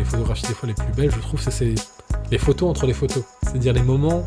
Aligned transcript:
les 0.00 0.06
photographies 0.06 0.46
des 0.46 0.54
fois 0.54 0.66
les 0.66 0.74
plus 0.74 0.92
belles, 0.96 1.10
je 1.10 1.20
trouve, 1.20 1.40
c'est 1.40 1.74
les 2.30 2.38
photos 2.38 2.70
entre 2.70 2.86
les 2.86 2.94
photos. 2.94 3.22
C'est-à-dire 3.42 3.72
les 3.72 3.82
moments 3.82 4.24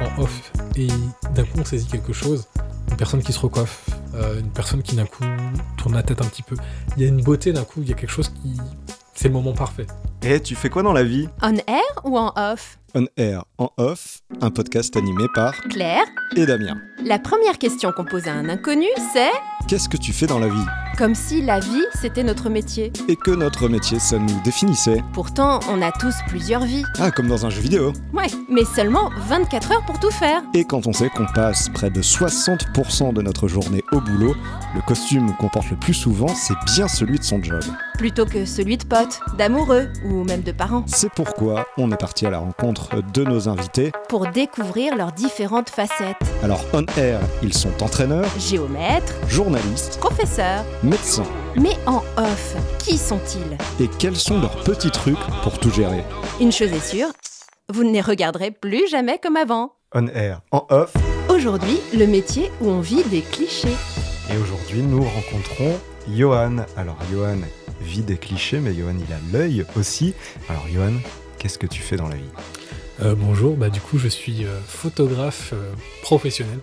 en 0.00 0.22
off. 0.22 0.52
Et 0.76 0.88
d'un 1.34 1.44
coup, 1.44 1.58
on 1.58 1.64
saisit 1.64 1.86
quelque 1.86 2.12
chose. 2.12 2.46
Une 2.90 2.96
personne 2.96 3.22
qui 3.22 3.32
se 3.32 3.38
recoiffe, 3.38 3.88
euh, 4.14 4.40
une 4.40 4.50
personne 4.50 4.82
qui 4.82 4.96
d'un 4.96 5.06
coup 5.06 5.24
tourne 5.76 5.94
la 5.94 6.02
tête 6.02 6.20
un 6.20 6.26
petit 6.26 6.42
peu. 6.42 6.56
Il 6.96 7.02
y 7.02 7.06
a 7.06 7.08
une 7.08 7.22
beauté 7.22 7.52
d'un 7.52 7.64
coup, 7.64 7.82
il 7.82 7.88
y 7.88 7.92
a 7.92 7.94
quelque 7.94 8.10
chose 8.10 8.28
qui. 8.28 8.56
C'est 9.14 9.28
le 9.28 9.34
moment 9.34 9.52
parfait. 9.52 9.86
Et 10.22 10.40
tu 10.40 10.54
fais 10.54 10.70
quoi 10.70 10.82
dans 10.82 10.92
la 10.92 11.04
vie? 11.04 11.28
On 11.42 11.54
air 11.54 12.00
ou 12.04 12.18
en 12.18 12.32
off? 12.36 12.78
On 12.94 13.06
Air 13.16 13.44
en 13.58 13.70
off, 13.78 14.20
un 14.40 14.50
podcast 14.50 14.96
animé 14.96 15.24
par 15.34 15.54
Claire 15.70 16.04
et 16.36 16.44
Damien. 16.44 16.76
La 17.04 17.18
première 17.18 17.58
question 17.58 17.90
qu'on 17.92 18.04
pose 18.04 18.26
à 18.28 18.32
un 18.32 18.48
inconnu, 18.48 18.88
c'est 19.14 19.30
Qu'est-ce 19.68 19.88
que 19.88 19.96
tu 19.96 20.12
fais 20.12 20.26
dans 20.26 20.38
la 20.38 20.48
vie? 20.48 20.66
Comme 20.98 21.14
si 21.14 21.42
la 21.42 21.60
vie, 21.60 21.84
c'était 22.00 22.22
notre 22.22 22.48
métier. 22.48 22.92
Et 23.08 23.16
que 23.16 23.30
notre 23.30 23.68
métier, 23.68 23.98
ça 23.98 24.18
nous 24.18 24.40
définissait. 24.44 25.02
Pourtant, 25.12 25.60
on 25.68 25.80
a 25.82 25.90
tous 25.92 26.14
plusieurs 26.28 26.64
vies. 26.64 26.84
Ah, 26.98 27.10
comme 27.10 27.28
dans 27.28 27.46
un 27.46 27.50
jeu 27.50 27.60
vidéo. 27.60 27.92
Ouais, 28.12 28.26
mais 28.48 28.64
seulement 28.64 29.10
24 29.28 29.72
heures 29.72 29.84
pour 29.84 29.98
tout 29.98 30.10
faire. 30.10 30.42
Et 30.54 30.64
quand 30.64 30.86
on 30.86 30.92
sait 30.92 31.08
qu'on 31.10 31.26
passe 31.26 31.68
près 31.68 31.90
de 31.90 32.02
60% 32.02 33.12
de 33.12 33.22
notre 33.22 33.48
journée 33.48 33.82
au 33.92 34.00
boulot, 34.00 34.34
le 34.74 34.80
costume 34.82 35.34
qu'on 35.36 35.48
porte 35.48 35.70
le 35.70 35.76
plus 35.76 35.94
souvent, 35.94 36.28
c'est 36.28 36.56
bien 36.74 36.88
celui 36.88 37.18
de 37.18 37.24
son 37.24 37.42
job. 37.42 37.62
Plutôt 38.02 38.26
que 38.26 38.46
celui 38.46 38.78
de 38.78 38.84
potes, 38.84 39.20
d'amoureux 39.38 39.86
ou 40.04 40.24
même 40.24 40.42
de 40.42 40.50
parents. 40.50 40.82
C'est 40.88 41.12
pourquoi 41.12 41.68
on 41.78 41.88
est 41.92 41.96
parti 41.96 42.26
à 42.26 42.30
la 42.30 42.40
rencontre 42.40 43.00
de 43.00 43.22
nos 43.22 43.48
invités 43.48 43.92
pour 44.08 44.26
découvrir 44.26 44.96
leurs 44.96 45.12
différentes 45.12 45.70
facettes. 45.70 46.16
Alors, 46.42 46.64
on 46.72 46.84
air, 46.98 47.20
ils 47.44 47.54
sont 47.54 47.80
entraîneurs, 47.80 48.28
géomètres, 48.40 49.14
journalistes, 49.28 49.98
professeurs, 50.00 50.64
médecins. 50.82 51.28
Mais 51.54 51.76
en 51.86 52.02
off, 52.16 52.56
qui 52.80 52.98
sont-ils? 52.98 53.56
Et 53.78 53.88
quels 54.00 54.16
sont 54.16 54.40
leurs 54.40 54.64
petits 54.64 54.90
trucs 54.90 55.24
pour 55.44 55.60
tout 55.60 55.70
gérer? 55.70 56.02
Une 56.40 56.50
chose 56.50 56.72
est 56.72 56.84
sûre, 56.84 57.12
vous 57.72 57.84
ne 57.84 57.92
les 57.92 58.00
regarderez 58.00 58.50
plus 58.50 58.88
jamais 58.90 59.20
comme 59.22 59.36
avant. 59.36 59.74
On 59.94 60.08
air, 60.08 60.40
en 60.50 60.66
off. 60.70 60.92
Aujourd'hui, 61.28 61.78
le 61.96 62.08
métier 62.08 62.50
où 62.60 62.68
on 62.68 62.80
vit 62.80 63.04
des 63.04 63.20
clichés. 63.20 63.76
Et 64.28 64.36
aujourd'hui, 64.38 64.82
nous 64.82 65.04
rencontrons 65.04 65.78
Johan. 66.08 66.66
Alors, 66.76 66.96
Johan 67.12 67.38
vit 67.82 68.02
des 68.02 68.16
clichés, 68.16 68.60
mais 68.60 68.74
Johan, 68.74 68.94
il 68.96 69.12
a 69.12 69.18
l'œil 69.32 69.64
aussi. 69.76 70.14
Alors, 70.48 70.66
Johan, 70.72 70.92
qu'est-ce 71.38 71.58
que 71.58 71.66
tu 71.66 71.82
fais 71.82 71.96
dans 71.96 72.08
la 72.08 72.16
vie? 72.16 72.30
Euh, 73.02 73.14
Bonjour, 73.14 73.56
bah, 73.56 73.68
du 73.70 73.80
coup, 73.80 73.98
je 73.98 74.08
suis 74.08 74.44
euh, 74.44 74.60
photographe 74.60 75.52
euh, 75.52 75.72
professionnel. 76.02 76.60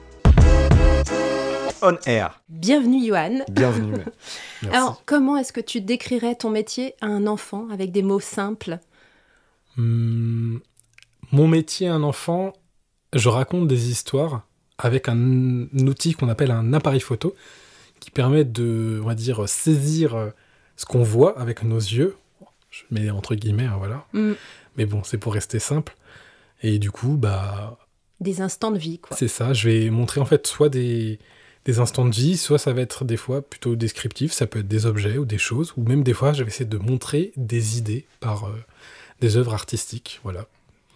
On 1.82 1.96
air. 2.06 2.42
Bienvenue, 2.50 3.06
Johan. 3.06 3.40
Bienvenue. 3.52 3.96
Alors, 4.72 5.04
comment 5.06 5.38
est-ce 5.38 5.54
que 5.54 5.62
tu 5.62 5.82
décrirais 5.82 6.36
ton 6.36 6.50
métier 6.50 6.96
à 7.02 7.08
un 7.08 7.26
enfant 7.28 7.68
avec 7.72 7.92
des 7.92 8.02
mots 8.02 8.20
simples? 8.20 8.80
Hmm, 9.78 10.58
Mon 11.32 11.48
métier 11.48 11.88
à 11.88 11.94
un 11.94 12.04
enfant, 12.04 12.54
je 13.14 13.30
raconte 13.30 13.68
des 13.68 13.90
histoires 13.92 14.42
avec 14.78 15.08
un 15.10 15.68
outil 15.86 16.14
qu'on 16.14 16.30
appelle 16.30 16.52
un 16.52 16.74
appareil 16.74 17.00
photo 17.02 17.36
qui 18.00 18.12
permet 18.12 18.46
de, 18.46 19.00
on 19.04 19.08
va 19.08 19.16
dire, 19.16 19.48
saisir 19.48 20.32
ce 20.80 20.86
qu'on 20.86 21.04
voit 21.04 21.38
avec 21.38 21.64
nos 21.64 21.78
yeux. 21.78 22.16
Je 22.72 22.84
mets 22.90 23.10
entre 23.10 23.36
guillemets, 23.36 23.66
hein, 23.66 23.76
voilà. 23.78 24.06
Mm. 24.14 24.32
Mais 24.78 24.86
bon, 24.86 25.04
c'est 25.04 25.18
pour 25.18 25.34
rester 25.34 25.60
simple. 25.60 25.98
Et 26.64 26.80
du 26.80 26.90
coup, 26.90 27.18
bah. 27.18 27.78
Des 28.22 28.40
instants 28.40 28.72
de 28.72 28.78
vie, 28.78 28.98
quoi. 28.98 29.18
C'est 29.18 29.28
ça. 29.28 29.52
Je 29.52 29.70
vais 29.70 29.90
montrer 29.90 30.22
en 30.22 30.26
fait 30.26 30.48
soit 30.48 30.70
des, 30.70 31.20
des 31.66 31.80
instants 31.80 32.06
de 32.06 32.16
vie, 32.16 32.38
soit 32.38 32.58
ça 32.58 32.72
va 32.72 32.80
être 32.80 33.04
des 33.04 33.18
fois 33.18 33.42
plutôt 33.42 33.76
descriptif, 33.76 34.32
ça 34.32 34.48
peut 34.48 34.60
être 34.60 34.70
des 34.70 34.86
objets 34.86 35.18
ou 35.18 35.26
des 35.26 35.38
choses, 35.38 35.74
ou 35.76 35.84
même 35.84 36.02
des 36.02 36.14
fois, 36.14 36.32
je 36.32 36.44
vais 36.44 36.50
essayer 36.50 36.70
de 36.70 36.78
montrer 36.78 37.34
des 37.36 37.78
idées 37.78 38.06
par 38.22 38.46
euh, 38.46 38.56
des 39.20 39.36
œuvres 39.36 39.54
artistiques. 39.54 40.22
Voilà. 40.24 40.48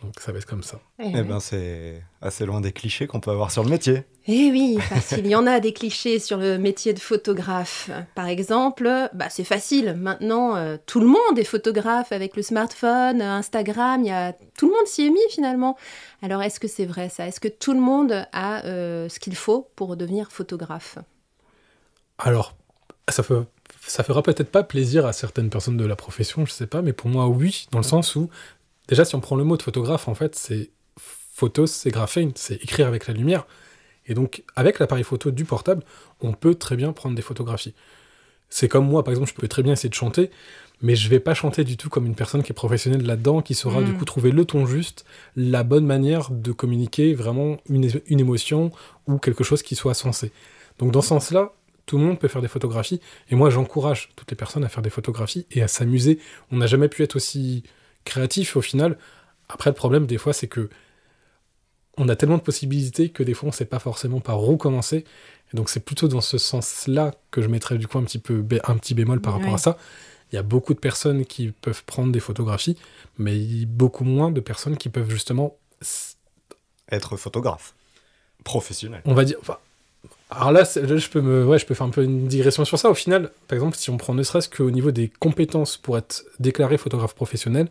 Donc 0.03 0.19
ça 0.19 0.33
va 0.33 0.37
être 0.37 0.45
comme 0.45 0.63
ça. 0.63 0.79
Eh, 0.99 1.13
eh 1.15 1.23
ben 1.23 1.39
c'est 1.39 2.03
assez 2.21 2.45
loin 2.45 2.59
des 2.59 2.73
clichés 2.73 3.07
qu'on 3.07 3.21
peut 3.21 3.31
avoir 3.31 3.51
sur 3.51 3.63
le 3.63 3.69
métier. 3.69 4.03
Eh 4.27 4.51
oui, 4.51 4.77
parce 4.89 5.07
qu'il 5.15 5.25
y 5.27 5.35
en 5.35 5.47
a 5.47 5.61
des 5.61 5.71
clichés 5.71 6.19
sur 6.19 6.37
le 6.37 6.57
métier 6.57 6.93
de 6.93 6.99
photographe. 6.99 7.89
Par 8.13 8.27
exemple, 8.27 9.09
bah 9.13 9.29
c'est 9.29 9.45
facile. 9.45 9.95
Maintenant, 9.97 10.57
euh, 10.57 10.77
tout 10.85 10.99
le 10.99 11.07
monde 11.07 11.37
est 11.37 11.45
photographe 11.45 12.11
avec 12.11 12.35
le 12.35 12.41
smartphone, 12.41 13.21
Instagram. 13.21 14.03
Y 14.03 14.11
a... 14.11 14.33
Tout 14.57 14.67
le 14.67 14.73
monde 14.73 14.87
s'y 14.87 15.05
est 15.05 15.09
mis 15.09 15.19
finalement. 15.29 15.77
Alors 16.21 16.43
est-ce 16.43 16.59
que 16.59 16.67
c'est 16.67 16.85
vrai 16.85 17.07
ça? 17.07 17.27
Est-ce 17.27 17.39
que 17.39 17.47
tout 17.47 17.73
le 17.73 17.79
monde 17.79 18.27
a 18.33 18.65
euh, 18.65 19.07
ce 19.07 19.19
qu'il 19.19 19.35
faut 19.35 19.69
pour 19.75 19.95
devenir 19.95 20.31
photographe? 20.31 20.97
Alors, 22.17 22.55
ça 23.09 23.23
fait 23.23 23.35
ça 23.85 24.03
fera 24.03 24.23
peut-être 24.23 24.49
pas 24.49 24.63
plaisir 24.63 25.05
à 25.05 25.13
certaines 25.13 25.49
personnes 25.49 25.77
de 25.77 25.85
la 25.85 25.95
profession, 25.95 26.45
je 26.45 26.51
sais 26.51 26.67
pas, 26.67 26.81
mais 26.81 26.93
pour 26.93 27.09
moi 27.09 27.27
oui, 27.27 27.67
dans 27.71 27.79
le 27.79 27.83
sens 27.83 28.15
où 28.15 28.29
Déjà, 28.87 29.05
si 29.05 29.15
on 29.15 29.21
prend 29.21 29.35
le 29.35 29.43
mot 29.43 29.57
de 29.57 29.61
photographe, 29.61 30.07
en 30.07 30.15
fait, 30.15 30.35
c'est 30.35 30.69
photos, 30.97 31.71
c'est 31.71 31.91
graphein, 31.91 32.31
c'est 32.35 32.55
écrire 32.55 32.87
avec 32.87 33.07
la 33.07 33.13
lumière. 33.13 33.47
Et 34.05 34.13
donc, 34.13 34.43
avec 34.55 34.79
l'appareil 34.79 35.03
photo 35.03 35.31
du 35.31 35.45
portable, 35.45 35.83
on 36.21 36.33
peut 36.33 36.55
très 36.55 36.75
bien 36.75 36.91
prendre 36.91 37.15
des 37.15 37.21
photographies. 37.21 37.73
C'est 38.49 38.67
comme 38.67 38.87
moi, 38.87 39.03
par 39.03 39.13
exemple, 39.13 39.29
je 39.29 39.35
peux 39.35 39.47
très 39.47 39.63
bien 39.63 39.73
essayer 39.73 39.89
de 39.89 39.95
chanter, 39.95 40.29
mais 40.81 40.95
je 40.95 41.09
vais 41.09 41.19
pas 41.19 41.33
chanter 41.33 41.63
du 41.63 41.77
tout 41.77 41.89
comme 41.89 42.05
une 42.05 42.15
personne 42.15 42.43
qui 42.43 42.51
est 42.51 42.55
professionnelle 42.55 43.05
là-dedans, 43.05 43.41
qui 43.41 43.55
saura 43.55 43.81
du 43.81 43.93
mm. 43.93 43.97
coup 43.97 44.05
trouver 44.05 44.31
le 44.31 44.45
ton 44.45 44.65
juste, 44.65 45.05
la 45.35 45.63
bonne 45.63 45.85
manière 45.85 46.29
de 46.29 46.51
communiquer 46.51 47.13
vraiment 47.13 47.57
une, 47.69 47.89
une 48.07 48.19
émotion 48.19 48.71
ou 49.07 49.17
quelque 49.17 49.43
chose 49.43 49.63
qui 49.63 49.75
soit 49.75 49.93
sensé. 49.93 50.31
Donc, 50.77 50.91
dans 50.91 51.01
ce 51.01 51.07
sens-là, 51.07 51.53
tout 51.85 51.97
le 51.97 52.03
monde 52.03 52.19
peut 52.19 52.27
faire 52.27 52.41
des 52.41 52.47
photographies, 52.47 53.01
et 53.29 53.35
moi 53.35 53.49
j'encourage 53.49 54.11
toutes 54.15 54.31
les 54.31 54.37
personnes 54.37 54.63
à 54.63 54.69
faire 54.69 54.83
des 54.83 54.89
photographies 54.89 55.45
et 55.51 55.61
à 55.61 55.67
s'amuser. 55.67 56.19
On 56.51 56.57
n'a 56.57 56.67
jamais 56.67 56.87
pu 56.87 57.03
être 57.03 57.15
aussi 57.15 57.63
créatif 58.03 58.55
au 58.55 58.61
final. 58.61 58.97
Après, 59.49 59.69
le 59.69 59.75
problème, 59.75 60.05
des 60.05 60.17
fois, 60.17 60.33
c'est 60.33 60.47
que 60.47 60.69
on 61.97 62.09
a 62.09 62.15
tellement 62.15 62.37
de 62.37 62.43
possibilités 62.43 63.09
que 63.09 63.21
des 63.21 63.33
fois, 63.33 63.47
on 63.47 63.51
ne 63.51 63.55
sait 63.55 63.65
pas 63.65 63.79
forcément 63.79 64.19
par 64.19 64.43
où 64.43 64.57
commencer. 64.57 65.05
Et 65.53 65.57
donc, 65.57 65.69
c'est 65.69 65.79
plutôt 65.79 66.07
dans 66.07 66.21
ce 66.21 66.37
sens-là 66.37 67.13
que 67.29 67.41
je 67.41 67.47
mettrais 67.47 67.77
du 67.77 67.87
coup 67.87 67.99
un 67.99 68.03
petit, 68.03 68.17
peu 68.19 68.43
un 68.63 68.77
petit 68.77 68.95
bémol 68.95 69.21
par 69.21 69.33
rapport 69.33 69.53
à 69.53 69.59
ça. 69.59 69.77
Il 70.31 70.35
y 70.35 70.39
a 70.39 70.43
beaucoup 70.43 70.73
de 70.73 70.79
personnes 70.79 71.25
qui 71.25 71.51
peuvent 71.51 71.83
prendre 71.83 72.11
des 72.11 72.19
photographies, 72.19 72.77
mais 73.19 73.37
beaucoup 73.67 74.03
moins 74.03 74.31
de 74.31 74.39
personnes 74.39 74.77
qui 74.77 74.89
peuvent 74.89 75.11
justement 75.11 75.55
être 76.89 77.17
photographe 77.17 77.75
professionnel. 78.43 79.01
On 79.05 79.13
va 79.13 79.25
dire. 79.25 79.37
Alors 80.37 80.51
là, 80.51 80.63
je 80.63 81.09
peux 81.09 81.21
me, 81.21 81.45
ouais, 81.45 81.59
je 81.59 81.65
peux 81.65 81.73
faire 81.73 81.87
un 81.87 81.91
peu 81.91 82.03
une 82.03 82.27
digression 82.27 82.65
sur 82.65 82.79
ça. 82.79 82.89
Au 82.89 82.93
final, 82.93 83.31
par 83.47 83.55
exemple, 83.55 83.77
si 83.77 83.89
on 83.89 83.97
prend 83.97 84.13
ne 84.13 84.23
serait-ce 84.23 84.49
qu'au 84.49 84.71
niveau 84.71 84.91
des 84.91 85.11
compétences 85.19 85.77
pour 85.77 85.97
être 85.97 86.23
déclaré 86.39 86.77
photographe 86.77 87.15
professionnel, 87.15 87.67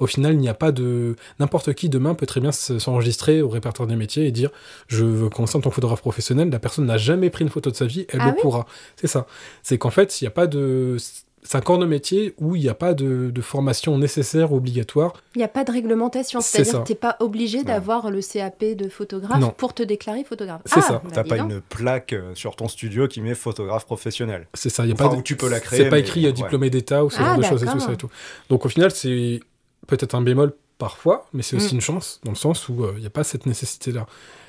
au 0.00 0.06
final, 0.06 0.32
il 0.32 0.38
n'y 0.38 0.48
a 0.48 0.54
pas 0.54 0.72
de. 0.72 1.14
N'importe 1.38 1.74
qui 1.74 1.90
demain 1.90 2.14
peut 2.14 2.26
très 2.26 2.40
bien 2.40 2.52
s'enregistrer 2.52 3.42
au 3.42 3.50
répertoire 3.50 3.86
des 3.86 3.96
métiers 3.96 4.26
et 4.26 4.32
dire 4.32 4.50
Je 4.88 5.04
veux 5.04 5.28
commencer 5.28 5.56
en 5.56 5.60
tant 5.60 5.68
que 5.68 5.74
photographe 5.74 6.00
professionnel. 6.00 6.48
La 6.48 6.58
personne 6.58 6.86
n'a 6.86 6.96
jamais 6.96 7.28
pris 7.28 7.44
une 7.44 7.50
photo 7.50 7.70
de 7.70 7.76
sa 7.76 7.84
vie, 7.84 8.06
elle 8.08 8.20
ah 8.22 8.30
le 8.30 8.40
pourra. 8.40 8.66
C'est 8.96 9.06
ça. 9.06 9.26
C'est 9.62 9.76
qu'en 9.76 9.90
fait, 9.90 10.20
il 10.20 10.24
n'y 10.24 10.28
a 10.28 10.32
pas 10.32 10.46
de. 10.46 10.96
C'est 11.42 11.56
un 11.56 11.60
corps 11.62 11.78
de 11.78 11.86
métier 11.86 12.34
où 12.38 12.54
il 12.54 12.62
n'y 12.62 12.68
a 12.68 12.74
pas 12.74 12.92
de, 12.94 13.32
formation 13.40 13.96
nécessaire, 13.96 14.52
obligatoire. 14.52 15.14
Il 15.34 15.38
n'y 15.38 15.44
a 15.44 15.48
pas 15.48 15.64
de 15.64 15.72
réglementation, 15.72 16.40
c'est-à-dire 16.40 16.82
que 16.82 16.86
tu 16.86 16.92
n'es 16.92 16.98
pas 16.98 17.16
obligé 17.20 17.64
d'avoir 17.64 18.10
le 18.10 18.20
CAP 18.20 18.76
de 18.76 18.88
photographe 18.88 19.54
pour 19.56 19.74
te 19.74 19.82
déclarer 19.82 20.24
photographe. 20.24 20.60
C'est 20.66 20.82
ça. 20.82 21.00
Bah 21.04 21.10
tu 21.10 21.16
n'as 21.16 21.24
pas 21.24 21.38
une 21.38 21.60
plaque 21.60 22.12
euh, 22.12 22.34
sur 22.34 22.56
ton 22.56 22.68
studio 22.68 23.08
qui 23.08 23.20
met 23.20 23.34
photographe 23.34 23.86
professionnel. 23.86 24.46
C'est 24.54 24.68
ça. 24.68 24.84
Y 24.84 24.92
a 24.92 24.94
pas 24.94 25.08
où 25.08 25.22
tu 25.22 25.36
peux 25.36 25.48
la 25.48 25.60
créer. 25.60 25.84
C'est 25.84 25.88
pas 25.88 25.98
écrit 25.98 26.30
diplômé 26.32 26.70
d'État 26.70 27.04
ou 27.04 27.10
ce 27.10 27.18
genre 27.18 27.28
ah, 27.34 27.36
de 27.36 27.42
choses 27.42 27.62
et 27.62 27.66
tout 27.66 27.80
ça 27.80 27.92
et 27.92 27.96
tout. 27.96 28.10
Donc 28.48 28.66
au 28.66 28.68
final, 28.68 28.90
c'est 28.90 29.40
peut-être 29.86 30.14
un 30.14 30.22
bémol 30.22 30.52
parfois, 30.78 31.26
mais 31.32 31.42
c'est 31.42 31.56
aussi 31.56 31.74
mm. 31.74 31.76
une 31.76 31.80
chance, 31.80 32.20
dans 32.24 32.32
le 32.32 32.36
sens 32.36 32.68
où 32.68 32.84
il 32.84 32.96
euh, 32.96 32.98
n'y 32.98 33.06
a 33.06 33.10
pas 33.10 33.24
cette 33.24 33.46
nécessité-là. 33.46 34.06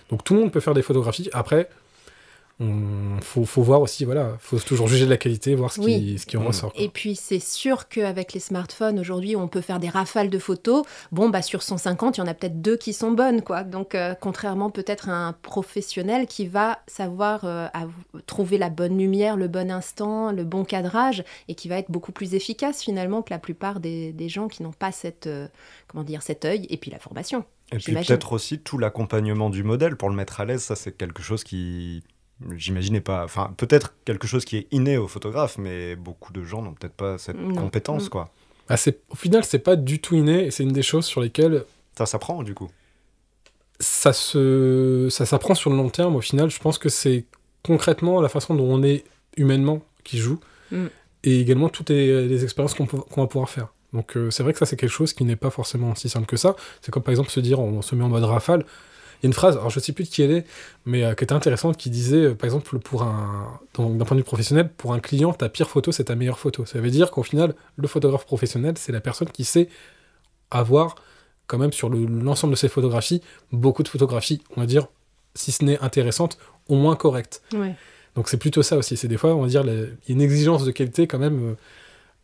Donc 0.10 0.24
tout 0.24 0.34
le 0.34 0.42
monde 0.42 0.52
peut 0.52 0.60
faire 0.60 0.74
des 0.74 0.82
photographies. 0.82 1.30
Après, 1.34 1.70
il 2.64 3.24
faut, 3.24 3.46
faut, 3.46 3.64
voir 3.64 3.82
aussi, 3.82 4.06
voilà, 4.06 4.36
faut 4.40 4.60
toujours 4.60 4.88
juger 4.88 5.06
de 5.06 5.10
la 5.10 5.18
qualité, 5.18 5.56
voir 5.56 5.72
ce 5.72 5.82
qui, 5.82 6.20
ce 6.20 6.26
qui 6.26 6.38
en 6.38 6.46
ressort. 6.46 6.72
Et 6.76 6.90
puis 6.90 7.16
c'est 7.16 7.40
sûr 7.40 7.88
qu'avec 7.88 8.34
les 8.34 8.40
smartphones 8.40 9.00
aujourd'hui, 9.00 9.36
on 9.36 9.48
peut 9.48 9.62
faire 9.62 9.80
des 9.80 9.90
rafales 9.90 10.30
de 10.30 10.38
photos. 10.38 10.84
Bon, 11.12 11.30
bah 11.30 11.42
sur 11.42 11.64
150, 11.64 12.18
il 12.18 12.22
y 12.22 12.24
en 12.24 12.28
a 12.28 12.34
peut-être 12.34 12.62
deux 12.62 12.78
qui 12.78 12.94
sont 12.94 13.12
bonnes, 13.12 13.42
quoi. 13.42 13.64
Donc 13.64 13.96
euh, 13.96 14.14
contrairement 14.20 14.70
peut-être 14.70 15.10
à 15.10 15.14
un 15.14 15.34
professionnel 15.34 16.28
qui 16.28 16.46
va 16.48 16.80
savoir 16.88 17.42
euh, 17.46 17.68
trouver 18.28 18.58
la 18.58 18.70
bonne 18.70 18.98
lumière, 18.98 19.38
le 19.38 19.48
bon 19.48 19.72
instant, 19.72 20.32
le 20.32 20.44
bon 20.44 20.64
cadrage, 20.64 21.24
et 21.48 21.56
qui 21.56 21.68
va 21.68 21.78
être 21.78 21.90
beaucoup 21.90 22.12
plus 22.12 22.36
efficace 22.36 22.84
finalement 22.84 23.22
que 23.22 23.34
la 23.34 23.40
plupart 23.40 23.80
des, 23.80 24.14
des 24.14 24.30
gens 24.30 24.48
qui 24.48 24.62
n'ont 24.62 24.72
pas 24.72 24.92
cette, 24.92 25.28
euh, 25.28 25.48
comment 25.88 26.04
dire, 26.04 26.22
cet 26.22 26.46
œil 26.46 26.68
et 26.70 26.78
puis 26.78 26.92
la 26.92 27.00
formation. 27.00 27.44
Et 27.72 27.78
puis 27.78 27.94
peut-être 27.94 28.34
aussi 28.34 28.60
tout 28.60 28.78
l'accompagnement 28.78 29.50
du 29.50 29.64
modèle 29.64 29.96
pour 29.96 30.10
le 30.10 30.16
mettre 30.16 30.42
à 30.42 30.46
l'aise, 30.46 30.62
ça 30.62 30.76
c'est 30.76 30.92
quelque 30.92 31.24
chose 31.24 31.44
qui 31.44 32.04
j'imaginais 32.56 33.02
pas. 33.02 33.24
Enfin, 33.24 33.54
peut-être 33.58 33.94
quelque 34.06 34.28
chose 34.28 34.46
qui 34.46 34.58
est 34.58 34.68
inné 34.72 34.98
au 34.98 35.08
photographe, 35.08 35.58
mais 35.58 35.96
beaucoup 35.96 36.34
de 36.34 36.44
gens 36.44 36.62
n'ont 36.62 36.74
peut-être 36.74 36.94
pas 36.94 37.18
cette 37.18 37.38
compétence, 37.56 38.06
mm. 38.06 38.10
quoi. 38.10 38.30
Ah, 38.70 38.76
au 39.10 39.16
final, 39.16 39.44
c'est 39.44 39.60
pas 39.60 39.76
du 39.76 40.00
tout 40.00 40.16
inné, 40.16 40.46
et 40.46 40.52
c'est 40.52 40.64
une 40.64 40.72
des 40.72 40.84
choses 40.84 41.06
sur 41.06 41.22
lesquelles. 41.22 41.66
Ça 41.98 42.06
s'apprend, 42.06 42.44
du 42.44 42.54
coup. 42.54 42.70
Ça 43.80 44.14
se, 44.14 45.08
ça 45.10 45.26
s'apprend 45.26 45.56
sur 45.56 45.70
le 45.70 45.76
long 45.76 45.90
terme. 45.90 46.16
Au 46.16 46.22
final, 46.22 46.50
je 46.50 46.60
pense 46.60 46.78
que 46.78 46.90
c'est 46.90 47.26
concrètement 47.64 48.22
la 48.22 48.30
façon 48.30 48.56
dont 48.56 48.72
on 48.72 48.84
est 48.84 49.04
humainement 49.38 49.82
qui 50.04 50.18
joue, 50.18 50.40
mm. 50.72 50.86
et 51.24 51.40
également 51.40 51.70
toutes 51.70 51.90
les, 51.90 52.44
expériences 52.44 52.74
qu'on 52.74 52.86
va 52.86 53.28
pouvoir 53.28 53.50
faire. 53.50 53.68
Donc 53.94 54.16
euh, 54.16 54.32
c'est 54.32 54.44
vrai 54.44 54.54
que 54.54 54.60
ça 54.60 54.66
c'est 54.66 54.78
quelque 54.78 54.90
chose 54.90 55.14
qui 55.14 55.26
n'est 55.26 55.36
pas 55.36 55.50
forcément 55.50 55.96
si 55.96 56.10
simple 56.10 56.26
que 56.26 56.38
ça. 56.38 56.56
C'est 56.82 56.92
comme 56.92 57.04
par 57.04 57.12
exemple 57.12 57.30
se 57.30 57.40
dire 57.40 57.60
on 57.60 57.82
se 57.82 57.94
met 57.96 58.04
en 58.04 58.10
mode 58.10 58.24
rafale. 58.24 58.66
Il 59.22 59.26
y 59.26 59.28
a 59.28 59.30
une 59.30 59.34
phrase, 59.34 59.56
alors 59.58 59.70
je 59.70 59.80
sais 59.80 59.92
plus 59.94 60.06
de 60.06 60.10
qui 60.10 60.22
elle 60.24 60.32
est, 60.32 60.46
mais 60.86 61.04
euh, 61.04 61.14
qui 61.14 61.24
était 61.24 61.34
intéressante, 61.34 61.78
qui 61.78 61.90
disait, 61.90 62.18
euh, 62.26 62.34
par 62.36 62.46
exemple, 62.46 62.80
pour 62.80 63.04
un, 63.04 63.60
d'un 63.78 64.04
point 64.06 64.16
de 64.16 64.22
vue 64.22 64.24
professionnel, 64.24 64.70
pour 64.76 64.94
un 64.94 65.00
client, 65.00 65.32
ta 65.34 65.48
pire 65.50 65.70
photo, 65.70 65.92
c'est 65.92 66.06
ta 66.06 66.16
meilleure 66.16 66.40
photo. 66.40 66.66
Ça 66.66 66.80
veut 66.82 66.90
dire 66.90 67.12
qu'au 67.12 67.24
final, 67.24 67.54
le 67.76 67.88
photographe 67.88 68.26
professionnel, 68.26 68.74
c'est 68.78 68.92
la 68.92 69.02
personne 69.02 69.30
qui 69.30 69.44
sait 69.44 69.70
avoir, 70.50 70.96
quand 71.48 71.58
même, 71.58 71.72
sur 71.72 71.90
le- 71.90 72.06
l'ensemble 72.06 72.54
de 72.54 72.58
ses 72.58 72.68
photographies, 72.70 73.22
beaucoup 73.52 73.84
de 73.84 73.88
photographies, 73.88 74.42
on 74.56 74.62
va 74.62 74.66
dire, 74.68 74.88
si 75.36 75.52
ce 75.52 75.64
n'est 75.64 75.80
intéressantes, 75.80 76.38
au 76.68 76.76
moins 76.76 76.96
correctes. 76.96 77.42
Ouais. 77.54 77.76
Donc 78.16 78.28
c'est 78.28 78.38
plutôt 78.38 78.64
ça 78.64 78.76
aussi. 78.78 78.98
C'est 78.98 79.08
des 79.08 79.18
fois, 79.18 79.34
on 79.36 79.42
va 79.44 79.48
dire, 79.48 79.64
il 79.66 79.72
y 79.74 79.82
a 79.82 79.86
une 80.10 80.22
exigence 80.22 80.66
de 80.66 80.72
qualité 80.72 81.08
quand 81.08 81.20
même 81.20 81.52
euh, 81.52 81.54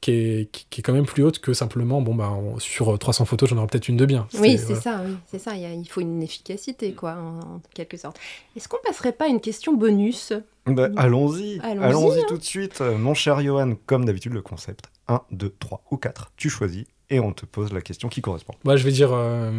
qui, 0.01 0.11
est, 0.11 0.51
qui, 0.51 0.67
qui 0.69 0.79
est 0.81 0.83
quand 0.83 0.93
même 0.93 1.05
plus 1.05 1.23
haute 1.23 1.39
que 1.39 1.53
simplement, 1.53 2.01
bon, 2.01 2.13
bah, 2.15 2.29
on- 2.31 2.59
sur 2.59 2.93
euh, 2.93 2.97
300 2.97 3.25
photos, 3.25 3.49
j'en 3.49 3.57
aurai 3.57 3.67
peut-être 3.67 3.87
une 3.89 3.97
de 3.97 4.05
bien. 4.05 4.27
Oui, 4.39 4.57
c'est 4.57 4.65
voilà. 4.73 4.81
ça, 4.81 5.01
oui, 5.05 5.15
c'est 5.25 5.39
ça. 5.39 5.55
Il, 5.55 5.61
y 5.61 5.65
a- 5.65 5.73
il 5.73 5.87
faut 5.89 6.01
une 6.01 6.21
efficacité, 6.21 6.93
quoi, 6.93 7.13
en, 7.15 7.39
en 7.55 7.61
quelque 7.73 7.97
sorte. 7.97 8.17
Est-ce 8.55 8.67
qu'on 8.67 8.77
passerait 8.85 9.11
pas 9.13 9.25
à 9.25 9.27
une 9.27 9.41
question 9.41 9.73
bonus? 9.75 10.33
Bah, 10.67 10.89
allons-y, 10.97 11.59
Allons-y, 11.61 11.83
allons-y 11.85 12.19
hein. 12.19 12.25
tout 12.27 12.37
de 12.37 12.43
suite. 12.43 12.81
Euh, 12.81 12.97
Mon 12.97 13.13
cher 13.13 13.41
Johan, 13.41 13.73
comme 13.85 14.05
d'habitude, 14.05 14.33
le 14.33 14.41
concept 14.41 14.85
1, 15.07 15.21
2, 15.31 15.55
3 15.59 15.83
ou 15.91 15.97
4, 15.97 16.31
tu 16.37 16.49
choisis 16.49 16.85
et 17.09 17.19
on 17.19 17.31
te 17.33 17.45
pose 17.45 17.71
la 17.73 17.81
question 17.81 18.09
qui 18.09 18.21
correspond. 18.21 18.53
Moi, 18.65 18.75
je 18.75 18.83
vais 18.83 18.91
dire, 18.91 19.11
euh, 19.13 19.51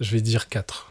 je 0.00 0.10
vais 0.10 0.20
dire 0.22 0.48
4. 0.48 0.90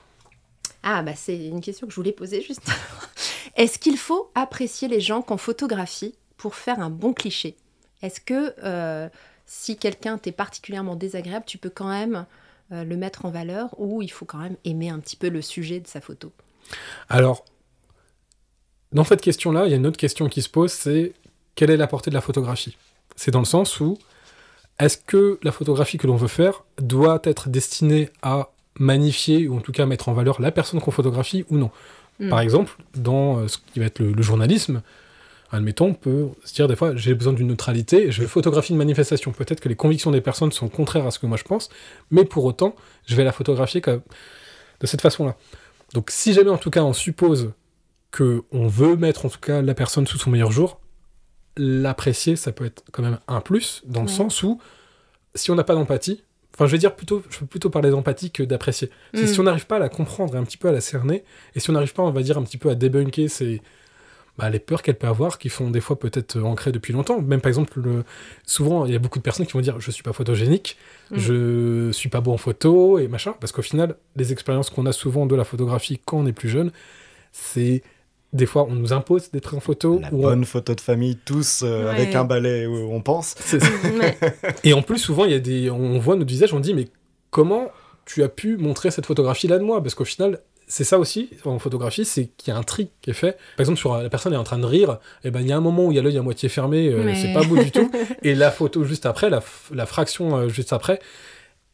Ah, 0.84 1.02
bah 1.02 1.13
c'est 1.16 1.48
une 1.48 1.62
question 1.62 1.88
que 1.88 1.92
je 1.92 1.96
voulais 1.96 2.12
poser 2.12 2.42
juste. 2.44 2.62
Est-ce 3.56 3.80
qu'il 3.80 3.98
faut 3.98 4.30
apprécier 4.36 4.88
les 4.88 5.00
gens 5.02 5.22
qu'on 5.24 5.38
photographie 5.38 6.13
pour 6.38 6.54
faire 6.56 6.80
un 6.80 6.92
bon 6.92 7.13
cliché? 7.13 7.56
Est-ce 8.01 8.19
que 8.19 8.53
euh, 8.63 9.09
si 9.45 9.77
quelqu'un 9.77 10.18
t'est 10.18 10.31
particulièrement 10.31 10.95
désagréable, 10.95 11.45
tu 11.47 11.57
peux 11.57 11.69
quand 11.69 11.89
même 11.89 12.25
euh, 12.71 12.83
le 12.83 12.97
mettre 12.97 13.25
en 13.25 13.30
valeur 13.30 13.69
ou 13.80 14.01
il 14.01 14.12
faut 14.12 14.25
quand 14.25 14.39
même 14.39 14.57
aimer 14.65 14.89
un 14.89 15.00
petit 15.00 15.15
peu 15.15 15.30
le 15.30 15.42
sujet 15.42 15.80
de 15.80 15.88
sa 15.88 16.01
photo? 16.01 16.31
Alors, 17.09 17.45
dans 18.92 19.03
cette 19.03 19.21
question-là, 19.21 19.65
il 19.65 19.71
y 19.71 19.74
a 19.74 19.77
une 19.77 19.88
autre 19.88 19.97
question 19.97 20.30
qui 20.30 20.42
se 20.42 20.50
pose, 20.50 20.71
c'est 20.71 21.13
quelle 21.56 21.69
est 21.69 21.77
la 21.77 21.88
portée 21.88 22.09
de 22.09 22.15
la 22.15 22.21
photographie? 22.21 22.77
C'est 23.15 23.31
dans 23.31 23.39
le 23.39 23.45
sens 23.45 23.80
où 23.80 23.97
est-ce 24.80 24.97
que 24.97 25.39
la 25.44 25.51
photographie 25.51 25.97
que 25.97 26.07
l'on 26.07 26.15
veut 26.15 26.27
faire 26.27 26.63
doit 26.80 27.21
être 27.24 27.50
destinée 27.50 28.09
à 28.21 28.50
magnifier 28.77 29.47
ou 29.47 29.57
en 29.57 29.62
tout 29.62 29.71
cas 29.71 29.86
mettre 29.86 30.09
en 30.09 30.13
valeur 30.13 30.42
la 30.42 30.51
personne 30.51 30.81
qu'on 30.81 30.92
photographie 30.92 31.45
ou 31.50 31.57
non? 31.57 31.71
Hmm. 32.19 32.30
Par 32.30 32.39
exemple, 32.39 32.75
dans 32.95 33.39
euh, 33.39 33.47
ce 33.47 33.57
qui 33.57 33.80
va 33.80 33.86
être 33.86 34.00
le, 34.00 34.12
le 34.12 34.21
journalisme, 34.21 34.81
admettons, 35.56 35.88
on 35.88 35.94
peut 35.94 36.28
se 36.44 36.54
dire 36.54 36.68
des 36.68 36.75
fois 36.75 36.96
j'ai 36.96 37.13
besoin 37.16 37.34
d'une 37.34 37.48
neutralité, 37.48 38.12
je 38.12 38.24
photographie 38.25 38.72
une 38.72 38.78
manifestation. 38.78 39.31
Peut-être 39.31 39.60
que 39.62 39.69
les 39.69 39.75
convictions 39.75 40.12
des 40.12 40.22
personnes 40.22 40.52
sont 40.52 40.68
contraires 40.69 41.06
à 41.07 41.12
ce 41.12 41.19
que 41.19 41.25
moi 41.25 41.38
je 41.38 41.44
pense, 41.44 41.69
mais 42.12 42.25
pour 42.25 42.46
autant, 42.46 42.75
je 43.07 43.16
vais 43.16 43.24
la 43.24 43.31
photographier 43.31 43.81
comme- 43.81 44.02
de 44.81 44.88
cette 44.88 45.02
façon-là. 45.02 45.36
Donc 45.94 46.12
si 46.12 46.34
jamais 46.34 46.50
en 46.52 46.57
tout 46.57 46.69
cas 46.69 46.84
on 46.84 46.94
suppose 46.94 47.54
que 48.12 48.44
on 48.52 48.68
veut 48.68 48.96
mettre 48.96 49.25
en 49.25 49.30
tout 49.30 49.40
cas 49.40 49.62
la 49.62 49.74
personne 49.74 50.06
sous 50.07 50.18
son 50.18 50.30
meilleur 50.30 50.52
jour, 50.52 50.80
l'apprécier 51.57 52.36
ça 52.36 52.52
peut 52.52 52.66
être 52.66 52.84
quand 52.92 53.02
même 53.04 53.19
un 53.28 53.42
plus 53.42 53.81
dans 53.86 54.02
le 54.02 54.07
Ouais. 54.07 54.13
sens 54.13 54.44
où 54.44 54.60
si 55.36 55.52
on 55.52 55.56
n'a 55.56 55.63
pas 55.63 55.75
d'empathie, 55.75 56.24
enfin 56.54 56.66
je 56.66 56.72
vais 56.72 56.78
dire 56.78 56.96
plutôt, 56.96 57.24
je 57.30 57.40
veux 57.40 57.46
plutôt 57.46 57.69
parler 57.69 57.90
d'empathie 57.90 58.31
que 58.31 58.44
d'apprécier. 58.44 58.90
Mm. 59.13 59.25
Si 59.25 59.40
on 59.40 59.44
n'arrive 59.44 59.66
pas 59.68 59.75
à 59.78 59.80
la 59.80 59.90
comprendre 59.90 60.36
et 60.36 60.38
un 60.38 60.44
petit 60.44 60.57
peu 60.57 60.68
à 60.69 60.72
la 60.72 60.81
cerner, 60.81 61.24
et 61.56 61.60
si 61.60 61.69
on 61.69 61.74
n'arrive 61.74 61.94
pas, 61.94 62.04
on 62.04 62.12
va 62.12 62.22
dire 62.24 62.38
un 62.38 62.44
petit 62.44 62.57
peu 62.57 62.69
à 62.69 62.75
débunker 62.75 63.30
ces 63.30 63.62
bah, 64.38 64.50
les 64.50 64.60
peurs 64.60 64.82
qu'elle 64.84 64.98
peut 64.98 65.08
avoir, 65.08 65.38
qui 65.40 65.50
font 65.50 65.70
des 65.70 65.80
fois 65.82 65.98
peut-être 65.98 66.38
euh, 66.38 66.44
ancrées 66.44 66.72
depuis 66.72 66.92
longtemps. 66.94 67.22
Même 67.22 67.40
par 67.42 67.48
exemple, 67.50 67.80
le... 67.80 68.04
souvent 68.46 68.86
il 68.86 68.92
y 68.92 68.96
a 68.96 69.00
beaucoup 69.00 69.20
de 69.20 69.24
personnes 69.24 69.46
qui 69.46 69.54
vont 69.54 69.62
dire 69.62 69.80
je 69.80 69.92
suis 69.92 70.04
pas 70.04 70.14
photogénique, 70.14 70.78
Mm. 71.12 71.18
je 71.20 71.92
suis 71.92 72.10
pas 72.10 72.20
bon 72.20 72.34
en 72.34 72.38
photo 72.38 72.98
et 72.98 73.08
machin, 73.08 73.36
parce 73.40 73.52
qu'au 73.52 73.62
final, 73.62 73.96
les 74.16 74.32
expériences 74.34 74.72
qu'on 74.72 74.88
a 74.88 74.92
souvent 74.92 75.28
de 75.28 75.36
la 75.36 75.44
photographie 75.44 76.02
quand 76.04 76.18
on 76.18 76.26
est 76.26 76.34
plus 76.34 76.50
jeune, 76.50 76.72
c'est 77.32 77.84
des 78.34 78.46
fois 78.48 78.66
on 78.68 78.74
nous 78.74 78.92
impose 78.92 79.30
d'être 79.32 79.56
en 79.56 79.60
photo. 79.60 80.00
La 80.02 80.12
ou 80.12 80.18
on- 80.20 80.22
bonne 80.24 80.46
photo 80.46 80.74
de 80.76 80.81
famille, 80.81 81.16
tous 81.24 81.62
euh, 81.64 81.86
Ouais. 81.86 81.90
avec 81.92 82.16
un 82.16 82.24
balai 82.26 82.66
où 82.66 82.92
on 82.92 83.02
pense. 83.02 83.36
Ouais. 83.54 84.18
Et 84.64 84.74
en 84.74 84.81
plus, 84.81 84.98
souvent, 84.98 85.26
il 85.26 85.31
y 85.31 85.36
a 85.36 85.40
des, 85.40 85.70
on 85.70 86.00
voit 86.00 86.16
notre 86.16 86.30
visage, 86.30 86.54
on 86.54 86.60
dit, 86.60 86.74
mais 86.74 86.88
comment 87.30 87.70
tu 88.06 88.24
as 88.24 88.30
pu 88.30 88.58
montrer 88.58 88.92
cette 88.92 89.06
photographie-là 89.06 89.58
de 89.60 89.64
moi? 89.64 89.81
Parce 89.81 89.96
qu'au 89.96 90.06
final, 90.06 90.40
c'est 90.68 90.84
ça 90.84 90.98
aussi, 91.00 91.30
en 91.46 91.60
photographie, 91.60 92.06
c'est 92.06 92.28
qu'il 92.38 92.54
y 92.54 92.56
a 92.56 92.60
un 92.60 92.64
tri 92.64 92.90
qui 93.02 93.10
est 93.12 93.14
fait. 93.14 93.34
Par 93.58 93.62
exemple, 93.62 93.78
sur 93.80 93.94
euh, 93.94 94.04
la 94.04 94.10
personne 94.10 94.34
est 94.34 94.38
en 94.38 94.44
train 94.44 94.58
de 94.58 94.66
rire, 94.66 95.00
et 95.24 95.32
ben 95.32 95.42
il 95.42 95.48
y 95.48 95.52
a 95.52 95.58
un 95.58 95.62
moment 95.62 95.86
où 95.86 95.92
il 95.92 95.96
y 95.96 96.00
a 96.00 96.02
l'œil 96.02 96.18
à 96.18 96.22
moitié 96.22 96.50
fermé, 96.50 96.90
euh, 96.90 97.04
Mais- 97.04 97.16
c'est 97.16 97.34
pas 97.34 97.44
beau 97.44 97.58
du 97.58 97.72
tout. 97.72 97.92
Et 98.24 98.34
la 98.36 98.52
photo 98.52 98.84
juste 98.84 99.06
après, 99.06 99.30
la, 99.30 99.42
fraction 99.86 100.36
euh, 100.38 100.50
juste 100.50 100.74
après, 100.74 101.00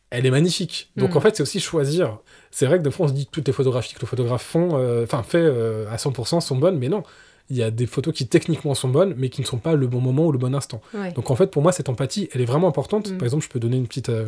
elle 0.09 0.25
est 0.25 0.31
magnifique. 0.31 0.91
Donc 0.97 1.13
Mm. 1.13 1.17
en 1.17 1.21
fait, 1.21 1.35
c'est 1.37 1.43
aussi 1.43 1.59
choisir. 1.59 2.17
C'est 2.51 2.65
vrai 2.65 2.77
que 2.79 2.83
des 2.83 2.91
fois, 2.91 3.05
on 3.05 3.09
se 3.09 3.13
dit 3.13 3.25
que 3.25 3.31
toutes 3.31 3.47
les 3.47 3.53
photographies 3.53 3.93
que 3.95 4.01
le 4.01 4.07
photographe 4.07 4.43
font, 4.43 4.71
euh, 4.73 5.03
enfin 5.03 5.23
fait 5.23 5.45
à 5.89 5.95
100% 5.97 6.41
sont 6.41 6.57
bonnes, 6.57 6.77
mais 6.77 6.89
non. 6.89 7.03
Il 7.51 7.57
y 7.57 7.63
a 7.63 7.69
des 7.69 7.85
photos 7.85 8.13
qui 8.13 8.27
techniquement 8.27 8.73
sont 8.73 8.87
bonnes, 8.87 9.13
mais 9.17 9.27
qui 9.29 9.41
ne 9.41 9.45
sont 9.45 9.57
pas 9.57 9.75
le 9.75 9.85
bon 9.85 9.99
moment 9.99 10.25
ou 10.25 10.31
le 10.31 10.37
bon 10.37 10.55
instant. 10.55 10.81
Ouais. 10.93 11.11
Donc 11.11 11.29
en 11.29 11.35
fait, 11.35 11.47
pour 11.47 11.61
moi, 11.61 11.73
cette 11.73 11.89
empathie, 11.89 12.29
elle 12.33 12.39
est 12.39 12.45
vraiment 12.45 12.69
importante. 12.69 13.11
Mm. 13.11 13.17
Par 13.17 13.25
exemple, 13.25 13.43
je 13.43 13.49
peux 13.49 13.59
donner 13.59 13.75
une 13.75 13.87
petite, 13.87 14.07
euh, 14.09 14.25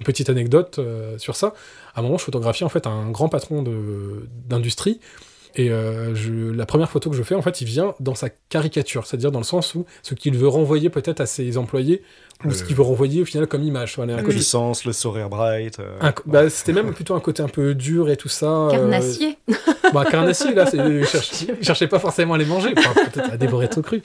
une 0.00 0.04
petite 0.04 0.28
anecdote 0.28 0.80
euh, 0.80 1.16
sur 1.18 1.36
ça. 1.36 1.54
À 1.94 2.00
un 2.00 2.02
moment, 2.02 2.18
je 2.18 2.24
photographiais 2.24 2.66
en 2.66 2.68
fait 2.68 2.86
un 2.88 3.10
grand 3.10 3.28
patron 3.28 3.62
de- 3.62 4.28
d'industrie. 4.48 4.98
Et 5.56 5.70
euh, 5.70 6.16
je, 6.16 6.50
la 6.50 6.66
première 6.66 6.90
photo 6.90 7.10
que 7.10 7.16
je 7.16 7.22
fais, 7.22 7.36
en 7.36 7.42
fait, 7.42 7.60
il 7.60 7.66
vient 7.66 7.94
dans 8.00 8.16
sa 8.16 8.28
caricature, 8.28 9.06
c'est-à-dire 9.06 9.30
dans 9.30 9.38
le 9.38 9.44
sens 9.44 9.76
où 9.76 9.86
ce 10.02 10.14
qu'il 10.14 10.36
veut 10.36 10.48
renvoyer 10.48 10.90
peut-être 10.90 11.20
à 11.20 11.26
ses 11.26 11.56
employés, 11.58 12.02
ce 12.50 12.62
Euh. 12.62 12.66
qu'il 12.66 12.76
veut 12.76 12.82
renvoyer 12.82 13.22
au 13.22 13.24
final 13.24 13.46
comme 13.46 13.62
image. 13.62 13.94
Voilà, 13.96 14.16
La 14.16 14.22
côté- 14.22 14.34
puissance, 14.34 14.84
le 14.84 14.92
sourire 14.92 15.28
bright. 15.28 15.78
euh, 15.80 15.96
un 16.00 16.12
bah, 16.26 16.50
c'était 16.50 16.72
même 16.72 16.92
plutôt 16.92 17.14
un 17.14 17.20
côté 17.20 17.42
un 17.42 17.48
peu 17.48 17.74
dur 17.74 18.10
et 18.10 18.16
tout 18.16 18.28
ça. 18.28 18.46
euh, 18.46 18.70
Carnassier. 18.70 19.38
bah, 19.92 20.04
carnassier, 20.10 20.54
là, 20.54 20.66
c'est- 20.66 20.76
il 21.00 21.06
cherchait, 21.06 21.46
il 21.60 21.64
cherchait 21.64 21.88
pas 21.88 21.98
forcément 21.98 22.34
à 22.34 22.38
les 22.38 22.44
manger, 22.44 22.74
enfin, 22.76 22.92
peut-être 23.10 23.30
à 23.32 23.36
dévorer 23.36 23.68
tout 23.68 23.82
cru. 23.82 24.02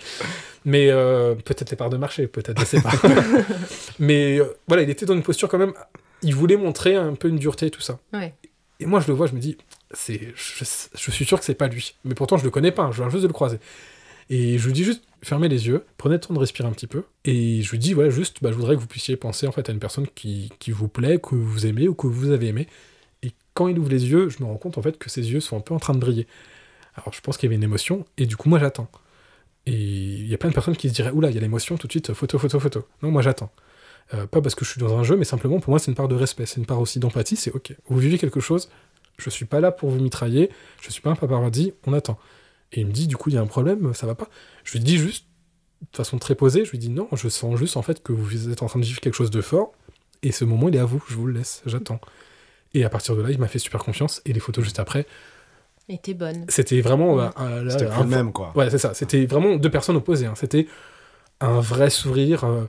Mais 0.65 0.89
euh, 0.89 1.35
peut-être 1.35 1.69
les 1.71 1.77
parts 1.77 1.89
de 1.89 1.97
marché, 1.97 2.27
peut-être, 2.27 2.59
je 2.59 2.65
sais 2.65 2.81
pas. 2.81 2.91
Mais 3.99 4.39
euh, 4.39 4.45
voilà, 4.67 4.83
il 4.83 4.89
était 4.89 5.05
dans 5.05 5.13
une 5.13 5.23
posture 5.23 5.47
quand 5.49 5.57
même. 5.57 5.73
Il 6.21 6.35
voulait 6.35 6.57
montrer 6.57 6.95
un 6.95 7.13
peu 7.15 7.29
une 7.29 7.37
dureté 7.37 7.67
et 7.67 7.71
tout 7.71 7.81
ça. 7.81 7.99
Ouais. 8.13 8.33
Et 8.81 8.85
moi, 8.85 8.99
je 8.99 9.07
le 9.07 9.13
vois, 9.13 9.27
je 9.27 9.33
me 9.33 9.39
dis, 9.39 9.57
c'est, 9.91 10.19
je, 10.35 10.65
je 10.97 11.11
suis 11.11 11.25
sûr 11.25 11.39
que 11.39 11.45
c'est 11.45 11.53
pas 11.53 11.67
lui. 11.67 11.95
Mais 12.05 12.13
pourtant, 12.13 12.37
je 12.37 12.43
le 12.43 12.49
connais 12.49 12.71
pas, 12.71 12.89
je 12.91 13.01
viens 13.01 13.09
juste 13.09 13.23
de 13.23 13.27
le 13.27 13.33
croiser. 13.33 13.59
Et 14.29 14.57
je 14.57 14.65
lui 14.65 14.73
dis 14.73 14.83
juste, 14.83 15.03
fermez 15.21 15.49
les 15.49 15.67
yeux, 15.67 15.85
prenez 15.97 16.15
le 16.15 16.21
temps 16.21 16.33
de 16.33 16.39
respirer 16.39 16.67
un 16.67 16.71
petit 16.71 16.87
peu. 16.87 17.03
Et 17.25 17.61
je 17.61 17.71
lui 17.71 17.79
dis, 17.79 17.93
voilà, 17.93 18.09
juste, 18.09 18.37
bah, 18.41 18.51
je 18.51 18.55
voudrais 18.55 18.75
que 18.75 18.81
vous 18.81 18.87
puissiez 18.87 19.15
penser 19.15 19.47
en 19.47 19.51
fait 19.51 19.69
à 19.69 19.71
une 19.71 19.79
personne 19.79 20.07
qui, 20.15 20.51
qui 20.59 20.71
vous 20.71 20.87
plaît, 20.87 21.19
que 21.19 21.35
vous 21.35 21.65
aimez 21.65 21.87
ou 21.87 21.93
que 21.93 22.07
vous 22.07 22.31
avez 22.31 22.47
aimé. 22.47 22.67
Et 23.23 23.31
quand 23.53 23.67
il 23.67 23.77
ouvre 23.79 23.89
les 23.89 24.09
yeux, 24.09 24.29
je 24.29 24.39
me 24.41 24.45
rends 24.45 24.57
compte 24.57 24.77
en 24.77 24.81
fait 24.81 24.97
que 24.97 25.09
ses 25.09 25.31
yeux 25.31 25.39
sont 25.39 25.57
un 25.57 25.61
peu 25.61 25.73
en 25.73 25.79
train 25.79 25.93
de 25.93 25.99
briller. 25.99 26.27
Alors 26.95 27.13
je 27.13 27.21
pense 27.21 27.37
qu'il 27.37 27.47
y 27.47 27.49
avait 27.49 27.55
une 27.55 27.63
émotion, 27.63 28.05
et 28.17 28.25
du 28.25 28.35
coup, 28.35 28.49
moi 28.49 28.59
j'attends. 28.59 28.89
Et 29.65 29.73
il 29.73 30.27
y 30.27 30.33
a 30.33 30.37
plein 30.37 30.49
de 30.49 30.55
personnes 30.55 30.75
qui 30.75 30.89
se 30.89 30.93
diraient, 30.93 31.11
oula, 31.11 31.29
il 31.29 31.35
y 31.35 31.37
a 31.37 31.41
l'émotion, 31.41 31.77
tout 31.77 31.87
de 31.87 31.91
suite, 31.91 32.13
photo, 32.13 32.39
photo, 32.39 32.59
photo. 32.59 32.87
Non, 33.03 33.11
moi 33.11 33.21
j'attends. 33.21 33.51
Euh, 34.13 34.25
pas 34.25 34.41
parce 34.41 34.55
que 34.55 34.65
je 34.65 34.71
suis 34.71 34.79
dans 34.79 34.97
un 34.97 35.03
jeu, 35.03 35.15
mais 35.15 35.25
simplement 35.25 35.59
pour 35.59 35.69
moi 35.69 35.79
c'est 35.79 35.91
une 35.91 35.95
part 35.95 36.07
de 36.07 36.15
respect, 36.15 36.45
c'est 36.47 36.57
une 36.57 36.65
part 36.65 36.79
aussi 36.79 36.99
d'empathie, 36.99 37.35
c'est 37.35 37.51
ok. 37.51 37.75
Vous 37.87 37.99
vivez 37.99 38.17
quelque 38.17 38.39
chose, 38.39 38.69
je 39.17 39.29
suis 39.29 39.45
pas 39.45 39.59
là 39.59 39.71
pour 39.71 39.89
vous 39.89 39.99
mitrailler, 39.99 40.49
je 40.81 40.89
suis 40.89 41.01
pas 41.01 41.11
un 41.11 41.15
paparazzi, 41.15 41.73
on 41.85 41.93
attend. 41.93 42.17
Et 42.73 42.81
il 42.81 42.87
me 42.87 42.91
dit, 42.91 43.07
du 43.07 43.17
coup, 43.17 43.29
il 43.29 43.35
y 43.35 43.37
a 43.37 43.41
un 43.41 43.47
problème, 43.47 43.93
ça 43.93 44.05
va 44.07 44.15
pas. 44.15 44.27
Je 44.63 44.73
lui 44.73 44.79
dis 44.81 44.97
juste, 44.97 45.25
de 45.91 45.97
façon 45.97 46.17
très 46.19 46.35
posée, 46.35 46.65
je 46.65 46.71
lui 46.71 46.77
dis 46.77 46.89
non, 46.89 47.07
je 47.13 47.29
sens 47.29 47.57
juste 47.57 47.77
en 47.77 47.81
fait 47.81 48.03
que 48.03 48.11
vous 48.11 48.49
êtes 48.49 48.61
en 48.61 48.67
train 48.67 48.79
de 48.79 48.85
vivre 48.85 48.99
quelque 48.99 49.13
chose 49.15 49.31
de 49.31 49.41
fort, 49.41 49.71
et 50.23 50.31
ce 50.31 50.43
moment 50.45 50.67
il 50.69 50.75
est 50.75 50.79
à 50.79 50.85
vous, 50.85 51.01
je 51.07 51.15
vous 51.15 51.25
le 51.25 51.33
laisse, 51.33 51.61
j'attends. 51.65 51.99
Et 52.73 52.83
à 52.83 52.89
partir 52.89 53.15
de 53.15 53.21
là, 53.21 53.31
il 53.31 53.39
m'a 53.39 53.47
fait 53.47 53.59
super 53.59 53.83
confiance, 53.83 54.21
et 54.25 54.33
les 54.33 54.39
photos 54.39 54.63
juste 54.63 54.77
après, 54.79 55.07
était 55.87 56.13
bonne. 56.13 56.45
c'était 56.49 56.81
vraiment. 56.81 57.15
Ouais. 57.15 57.29
euh, 57.39 57.67
C'était 57.69 57.87
un- 57.87 58.03
même, 58.03 58.31
quoi. 58.31 58.51
Ouais, 58.55 58.69
c'est 58.69 58.77
ça. 58.77 58.93
C'était 58.93 59.25
vraiment 59.25 59.55
deux 59.55 59.71
personnes 59.71 59.95
opposées. 59.95 60.27
hein. 60.27 60.35
C'était 60.35 60.67
un 61.39 61.59
vrai 61.61 61.89
sourire, 61.89 62.43
euh, 62.43 62.65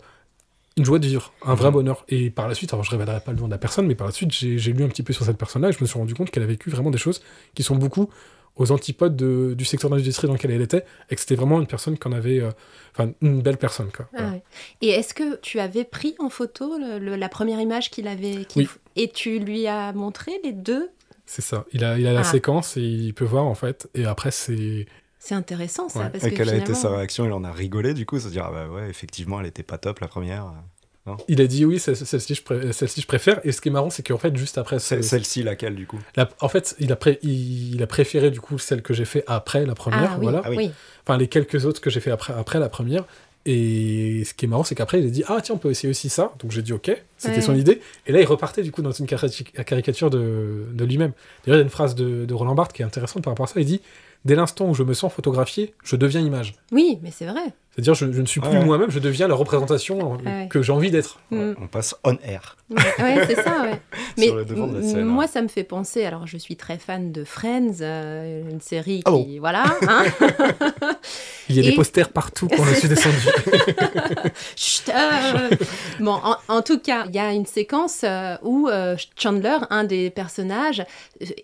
une 0.78 0.85
joie 0.87 0.99
de 1.00 1.07
vivre, 1.07 1.33
un 1.45 1.54
vrai 1.54 1.69
Mhm. 1.69 1.75
bonheur. 1.75 2.04
Et 2.09 2.30
par 2.30 2.49
la 2.49 2.54
suite, 2.54 2.73
alors 2.73 2.85
je 2.85 2.90
révélerai 2.92 3.21
pas 3.21 3.33
le 3.33 3.38
nom 3.38 3.47
de 3.47 3.50
la 3.50 3.59
personne, 3.59 3.87
mais 3.87 3.95
par 3.95 4.07
la 4.07 4.12
suite, 4.14 4.33
j'ai 4.33 4.57
j'ai 4.57 4.73
lu 4.73 4.85
un 4.85 4.88
petit 4.88 5.02
peu 5.02 5.12
sur 5.12 5.26
cette 5.26 5.37
personne-là 5.37 5.69
et 5.69 5.73
je 5.73 5.78
me 5.83 5.87
suis 5.87 5.99
rendu 5.99 6.14
compte 6.14 6.30
qu'elle 6.30 6.45
a 6.45 6.47
vécu 6.47 6.71
vraiment 6.71 6.90
des 6.90 6.97
choses 6.99 7.21
qui 7.54 7.62
sont 7.62 7.76
beaucoup 7.76 8.09
aux 8.57 8.73
antipodes 8.73 9.16
de- 9.16 9.54
du 9.57 9.64
secteur 9.64 9.90
d'industrie 9.90 10.26
dans 10.26 10.35
lequel 10.35 10.50
elle 10.50 10.61
était, 10.62 10.85
et 11.09 11.14
que 11.14 11.21
c'était 11.21 11.35
vraiment 11.35 11.61
une 11.61 11.66
personne 11.66 11.99
qu'on 11.99 12.12
avait, 12.12 12.40
euh, 12.40 12.50
enfin 12.92 13.12
une 13.23 13.40
belle 13.42 13.57
personne 13.57 13.90
quoi. 13.90 14.07
Ah 14.12 14.16
Voilà. 14.19 14.33
ouais. 14.33 14.42
Et 14.83 14.88
est-ce 14.90 15.14
que 15.14 15.37
tu 15.40 15.61
avais 15.61 15.85
pris 15.85 16.14
en 16.19 16.28
photo 16.28 16.76
le- 16.78 16.99
le- 16.99 17.16
la 17.16 17.28
première 17.28 17.61
image 17.61 17.90
qu'il 17.90 18.07
avait 18.09 18.47
Oui. 18.57 18.69
Et 18.97 19.09
tu 19.09 19.38
lui 19.38 19.66
as 19.66 19.92
montré 19.92 20.33
les 20.45 20.52
deux? 20.52 20.90
C'est 21.26 21.42
ça. 21.42 21.64
Il 21.73 21.85
a, 21.85 21.99
il 21.99 22.07
a 22.07 22.12
la 22.12 22.21
Ah. 22.21 22.25
séquence 22.25 22.76
et 22.76 22.83
il 22.83 23.14
peut 23.14 23.25
voir 23.25 23.47
en 23.47 23.54
fait. 23.54 23.88
Et 23.95 24.04
après 24.04 24.30
c'est, 24.33 24.87
C'est 25.21 25.35
intéressant 25.35 25.88
ça. 25.88 26.00
Ouais. 26.00 26.11
Parce 26.11 26.25
Et 26.25 26.30
que 26.30 26.37
quelle 26.37 26.49
a 26.50 26.57
été 26.57 26.75
sa 26.75 26.90
réaction? 26.90 27.25
Il 27.25 27.33
en 27.33 27.45
a 27.45 27.52
rigolé 27.52 27.95
du 27.95 28.04
coup, 28.07 28.19
se 28.19 28.28
dire 28.28 28.47
ah 28.47 28.50
bah 28.50 28.69
ouais, 28.69 28.88
effectivement, 28.90 29.38
elle 29.40 29.47
était 29.47 29.62
pas 29.62 29.78
top 29.78 30.00
la 30.00 30.09
première. 30.09 30.52
Il 31.28 31.40
a 31.40 31.47
dit 31.47 31.64
oui, 31.64 31.78
c'est- 31.78 31.95
celle-ci 31.95 32.35
je, 32.35 32.42
pré- 32.42 32.61
je 32.73 33.07
préfère. 33.07 33.40
Et 33.45 33.52
ce 33.52 33.61
qui 33.61 33.69
est 33.69 33.73
marrant, 33.73 33.90
c'est 33.90 34.07
qu'en 34.07 34.19
fait 34.19 34.37
juste 34.37 34.59
après, 34.59 34.78
ce- 34.78 35.00
Celle-ci, 35.02 35.42
laquelle 35.42 35.75
du 35.75 35.87
coup? 35.87 35.99
La- 36.16 36.28
en 36.40 36.49
fait, 36.49 36.76
il 36.78 36.92
a, 36.92 36.97
pré- 36.97 37.19
il, 37.23 37.75
il 37.75 37.83
a 37.83 37.87
préféré 37.87 38.30
du 38.30 38.40
coup 38.40 38.59
celle 38.59 38.83
que 38.83 38.92
j'ai 38.95 39.04
fait 39.04 39.25
après 39.26 39.64
la 39.66 39.75
première, 39.75 40.12
Ah 40.12 40.16
oui, 40.19 40.23
voilà. 40.23 40.42
Ah 40.45 40.50
oui. 40.50 40.71
Enfin, 41.07 41.16
les 41.19 41.28
quelques 41.28 41.64
autres 41.66 41.80
que 41.80 41.90
j'ai 41.90 42.00
fait 42.00 42.11
après, 42.11 42.33
après 42.35 42.59
la 42.59 42.69
première. 42.69 43.04
Et 43.47 44.23
ce 44.26 44.35
qui 44.35 44.45
est 44.45 44.49
marrant, 44.49 44.64
c'est 44.64 44.75
qu'après, 44.75 45.00
il 45.00 45.07
a 45.07 45.11
dit 45.11 45.25
Ah, 45.26 45.38
tiens, 45.42 45.54
on 45.54 45.59
peut 45.59 45.71
essayer 45.71 45.88
aussi 45.88 46.11
ça. 46.11 46.35
Donc 46.40 46.50
j'ai 46.50 46.61
dit 46.62 46.75
Ok, 46.75 46.90
c'était 47.16 47.37
Ouais. 47.37 47.40
son 47.40 47.54
idée. 47.54 47.80
Et 48.07 48.12
là, 48.12 48.21
il 48.21 48.26
repartait 48.26 48.62
du 48.62 48.71
coup 48.71 48.83
dans 48.83 48.92
une 48.92 49.07
cari- 49.07 49.45
caricature 49.66 50.11
de, 50.11 50.66
de 50.73 50.85
lui-même. 50.85 51.12
D'ailleurs, 51.45 51.57
il 51.57 51.61
y 51.61 51.62
a 51.62 51.64
une 51.64 51.71
phrase 51.71 51.95
de, 51.95 52.26
de 52.26 52.35
Roland 52.35 52.54
Barthes 52.54 52.75
qui 52.75 52.83
est 52.83 52.85
intéressante 52.85 53.25
par 53.25 53.30
rapport 53.33 53.45
à 53.45 53.49
ça. 53.49 53.59
Il 53.61 53.66
dit 53.66 53.80
Dès 54.26 54.35
l'instant 54.35 54.69
où 54.69 54.75
je 54.75 54.83
me 54.83 54.92
sens 54.92 55.11
photographié, 55.11 55.73
je 55.83 55.97
deviens 55.97 56.21
image. 56.21 56.52
Oui, 56.73 56.99
mais 57.02 57.11
c'est 57.11 57.25
vrai. 57.25 57.40
C'est-à-dire, 57.74 57.94
je, 57.94 58.10
je 58.12 58.20
ne 58.20 58.26
suis 58.26 58.40
plus 58.40 58.50
Ouais. 58.50 58.64
moi-même, 58.64 58.90
je 58.90 58.98
deviens 58.98 59.28
la 59.28 59.34
représentation 59.36 60.14
Ouais. 60.24 60.48
que 60.50 60.60
j'ai 60.60 60.72
envie 60.72 60.90
d'être. 60.90 61.18
Mm. 61.30 61.52
On 61.62 61.66
passe 61.68 61.94
on 62.04 62.16
air. 62.24 62.56
Ouais, 62.70 63.24
c'est 63.26 63.36
ça, 63.42 63.62
ouais. 63.62 63.80
Mais 64.18 64.26
Sur 64.26 64.36
le 64.36 64.44
devant 64.44 64.66
de 64.66 64.78
la 64.78 64.82
scène. 64.82 65.04
moi, 65.04 65.26
ça 65.28 65.40
me 65.42 65.48
fait 65.48 65.64
penser. 65.64 66.04
Alors, 66.04 66.26
je 66.26 66.36
suis 66.36 66.56
très 66.56 66.78
fan 66.78 67.10
de 67.12 67.24
Friends, 67.24 67.76
euh, 67.80 68.42
une 68.50 68.60
série 68.60 68.98
qui. 68.98 69.02
Ah 69.06 69.10
bon 69.12 69.26
Voilà. 69.40 69.64
hein. 69.88 70.04
Il 71.48 71.56
y 71.56 71.58
a 71.58 71.62
Et- 71.62 71.70
des 71.70 71.72
posters 71.76 72.10
partout 72.10 72.48
quand 72.48 72.64
je 72.64 72.74
suis 72.74 72.88
descendu. 72.88 73.16
Chut, 74.56 74.88
euh, 74.90 75.48
Bon, 76.00 76.12
en, 76.22 76.36
en 76.48 76.62
tout 76.62 76.78
cas, 76.78 77.04
il 77.08 77.14
y 77.14 77.18
a 77.18 77.32
une 77.32 77.46
séquence 77.46 78.02
euh, 78.04 78.36
où 78.42 78.68
euh, 78.68 78.96
Chandler, 79.16 79.56
un 79.70 79.84
des 79.84 80.10
personnages, 80.10 80.84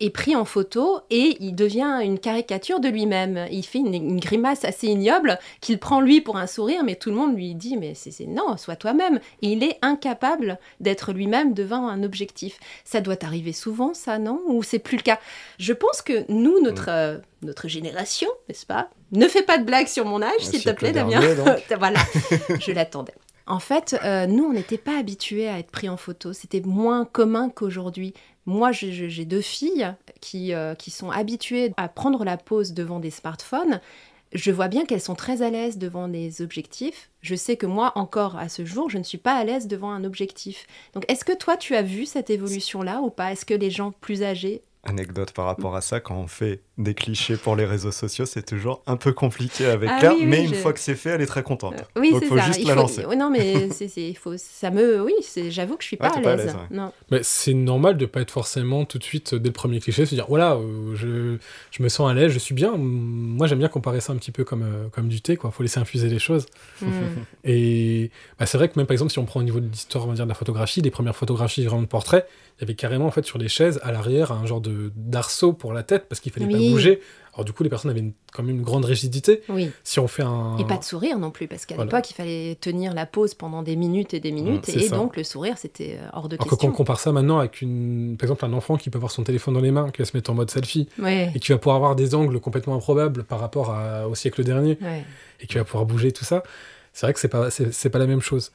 est 0.01 0.11
pris 0.11 0.37
en 0.37 0.45
photo 0.45 1.01
et 1.11 1.37
il 1.41 1.55
devient 1.55 2.01
une 2.03 2.19
caricature 2.19 2.81
de 2.81 2.89
lui-même. 2.89 3.47
Il 3.51 3.65
fait 3.65 3.79
une, 3.79 3.95
une 3.95 4.21
grimace 4.21 4.65
assez 4.65 4.87
ignoble 4.89 5.39
qu'il 5.61 5.79
prend 5.79 6.01
lui 6.01 6.16
pour 6.21 6.37
un 6.37 6.47
sourire, 6.47 6.83
mais 6.85 6.97
tout 6.97 7.11
le 7.11 7.17
monde 7.17 7.37
lui 7.37 7.55
dit 7.55 7.77
mais 7.77 7.95
c'est 7.95 8.27
non, 8.27 8.57
sois 8.57 8.77
toi-même. 8.77 9.21
Et 9.43 9.53
il 9.53 9.63
est 9.63 9.79
incapable 9.83 10.59
d'être 10.81 11.13
lui-même 11.13 11.55
devant 11.55 11.89
un 11.89 12.03
objectif. 12.03 12.59
Ça 12.85 13.01
doit 13.01 13.25
arriver 13.25 13.53
souvent, 13.53 13.95
ça, 13.95 14.19
non? 14.19 14.41
Ou 14.47 14.63
c'est 14.63 14.79
plus 14.79 14.97
le 14.97 15.03
cas? 15.03 15.19
Je 15.59 15.73
pense 15.73 16.03
que 16.03 16.25
nous, 16.31 16.61
notre 16.61 16.89
euh, 16.89 17.19
notre 17.43 17.69
génération, 17.69 18.29
n'est-ce 18.49 18.67
pas? 18.67 18.91
Ne 19.13 19.29
fais 19.29 19.43
pas 19.43 19.59
de 19.59 19.65
blagues 19.65 19.87
sur 19.87 20.05
mon 20.05 20.23
âge, 20.23 20.41
s'il 20.41 20.63
te 20.63 20.71
plaît, 20.71 20.93
Damien. 20.93 21.21
voilà, 21.79 22.01
je 22.61 22.73
l'attendais. 22.73 23.15
En 23.47 23.61
fait, 23.61 23.97
euh, 24.03 24.27
nous, 24.27 24.45
on 24.45 24.53
n'était 24.53 24.79
pas 24.79 24.99
habitués 24.99 25.49
à 25.49 25.59
être 25.59 25.71
pris 25.71 25.89
en 25.89 25.97
photo. 25.97 26.33
C'était 26.33 26.61
moins 26.61 27.05
commun 27.05 27.49
qu'aujourd'hui. 27.49 28.13
Moi, 28.45 28.73
j'ai 28.73 29.25
deux 29.25 29.41
filles 29.41 29.93
qui, 30.21 30.53
euh, 30.53 30.75
qui 30.75 30.91
sont 30.91 31.11
habituées 31.11 31.73
à 31.77 31.89
prendre 31.89 32.25
la 32.25 32.37
pose 32.37 32.73
devant 32.73 32.99
des 32.99 33.11
smartphones. 33.11 33.81
Je 34.37 34.51
vois 34.51 34.69
bien 34.69 34.85
qu'elles 34.85 35.01
sont 35.01 35.15
très 35.15 35.41
à 35.41 35.49
l'aise 35.49 35.79
devant 35.79 36.09
des 36.09 36.43
objectifs. 36.43 37.09
Je 37.23 37.35
sais 37.35 37.57
que 37.57 37.65
moi, 37.65 37.93
encore 37.95 38.37
à 38.37 38.51
ce 38.51 38.67
jour, 38.67 38.91
je 38.91 38.99
ne 38.99 39.03
suis 39.03 39.17
pas 39.17 39.35
à 39.35 39.43
l'aise 39.45 39.67
devant 39.67 39.91
un 39.91 40.05
objectif. 40.05 40.67
Donc, 40.93 41.11
est-ce 41.11 41.25
que 41.25 41.35
toi, 41.35 41.57
tu 41.57 41.75
as 41.75 41.81
vu 41.81 42.05
cette 42.05 42.29
évolution-là 42.29 43.01
ou 43.01 43.09
pas? 43.09 43.33
Est-ce 43.33 43.47
que 43.47 43.55
les 43.55 43.71
gens 43.71 43.93
plus 43.93 44.23
âgés 44.23 44.61
Anecdote 44.83 45.33
par 45.33 45.47
rapport 45.47 45.75
à 45.75 45.81
ça, 45.81 46.01
quand 46.01 46.17
on 46.17 46.27
fait 46.27 46.61
des 46.79 46.93
clichés 46.95 47.37
pour 47.39 47.57
les 47.57 47.65
réseaux 47.65 47.91
sociaux, 47.91 48.27
c'est 48.27 48.45
toujours 48.45 48.83
un 48.87 48.97
peu 48.97 49.13
compliqué 49.13 49.65
avec 49.65 49.89
Ah 49.91 49.99
Claire, 49.99 50.13
oui, 50.13 50.19
oui, 50.21 50.27
mais 50.27 50.45
une 50.45 50.55
fois 50.55 50.75
que 50.75 50.79
c'est 50.81 50.95
fait, 50.95 51.11
elle 51.11 51.23
est 51.23 51.27
très 51.27 51.43
contente. 51.43 51.73
Euh, 51.75 52.01
Oui, 52.01 52.11
Donc 52.11 52.21
c'est 52.23 52.27
faut 52.29 52.37
ça. 52.37 52.45
juste 52.45 52.61
Il 52.61 52.67
la 52.67 52.75
faut- 52.75 52.81
lancer. 52.81 53.05
Oui, 53.09 53.17
non, 53.17 53.31
mais 53.31 53.71
c'est, 53.71 54.13
faut, 54.15 54.35
ça 54.37 54.71
me, 54.71 55.03
oui, 55.03 55.15
c'est, 55.23 55.51
j'avoue 55.51 55.77
que 55.77 55.83
je 55.83 55.89
suis 55.89 55.97
pas 55.97 56.09
à 56.09 56.37
l'aise. 56.37 56.47
ouais. 56.55 56.77
Non. 56.77 56.93
Mais 57.11 57.21
c'est 57.23 57.55
normal 57.55 57.97
de 57.97 58.05
pas 58.05 58.21
être 58.21 58.31
forcément 58.31 58.85
tout 58.85 58.99
de 58.99 59.05
suite 59.05 59.33
euh, 59.33 59.39
dès 59.39 59.49
le 59.49 59.53
premier 59.55 59.81
cliché 59.81 60.05
se 60.05 60.15
dire 60.15 60.27
voilà 60.29 60.55
euh, 60.57 60.95
je, 60.97 61.39
je 61.71 61.83
me 61.83 61.89
sens 61.89 62.11
à 62.11 62.15
l'aise 62.15 62.31
je 62.33 62.39
suis 62.39 62.55
bien 62.55 62.75
moi 62.77 63.47
j'aime 63.47 63.59
bien 63.61 63.69
comparer 63.69 64.01
ça 64.01 64.13
un 64.13 64.17
petit 64.17 64.31
peu 64.33 64.45
comme 64.45 64.63
euh, 64.63 64.89
comme 64.91 65.09
du 65.09 65.21
thé 65.23 65.37
quoi 65.37 65.51
faut 65.51 65.63
laisser 65.63 65.81
infuser 65.81 66.09
les 66.09 66.19
choses 66.19 66.47
Hmm. 66.83 66.91
et 67.45 68.11
bah, 68.39 68.45
c'est 68.47 68.59
vrai 68.59 68.69
que 68.69 68.79
même 68.79 68.87
par 68.87 68.93
exemple 68.93 69.11
si 69.13 69.19
on 69.19 69.25
prend 69.25 69.41
au 69.41 69.43
niveau 69.43 69.61
de 69.61 69.69
l'histoire 69.69 70.05
on 70.05 70.09
va 70.09 70.15
dire 70.15 70.25
de 70.25 70.29
la 70.29 70.35
photographie 70.35 70.83
les 70.83 70.91
premières 70.91 71.17
photographies 71.17 71.65
vraiment 71.65 71.81
de 71.83 71.87
portrait 71.87 72.27
il 72.59 72.63
y 72.63 72.65
avait 72.65 72.75
carrément 72.75 73.07
en 73.07 73.11
fait 73.11 73.25
sur 73.25 73.39
les 73.39 73.49
chaises 73.49 73.81
à 73.83 73.93
l'arrière 73.93 74.33
un 74.33 74.45
genre 74.47 74.61
de 74.61 74.93
d'arceau 74.97 75.53
pour 75.53 75.73
la 75.73 75.83
tête 75.83 76.07
parce 76.09 76.21
qu'il 76.21 76.33
fallait 76.33 76.47
pas 76.47 76.59
Oui. 76.67 76.73
bouger 76.73 77.01
alors 77.35 77.45
du 77.45 77.53
coup 77.53 77.63
les 77.63 77.69
personnes 77.69 77.91
avaient 77.91 78.01
une- 78.01 78.15
quand 78.33 78.43
même 78.43 78.57
une 78.57 78.63
grande 78.63 78.87
rigidité 78.87 79.43
Oui. 79.51 79.71
si 79.85 80.01
on 80.01 80.09
fait 80.09 80.23
un 80.23 80.57
Et 80.57 80.65
pas 80.65 80.79
de 80.79 80.85
sourire 80.85 81.19
non 81.19 81.31
plus, 81.31 81.49
parce 81.49 81.67
qu'à 81.67 81.75
Voilà. 81.75 81.91
l'époque, 81.91 82.11
il 82.11 82.15
fallait 82.15 82.57
tenir 82.59 82.95
la 82.95 83.05
pause 83.05 83.35
pendant 83.35 83.63
des 83.63 83.77
minutes 83.77 84.15
et 84.15 84.21
des 84.21 84.33
minutes, 84.33 84.65
c'est 84.65 84.77
et 84.77 84.89
ça. 84.89 84.97
donc 84.97 85.17
le 85.19 85.23
sourire, 85.23 85.59
c'était 85.59 85.99
euh, 86.01 86.09
hors 86.15 86.31
de 86.31 86.37
alors 86.37 86.47
que 86.47 86.51
quand 86.51 86.57
question. 86.57 86.69
on 86.71 86.73
compare 86.73 86.99
ça 86.99 87.13
maintenant 87.13 87.39
avec 87.39 87.61
une 87.61 88.17
par 88.19 88.25
exemple 88.25 88.47
un 88.47 88.55
enfant 88.55 88.79
qui 88.79 88.89
peut 88.89 88.97
avoir 88.97 89.11
son 89.13 89.23
téléphone 89.23 89.53
dans 89.53 89.61
les 89.61 89.71
mains 89.71 89.91
qui 89.91 89.99
va 90.01 90.07
se 90.07 90.17
mettre 90.17 90.31
en 90.31 90.35
mode 90.35 90.51
selfie 90.51 90.89
Ouais, 90.99 91.31
et 91.35 91.39
qui 91.39 91.53
va 91.53 91.59
pouvoir 91.59 91.77
avoir 91.77 91.95
des 91.95 92.15
angles 92.15 92.41
complètement 92.41 92.75
improbables 92.75 93.25
par 93.25 93.39
rapport 93.39 93.71
à- 93.71 94.09
au 94.09 94.15
siècle 94.15 94.43
dernier 94.43 94.79
ouais. 94.81 95.05
et 95.41 95.47
qui 95.47 95.57
va 95.59 95.65
pouvoir 95.65 95.85
bouger 95.85 96.13
tout 96.13 96.25
ça, 96.25 96.43
c'est 96.95 97.05
vrai 97.05 97.13
que 97.13 97.21
c'est 97.21 97.29
pas 97.29 97.51
c'est, 97.51 97.91
pas 97.91 97.99
la 97.99 98.07
même 98.07 98.23
chose. 98.23 98.51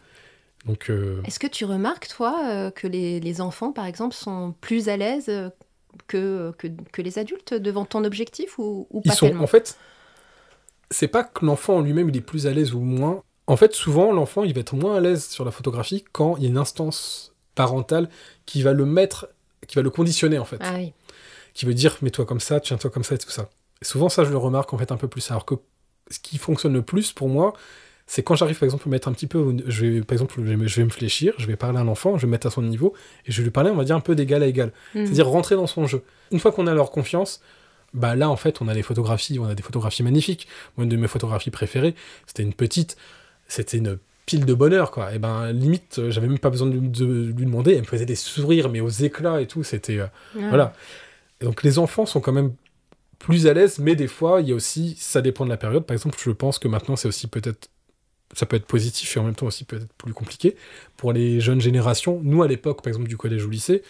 Donc 0.66 0.90
euh, 0.90 1.22
Est-ce 1.26 1.38
que 1.40 1.46
tu 1.48 1.66
remarques, 1.66 2.08
toi, 2.08 2.40
euh, 2.50 2.72
que 2.72 2.88
les, 2.88 3.20
les 3.20 3.42
enfants, 3.42 3.72
par 3.72 3.86
exemple, 3.86 4.16
sont 4.16 4.56
plus 4.60 4.90
à 4.90 4.98
l'aise 4.98 5.30
que, 6.08 6.52
que, 6.58 6.68
que 6.92 7.02
les 7.02 7.20
adultes 7.20 7.54
devant 7.54 7.86
ton 7.86 8.04
objectif 8.04 8.58
ou, 8.60 8.88
ou 8.90 9.02
ils 9.04 9.10
pas 9.10 9.16
sont 9.16 9.28
tellement 9.28 9.44
en 9.44 9.48
fait 9.48 9.78
c'est 10.90 11.08
pas 11.08 11.24
que 11.24 11.46
l'enfant 11.46 11.78
en 11.78 11.82
lui-même 11.82 12.10
il 12.10 12.18
est 12.18 12.22
plus 12.22 12.48
à 12.48 12.52
l'aise 12.52 12.74
ou 12.74 12.82
moins. 12.82 13.24
En 13.48 13.58
fait, 13.58 13.74
souvent 13.74 14.12
l'enfant 14.12 14.44
il 14.44 14.54
va 14.54 14.60
être 14.62 14.76
moins 14.76 14.96
à 14.96 15.00
l'aise 15.00 15.28
sur 15.28 15.46
la 15.46 15.52
photographie 15.52 16.04
quand 16.12 16.38
il 16.38 16.44
y 16.44 16.46
a 16.46 16.50
une 16.50 16.58
instance 16.58 17.34
parentale 17.56 18.10
qui 18.46 18.62
va 18.62 18.74
le 18.74 18.86
mettre 18.86 19.30
qui 19.68 19.76
va 19.76 19.82
le 19.82 19.90
conditionner 19.90 20.38
en 20.40 20.46
fait, 20.46 20.58
Ah 20.62 20.74
oui. 20.76 20.94
qui 21.54 21.66
veut 21.66 21.74
dire 21.74 21.98
mets-toi 22.02 22.26
comme 22.26 22.40
ça, 22.40 22.60
tiens-toi 22.60 22.90
comme 22.90 23.04
ça 23.04 23.16
et 23.16 23.18
tout 23.18 23.30
ça. 23.30 23.50
Et 23.82 23.86
souvent 23.86 24.10
ça 24.10 24.24
je 24.24 24.32
le 24.32 24.38
remarque 24.38 24.74
en 24.74 24.78
fait 24.78 24.92
un 24.92 24.98
peu 24.98 25.08
plus 25.08 25.30
alors 25.32 25.46
que 25.46 25.56
ce 26.10 26.20
qui 26.20 26.38
fonctionne 26.38 26.74
le 26.74 26.82
plus 26.82 27.14
pour 27.14 27.30
moi 27.30 27.54
c'est 28.14 28.24
quand 28.24 28.36
j'arrive 28.36 28.60
par 28.60 28.66
exemple 28.66 28.84
à 28.90 28.92
mettre 28.92 29.08
un 29.08 29.14
petit 29.14 29.26
peu, 29.26 29.56
je 29.68 29.86
vais, 29.86 30.02
par 30.02 30.16
exemple, 30.16 30.34
je 30.38 30.42
vais, 30.42 30.58
me- 30.58 30.68
je 30.68 30.76
vais 30.76 30.84
me 30.84 30.90
fléchir, 30.90 31.34
je 31.38 31.48
vais 31.48 31.56
parler 31.56 31.78
à 31.78 31.82
un 31.82 31.88
enfant, 31.88 32.18
je 32.18 32.24
vais 32.24 32.28
me 32.28 32.32
mettre 32.32 32.48
à 32.48 32.50
son 32.50 32.62
niveau, 32.62 32.94
et 33.26 33.32
je 33.32 33.38
vais 33.38 33.46
lui 33.46 33.52
parler, 33.52 33.70
on 33.72 33.76
va 33.76 33.86
dire, 33.86 33.96
un 33.96 34.02
peu 34.02 34.16
d'égal 34.16 34.44
à 34.44 34.48
égal. 34.48 34.74
Hmm. 34.94 35.06
C'est-à-dire 35.06 35.28
rentrer 35.30 35.56
dans 35.56 35.66
son 35.66 35.88
jeu. 35.88 36.04
Une 36.30 36.40
fois 36.40 36.52
qu'on 36.52 36.68
a 36.68 36.74
leur 36.74 36.92
confiance, 36.92 37.40
bah 37.94 38.18
là, 38.18 38.30
en 38.30 38.36
fait, 38.36 38.62
on 38.62 38.68
a 38.68 38.74
des 38.74 38.82
photographies, 38.84 39.40
on 39.40 39.46
a 39.46 39.56
des 39.56 39.64
photographies 39.64 40.04
magnifiques. 40.04 40.46
Moi, 40.76 40.84
une 40.84 40.90
de 40.90 40.98
mes 40.98 41.08
photographies 41.08 41.52
préférées, 41.52 41.96
c'était 42.28 42.44
une 42.44 42.54
petite, 42.54 42.98
c'était 43.48 43.78
une 43.78 43.98
pile 44.26 44.44
de 44.46 44.54
bonheur, 44.54 44.92
quoi. 44.92 45.14
Et 45.14 45.18
ben, 45.18 45.54
limite, 45.54 46.02
j'avais 46.10 46.28
même 46.28 46.38
pas 46.40 46.50
besoin 46.50 46.68
de, 46.68 46.80
de 46.80 47.06
lui 47.38 47.46
demander, 47.46 47.76
elle 47.76 47.82
me 47.82 47.86
faisait 47.86 48.06
des 48.06 48.16
sourires, 48.16 48.68
mais 48.68 48.82
aux 48.82 48.90
éclats 48.90 49.40
et 49.40 49.48
tout, 49.48 49.64
c'était... 49.64 50.00
euh. 50.00 50.08
Voilà. 50.50 50.74
Et 51.40 51.46
donc, 51.46 51.64
les 51.64 51.80
enfants 51.80 52.06
sont 52.06 52.20
quand 52.20 52.34
même 52.34 52.52
plus 53.20 53.48
à 53.48 53.54
l'aise, 53.54 53.80
mais 53.80 53.96
des 53.96 54.08
fois, 54.08 54.42
il 54.42 54.50
y 54.50 54.52
a 54.52 54.56
aussi, 54.56 54.98
ça 55.00 55.22
dépend 55.22 55.46
de 55.46 55.50
la 55.50 55.58
période. 55.58 55.86
Par 55.86 55.94
exemple, 55.96 56.18
je 56.22 56.32
pense 56.32 56.60
que 56.60 56.68
maintenant, 56.68 56.98
c'est 56.98 57.08
aussi 57.08 57.28
peut-être 57.28 57.70
ça 58.34 58.46
peut 58.46 58.56
être 58.56 58.66
positif 58.66 59.16
et 59.16 59.20
en 59.20 59.24
même 59.24 59.36
temps 59.36 59.46
aussi 59.48 59.64
peut-être 59.66 59.92
plus 59.98 60.14
compliqué 60.14 60.56
pour 60.98 61.14
les 61.14 61.40
jeunes 61.40 61.62
générations. 61.62 62.20
Nous, 62.24 62.44
à 62.44 62.48
l'époque, 62.48 62.82
par 62.84 62.88
exemple, 62.90 63.08
du 63.08 63.18
collège 63.18 63.46
ou 63.46 63.50
lycée, 63.50 63.84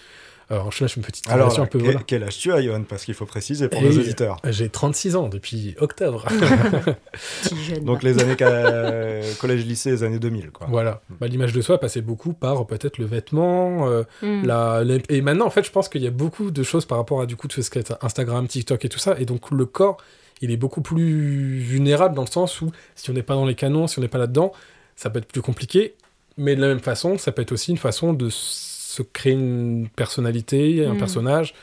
alors 0.50 0.69
je 0.71 0.83
lâche 0.83 0.98
une 0.98 1.03
petite 1.03 1.29
Alors, 1.29 1.48
là, 1.57 1.63
un 1.63 1.65
peu. 1.65 1.79
quel, 1.79 1.91
voilà. 1.91 2.00
quel 2.05 2.24
âge 2.24 2.38
tu 2.38 2.51
as, 2.51 2.62
Johan? 2.62 2.83
Parce 2.83 3.05
qu'il 3.05 3.13
faut 3.13 3.25
préciser 3.25 3.69
pour 3.69 3.81
Et- 3.81 3.86
nos 3.86 3.98
auditeurs. 3.98 4.38
J'ai 4.50 4.67
36 4.67 5.15
ans 5.15 5.29
depuis 5.29 5.75
octobre. 5.79 6.25
Donc 7.83 8.03
les 8.03 8.19
années 8.21 8.36
ca- 8.38 9.21
collège-lycée, 9.39 9.91
les 9.91 10.03
années 10.03 10.19
2000, 10.19 10.51
quoi. 10.51 10.67
voilà. 10.69 11.01
Bah, 11.19 11.27
L'image 11.27 11.53
de 11.53 11.62
soi 11.62 11.79
passait 11.79 12.01
beaucoup 12.01 12.33
par 12.33 12.65
peut-être 12.67 12.98
le 12.98 13.05
vêtement. 13.05 13.88
euh, 13.89 14.03
Hmm. 14.21 14.45
la, 14.45 14.83
la- 14.83 14.98
Et 15.10 15.21
maintenant, 15.21 15.45
en 15.45 15.50
fait, 15.51 15.63
je 15.65 15.71
pense 15.71 15.89
qu'il 15.89 16.01
y 16.01 16.07
a 16.07 16.12
beaucoup 16.12 16.51
de 16.51 16.63
choses 16.63 16.86
par 16.86 16.98
rapport 16.98 17.21
à 17.21 17.25
du 17.25 17.36
coup 17.36 17.48
tout 17.48 17.62
ce 17.62 17.69
qui 17.69 17.79
est 17.79 17.93
Instagram, 18.01 18.48
TikTok 18.48 18.83
et 18.86 18.89
tout 18.89 19.00
ça. 19.00 19.15
Et 19.19 19.25
donc, 19.25 19.51
le 19.51 19.65
corps, 19.65 19.98
il 20.41 20.51
est 20.51 20.57
beaucoup 20.57 20.81
plus 20.81 21.60
vulnérable 21.60 22.15
dans 22.15 22.24
le 22.24 22.29
sens 22.31 22.62
où 22.62 22.71
si 22.95 23.10
on 23.10 23.13
n'est 23.13 23.24
pas 23.24 23.36
dans 23.36 23.45
les 23.45 23.55
canons, 23.55 23.88
si 23.88 24.00
on 24.00 24.01
n'est 24.01 24.07
pas 24.07 24.17
là-dedans, 24.17 24.51
ça 24.95 25.10
peut 25.10 25.19
être 25.19 25.27
plus 25.27 25.41
compliqué. 25.41 25.95
Mais 26.38 26.55
de 26.55 26.62
la 26.62 26.67
même 26.67 26.79
façon, 26.79 27.17
ça 27.17 27.31
peut 27.31 27.41
être 27.41 27.51
aussi 27.51 27.71
une 27.71 27.77
façon 27.77 28.13
de 28.13 28.29
se 28.29 29.01
créer 29.03 29.33
une 29.33 29.88
personnalité, 29.95 30.86
un 30.86 30.93
Mm. 30.93 30.98
personnage, 30.98 31.53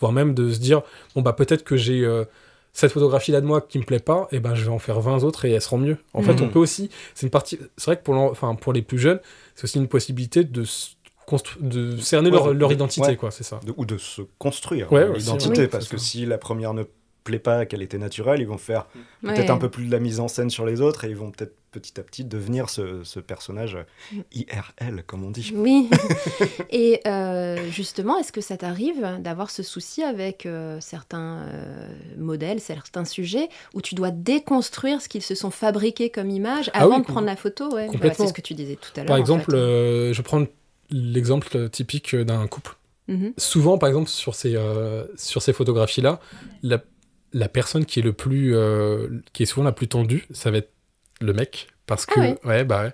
voire 0.00 0.12
même 0.12 0.34
de 0.34 0.50
se 0.52 0.58
dire 0.58 0.82
bon, 1.14 1.22
bah 1.22 1.32
peut-être 1.32 1.64
que 1.64 1.76
j'ai. 1.76 2.04
euh, 2.04 2.24
cette 2.76 2.90
photographie-là 2.90 3.40
de 3.40 3.46
moi 3.46 3.60
qui 3.60 3.78
me 3.78 3.84
plaît 3.84 4.00
pas, 4.00 4.26
et 4.32 4.40
ben 4.40 4.56
je 4.56 4.64
vais 4.64 4.70
en 4.72 4.80
faire 4.80 4.98
20 5.00 5.22
autres 5.22 5.44
et 5.44 5.52
elles 5.52 5.60
seront 5.62 5.78
mieux. 5.78 5.96
En 6.12 6.22
fait, 6.22 6.32
Mhm. 6.34 6.42
on 6.42 6.48
peut 6.48 6.58
aussi, 6.58 6.90
c'est 7.14 7.24
une 7.24 7.30
partie, 7.30 7.56
c'est 7.76 7.84
vrai 7.84 7.96
que 7.96 8.02
pour, 8.02 8.16
enfin, 8.16 8.56
pour 8.56 8.72
les 8.72 8.82
plus 8.82 8.98
jeunes, 8.98 9.20
c'est 9.54 9.62
aussi 9.62 9.78
une 9.78 9.86
possibilité 9.86 10.42
de, 10.42 10.64
de 11.60 11.96
cerner 11.98 12.30
Ouais, 12.30 12.36
leur, 12.36 12.46
de- 12.48 12.52
leur 12.52 12.72
identité, 12.72 13.06
ouais. 13.06 13.16
quoi, 13.16 13.30
c'est 13.30 13.44
ça. 13.44 13.60
De- 13.64 13.72
ou 13.76 13.86
de 13.86 13.96
se 13.96 14.22
construire 14.40 14.90
Ouais, 14.92 15.04
aussi, 15.04 15.20
l'identité, 15.20 15.62
oui. 15.62 15.68
parce 15.68 15.86
que 15.88 15.96
ça. 15.98 16.04
si 16.04 16.26
la 16.26 16.36
première 16.36 16.74
ne 16.74 16.82
plaît 17.24 17.38
pas, 17.38 17.66
qu'elle 17.66 17.82
était 17.82 17.98
naturelle, 17.98 18.40
ils 18.40 18.46
vont 18.46 18.58
faire 18.58 18.86
peut-être 19.22 19.38
Ouais. 19.40 19.50
un 19.50 19.56
peu 19.58 19.70
plus 19.70 19.86
de 19.86 19.90
la 19.92 19.98
mise 19.98 20.20
en 20.20 20.28
scène 20.28 20.50
sur 20.50 20.64
les 20.66 20.80
autres 20.80 21.04
et 21.04 21.08
ils 21.08 21.16
vont 21.16 21.30
peut-être 21.30 21.54
petit 21.72 21.98
à 21.98 22.04
petit 22.04 22.24
devenir 22.24 22.70
ce, 22.70 23.02
ce 23.02 23.18
personnage 23.18 23.76
Mm. 24.12 24.20
IRL, 24.32 25.02
comme 25.06 25.24
on 25.24 25.30
dit. 25.30 25.52
Oui. 25.56 25.88
Et 26.70 27.00
euh, 27.06 27.68
justement, 27.70 28.16
est-ce 28.18 28.30
que 28.30 28.40
ça 28.40 28.56
t'arrive 28.56 29.00
d'avoir 29.20 29.50
ce 29.50 29.62
souci 29.64 30.02
avec 30.04 30.46
euh, 30.46 30.78
certains 30.80 31.42
euh, 31.48 31.88
modèles, 32.16 32.60
certains 32.60 33.04
sujets, 33.04 33.48
où 33.74 33.80
tu 33.82 33.94
dois 33.96 34.10
déconstruire 34.12 35.00
ce 35.00 35.08
qu'ils 35.08 35.22
se 35.22 35.34
sont 35.34 35.50
fabriqués 35.50 36.10
comme 36.10 36.30
image 36.30 36.70
Ah 36.74 36.82
avant 36.82 36.96
oui, 36.96 37.00
de 37.02 37.06
prendre 37.06 37.26
la 37.26 37.34
photo 37.36 37.72
ouais? 37.74 37.88
Voilà. 37.92 38.14
C'est 38.14 38.26
ce 38.28 38.32
que 38.32 38.40
tu 38.42 38.54
disais 38.54 38.76
tout 38.76 38.90
à 38.94 39.00
l'heure. 39.00 39.06
Par 39.06 39.16
en 39.16 39.20
exemple, 39.20 39.50
fait. 39.50 39.56
euh, 39.56 40.12
je 40.12 40.22
prends 40.22 40.44
l'exemple 40.90 41.68
typique 41.70 42.14
d'un 42.14 42.46
couple. 42.46 42.76
Mhm. 43.08 43.32
Souvent, 43.36 43.78
par 43.78 43.88
exemple, 43.88 44.08
sur 44.08 44.34
ces, 44.34 44.54
euh, 44.56 45.04
sur 45.16 45.42
ces 45.42 45.52
photographies-là, 45.52 46.20
la, 46.62 46.78
la 47.34 47.48
personne 47.48 47.84
qui 47.84 47.98
est 48.00 48.02
le 48.02 48.12
plus, 48.14 48.54
euh, 48.56 49.08
qui 49.34 49.42
est 49.42 49.46
souvent 49.46 49.64
la 49.64 49.72
plus 49.72 49.88
tendue, 49.88 50.26
ça 50.32 50.50
va 50.50 50.58
être 50.58 50.70
le 51.20 51.32
mec, 51.34 51.68
parce 51.86 52.06
que, 52.06 52.18
Ah 52.18 52.48
ouais. 52.48 52.64
bah, 52.64 52.84
ouais. 52.84 52.92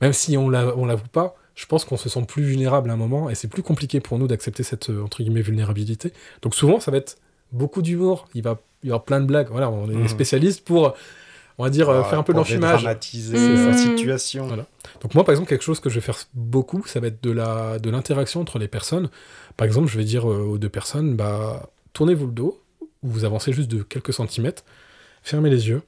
même 0.00 0.12
si 0.14 0.36
on 0.38 0.48
la, 0.48 0.74
on 0.76 0.86
l'avoue 0.86 1.08
pas, 1.08 1.34
je 1.54 1.66
pense 1.66 1.84
qu'on 1.84 1.96
se 1.98 2.08
sent 2.08 2.24
plus 2.26 2.42
vulnérable 2.44 2.88
à 2.90 2.94
un 2.94 2.96
moment, 2.96 3.28
et 3.28 3.34
c'est 3.34 3.48
plus 3.48 3.62
compliqué 3.62 4.00
pour 4.00 4.18
nous 4.18 4.26
d'accepter 4.28 4.62
cette 4.62 4.88
euh, 4.90 5.02
entre 5.02 5.22
guillemets 5.22 5.42
vulnérabilité. 5.42 6.12
Donc 6.40 6.54
souvent, 6.54 6.80
ça 6.80 6.90
va 6.90 6.96
être 6.96 7.18
beaucoup 7.52 7.82
d'humour. 7.82 8.28
Il 8.34 8.42
va 8.42 8.58
il 8.82 8.86
y 8.86 8.90
avoir 8.90 9.04
plein 9.04 9.20
de 9.20 9.26
blagues. 9.26 9.48
Voilà, 9.50 9.68
on 9.68 9.90
est 9.90 9.94
Mhm. 9.94 10.08
spécialiste 10.08 10.64
pour 10.64 10.94
on 11.58 11.64
va 11.64 11.68
dire, 11.68 11.90
euh, 11.90 12.02
faire 12.04 12.18
un 12.18 12.22
peu 12.22 12.32
Pour 12.32 12.40
d'enfumage. 12.40 12.78
dédramatiser 12.78 13.36
Mmh. 13.36 13.66
la 13.66 13.72
situation. 13.74 14.46
Voilà. 14.46 14.64
Donc 15.02 15.14
moi, 15.14 15.24
par 15.24 15.32
exemple, 15.34 15.50
quelque 15.50 15.60
chose 15.64 15.78
que 15.80 15.90
je 15.90 15.96
vais 15.96 16.00
faire 16.00 16.16
beaucoup, 16.32 16.82
ça 16.86 17.00
va 17.00 17.08
être 17.08 17.22
de 17.22 17.30
la 17.30 17.78
de 17.78 17.90
l'interaction 17.90 18.40
entre 18.40 18.58
les 18.58 18.68
personnes. 18.68 19.10
Par 19.58 19.66
exemple, 19.66 19.86
je 19.88 19.98
vais 19.98 20.04
dire 20.04 20.24
aux 20.24 20.56
deux 20.56 20.70
personnes, 20.70 21.16
bah, 21.16 21.68
tournez-vous 21.92 22.24
le 22.28 22.32
dos, 22.32 22.62
ou 23.02 23.08
vous 23.10 23.24
avancez 23.24 23.52
juste 23.52 23.70
de 23.70 23.82
quelques 23.82 24.12
centimètres, 24.12 24.64
fermez 25.22 25.50
les 25.50 25.68
yeux, 25.68 25.82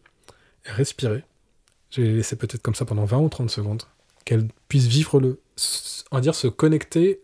respirez. 0.65 1.25
Je 1.91 2.01
vais 2.01 2.09
les 2.09 2.15
laisser 2.17 2.37
peut-être 2.37 2.63
comme 2.63 2.75
ça 2.75 2.85
pendant 2.85 3.05
20 3.05 3.19
ou 3.19 3.29
30 3.29 3.51
secondes, 3.51 3.83
qu'elles 4.25 4.49
puissent 4.69 4.87
vivre 4.87 5.21
le... 5.21 5.41
On 6.11 6.17
va 6.17 6.21
dire 6.21 6.35
se 6.35 6.47
connecter 6.49 7.21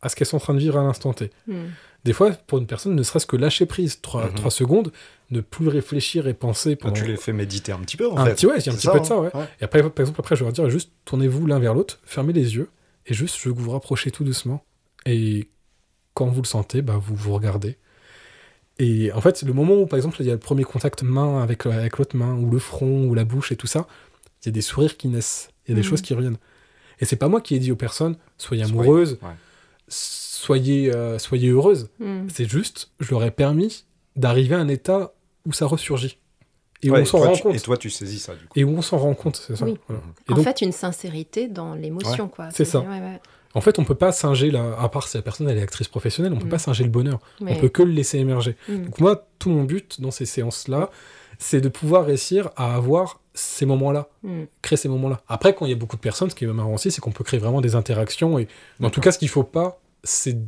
à 0.00 0.08
ce 0.08 0.16
qu'elles 0.16 0.26
sont 0.26 0.36
en 0.38 0.40
train 0.40 0.54
de 0.54 0.58
vivre 0.58 0.78
à 0.78 0.82
l'instant 0.82 1.12
T. 1.12 1.30
Hmm. 1.46 1.66
Des 2.04 2.12
fois, 2.12 2.32
pour 2.32 2.58
une 2.58 2.66
personne, 2.66 2.96
ne 2.96 3.02
serait-ce 3.04 3.26
que 3.26 3.36
lâcher 3.36 3.64
prise 3.64 4.00
3, 4.00 4.30
Mhm. 4.30 4.50
secondes, 4.50 4.92
ne 5.30 5.40
plus 5.40 5.68
réfléchir 5.68 6.26
et 6.26 6.34
penser 6.34 6.70
Quand 6.76 6.88
pendant... 6.88 6.94
tu 7.00 7.04
les 7.06 7.16
fais 7.16 7.32
méditer 7.32 7.70
un 7.70 7.78
petit 7.78 7.96
peu, 7.96 8.10
en 8.10 8.16
Un 8.16 8.24
fait. 8.26 8.34
petit- 8.34 8.46
ouais, 8.46 8.58
il 8.58 8.66
y 8.66 8.68
a 8.68 8.72
un 8.72 8.76
petit 8.76 8.88
peu 8.88 8.98
de 8.98 9.04
ça, 9.04 9.14
hein. 9.14 9.20
ouais. 9.20 9.30
Et 9.60 9.64
après, 9.64 9.80
par 9.88 10.00
exemple, 10.00 10.18
après, 10.20 10.34
je 10.34 10.40
vais 10.40 10.46
leur 10.46 10.52
dire 10.52 10.68
juste 10.68 10.90
tournez-vous 11.04 11.46
l'un 11.46 11.60
vers 11.60 11.74
l'autre, 11.74 12.00
fermez 12.04 12.32
les 12.32 12.56
yeux, 12.56 12.68
et 13.06 13.14
juste 13.14 13.36
je 13.38 13.48
veux 13.48 13.54
que 13.54 13.58
vous 13.60 13.66
vous 13.66 13.70
rapprochez 13.70 14.10
tout 14.10 14.24
doucement. 14.24 14.64
Et 15.06 15.48
quand 16.14 16.26
vous 16.26 16.42
le 16.42 16.46
sentez, 16.48 16.82
bah, 16.82 16.96
vous 17.00 17.14
vous 17.14 17.32
regardez. 17.32 17.78
Et 18.84 19.12
en 19.12 19.20
fait, 19.20 19.42
le 19.42 19.52
moment 19.52 19.74
où, 19.74 19.86
par 19.86 19.96
exemple, 19.96 20.16
il 20.20 20.26
y 20.26 20.30
a 20.30 20.32
le 20.32 20.38
premier 20.40 20.64
contact 20.64 21.02
main 21.04 21.40
avec, 21.42 21.66
avec 21.66 21.98
l'autre 21.98 22.16
main, 22.16 22.34
ou 22.34 22.50
le 22.50 22.58
front, 22.58 23.04
ou 23.04 23.14
la 23.14 23.24
bouche 23.24 23.52
et 23.52 23.56
tout 23.56 23.66
ça, 23.68 23.86
il 24.42 24.46
y 24.46 24.48
a 24.48 24.52
des 24.52 24.60
sourires 24.62 24.96
qui 24.96 25.06
naissent, 25.08 25.50
il 25.66 25.70
y 25.70 25.72
a 25.72 25.76
des 25.76 25.82
Mhm. 25.82 25.88
choses 25.88 26.02
qui 26.02 26.14
reviennent. 26.14 26.38
Et 26.98 27.04
c'est 27.04 27.16
pas 27.16 27.28
moi 27.28 27.40
qui 27.40 27.54
ai 27.54 27.58
dit 27.60 27.70
aux 27.70 27.76
personnes 27.76 28.16
soyez 28.38 28.64
Soyez- 28.64 28.72
amoureuses, 28.80 29.18
ouais. 29.22 29.28
soyez, 29.88 30.94
euh, 30.94 31.18
soyez 31.18 31.48
heureuses. 31.50 31.88
Hmm. 32.00 32.26
C'est 32.28 32.48
juste, 32.48 32.90
je 33.00 33.10
leur 33.10 33.22
ai 33.24 33.30
permis 33.30 33.84
d'arriver 34.16 34.54
à 34.54 34.58
un 34.58 34.68
état 34.68 35.12
où 35.46 35.52
ça 35.52 35.66
ressurgit. 35.66 36.18
Et 36.84 36.90
où 36.90 36.94
on 36.96 37.04
s'en 37.04 37.18
toi, 37.18 37.28
rend 37.28 37.32
tu- 37.34 37.42
compte. 37.44 37.54
Et 37.54 37.60
toi, 37.60 37.76
tu 37.76 37.90
saisis 37.90 38.18
ça, 38.18 38.34
du 38.34 38.44
coup. 38.46 38.58
Et 38.58 38.64
où 38.64 38.70
on 38.70 38.82
s'en 38.82 38.98
rend 38.98 39.14
compte, 39.14 39.36
c'est 39.46 39.54
ça. 39.54 39.64
Oui. 39.64 39.78
voilà. 39.86 40.02
Et 40.28 40.32
En 40.32 40.36
donc, 40.36 40.44
fait, 40.44 40.62
une 40.62 40.72
sincérité 40.72 41.46
dans 41.46 41.74
l'émotion, 41.76 42.26
quoi. 42.28 42.48
c'est 42.50 42.64
ça. 42.64 42.84
En 43.54 43.60
fait, 43.60 43.78
on 43.78 43.84
peut 43.84 43.94
pas 43.94 44.12
singer, 44.12 44.50
la... 44.50 44.78
à 44.78 44.88
part 44.88 45.08
si 45.08 45.16
la 45.16 45.22
personne 45.22 45.48
elle 45.48 45.58
est 45.58 45.62
actrice 45.62 45.88
professionnelle, 45.88 46.32
on 46.32 46.38
peut 46.38 46.46
Mm. 46.46 46.50
pas 46.50 46.58
singer 46.58 46.84
le 46.84 46.90
bonheur. 46.90 47.18
Mais- 47.40 47.52
On 47.56 47.60
peut 47.60 47.68
que 47.68 47.82
le 47.82 47.92
laisser 47.92 48.18
émerger. 48.18 48.56
Hmm. 48.68 48.84
Donc 48.84 49.00
moi, 49.00 49.26
tout 49.38 49.50
mon 49.50 49.64
but 49.64 50.00
dans 50.00 50.10
ces 50.10 50.24
séances-là, 50.26 50.90
c'est 51.38 51.60
de 51.60 51.68
pouvoir 51.68 52.06
réussir 52.06 52.50
à 52.56 52.74
avoir 52.74 53.20
ces 53.34 53.66
moments-là, 53.66 54.08
Hmm. 54.22 54.44
créer 54.62 54.76
ces 54.76 54.88
moments-là. 54.88 55.20
Après, 55.28 55.54
quand 55.54 55.66
il 55.66 55.70
y 55.70 55.72
a 55.72 55.76
beaucoup 55.76 55.96
de 55.96 56.00
personnes, 56.00 56.30
ce 56.30 56.34
qui 56.34 56.44
est 56.44 56.48
marrant 56.48 56.74
aussi, 56.74 56.90
c'est 56.90 57.00
qu'on 57.00 57.10
peut 57.12 57.24
créer 57.24 57.40
vraiment 57.40 57.60
des 57.60 57.74
interactions. 57.74 58.38
Et... 58.38 58.46
Mais 58.80 58.86
en 58.86 58.90
tout 58.90 59.00
cas, 59.00 59.10
ce 59.12 59.18
qu'il 59.18 59.28
faut 59.28 59.42
pas, 59.42 59.80
c'est 60.04 60.38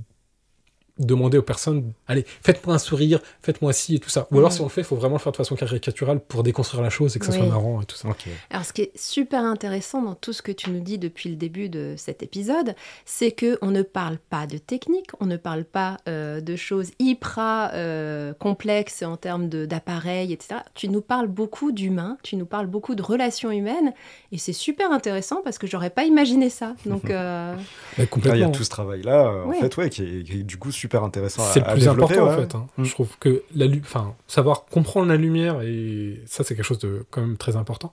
demander 0.99 1.39
aux 1.39 1.43
personnes, 1.43 1.93
allez, 2.07 2.25
faites-moi 2.43 2.77
un 2.77 2.79
sourire, 2.79 3.21
faites-moi 3.43 3.73
ci 3.73 3.97
et 3.97 3.99
tout 3.99 4.11
ça. 4.11 4.29
Ou 4.31 4.39
alors, 4.39 4.53
si 4.53 4.61
on 4.61 4.65
le 4.65 4.71
fait, 4.71 4.83
il 4.83 4.85
faut 4.85 4.97
vraiment 4.97 5.17
le 5.17 5.21
faire 5.21 5.33
de 5.33 5.37
façon 5.37 5.57
caricaturale 5.57 6.21
pour 6.21 6.43
déconstruire 6.43 6.83
la 6.83 6.91
chose 6.91 7.17
et 7.17 7.19
que 7.19 7.25
ça 7.27 7.33
Oui. 7.33 7.39
soit 7.39 7.47
marrant 7.49 7.81
et 7.81 7.85
tout 7.85 7.97
ça. 7.97 8.09
Alors, 8.51 8.65
ce 8.65 8.73
qui 8.73 8.83
est 8.83 8.93
super 8.97 9.43
intéressant 9.43 10.03
dans 10.03 10.15
tout 10.15 10.33
ce 10.33 10.41
que 10.43 10.53
tu 10.53 10.71
nous 10.71 10.81
dis 10.81 10.99
depuis 10.99 11.29
le 11.31 11.37
début 11.37 11.69
de 11.69 11.95
cet 11.97 12.23
épisode, 12.23 12.75
c'est 13.05 13.33
que 13.33 13.59
on 13.63 13.71
ne 13.73 13.83
parle 13.83 14.19
pas 14.19 14.47
de 14.47 14.59
technique, 14.59 15.09
on 15.21 15.27
ne 15.27 15.37
parle 15.37 15.65
pas 15.65 15.97
euh, 16.09 16.41
de 16.41 16.55
choses 16.57 16.91
hyper 17.01 17.71
euh, 17.75 18.33
complexes 18.35 19.03
en 19.03 19.17
termes 19.17 19.49
de- 19.49 19.67
d'appareils, 19.67 20.33
etc. 20.33 20.61
Tu 20.75 20.89
nous 20.89 21.01
parles 21.01 21.27
beaucoup 21.29 21.73
d'humain, 21.73 22.19
tu 22.23 22.37
nous 22.37 22.47
parles 22.47 22.67
beaucoup 22.67 22.95
de 22.95 23.03
relations 23.03 23.51
humaines, 23.51 23.93
et 24.33 24.39
c'est 24.39 24.53
super 24.53 24.93
intéressant 24.93 25.41
parce 25.43 25.59
que 25.59 25.67
j'aurais 25.67 25.91
pas 25.91 26.05
imaginé 26.05 26.51
ça. 26.51 26.75
Donc, 26.87 27.05
euh, 27.11 27.55
Mais 27.99 28.09
Ah, 28.27 28.37
il 28.37 28.41
y 28.41 28.45
a 28.45 28.49
tout 28.49 28.63
ce 28.65 28.71
travail-là, 28.71 29.31
en 29.45 29.49
Ouais. 29.49 29.61
fait, 29.61 29.77
ouais, 29.77 29.91
qui 29.91 30.03
est, 30.03 30.23
qui 30.25 30.41
est 30.41 30.43
du 30.43 30.57
coup 30.57 30.71
super 30.85 31.03
intéressant 31.05 31.43
à 31.43 31.53
C'est 31.53 31.61
le 31.61 31.73
plus 31.73 31.89
important 31.89 32.27
en 32.29 32.37
fait. 32.37 32.55
hein. 32.55 32.67
Mm. 32.77 32.85
Je 32.85 32.91
trouve 32.93 33.19
que 33.19 33.43
la 33.55 33.67
lu- 33.67 33.83
enfin, 33.85 34.15
savoir 34.27 34.65
comprendre 34.67 35.09
la 35.09 35.17
lumière 35.17 35.61
et 35.63 36.21
ça 36.27 36.45
c'est 36.45 36.55
quelque 36.55 36.65
chose 36.67 36.79
de 36.79 37.05
quand 37.11 37.21
même 37.21 37.37
très 37.37 37.57
important. 37.57 37.91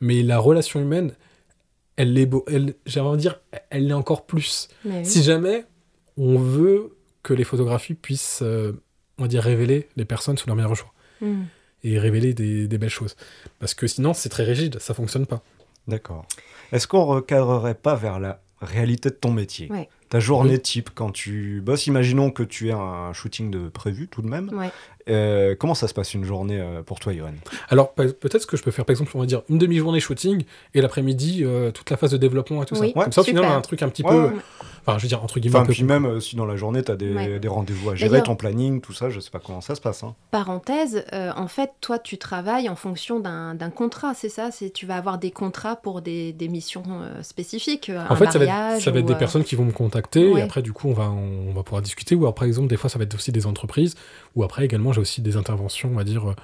Mais 0.00 0.22
la 0.22 0.38
relation 0.38 0.80
humaine, 0.80 1.12
elle 1.96 2.16
est 2.18 2.26
beau, 2.26 2.44
elle, 2.48 2.74
j'ai 2.86 3.00
envie 3.00 3.16
de 3.16 3.20
dire, 3.22 3.40
elle 3.70 3.86
l'est 3.88 3.94
encore 4.04 4.26
plus. 4.26 4.68
mais 4.84 4.98
oui. 5.00 5.06
Si 5.06 5.22
jamais 5.22 5.64
on 6.16 6.38
veut 6.38 6.96
que 7.22 7.34
les 7.34 7.44
photographies 7.44 7.94
puissent, 7.94 8.40
euh, 8.42 8.72
on 9.18 9.22
va 9.22 9.28
dire, 9.28 9.42
révéler 9.42 9.88
les 9.96 10.04
personnes 10.04 10.36
sous 10.38 10.46
leur 10.46 10.56
meilleur 10.56 10.74
jour 10.74 10.92
Hmm. 11.20 11.42
et 11.82 11.98
révéler 11.98 12.32
des, 12.32 12.68
des 12.68 12.78
belles 12.78 12.90
choses, 13.00 13.16
parce 13.58 13.74
que 13.74 13.88
sinon 13.88 14.14
c'est 14.14 14.28
très 14.28 14.44
rigide, 14.44 14.78
ça 14.78 14.94
fonctionne 14.94 15.26
pas. 15.26 15.42
D'accord. 15.88 16.26
Est-ce 16.70 16.86
qu'on 16.86 17.04
recadrerait 17.06 17.74
pas 17.74 17.96
vers 17.96 18.20
la 18.20 18.40
réalité 18.60 19.08
de 19.10 19.14
ton 19.16 19.32
métier? 19.32 19.66
Ouais. 19.72 19.88
Ta 20.08 20.20
journée 20.20 20.58
type 20.58 20.90
quand 20.94 21.10
tu 21.10 21.60
bosses, 21.60 21.86
imaginons 21.86 22.30
que 22.30 22.42
tu 22.42 22.68
aies 22.68 22.72
un 22.72 23.12
shooting 23.12 23.50
de 23.50 23.68
prévu 23.68 24.08
tout 24.08 24.22
de 24.22 24.28
même. 24.28 24.50
Ouais. 24.54 24.70
Euh, 25.08 25.54
comment 25.58 25.74
ça 25.74 25.88
se 25.88 25.94
passe 25.94 26.14
une 26.14 26.24
journée 26.24 26.58
euh, 26.60 26.82
pour 26.82 27.00
toi, 27.00 27.12
Yoann 27.12 27.34
Alors 27.68 27.92
pe- 27.92 28.12
peut-être 28.12 28.42
ce 28.42 28.46
que 28.46 28.56
je 28.56 28.62
peux 28.62 28.70
faire, 28.70 28.84
par 28.84 28.92
exemple, 28.92 29.10
on 29.14 29.20
va 29.20 29.26
dire 29.26 29.42
une 29.48 29.58
demi-journée 29.58 30.00
shooting 30.00 30.44
et 30.74 30.80
l'après-midi 30.80 31.42
euh, 31.44 31.70
toute 31.70 31.88
la 31.90 31.96
phase 31.96 32.10
de 32.10 32.16
développement 32.16 32.62
et 32.62 32.66
tout 32.66 32.76
Oui, 32.78 32.92
ça. 32.96 33.02
Comme 33.04 33.12
ça, 33.12 33.20
au 33.20 33.24
final, 33.24 33.42
on 33.44 33.46
a 33.46 33.48
super. 33.50 33.58
un 33.58 33.62
truc 33.62 33.82
un 33.82 33.88
petit 33.88 34.02
Ouais, 34.02 34.10
peu, 34.10 34.22
ouais. 34.24 34.32
enfin, 34.86 34.98
je 34.98 35.02
veux 35.02 35.08
dire 35.08 35.22
entre 35.22 35.40
guillemets. 35.40 35.58
Enfin, 35.58 35.66
puis 35.72 35.82
même 35.84 36.04
euh, 36.06 36.20
si 36.20 36.36
dans 36.36 36.46
la 36.46 36.56
journée, 36.56 36.82
tu 36.82 36.92
as 36.92 36.96
des, 36.96 37.12
Ouais. 37.14 37.38
des 37.38 37.48
rendez-vous 37.48 37.90
à 37.90 37.94
gérer, 37.94 38.22
ton 38.22 38.36
planning, 38.36 38.80
tout 38.80 38.92
ça, 38.92 39.10
je 39.10 39.20
sais 39.20 39.30
pas 39.30 39.38
comment 39.38 39.60
ça 39.60 39.74
se 39.74 39.80
passe. 39.80 40.02
hein. 40.02 40.14
Parenthèse, 40.30 41.04
euh, 41.12 41.30
en 41.36 41.48
fait, 41.48 41.70
toi, 41.80 41.98
tu 41.98 42.18
travailles 42.18 42.68
en 42.68 42.76
fonction 42.76 43.20
d'un 43.20 43.56
contrat, 43.74 44.14
c'est 44.14 44.28
ça? 44.28 44.50
C'est 44.50 44.70
Tu 44.70 44.86
vas 44.86 44.96
avoir 44.96 45.18
des 45.18 45.30
contrats 45.30 45.76
pour 45.76 46.00
des, 46.02 46.32
des 46.32 46.48
missions 46.48 46.82
euh, 46.88 47.22
spécifiques, 47.22 47.90
En 47.94 48.12
un 48.12 48.16
fait, 48.16 48.30
ça 48.30 48.38
va, 48.38 48.44
être, 48.44 48.50
mariage 48.50 48.82
ça 48.84 48.90
va 48.90 48.98
être 49.00 49.04
ou, 49.04 49.08
des 49.08 49.14
personnes 49.14 49.44
qui 49.44 49.56
vont 49.56 49.64
me 49.64 49.72
contacter 49.72 50.28
Ouais. 50.32 50.40
et 50.40 50.42
après, 50.42 50.62
du 50.62 50.72
coup, 50.72 50.88
on 50.88 50.92
va, 50.92 51.10
on, 51.10 51.52
va 51.52 51.62
pouvoir 51.62 51.82
discuter. 51.82 52.14
Ou 52.14 52.20
alors, 52.20 52.34
par 52.34 52.44
exemple, 52.44 52.68
des 52.68 52.76
fois, 52.76 52.88
ça 52.90 52.98
va 52.98 53.04
être 53.04 53.14
aussi 53.14 53.32
des 53.32 53.46
entreprises. 53.46 53.94
Ou 54.34 54.44
après, 54.44 54.64
également, 54.64 54.92
j'ai 54.92 55.00
aussi 55.00 55.20
des 55.20 55.36
interventions, 55.36 55.90
on 55.92 55.96
va 55.96 56.04
dire, 56.04 56.30
euh, 56.30 56.34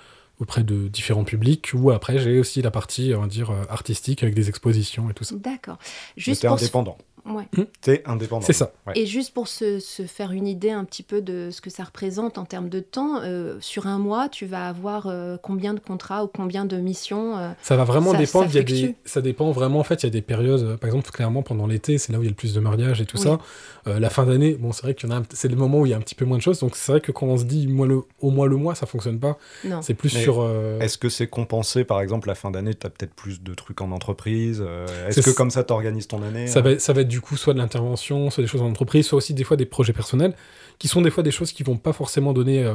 auprès 0.41 0.63
de 0.65 0.89
différents 0.89 1.25
publics. 1.25 1.71
Ou 1.75 1.91
après, 1.91 2.19
j'ai 2.19 2.39
aussi 2.39 2.63
la 2.63 2.71
partie, 2.71 3.13
on 3.17 3.23
va 3.23 3.27
dire, 3.27 3.51
euh, 3.51 3.65
artistique 3.69 4.23
avec 4.23 4.35
des 4.35 4.49
expositions 4.49 5.11
et 5.11 5.15
tout 5.15 5.25
ça. 5.25 5.37
D'accord. 5.37 5.79
Juste 6.17 6.47
pour 6.47 6.57
indépendant. 6.57 6.99
Ouais. 7.27 7.49
T'es 7.81 8.03
indépendant. 8.05 8.45
C'est 8.45 8.53
ça. 8.53 8.73
Ouais. 8.87 8.93
Et 8.97 9.07
juste 9.07 9.33
pour 9.33 9.49
se, 9.49 9.79
se 9.79 10.03
faire 10.03 10.33
une 10.33 10.47
idée 10.47 10.71
un 10.71 10.85
petit 10.85 11.03
peu 11.03 11.23
de 11.23 11.49
ce 11.51 11.61
que 11.63 11.71
ça 11.71 11.85
représente 11.85 12.37
en 12.37 12.45
termes 12.45 12.69
de 12.69 12.81
temps, 12.81 13.21
euh, 13.23 13.57
sur 13.61 13.87
un 13.87 13.99
mois, 13.99 14.29
tu 14.29 14.45
vas 14.45 14.69
avoir 14.69 15.07
euh, 15.07 15.37
combien 15.43 15.73
de 15.73 15.81
contrats 15.81 16.23
ou 16.25 16.27
combien 16.29 16.65
de 16.67 16.77
missions 16.77 17.37
euh, 17.39 17.51
Ça 17.63 17.77
va 17.77 17.85
vraiment 17.85 18.13
Ça- 18.13 18.19
dépendre. 18.19 18.45
ça 18.47 18.51
il 18.53 18.57
y 18.57 18.59
a 18.59 18.63
des, 18.63 18.77
fluctue. 18.77 18.99
ça 19.07 19.21
dépend 19.23 19.51
vraiment. 19.53 19.79
En 19.79 19.85
fait, 19.85 20.03
il 20.03 20.07
y 20.07 20.09
a 20.09 20.11
des 20.11 20.21
périodes. 20.23 20.77
Par 20.77 20.89
exemple, 20.89 21.11
clairement, 21.11 21.43
pendant 21.43 21.67
l'été, 21.67 21.97
c'est 21.99 22.13
là 22.13 22.19
où 22.19 22.23
il 22.23 22.27
y 22.27 22.29
a 22.29 22.31
le 22.31 22.37
plus 22.37 22.53
de 22.53 22.61
mariages 22.61 23.01
et 23.01 23.07
tout 23.07 23.17
Oui. 23.17 23.23
ça. 23.25 23.39
Euh, 23.87 23.99
la 23.99 24.11
fin 24.11 24.27
d'année, 24.27 24.55
bon, 24.55 24.73
c'est 24.73 24.83
vrai 24.83 24.95
qu'il 24.95 25.09
y 25.09 25.13
en 25.13 25.17
a. 25.17 25.23
C'est 25.33 25.49
le 25.49 25.57
moment 25.57 25.81
où 25.81 25.87
il 25.87 25.91
y 25.91 25.95
a 25.95 25.97
un 25.97 26.01
petit 26.01 26.15
peu 26.15 26.25
moins 26.27 26.37
de 26.39 26.43
choses. 26.43 26.61
Donc, 26.61 26.77
c'est 26.77 26.93
vrai 26.93 27.01
que 27.01 27.13
quand 27.13 27.27
on 27.27 27.37
se 27.39 27.45
dit 27.45 27.67
moi, 27.69 27.87
le, 27.87 28.03
au 28.21 28.31
mois 28.31 28.49
le 28.49 28.57
mois, 28.57 28.75
ça 28.75 28.85
fonctionne 28.87 29.19
pas. 29.19 29.39
Non. 29.65 29.81
C'est 29.83 29.95
plus 29.95 30.15
Mais 30.15 30.21
sur. 30.23 30.41
euh, 30.41 30.79
Est-ce 30.81 30.99
que 30.99 31.09
c'est 31.09 31.27
compensé, 31.27 31.85
par 31.85 32.01
exemple, 32.03 32.29
la 32.29 32.35
fin 32.35 32.51
d'année, 32.51 32.75
tu 32.75 32.87
as 32.87 32.91
peut-être 32.91 33.15
plus 33.15 33.43
de 33.43 33.55
trucs 33.55 33.81
en 33.81 33.93
entreprise 33.93 34.63
euh, 34.67 34.87
Est-ce 35.09 35.23
C'est- 35.23 35.31
que 35.31 35.37
comme 35.37 35.51
ça, 35.51 35.65
t'organises 35.65 36.09
ton 36.09 36.23
année 36.23 36.47
Ça 36.47 36.59
hein 36.61 36.63
va, 36.63 36.79
ça 36.79 36.93
va 36.93 37.01
être 37.03 37.09
du 37.15 37.21
coup 37.21 37.37
soit 37.37 37.55
de 37.55 37.59
l'intervention, 37.59 38.31
soit 38.31 38.43
des 38.43 38.49
choses 38.49 38.63
en 38.63 38.67
entreprise, 38.69 39.07
soit 39.07 39.17
aussi 39.19 39.35
des 39.35 39.45
fois 39.45 39.57
des 39.57 39.67
projets 39.67 39.93
personnels, 39.93 40.35
qui 40.79 40.89
sont 40.89 41.01
des 41.03 41.11
fois 41.11 41.23
des 41.23 41.31
choses 41.31 41.53
qui 41.53 41.63
vont 41.63 41.77
pas 41.77 41.93
forcément 41.93 42.33
donner 42.33 42.65
euh, 42.65 42.75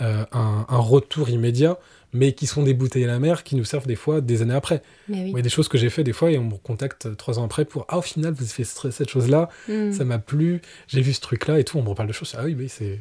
euh, 0.00 0.24
un, 0.32 0.64
un 0.68 0.78
retour 0.78 1.28
immédiat, 1.28 1.76
mais 2.12 2.32
qui 2.32 2.46
sont 2.46 2.62
des 2.62 2.72
bouteilles 2.74 3.04
à 3.04 3.08
la 3.08 3.18
mer, 3.18 3.42
qui 3.42 3.56
nous 3.56 3.64
servent 3.64 3.86
des 3.88 3.96
fois 3.96 4.20
des 4.20 4.40
années 4.42 4.54
après. 4.54 4.80
Mais 5.08 5.22
oui. 5.24 5.30
Il 5.30 5.36
y 5.36 5.38
a 5.40 5.42
des 5.42 5.48
choses 5.50 5.68
que 5.68 5.76
j'ai 5.76 5.90
fait 5.90 6.04
des 6.04 6.12
fois 6.12 6.30
et 6.30 6.38
on 6.38 6.44
me 6.44 6.54
contacte 6.56 7.16
trois 7.16 7.38
ans 7.38 7.44
après 7.44 7.64
pour 7.64 7.84
ah 7.88 7.98
au 7.98 8.02
final 8.02 8.32
vous 8.32 8.42
avez 8.44 8.50
fait 8.50 8.64
ce- 8.64 8.90
cette 8.90 9.10
chose 9.10 9.28
là, 9.28 9.48
Hmm. 9.68 9.92
ça 9.92 10.04
m'a 10.04 10.18
plu, 10.18 10.62
j'ai 10.86 11.00
vu 11.02 11.12
ce 11.12 11.20
truc 11.20 11.46
là 11.48 11.58
et 11.58 11.64
tout, 11.64 11.76
on 11.78 11.82
me 11.82 11.88
reparle 11.90 12.08
de 12.08 12.12
choses. 12.14 12.34
Ah 12.38 12.44
oui 12.44 12.54
oui 12.58 12.68
c'est. 12.68 13.00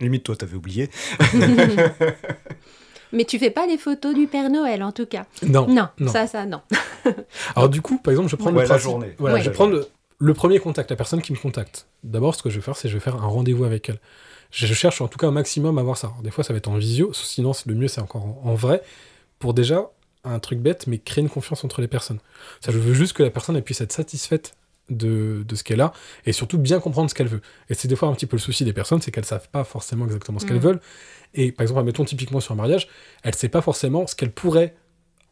Limite, 0.00 0.22
toi, 0.22 0.36
t'avais 0.36 0.54
oublié. 0.54 0.88
Mais 3.14 3.24
tu 3.24 3.38
fais 3.38 3.50
pas 3.50 3.66
les 3.66 3.78
photos 3.78 4.14
du 4.14 4.26
Père 4.26 4.50
Noël, 4.50 4.82
en 4.82 4.92
tout 4.92 5.06
cas. 5.06 5.24
Non. 5.46 5.66
Non, 5.68 5.88
non. 5.98 6.10
ça, 6.12 6.26
ça, 6.26 6.44
non. 6.46 6.60
Alors 7.56 7.68
du 7.68 7.80
coup 7.82 7.98
par 7.98 8.12
exemple 8.12 8.28
je 8.28 8.36
prends 8.36 8.46
Ouais, 8.46 8.52
le 8.52 8.60
la 8.60 8.66
principe- 8.66 8.82
journée. 8.84 9.14
Voilà, 9.18 9.36
Ouais. 9.36 9.42
je 9.42 9.48
vais 9.50 9.54
prendre 9.54 9.72
le, 9.72 9.86
le 10.18 10.34
premier 10.34 10.58
contact, 10.58 10.90
la 10.90 10.96
personne 10.96 11.22
qui 11.22 11.32
me 11.32 11.38
contacte. 11.38 11.86
D'abord, 12.02 12.34
ce 12.34 12.42
que 12.42 12.50
je 12.50 12.56
vais 12.56 12.62
faire, 12.62 12.76
c'est 12.76 12.88
je 12.88 12.94
vais 12.94 13.00
faire 13.00 13.16
un 13.16 13.26
rendez-vous 13.26 13.64
avec 13.64 13.88
elle. 13.88 13.98
Je, 14.50 14.66
je 14.66 14.74
cherche 14.74 15.00
en 15.00 15.08
tout 15.08 15.18
cas 15.18 15.26
un 15.26 15.32
maximum 15.32 15.78
à 15.78 15.82
voir 15.82 15.96
ça. 15.96 16.08
Alors, 16.08 16.22
des 16.22 16.30
fois, 16.30 16.44
ça 16.44 16.52
va 16.52 16.58
être 16.58 16.68
en 16.68 16.76
visio, 16.76 17.12
sinon 17.12 17.52
c'est- 17.52 17.68
le 17.68 17.74
mieux 17.74 17.88
c'est 17.88 18.00
encore 18.00 18.24
en, 18.24 18.42
en 18.44 18.54
vrai, 18.54 18.82
pour 19.38 19.54
déjà 19.54 19.90
un 20.24 20.38
truc 20.38 20.58
bête, 20.60 20.86
mais 20.86 20.98
créer 20.98 21.22
une 21.22 21.28
confiance 21.30 21.64
entre 21.64 21.80
les 21.82 21.88
personnes. 21.88 22.18
Ça, 22.60 22.72
je 22.72 22.78
veux 22.78 22.94
juste 22.94 23.12
que 23.12 23.22
la 23.22 23.30
personne 23.30 23.56
elle 23.56 23.62
puisse 23.62 23.80
être 23.82 23.92
satisfaite 23.92 24.54
de, 24.90 25.44
de 25.48 25.54
ce 25.54 25.64
qu'elle 25.64 25.80
a 25.80 25.92
et 26.26 26.32
surtout 26.32 26.58
bien 26.58 26.78
comprendre 26.80 27.08
ce 27.10 27.14
qu'elle 27.14 27.26
veut. 27.28 27.40
Et 27.70 27.74
c'est 27.74 27.88
des 27.88 27.96
fois 27.96 28.08
un 28.08 28.12
petit 28.14 28.26
peu 28.26 28.36
le 28.36 28.40
souci 28.40 28.64
des 28.64 28.72
personnes, 28.72 29.00
c'est 29.02 29.10
qu'elles 29.10 29.24
savent 29.24 29.48
pas 29.50 29.64
forcément 29.64 30.04
exactement 30.06 30.38
ce 30.38 30.46
qu'elles 30.46 30.56
Mhm. 30.56 30.62
veulent. 30.62 30.80
Et 31.34 31.52
par 31.52 31.62
exemple, 31.62 31.82
mettons 31.84 32.04
typiquement 32.04 32.40
sur 32.40 32.52
un 32.52 32.56
mariage, 32.56 32.88
elle 33.22 33.34
sait 33.34 33.48
pas 33.48 33.60
forcément 33.60 34.06
ce 34.06 34.14
qu'elle 34.14 34.30
pourrait 34.32 34.74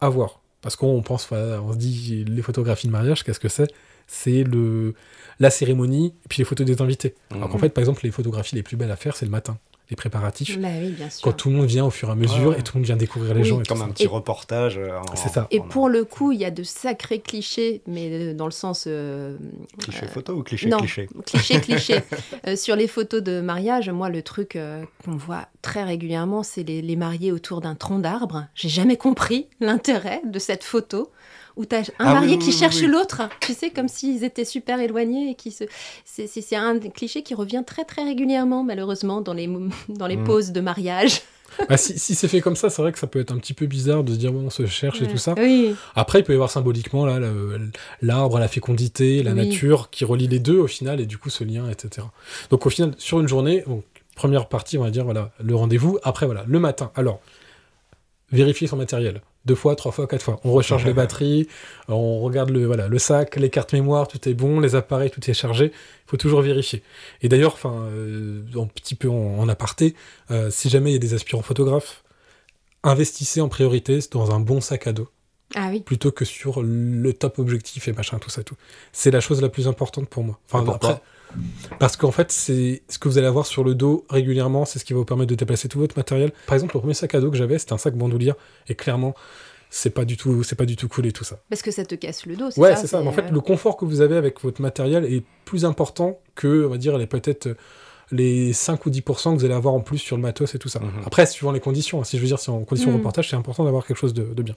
avoir. 0.00 0.40
Parce 0.60 0.76
qu'on 0.76 1.02
pense, 1.02 1.28
on 1.32 1.72
se 1.72 1.78
dit, 1.78 2.24
les 2.28 2.42
photographies 2.42 2.86
de 2.86 2.92
mariage, 2.92 3.24
qu'est-ce 3.24 3.40
que 3.40 3.48
c'est? 3.48 3.72
C'est 4.06 4.44
le 4.44 4.94
la 5.40 5.50
cérémonie 5.50 6.14
et 6.24 6.28
puis 6.28 6.38
les 6.38 6.44
photos 6.44 6.66
des 6.66 6.80
invités. 6.82 7.14
Alors 7.30 7.48
qu'en 7.48 7.54
Mhm. 7.54 7.60
fait, 7.62 7.68
par 7.70 7.80
exemple, 7.82 8.00
les 8.04 8.10
photographies 8.10 8.54
les 8.54 8.62
plus 8.62 8.76
belles 8.76 8.90
à 8.90 8.96
faire, 8.96 9.16
c'est 9.16 9.24
le 9.24 9.30
matin. 9.30 9.58
Les 9.90 9.96
préparatifs. 9.96 10.58
Bah 10.58 10.68
oui, 10.80 10.90
bien 10.90 11.10
sûr. 11.10 11.20
Quand 11.22 11.32
tout 11.32 11.50
le 11.50 11.56
monde 11.56 11.66
vient 11.66 11.84
au 11.84 11.90
fur 11.90 12.08
et 12.08 12.12
à 12.12 12.14
mesure 12.14 12.50
Ouais. 12.50 12.58
et 12.58 12.62
tout 12.62 12.72
le 12.74 12.80
monde 12.80 12.86
vient 12.86 12.96
découvrir 12.96 13.34
les 13.34 13.42
Oui, 13.42 13.48
gens. 13.48 13.60
et 13.60 13.64
Comme 13.66 13.78
tout 13.78 13.84
un 13.84 13.86
ça. 13.88 13.92
petit 13.92 14.04
Et- 14.04 14.06
reportage. 14.06 14.78
euh, 14.78 14.96
en- 14.98 15.16
C'est 15.16 15.28
ça. 15.28 15.46
Et 15.50 15.60
en- 15.60 15.64
pour 15.64 15.88
le 15.90 16.04
coup, 16.04 16.32
il 16.32 16.40
y 16.40 16.44
a 16.44 16.50
de 16.50 16.62
sacrés 16.62 17.20
clichés, 17.20 17.82
mais 17.86 18.08
euh, 18.10 18.34
dans 18.34 18.46
le 18.46 18.52
sens 18.52 18.84
euh, 18.86 19.36
Cliché 19.78 20.04
euh, 20.04 20.08
photo 20.08 20.32
ou 20.34 20.42
cliché 20.42 20.68
non. 20.68 20.78
cliché 20.78 21.08
cliché, 21.26 21.60
cliché. 21.60 22.00
Euh, 22.46 22.56
sur 22.56 22.74
les 22.76 22.88
photos 22.88 23.22
de 23.22 23.40
mariage, 23.40 23.90
moi, 23.90 24.08
le 24.08 24.22
truc 24.22 24.56
euh, 24.56 24.82
qu'on 25.04 25.16
voit 25.16 25.46
très 25.60 25.84
régulièrement, 25.84 26.42
c'est 26.42 26.62
les, 26.62 26.80
les 26.80 26.96
mariés 26.96 27.32
autour 27.32 27.60
d'un 27.60 27.74
tronc 27.74 27.98
d'arbre. 27.98 28.46
J'ai 28.54 28.68
jamais 28.70 28.96
compris 28.96 29.48
l'intérêt 29.60 30.22
de 30.24 30.38
cette 30.38 30.64
photo 30.64 31.10
où 31.56 31.64
tu 31.66 31.74
as 31.76 31.80
un 31.80 31.82
Ah 31.98 32.14
marié 32.14 32.32
oui, 32.34 32.38
qui 32.38 32.46
oui, 32.50 32.52
cherche 32.52 32.80
oui. 32.80 32.86
l'autre, 32.86 33.22
tu 33.40 33.52
sais, 33.54 33.70
comme 33.70 33.88
s'ils 33.88 34.24
étaient 34.24 34.44
super 34.44 34.80
éloignés 34.80 35.30
et 35.30 35.34
qui 35.34 35.50
se. 35.50 35.64
C'est 36.04 36.56
un 36.56 36.78
cliché 36.78 37.22
qui 37.22 37.34
revient 37.34 37.62
très 37.66 37.84
très 37.84 38.04
régulièrement, 38.04 38.62
malheureusement, 38.64 39.20
dans 39.20 39.34
les, 39.34 39.48
dans 39.88 40.06
les 40.06 40.16
Mm. 40.16 40.24
poses 40.24 40.52
de 40.52 40.60
mariage. 40.60 41.22
Bah, 41.68 41.76
si 41.76 41.98
si 41.98 42.14
c'est 42.14 42.28
fait 42.28 42.40
comme 42.40 42.56
ça, 42.56 42.70
c'est 42.70 42.80
vrai 42.80 42.92
que 42.92 42.98
ça 42.98 43.06
peut 43.06 43.20
être 43.20 43.30
un 43.30 43.36
petit 43.36 43.52
peu 43.52 43.66
bizarre 43.66 44.02
de 44.04 44.14
se 44.14 44.18
dire 44.18 44.32
bon, 44.32 44.46
on 44.46 44.50
se 44.50 44.64
cherche 44.64 45.02
et 45.02 45.06
tout 45.06 45.18
ça. 45.18 45.34
Oui. 45.36 45.74
Après, 45.94 46.20
il 46.20 46.24
peut 46.24 46.32
y 46.32 46.34
avoir 46.34 46.48
symboliquement 46.50 47.04
là 47.04 47.20
l'arbre, 48.00 48.38
la 48.38 48.48
fécondité, 48.48 49.22
la 49.22 49.32
Oui. 49.32 49.36
nature 49.48 49.90
qui 49.90 50.06
relie 50.06 50.28
les 50.28 50.38
deux 50.38 50.56
au 50.58 50.66
final 50.66 50.98
et 50.98 51.04
du 51.04 51.18
coup 51.18 51.28
ce 51.28 51.44
lien, 51.44 51.68
etc. 51.70 52.06
Donc 52.48 52.64
au 52.64 52.70
final, 52.70 52.94
sur 52.96 53.20
une 53.20 53.28
journée, 53.28 53.64
donc, 53.66 53.84
première 54.16 54.48
partie, 54.48 54.78
on 54.78 54.82
va 54.82 54.90
dire 54.90 55.04
voilà 55.04 55.30
le 55.44 55.54
rendez-vous. 55.54 55.98
Après 56.04 56.24
voilà 56.24 56.44
le 56.48 56.58
matin. 56.58 56.90
Alors 56.96 57.20
vérifier 58.30 58.66
son 58.66 58.76
matériel 58.76 59.20
deux 59.44 59.54
fois, 59.54 59.74
trois 59.76 59.92
fois, 59.92 60.06
quatre 60.06 60.22
fois. 60.22 60.40
On 60.44 60.52
recharge 60.52 60.84
les 60.84 60.92
batteries, 61.00 61.48
on 61.88 62.20
regarde 62.20 62.50
le 62.50 62.64
voilà 62.66 62.88
le 62.88 62.98
sac, 62.98 63.36
les 63.36 63.50
cartes 63.50 63.72
mémoire, 63.72 64.08
tout 64.08 64.28
est 64.28 64.34
bon, 64.34 64.60
les 64.60 64.74
appareils, 64.74 65.10
tout 65.10 65.28
est 65.28 65.34
chargé. 65.34 65.66
Il 65.66 66.10
faut 66.10 66.16
toujours 66.16 66.42
vérifier. 66.42 66.82
Et 67.22 67.28
d'ailleurs, 67.28 67.54
enfin 67.54 67.74
euh, 67.88 68.42
un 68.56 68.66
petit 68.66 68.94
peu 68.94 69.08
en, 69.08 69.38
en 69.38 69.48
aparté, 69.48 69.94
euh, 70.30 70.50
si 70.50 70.68
jamais 70.68 70.90
il 70.90 70.94
y 70.94 70.96
a 70.96 71.00
des 71.00 71.14
aspirants 71.14 71.42
photographes, 71.42 72.02
investissez 72.82 73.40
en 73.40 73.48
priorité 73.48 73.98
dans 74.10 74.32
un 74.32 74.40
bon 74.40 74.60
sac 74.60 74.86
à 74.86 74.92
dos 74.92 75.08
Ah 75.54 75.68
oui. 75.70 75.80
plutôt 75.80 76.10
que 76.12 76.24
sur 76.24 76.62
le 76.62 77.12
top 77.12 77.38
objectif 77.38 77.88
et 77.88 77.92
machin, 77.92 78.18
tout 78.18 78.30
ça, 78.30 78.42
tout. 78.42 78.56
C'est 78.92 79.10
la 79.10 79.20
chose 79.20 79.40
la 79.40 79.48
plus 79.48 79.68
importante 79.68 80.08
pour 80.08 80.24
moi. 80.24 80.38
Enfin, 80.50 80.68
après, 80.72 81.00
parce 81.78 81.96
qu'en 81.96 82.10
fait, 82.12 82.30
c'est 82.32 82.82
ce 82.88 82.98
que 82.98 83.08
vous 83.08 83.18
allez 83.18 83.26
avoir 83.26 83.46
sur 83.46 83.64
le 83.64 83.74
dos 83.74 84.04
régulièrement, 84.10 84.64
c'est 84.64 84.78
ce 84.78 84.84
qui 84.84 84.92
va 84.92 84.98
vous 85.00 85.04
permettre 85.04 85.30
de 85.30 85.34
déplacer 85.34 85.68
tout 85.68 85.78
votre 85.78 85.96
matériel. 85.96 86.32
Par 86.46 86.54
exemple, 86.54 86.74
le 86.76 86.80
premier 86.80 86.94
sac 86.94 87.14
à 87.14 87.20
dos 87.20 87.30
que 87.30 87.36
j'avais, 87.36 87.58
c'était 87.58 87.72
un 87.72 87.78
sac 87.78 87.94
bandoulière, 87.96 88.34
et 88.68 88.74
clairement, 88.74 89.14
c'est 89.70 89.90
pas 89.90 90.04
du 90.04 90.16
tout, 90.16 90.42
c'est 90.42 90.56
pas 90.56 90.66
du 90.66 90.76
tout 90.76 90.86
cool 90.88 91.06
et 91.06 91.12
tout 91.12 91.24
ça. 91.24 91.40
Parce 91.48 91.62
que 91.62 91.70
ça 91.70 91.84
te 91.84 91.94
casse 91.94 92.26
le 92.26 92.36
dos, 92.36 92.50
c'est 92.50 92.60
Ouais, 92.60 92.70
ça 92.74 92.76
c'est 92.82 92.86
ça. 92.88 93.00
Mais 93.00 93.08
en 93.08 93.12
fait, 93.12 93.22
euh, 93.26 93.30
le 93.32 93.40
confort 93.40 93.76
que 93.76 93.84
vous 93.84 94.00
avez 94.02 94.16
avec 94.16 94.40
votre 94.42 94.60
matériel 94.60 95.04
est 95.06 95.22
plus 95.46 95.64
important 95.64 96.20
que, 96.34 96.66
on 96.66 96.70
va 96.70 96.76
dire, 96.76 96.98
les 96.98 97.06
peut-être 97.06 97.46
euh, 97.46 97.54
les 98.10 98.52
5 98.52 98.84
ou 98.84 98.90
10% 98.90 99.32
que 99.32 99.38
vous 99.38 99.44
allez 99.46 99.54
avoir 99.54 99.72
en 99.72 99.80
plus 99.80 99.96
sur 99.96 100.16
le 100.16 100.22
matos 100.22 100.54
et 100.54 100.58
tout 100.58 100.68
ça. 100.68 100.80
Mhm. 100.80 100.90
Après, 101.06 101.24
suivant 101.24 101.52
les 101.52 101.60
conditions, 101.60 102.00
hein, 102.00 102.04
si 102.04 102.18
je 102.18 102.22
veux 102.22 102.26
dire, 102.28 102.38
si 102.38 102.50
en 102.50 102.60
condition 102.64 102.90
Mhm. 102.90 102.98
reportage, 102.98 103.30
c'est 103.30 103.36
important 103.36 103.64
d'avoir 103.64 103.86
quelque 103.86 103.96
chose 103.96 104.12
de, 104.12 104.24
de 104.24 104.42
bien. 104.42 104.54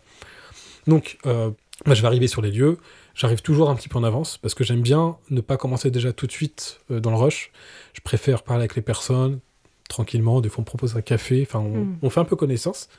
Donc, 0.88 1.18
euh, 1.26 1.50
moi, 1.86 1.96
je 1.96 2.02
vais 2.02 2.08
arriver 2.08 2.28
sur 2.28 2.42
les 2.42 2.52
lieux. 2.52 2.78
J'arrive 3.16 3.42
toujours 3.42 3.70
un 3.70 3.76
petit 3.76 3.88
peu 3.90 3.98
en 3.98 4.04
avance 4.04 4.38
parce 4.38 4.54
que 4.54 4.64
j'aime 4.64 4.82
bien 4.82 5.18
ne 5.30 5.42
pas 5.42 5.56
commencer 5.58 5.90
déjà 5.90 6.12
tout 6.14 6.28
de 6.28 6.32
suite 6.32 6.80
euh, 6.92 7.00
dans 7.00 7.12
le 7.12 7.18
rush. 7.18 7.52
Je 7.94 8.02
préfère 8.02 8.44
parler 8.44 8.62
avec 8.64 8.76
les 8.76 8.82
personnes 8.82 9.40
tranquillement. 9.90 10.42
Des 10.42 10.50
fois, 10.50 10.60
on 10.60 10.62
me 10.64 10.66
propose 10.66 10.96
un 10.98 11.02
café. 11.02 11.42
Enfin, 11.48 11.60
on, 11.60 11.70
Mhm. 11.86 11.98
on 12.02 12.10
fait 12.10 12.20
un 12.20 12.26
peu 12.26 12.36
connaissance. 12.36 12.90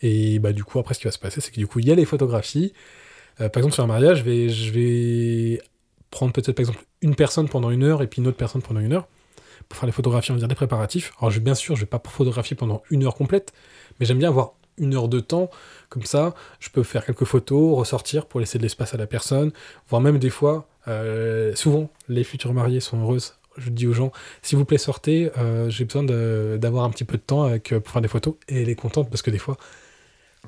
Et 0.00 0.38
bah, 0.38 0.52
du 0.52 0.62
coup, 0.64 0.78
après, 0.78 0.94
ce 0.94 1.00
qui 1.00 1.06
va 1.06 1.10
se 1.12 1.18
passer, 1.18 1.40
c'est 1.40 1.50
que 1.50 1.56
du 1.58 1.66
coup, 1.66 1.80
il 1.80 1.86
y 1.86 1.92
a 1.92 1.94
les 1.94 2.04
photographies. 2.04 2.72
Euh, 3.40 3.48
par 3.48 3.60
exemple, 3.60 3.74
sur 3.74 3.82
un 3.84 3.86
mariage, 3.88 4.18
je 4.18 4.22
vais, 4.24 4.48
je 4.48 4.72
vais 4.72 5.62
prendre 6.10 6.32
peut-être, 6.32 6.52
par 6.56 6.60
exemple, 6.62 6.84
une 7.00 7.14
personne 7.16 7.48
pendant 7.48 7.70
une 7.70 7.82
heure 7.82 8.02
et 8.02 8.06
puis 8.06 8.20
une 8.20 8.28
autre 8.28 8.36
personne 8.36 8.62
pendant 8.62 8.80
une 8.80 8.92
heure 8.92 9.08
pour 9.68 9.78
faire 9.78 9.86
les 9.86 9.92
photographies, 9.92 10.30
on 10.32 10.34
va 10.34 10.38
dire 10.40 10.48
des 10.48 10.54
préparatifs. 10.54 11.12
Alors, 11.18 11.30
je, 11.30 11.40
bien 11.40 11.54
sûr, 11.54 11.74
je 11.76 11.80
vais 11.82 11.86
pas 11.86 12.02
photographier 12.04 12.54
pendant 12.56 12.82
une 12.90 13.04
heure 13.04 13.14
complète, 13.14 13.52
mais 13.98 14.06
j'aime 14.06 14.18
bien 14.18 14.28
avoir 14.28 14.52
une 14.76 14.94
heure 14.94 15.08
de 15.08 15.20
temps. 15.20 15.50
Comme 15.92 16.06
ça, 16.06 16.34
je 16.58 16.70
peux 16.70 16.82
faire 16.84 17.04
quelques 17.04 17.24
photos, 17.26 17.76
ressortir 17.76 18.24
pour 18.24 18.40
laisser 18.40 18.56
de 18.56 18.62
l'espace 18.62 18.94
à 18.94 18.96
la 18.96 19.06
personne, 19.06 19.52
voire 19.90 20.00
même 20.00 20.18
des 20.18 20.30
fois, 20.30 20.66
euh, 20.88 21.54
souvent, 21.54 21.90
les 22.08 22.24
futures 22.24 22.54
mariées 22.54 22.80
sont 22.80 22.98
heureuses. 23.02 23.34
Je 23.58 23.68
dis 23.68 23.86
aux 23.86 23.92
gens, 23.92 24.10
s'il 24.40 24.56
vous 24.56 24.64
plaît, 24.64 24.78
sortez, 24.78 25.30
euh, 25.36 25.68
j'ai 25.68 25.84
besoin 25.84 26.02
d'avoir 26.02 26.84
un 26.84 26.90
petit 26.90 27.04
peu 27.04 27.18
de 27.18 27.22
temps 27.22 27.42
avec, 27.42 27.72
euh, 27.72 27.80
pour 27.80 27.92
faire 27.92 28.00
des 28.00 28.08
photos. 28.08 28.36
Et 28.48 28.62
elle 28.62 28.70
est 28.70 28.74
contente 28.74 29.10
parce 29.10 29.20
que 29.20 29.30
des 29.30 29.36
fois, 29.36 29.58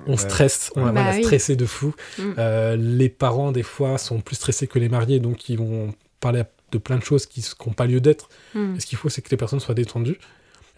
on 0.07 0.13
Ouais. 0.13 0.17
stresse, 0.17 0.73
on 0.77 0.87
a 0.87 0.93
mal 0.93 1.05
Bah 1.05 1.11
à 1.11 1.15
oui. 1.15 1.23
stresser 1.23 1.55
de 1.57 1.67
fou. 1.67 1.95
Mm. 2.19 2.23
Euh, 2.39 2.77
les 2.77 3.11
parents, 3.11 3.53
des 3.53 3.63
fois, 3.63 3.99
sont 3.99 4.23
plus 4.23 4.37
stressés 4.37 4.67
que 4.67 4.79
les 4.79 4.89
mariés, 4.89 5.21
donc 5.21 5.51
ils 5.51 5.59
vont 5.59 5.93
parler 6.21 6.45
de 6.73 6.79
plein 6.79 6.97
de 6.97 7.05
choses 7.05 7.27
qui 7.27 7.45
n'ont 7.67 7.73
pas 7.75 7.85
lieu 7.87 8.01
d'être. 8.01 8.31
Et 8.57 8.81
ce 8.81 8.87
qu'il 8.87 8.97
faut, 8.97 9.11
c'est 9.11 9.21
que 9.21 9.29
les 9.31 9.37
personnes 9.37 9.61
soient 9.61 9.75
détendues. 9.75 10.19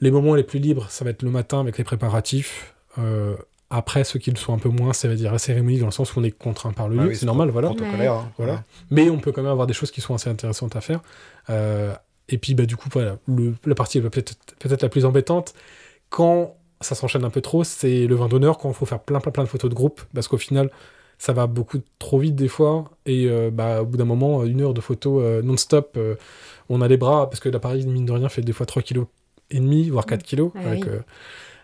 Les 0.00 0.10
moments 0.10 0.34
les 0.34 0.42
plus 0.42 0.58
libres, 0.58 0.88
ça 0.90 1.04
va 1.04 1.10
être 1.12 1.22
le 1.22 1.30
matin 1.30 1.60
avec 1.60 1.78
les 1.78 1.84
préparatifs. 1.84 2.74
Euh, 2.98 3.36
après, 3.70 4.04
ceux 4.04 4.18
qui 4.18 4.30
le 4.30 4.36
sont 4.36 4.54
un 4.54 4.58
peu 4.58 4.68
moins, 4.68 4.92
ça 4.92 5.08
va 5.08 5.14
dire 5.14 5.32
la 5.32 5.38
cérémonie, 5.38 5.78
dans 5.78 5.86
le 5.86 5.92
sens 5.92 6.14
où 6.14 6.20
on 6.20 6.22
est 6.24 6.30
contraint 6.30 6.72
par 6.72 6.88
le 6.88 6.98
Ah 6.98 7.02
lieu, 7.02 7.08
oui, 7.10 7.16
c'est 7.16 7.26
normal, 7.26 7.50
voilà. 7.50 7.68
Hein. 7.68 8.30
Voilà. 8.38 8.64
Mais 8.90 9.10
on 9.10 9.18
peut 9.18 9.32
quand 9.32 9.42
même 9.42 9.50
avoir 9.50 9.66
des 9.66 9.74
choses 9.74 9.90
qui 9.90 10.00
sont 10.00 10.14
assez 10.14 10.30
intéressantes 10.30 10.76
à 10.76 10.80
faire. 10.80 11.00
Euh, 11.50 11.92
et 12.28 12.38
puis, 12.38 12.54
bah, 12.54 12.64
du 12.66 12.76
coup, 12.76 12.88
voilà, 12.92 13.18
le- 13.26 13.54
la 13.66 13.74
partie 13.74 14.00
peut-être 14.00 14.82
la 14.82 14.88
plus 14.88 15.04
embêtante. 15.04 15.54
Quand 16.10 16.56
ça 16.80 16.94
s'enchaîne 16.94 17.24
un 17.24 17.30
peu 17.30 17.40
trop, 17.40 17.64
c'est 17.64 18.06
le 18.06 18.14
vin 18.14 18.28
d'honneur, 18.28 18.58
quand 18.58 18.68
il 18.68 18.74
faut 18.74 18.86
faire 18.86 19.00
plein, 19.00 19.20
plein, 19.20 19.32
plein 19.32 19.44
de 19.44 19.48
photos 19.48 19.70
de 19.70 19.74
groupe, 19.74 20.00
parce 20.14 20.28
qu'au 20.28 20.36
final, 20.38 20.70
ça 21.18 21.32
va 21.32 21.46
beaucoup 21.46 21.78
trop 21.98 22.18
vite 22.18 22.36
des 22.36 22.48
fois. 22.48 22.84
Et 23.06 23.26
euh, 23.28 23.50
bah, 23.52 23.82
au 23.82 23.86
bout 23.86 23.96
d'un 23.96 24.04
moment, 24.04 24.44
une 24.44 24.60
heure 24.60 24.74
de 24.74 24.80
photos 24.80 25.22
euh, 25.24 25.42
non-stop, 25.42 25.94
euh, 25.96 26.14
on 26.68 26.82
a 26.82 26.88
les 26.88 26.96
bras, 26.96 27.28
parce 27.30 27.40
que 27.40 27.48
l'appareil, 27.48 27.86
mine 27.86 28.04
de 28.06 28.12
rien, 28.12 28.28
fait 28.28 28.42
des 28.42 28.52
fois 28.52 28.66
3 28.66 28.82
kg 28.82 29.04
et 29.50 29.58
demi, 29.60 29.88
voire 29.88 30.06
4 30.06 30.22
kg. 30.24 30.50
Ah 30.54 30.58
avec, 30.68 30.84
oui. 30.84 30.90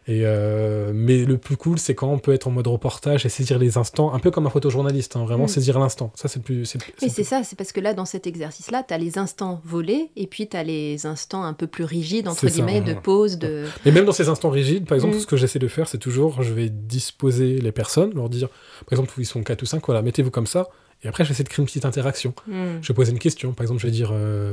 Euh, 0.09 0.13
et 0.13 0.23
euh, 0.25 0.93
mais 0.95 1.25
le 1.25 1.39
plus 1.39 1.57
cool, 1.57 1.79
c'est 1.79 1.95
quand 1.95 2.09
on 2.09 2.19
peut 2.19 2.33
être 2.33 2.47
en 2.49 2.51
mode 2.51 2.67
reportage 2.67 3.25
et 3.25 3.29
saisir 3.29 3.59
les 3.59 3.79
instants, 3.79 4.13
un 4.13 4.19
peu 4.19 4.31
comme 4.31 4.47
un 4.47 4.51
photojournaliste, 4.51 5.17
hein, 5.17 5.25
vraiment 5.25 5.45
Mm. 5.45 5.49
saisir 5.49 5.79
l'instant. 5.79 6.13
Ça, 6.15 6.29
c'est 6.29 6.39
le 6.41 6.45
plus. 6.45 6.65
c'est- 6.65 6.79
Oui, 7.03 7.09
c'est 7.11 7.25
ça, 7.25 7.43
c'est 7.45 7.57
parce 7.57 7.73
que 7.73 7.81
là, 7.81 7.95
dans 7.95 8.05
cet 8.05 8.27
exercice-là, 8.27 8.85
tu 8.87 8.93
as 8.95 8.99
les 8.99 9.19
instants 9.19 9.61
volés 9.65 10.11
et 10.17 10.27
puis 10.27 10.49
tu 10.49 10.57
as 10.57 10.65
les 10.65 11.07
instants 11.07 11.45
un 11.45 11.53
peu 11.53 11.67
plus 11.67 11.85
rigides, 11.85 12.27
entre 12.29 12.47
guillemets, 12.47 12.81
de 12.81 12.95
pause, 12.95 13.39
de... 13.39 13.65
Mais 13.85 13.93
même 13.93 14.05
dans 14.05 14.13
ces 14.13 14.29
instants 14.29 14.51
rigides, 14.51 14.87
par 14.87 14.97
exemple, 14.97 15.17
Mm. 15.17 15.21
ce 15.21 15.27
que 15.27 15.37
j'essaie 15.37 15.59
de 15.59 15.69
faire, 15.69 15.89
c'est 15.89 15.99
toujours, 15.99 16.43
je 16.43 16.53
vais 16.53 16.69
disposer 16.69 17.59
les 17.61 17.73
personnes, 17.73 18.13
leur 18.15 18.29
dire, 18.29 18.49
par 18.49 18.93
exemple, 18.93 19.13
ils 19.19 19.27
sont 19.27 19.43
4 19.43 19.63
ou 19.63 19.67
5, 19.67 19.85
voilà, 19.87 20.03
mettez-vous 20.03 20.31
comme 20.31 20.47
ça, 20.47 20.69
et 21.05 21.09
après, 21.09 21.25
j'essaie 21.25 21.43
de 21.43 21.49
créer 21.49 21.63
une 21.63 21.67
petite 21.67 21.85
interaction. 21.85 22.33
Hmm. 22.47 22.79
Je 22.81 22.89
vais 22.89 22.95
poser 22.95 23.13
une 23.13 23.19
question, 23.19 23.53
par 23.53 23.63
exemple, 23.65 23.81
je 23.81 23.87
vais 23.87 23.93
dire, 23.93 24.11
euh, 24.13 24.53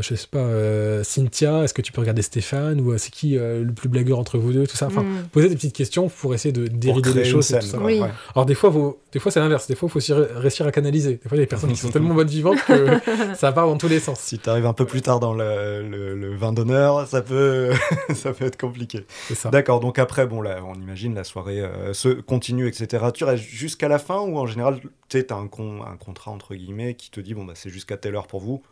je 0.00 0.14
sais 0.14 0.26
pas, 0.30 0.38
euh, 0.38 1.02
Cynthia, 1.04 1.62
est-ce 1.64 1.74
que 1.74 1.82
tu 1.82 1.92
peux 1.92 2.00
regarder 2.00 2.22
Stéphane, 2.22 2.80
ou 2.80 2.92
euh, 2.92 2.98
c'est 2.98 3.10
qui 3.10 3.38
euh, 3.38 3.62
le 3.64 3.72
plus 3.72 3.88
blagueur 3.88 4.18
entre 4.18 4.38
vous 4.38 4.52
deux, 4.52 4.66
tout 4.66 4.76
ça? 4.76 4.86
Enfin, 4.86 5.02
Hmm. 5.02 5.28
poser 5.32 5.48
des 5.48 5.54
petites 5.54 5.74
questions 5.74 6.08
pour 6.08 6.34
essayer 6.34 6.52
de 6.52 6.66
dérider 6.66 7.12
les 7.12 7.24
choses. 7.24 7.46
et 7.50 7.54
scène, 7.54 7.60
tout 7.60 7.66
ça. 7.66 7.76
quoi, 7.78 7.86
Oui. 7.86 8.00
ouais. 8.00 8.10
Alors 8.34 8.46
des 8.46 8.54
fois, 8.54 8.70
vous- 8.70 8.96
des 9.12 9.18
fois 9.20 9.30
c'est 9.30 9.40
l'inverse. 9.40 9.66
Des 9.68 9.74
fois, 9.74 9.88
il 9.88 9.92
faut 9.92 9.98
aussi 9.98 10.12
ré- 10.12 10.26
réussir 10.34 10.66
à 10.66 10.72
canaliser. 10.72 11.20
Des 11.22 11.28
fois, 11.28 11.36
il 11.36 11.40
y 11.40 11.42
a 11.42 11.44
des 11.44 11.46
personnes 11.48 11.70
qui 11.70 11.76
sont 11.76 11.90
tellement 11.90 12.14
bonnes 12.14 12.26
vivantes 12.28 12.58
que 12.66 12.86
ça 13.36 13.52
part 13.52 13.66
dans 13.66 13.76
tous 13.76 13.88
les 13.88 14.00
sens. 14.00 14.18
Si 14.20 14.38
tu 14.38 14.48
arrives 14.50 14.66
un 14.66 14.72
peu 14.72 14.84
plus 14.86 15.02
tard 15.02 15.20
dans 15.20 15.34
le, 15.34 15.86
le, 15.88 16.14
le 16.16 16.34
vin 16.36 16.52
d'honneur, 16.52 17.06
ça 17.06 17.22
peut, 17.22 17.70
ça 18.14 18.32
peut 18.32 18.44
être 18.46 18.58
compliqué. 18.60 19.04
C'est 19.28 19.34
ça. 19.34 19.50
D'accord, 19.50 19.80
donc 19.80 19.98
après, 19.98 20.26
bon, 20.26 20.40
là, 20.40 20.58
on 20.66 20.74
imagine 20.74 21.14
la 21.14 21.24
soirée 21.24 21.60
euh, 21.60 21.92
se 21.92 22.08
continue, 22.08 22.66
etc. 22.68 23.04
Tu 23.14 23.24
restes 23.24 23.44
jusqu'à 23.44 23.88
la 23.88 23.98
fin 23.98 24.18
ou 24.20 24.38
en 24.38 24.46
général, 24.46 24.80
tu 25.08 25.24
t'as 25.24 25.36
un, 25.36 25.46
con, 25.46 25.82
un 25.82 25.96
contrat 25.96 26.30
entre 26.32 26.54
guillemets 26.54 26.94
qui 26.94 27.10
te 27.10 27.20
dit, 27.20 27.34
bon, 27.34 27.44
bah, 27.44 27.52
c'est 27.54 27.70
jusqu'à 27.70 27.96
telle 27.96 28.16
heure 28.16 28.26
pour 28.26 28.40
vous? 28.40 28.62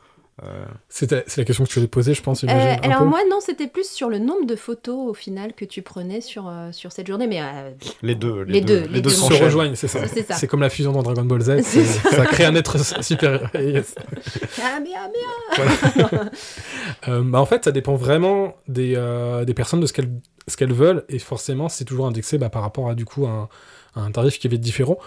Euh, 0.43 0.65
C'est 0.89 1.11
la, 1.11 1.45
question 1.45 1.65
que 1.65 1.69
tu 1.69 1.75
voulais 1.75 1.89
poser, 1.89 2.15
je 2.15 2.23
pense. 2.23 2.43
Euh, 2.43 2.47
Imagine, 2.47 2.85
alors 2.85 3.01
peu. 3.01 3.05
moi, 3.05 3.21
non, 3.31 3.41
c'était 3.41 3.67
plus 3.67 3.89
sur 3.89 4.09
le 4.09 4.19
nombre 4.19 4.47
de 4.47 4.57
photos 4.57 5.11
au 5.11 5.15
final 5.15 5.53
que 5.53 5.65
tu 5.67 5.83
prenais 5.83 6.23
sur, 6.23 6.49
euh, 6.49 6.73
sur 6.73 6.91
cette 6.91 7.07
journée, 7.07 7.27
mais 7.27 7.43
euh, 7.43 7.71
les 8.03 8.15
deux, 8.15 8.43
les, 8.43 8.55
Les 8.55 8.61
deux, 8.63 8.81
deux, 8.81 8.87
les 8.87 8.95
les 8.95 9.01
deux 9.03 9.11
deux. 9.11 9.15
se 9.17 9.45
rejoignent, 9.45 9.75
c'est 9.75 9.89
ça. 9.89 10.09
C'est 10.09 10.27
ça. 10.27 10.35
C'est 10.35 10.47
comme 10.47 10.63
la 10.63 10.71
fusion 10.71 10.93
dans 10.93 11.03
Dragon 11.03 11.25
Ball 11.25 11.43
Z. 11.43 11.61
Ça. 11.63 12.11
ça 12.11 12.27
crée 12.27 12.45
un 12.45 12.55
être 12.55 12.79
super. 13.03 13.51
Yes. 13.63 13.95
ah, 14.63 14.81
mais, 14.83 14.91
ah, 14.97 15.09
mais, 17.07 17.21
bah, 17.25 17.41
en 17.41 17.47
fait, 17.47 17.65
ça 17.65 17.71
dépend 17.73 17.95
vraiment 17.95 18.57
des, 18.69 18.95
euh, 18.97 19.45
des 19.45 19.55
personnes 19.55 19.81
de 19.81 19.87
ce 19.87 19.93
qu'elles 19.93 20.11
ce 20.49 20.57
qu'elles 20.57 20.73
veulent 20.73 21.05
et 21.09 21.19
forcément, 21.19 21.69
c'est 21.69 21.85
toujours 21.85 22.07
indexé 22.07 22.37
bah, 22.39 22.49
par 22.49 22.63
rapport 22.63 22.89
à 22.91 22.95
du 22.95 23.05
coup 23.05 23.27
un, 23.27 23.49
un 23.95 24.11
tarif 24.11 24.39
qui 24.39 24.49
va 24.49 24.55
être 24.55 24.61
différent. 24.61 24.99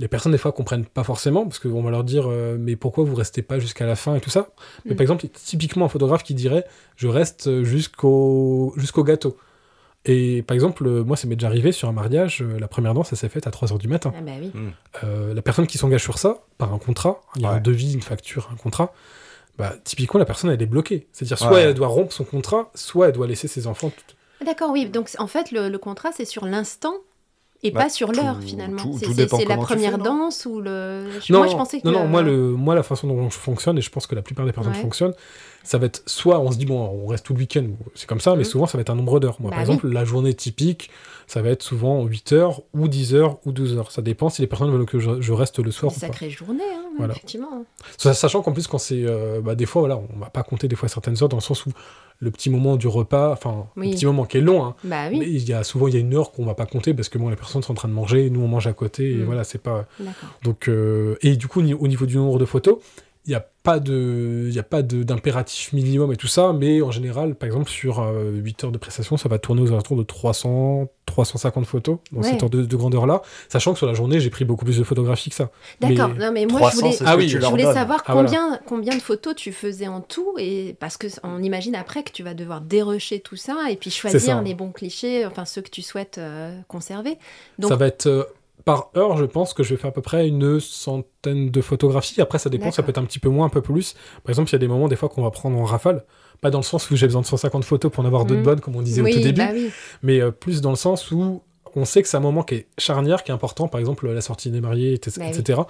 Les 0.00 0.08
personnes 0.08 0.32
des 0.32 0.38
fois 0.38 0.50
comprennent 0.52 0.86
pas 0.86 1.04
forcément 1.04 1.44
parce 1.44 1.58
qu'on 1.60 1.82
va 1.82 1.90
leur 1.90 2.02
dire 2.04 2.24
euh, 2.28 2.56
mais 2.58 2.74
pourquoi 2.74 3.04
vous 3.04 3.14
restez 3.14 3.42
pas 3.42 3.58
jusqu'à 3.60 3.86
la 3.86 3.94
fin? 3.94 4.16
et 4.16 4.20
tout 4.20 4.30
ça. 4.30 4.48
Mais 4.84 4.92
Mm. 4.94 4.96
par 4.96 5.02
exemple, 5.02 5.26
typiquement 5.28 5.84
un 5.84 5.88
photographe 5.88 6.22
qui 6.24 6.34
dirait 6.34 6.64
je 6.96 7.06
reste 7.06 7.62
jusqu'au 7.62 8.72
jusqu'au 8.76 9.04
gâteau. 9.04 9.36
Et 10.06 10.42
par 10.42 10.54
exemple, 10.54 10.86
euh, 10.86 11.04
moi, 11.04 11.14
ça 11.16 11.28
m'est 11.28 11.36
déjà 11.36 11.48
arrivé 11.48 11.72
sur 11.72 11.86
un 11.86 11.92
mariage, 11.92 12.40
euh, 12.40 12.58
la 12.58 12.68
première 12.68 12.94
danse, 12.94 13.10
ça 13.10 13.16
s'est 13.16 13.28
faite 13.28 13.46
à 13.46 13.50
3h 13.50 13.76
du 13.78 13.86
matin. 13.86 14.12
Ah 14.16 14.22
bah 14.22 14.32
oui. 14.40 14.50
Euh, 15.04 15.34
la 15.34 15.42
personne 15.42 15.66
qui 15.66 15.76
s'engage 15.76 16.02
sur 16.02 16.16
ça, 16.16 16.38
par 16.56 16.72
un 16.72 16.78
contrat, 16.78 17.20
il 17.36 17.42
y 17.42 17.44
a 17.44 17.50
Ouais. 17.50 17.56
un 17.56 17.60
devis, 17.60 17.92
une 17.92 18.00
facture, 18.00 18.48
un 18.50 18.56
contrat, 18.56 18.94
bah, 19.58 19.74
typiquement, 19.84 20.18
la 20.18 20.24
personne, 20.24 20.48
elle 20.50 20.62
est 20.62 20.66
bloquée. 20.66 21.06
C'est-à-dire, 21.12 21.36
soit 21.38 21.52
Ouais. 21.52 21.62
elle 21.64 21.74
doit 21.74 21.88
rompre 21.88 22.14
son 22.14 22.24
contrat, 22.24 22.70
soit 22.74 23.08
elle 23.08 23.12
doit 23.12 23.26
laisser 23.26 23.46
ses 23.46 23.66
enfants. 23.66 23.90
tout- 23.90 24.44
D'accord, 24.46 24.70
oui. 24.70 24.86
Donc 24.86 25.10
en 25.18 25.26
fait, 25.26 25.52
le, 25.52 25.68
le 25.68 25.76
contrat, 25.78 26.12
c'est 26.16 26.24
sur 26.24 26.46
l'instant 26.46 26.94
Et 27.62 27.70
Bah, 27.72 27.82
pas 27.82 27.88
sur 27.90 28.10
l'heure 28.12 28.38
finalement. 28.40 28.82
C'est 28.98 29.44
la 29.46 29.56
première 29.58 29.92
fais, 29.96 29.98
danse 29.98 30.46
ou 30.46 30.60
le. 30.62 31.04
je- 31.20 31.30
Non, 31.32 31.40
moi 31.40 31.48
je 31.48 31.56
pensais 31.56 31.80
que. 31.80 31.86
non, 31.86 31.92
non, 31.92 32.02
le- 32.04 32.08
moi, 32.08 32.22
le, 32.22 32.50
moi, 32.52 32.74
la 32.74 32.82
façon 32.82 33.06
dont 33.06 33.28
je 33.28 33.36
fonctionne, 33.36 33.76
et 33.76 33.82
je 33.82 33.90
pense 33.90 34.06
que 34.06 34.14
la 34.14 34.22
plupart 34.22 34.46
des 34.46 34.52
personnes 34.52 34.72
Ouais. 34.72 34.80
fonctionnent, 34.80 35.12
ça 35.62 35.76
va 35.76 35.84
être 35.86 36.02
soit 36.06 36.40
on 36.40 36.50
se 36.50 36.56
dit, 36.56 36.64
bon, 36.64 36.80
on 36.80 37.06
reste 37.06 37.26
tout 37.26 37.34
le 37.34 37.40
week-end, 37.40 37.66
c'est 37.94 38.06
comme 38.08 38.20
ça, 38.20 38.30
mais 38.32 38.38
Mhm. 38.38 38.44
souvent 38.44 38.66
ça 38.66 38.78
va 38.78 38.80
être 38.82 38.88
un 38.90 38.94
nombre 38.94 39.20
d'heures. 39.20 39.36
Moi, 39.40 39.50
Bah 39.50 39.56
par 39.58 39.66
oui. 39.68 39.74
exemple, 39.74 39.88
la 39.92 40.04
journée 40.06 40.32
typique, 40.32 40.88
ça 41.30 41.42
va 41.42 41.50
être 41.50 41.62
souvent 41.62 42.04
8 42.04 42.32
heures, 42.32 42.62
ou 42.74 42.88
10 42.88 43.14
heures, 43.14 43.38
ou 43.46 43.52
12 43.52 43.76
heures. 43.76 43.92
Ça 43.92 44.02
dépend 44.02 44.28
si 44.30 44.42
les 44.42 44.48
personnes 44.48 44.70
veulent 44.72 44.84
que 44.84 44.98
je, 44.98 45.20
je 45.20 45.32
reste 45.32 45.60
le 45.60 45.70
soir 45.70 45.92
Une 45.92 45.96
ou 45.96 46.00
pas. 46.00 46.06
sacrée 46.08 46.28
journée, 46.30 46.62
hein, 46.74 46.86
Voilà. 46.98 47.14
effectivement. 47.14 47.64
Sa- 47.98 48.14
Sachant 48.14 48.42
qu'en 48.42 48.52
plus, 48.52 48.66
quand 48.66 48.78
c'est. 48.78 49.04
euh, 49.04 49.40
bah, 49.40 49.54
des 49.54 49.66
fois, 49.66 49.80
voilà, 49.82 50.00
on 50.14 50.18
va 50.18 50.28
pas 50.30 50.42
compter 50.42 50.66
des 50.66 50.74
fois 50.76 50.88
certaines 50.88 51.22
heures, 51.22 51.28
dans 51.28 51.36
le 51.36 51.42
sens 51.42 51.66
où 51.66 51.70
le 52.18 52.30
petit 52.30 52.50
moment 52.50 52.76
du 52.76 52.88
repas, 52.88 53.32
enfin, 53.32 53.66
Oui. 53.76 53.90
le 53.90 53.94
petit 53.94 54.06
moment 54.06 54.24
qui 54.26 54.38
est 54.38 54.40
long, 54.42 54.64
hein, 54.64 54.74
Bah 54.84 55.08
mais 55.08 55.18
oui, 55.20 55.26
il 55.36 55.48
y 55.48 55.52
a 55.54 55.62
souvent 55.64 55.86
il 55.88 55.94
y 55.94 55.96
a 55.96 56.00
une 56.00 56.14
heure 56.14 56.32
qu'on 56.32 56.44
va 56.44 56.54
pas 56.54 56.66
compter 56.66 56.92
parce 56.94 57.08
que 57.08 57.16
bon, 57.16 57.28
les 57.30 57.36
personnes 57.36 57.62
sont 57.62 57.72
en 57.72 57.76
train 57.76 57.88
de 57.88 57.94
manger, 57.94 58.28
nous 58.28 58.40
on 58.42 58.48
mange 58.48 58.66
à 58.66 58.72
côté, 58.74 59.12
et 59.12 59.14
Mhm. 59.14 59.24
voilà, 59.24 59.44
c'est 59.44 59.62
pas. 59.62 59.86
Donc, 60.42 60.68
euh, 60.68 61.14
et 61.22 61.36
du 61.36 61.46
coup, 61.48 61.60
au 61.60 61.86
niveau 61.88 62.06
du 62.06 62.16
nombre 62.16 62.38
de 62.38 62.44
photos, 62.44 62.76
il 63.26 63.30
n'y 63.30 63.34
a 63.34 63.46
pas 63.62 63.78
de, 63.78 64.44
il 64.48 64.54
y 64.54 64.58
a 64.58 64.62
pas 64.62 64.80
de- 64.82 65.02
d'impératif 65.02 65.74
minimum 65.74 66.10
et 66.12 66.16
tout 66.16 66.26
ça, 66.26 66.54
mais 66.54 66.80
en 66.80 66.90
général, 66.90 67.34
par 67.34 67.46
exemple, 67.46 67.68
sur 67.70 68.00
euh, 68.00 68.30
8 68.32 68.64
heures 68.64 68.72
de 68.72 68.78
prestation, 68.78 69.18
ça 69.18 69.28
va 69.28 69.38
tourner 69.38 69.60
aux 69.60 69.68
alentours 69.68 69.98
de 69.98 70.02
300, 70.02 70.88
350 71.04 71.66
photos 71.66 71.98
dans 72.12 72.22
Ouais. 72.22 72.30
cette 72.30 72.42
heure 72.42 72.48
de, 72.48 72.64
de 72.64 72.76
grandeur-là, 72.76 73.20
sachant 73.50 73.72
que 73.72 73.78
sur 73.78 73.86
la 73.86 73.92
journée, 73.92 74.18
j'ai 74.20 74.30
pris 74.30 74.46
beaucoup 74.46 74.64
plus 74.64 74.78
de 74.78 74.82
photographies 74.84 75.28
que 75.28 75.36
ça. 75.36 75.50
D'accord, 75.80 76.08
Mais- 76.16 76.24
non 76.26 76.32
mais 76.32 76.46
moi 76.46 76.60
300, 76.60 76.76
je 76.92 76.96
voulais, 76.98 77.10
Ah 77.10 77.16
oui, 77.18 77.28
je 77.28 77.36
voulais 77.38 77.64
savoir 77.64 78.02
Ah, 78.06 78.14
voilà. 78.14 78.28
combien, 78.28 78.60
combien 78.66 78.96
de 78.96 79.02
photos 79.02 79.34
tu 79.34 79.52
faisais 79.52 79.86
en 79.88 80.00
tout, 80.00 80.34
et 80.38 80.74
parce 80.80 80.96
que 80.96 81.08
on 81.22 81.42
imagine 81.42 81.74
après 81.74 82.02
que 82.02 82.12
tu 82.12 82.22
vas 82.22 82.32
devoir 82.32 82.62
dérocher 82.62 83.20
tout 83.20 83.36
ça 83.36 83.70
et 83.70 83.76
puis 83.76 83.90
ça. 83.90 84.08
choisir 84.08 84.40
les 84.40 84.54
bons 84.54 84.70
clichés, 84.72 85.26
enfin 85.26 85.44
ceux 85.44 85.60
que 85.60 85.70
tu 85.70 85.82
souhaites 85.82 86.16
euh, 86.16 86.58
conserver. 86.68 87.18
Donc- 87.58 87.68
Ça 87.70 87.76
va 87.76 87.86
être 87.88 88.06
euh, 88.06 88.24
par 88.64 88.90
heure, 88.96 89.16
je 89.16 89.24
pense 89.24 89.54
que 89.54 89.62
je 89.62 89.74
vais 89.74 89.80
faire 89.80 89.90
à 89.90 89.92
peu 89.92 90.02
près 90.02 90.28
une 90.28 90.60
centaine 90.60 91.50
de 91.50 91.60
photographies. 91.60 92.20
Après, 92.20 92.38
ça 92.38 92.50
dépend, 92.50 92.70
ça 92.70 92.82
peut 92.82 92.90
être 92.90 92.98
un 92.98 93.04
petit 93.04 93.18
peu 93.18 93.28
moins, 93.28 93.46
un 93.46 93.50
peu 93.50 93.62
plus. 93.62 93.94
Par 94.24 94.30
exemple, 94.30 94.50
il 94.50 94.52
y 94.52 94.56
a 94.56 94.58
des 94.58 94.68
moments, 94.68 94.88
des 94.88 94.96
fois, 94.96 95.08
qu'on 95.08 95.22
va 95.22 95.30
prendre 95.30 95.58
en 95.58 95.64
rafale. 95.64 96.04
Pas 96.40 96.50
dans 96.50 96.58
le 96.58 96.64
sens 96.64 96.90
où 96.90 96.96
j'ai 96.96 97.06
besoin 97.06 97.20
de 97.22 97.26
150 97.26 97.64
photos 97.64 97.90
pour 97.92 98.02
en 98.02 98.06
avoir 98.06 98.24
deux 98.24 98.34
de 98.34 98.40
Mhm. 98.40 98.44
bonnes, 98.44 98.60
comme 98.60 98.76
on 98.76 98.82
disait 98.82 99.02
oui, 99.02 99.12
au 99.12 99.16
tout 99.16 99.20
début, 99.22 99.40
bah 99.40 99.50
oui. 99.52 99.70
mais 100.02 100.20
euh, 100.20 100.30
plus 100.30 100.60
dans 100.62 100.70
le 100.70 100.76
sens 100.76 101.10
où 101.10 101.42
on 101.76 101.84
sait 101.84 102.02
que 102.02 102.08
c'est 102.08 102.16
un 102.16 102.20
moment 102.20 102.42
qui 102.42 102.54
est 102.56 102.66
charnière, 102.78 103.22
qui 103.24 103.30
est 103.30 103.34
important, 103.34 103.68
par 103.68 103.78
exemple 103.78 104.08
la 104.10 104.20
sortie 104.22 104.50
des 104.50 104.60
mariés, 104.60 104.94
etc. 104.94 105.20
Bah 105.20 105.26
oui. 105.58 105.64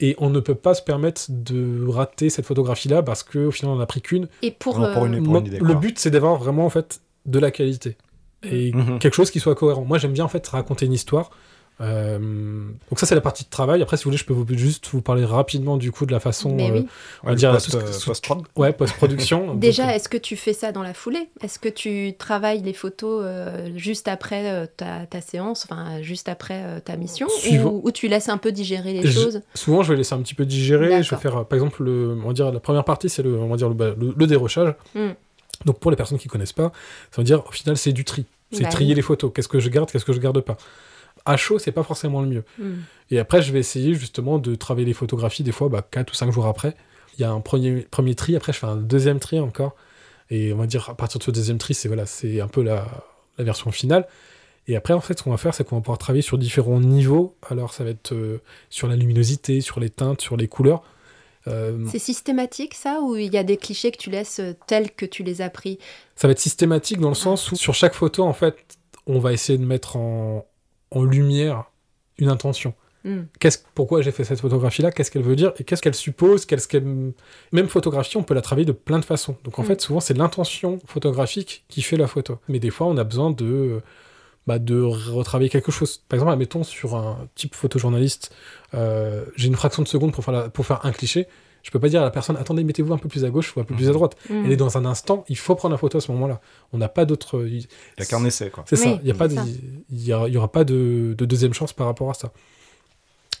Et 0.00 0.16
on 0.18 0.30
ne 0.30 0.40
peut 0.40 0.54
pas 0.54 0.74
se 0.74 0.82
permettre 0.82 1.22
de 1.28 1.86
rater 1.88 2.30
cette 2.30 2.46
photographie-là 2.46 3.02
parce 3.02 3.22
qu'au 3.22 3.50
final, 3.50 3.72
on 3.72 3.76
n'en 3.76 3.82
a 3.82 3.86
pris 3.86 4.00
qu'une. 4.00 4.28
Et 4.42 4.50
pour, 4.50 4.78
Non, 4.78 4.92
pour 4.92 5.02
euh, 5.04 5.06
une- 5.06 5.46
idée, 5.46 5.58
le 5.60 5.74
but, 5.74 5.98
c'est 5.98 6.10
d'avoir 6.10 6.36
vraiment 6.36 6.64
en 6.66 6.70
fait 6.70 7.00
de 7.26 7.38
la 7.38 7.50
qualité 7.50 7.96
et 8.42 8.72
Mhm. 8.72 8.98
quelque 8.98 9.14
chose 9.14 9.30
qui 9.30 9.38
soit 9.40 9.54
cohérent. 9.54 9.84
Moi, 9.84 9.98
j'aime 9.98 10.12
bien 10.12 10.24
en 10.24 10.28
fait 10.28 10.44
raconter 10.48 10.86
une 10.86 10.92
histoire. 10.92 11.30
Euh, 11.82 12.18
donc 12.18 12.98
ça, 12.98 13.06
c'est 13.06 13.14
la 13.14 13.20
partie 13.20 13.44
de 13.44 13.50
travail. 13.50 13.82
Après, 13.82 13.96
si 13.96 14.04
vous 14.04 14.10
voulez, 14.10 14.16
je 14.18 14.24
peux 14.24 14.32
vous, 14.32 14.46
juste 14.56 14.86
vous 14.92 15.02
parler 15.02 15.24
rapidement 15.24 15.76
du 15.76 15.90
coup 15.90 16.06
de 16.06 16.12
la 16.12 16.20
façon, 16.20 16.54
Mais 16.54 16.70
euh, 16.70 16.74
oui. 16.74 16.86
on 17.24 17.28
va 17.28 17.34
dire, 17.34 17.52
post- 17.52 17.74
euh, 17.74 17.92
sous- 17.92 18.06
post-prod. 18.10 18.42
ouais, 18.56 18.72
post-production. 18.72 19.46
Donc, 19.48 19.58
Déjà, 19.58 19.88
euh, 19.88 19.92
est-ce 19.94 20.08
que 20.08 20.16
tu 20.16 20.36
fais 20.36 20.52
ça 20.52 20.70
dans 20.72 20.82
la 20.82 20.94
foulée? 20.94 21.28
Est-ce 21.42 21.58
que 21.58 21.68
tu 21.68 22.14
travailles 22.16 22.62
les 22.62 22.72
photos 22.72 23.22
euh, 23.24 23.70
juste 23.76 24.06
après 24.08 24.50
euh, 24.50 24.66
ta, 24.76 25.06
ta 25.06 25.20
séance, 25.20 25.66
enfin 25.68 26.00
juste 26.02 26.28
après 26.28 26.62
euh, 26.64 26.80
ta 26.80 26.96
mission, 26.96 27.26
ou, 27.50 27.80
ou 27.84 27.90
tu 27.90 28.06
laisses 28.08 28.28
un 28.28 28.38
peu 28.38 28.52
digérer 28.52 28.92
les 28.92 29.06
Je- 29.06 29.20
choses? 29.20 29.40
souvent, 29.54 29.82
je 29.82 29.92
vais 29.92 29.96
laisser 29.98 30.14
un 30.14 30.22
petit 30.22 30.34
peu 30.34 30.44
digérer. 30.44 31.02
Je 31.02 31.10
vais 31.14 31.20
faire, 31.20 31.44
par 31.46 31.56
exemple, 31.56 31.82
le, 31.82 32.16
on 32.22 32.28
va 32.28 32.32
dire 32.32 32.52
la 32.52 32.60
première 32.60 32.84
partie, 32.84 33.08
c'est 33.08 33.22
le, 33.22 33.36
on 33.38 33.48
va 33.48 33.56
dire 33.56 33.68
le, 33.68 33.74
bah, 33.74 33.90
le- 33.98 34.14
le 34.16 34.26
dérochage. 34.26 34.74
Mm. 34.94 35.08
Donc 35.64 35.78
pour 35.78 35.90
les 35.90 35.96
personnes 35.96 36.18
qui 36.18 36.28
connaissent 36.28 36.52
pas, 36.52 36.72
ça 37.10 37.18
veut 37.18 37.24
dire 37.24 37.42
au 37.46 37.52
final, 37.52 37.76
c'est 37.76 37.92
du 37.92 38.04
tri. 38.04 38.24
C'est 38.50 38.62
Bah 38.64 38.68
trier 38.68 38.90
oui. 38.90 38.94
les 38.96 39.02
photos. 39.02 39.30
Qu'est-ce 39.34 39.48
que 39.48 39.60
je 39.60 39.68
garde, 39.70 39.90
qu'est-ce 39.90 40.04
que 40.04 40.12
je 40.12 40.20
garde 40.20 40.40
pas? 40.40 40.56
À 41.24 41.36
chaud, 41.36 41.58
c'est 41.58 41.72
pas 41.72 41.82
forcément 41.82 42.20
le 42.20 42.28
mieux. 42.28 42.44
Hmm. 42.58 42.80
Et 43.10 43.18
après, 43.18 43.42
je 43.42 43.52
vais 43.52 43.60
essayer 43.60 43.94
justement 43.94 44.38
de 44.38 44.54
travailler 44.54 44.86
les 44.86 44.94
photographies, 44.94 45.42
des 45.42 45.52
fois, 45.52 45.68
bah, 45.68 45.86
4 45.88 46.10
ou 46.10 46.14
5 46.14 46.30
jours 46.32 46.46
après. 46.46 46.74
Il 47.16 47.20
y 47.20 47.24
a 47.24 47.30
un 47.30 47.40
premier, 47.40 47.82
premier 47.82 48.14
tri, 48.14 48.36
après, 48.36 48.52
je 48.52 48.58
fais 48.58 48.66
un 48.66 48.76
deuxième 48.76 49.20
tri 49.20 49.38
encore. 49.38 49.74
Et 50.30 50.52
on 50.52 50.56
va 50.56 50.66
dire, 50.66 50.88
à 50.88 50.94
partir 50.94 51.18
de 51.18 51.24
ce 51.24 51.30
deuxième 51.30 51.58
tri, 51.58 51.74
c'est 51.74 51.88
voilà, 51.88 52.06
c'est 52.06 52.40
un 52.40 52.48
peu 52.48 52.62
la, 52.62 52.86
la 53.38 53.44
version 53.44 53.70
finale. 53.70 54.06
Et 54.68 54.76
après, 54.76 54.94
en 54.94 55.00
fait, 55.00 55.18
ce 55.18 55.22
qu'on 55.22 55.30
va 55.30 55.36
faire, 55.36 55.54
c'est 55.54 55.64
qu'on 55.64 55.76
va 55.76 55.82
pouvoir 55.82 55.98
travailler 55.98 56.22
sur 56.22 56.38
différents 56.38 56.80
niveaux. 56.80 57.36
Alors, 57.50 57.72
ça 57.72 57.84
va 57.84 57.90
être 57.90 58.14
euh, 58.14 58.40
sur 58.70 58.86
la 58.88 58.96
luminosité, 58.96 59.60
sur 59.60 59.80
les 59.80 59.90
teintes, 59.90 60.20
sur 60.20 60.36
les 60.36 60.48
couleurs. 60.48 60.82
Euh, 61.48 61.84
C'est 61.90 61.98
systématique 61.98 62.74
ça 62.74 63.00
ou 63.02 63.16
il 63.16 63.32
y 63.32 63.36
a 63.36 63.42
des 63.42 63.56
clichés 63.56 63.90
que 63.90 63.98
tu 63.98 64.10
laisses 64.10 64.38
euh, 64.38 64.52
tels 64.68 64.92
que 64.92 65.04
tu 65.04 65.24
les 65.24 65.42
as 65.42 65.50
pris? 65.50 65.78
Ça 66.14 66.28
va 66.28 66.32
être 66.32 66.38
systématique 66.38 67.00
dans 67.00 67.08
le 67.08 67.16
sens 67.16 67.50
où 67.50 67.56
sur 67.56 67.74
chaque 67.74 67.94
photo, 67.94 68.22
en 68.22 68.32
fait, 68.32 68.56
on 69.06 69.18
va 69.18 69.32
essayer 69.32 69.58
de 69.58 69.64
mettre 69.64 69.96
en, 69.96 70.46
en 70.92 71.04
lumière 71.04 71.64
une 72.18 72.28
intention. 72.28 72.74
Hmm. 73.04 73.22
Qu'est-ce, 73.40 73.58
pourquoi 73.74 74.00
j'ai 74.02 74.12
fait 74.12 74.22
cette 74.22 74.40
photographie-là? 74.40 74.92
Qu'est-ce 74.92 75.10
qu'elle 75.10 75.24
veut 75.24 75.34
dire? 75.34 75.52
Et 75.58 75.64
qu'est-ce 75.64 75.82
qu'elle 75.82 75.94
suppose? 75.94 76.46
Qu'est-ce 76.46 76.68
qu'elle... 76.68 77.12
Même 77.50 77.68
photographie, 77.68 78.16
on 78.16 78.22
peut 78.22 78.34
la 78.34 78.42
travailler 78.42 78.64
de 78.64 78.70
plein 78.72 79.00
de 79.00 79.04
façons. 79.04 79.36
Donc 79.42 79.58
en 79.58 79.62
Mm. 79.62 79.66
fait, 79.66 79.80
souvent, 79.80 79.98
c'est 80.00 80.14
l'intention 80.16 80.78
photographique 80.86 81.64
qui 81.68 81.82
fait 81.82 81.96
la 81.96 82.06
photo. 82.06 82.38
Mais 82.48 82.60
des 82.60 82.70
fois, 82.70 82.86
on 82.86 82.96
a 82.98 83.02
besoin 83.04 83.32
de, 83.32 83.80
bah, 84.46 84.60
de 84.60 84.80
retravailler 84.80 85.50
quelque 85.50 85.72
chose. 85.72 85.98
Par 86.08 86.16
exemple, 86.16 86.32
admettons, 86.32 86.62
sur 86.62 86.94
un 86.94 87.26
type 87.34 87.56
photojournaliste, 87.56 88.32
euh, 88.74 89.24
j'ai 89.34 89.48
une 89.48 89.56
fraction 89.56 89.82
de 89.82 89.88
seconde 89.88 90.12
pour 90.12 90.22
faire, 90.24 90.34
la- 90.34 90.48
pour 90.48 90.64
faire 90.64 90.86
un 90.86 90.92
cliché. 90.92 91.26
Je 91.62 91.70
peux 91.70 91.78
pas 91.78 91.88
dire 91.88 92.00
à 92.00 92.04
la 92.04 92.10
personne, 92.10 92.36
attendez, 92.36 92.64
mettez-vous 92.64 92.92
un 92.92 92.98
peu 92.98 93.08
plus 93.08 93.24
à 93.24 93.30
gauche 93.30 93.56
ou 93.56 93.60
un 93.60 93.64
peu 93.64 93.74
plus 93.74 93.84
à 93.86 93.88
Mhm. 93.88 93.94
droite. 93.94 94.16
Elle 94.28 94.50
est 94.52 94.56
dans 94.56 94.76
un 94.78 94.84
instant, 94.84 95.24
il 95.28 95.36
faut 95.38 95.54
prendre 95.54 95.72
la 95.72 95.78
photo 95.78 95.98
à 95.98 96.00
ce 96.00 96.10
moment-là. 96.12 96.40
On 96.72 96.78
n'a 96.78 96.88
pas 96.88 97.04
d'autre... 97.04 97.44
Il 97.46 97.60
y 97.60 97.66
a 97.98 98.04
qu'un 98.04 98.24
essai, 98.24 98.50
quoi. 98.50 98.64
C'est 98.66 98.76
ça, 98.76 98.98
il 99.00 99.04
n'y 99.04 99.10
a 99.10 99.14
pas 99.14 99.28
c'est 99.28 99.36
de, 99.36 99.40
ça. 99.40 99.46
il 99.90 100.04
y, 100.04 100.12
a- 100.12 100.26
il 100.26 100.34
y 100.34 100.36
aura 100.36 100.50
pas 100.50 100.64
de, 100.64 101.14
de 101.16 101.24
deuxième 101.24 101.54
chance 101.54 101.72
par 101.72 101.86
rapport 101.86 102.10
à 102.10 102.14
ça. 102.14 102.32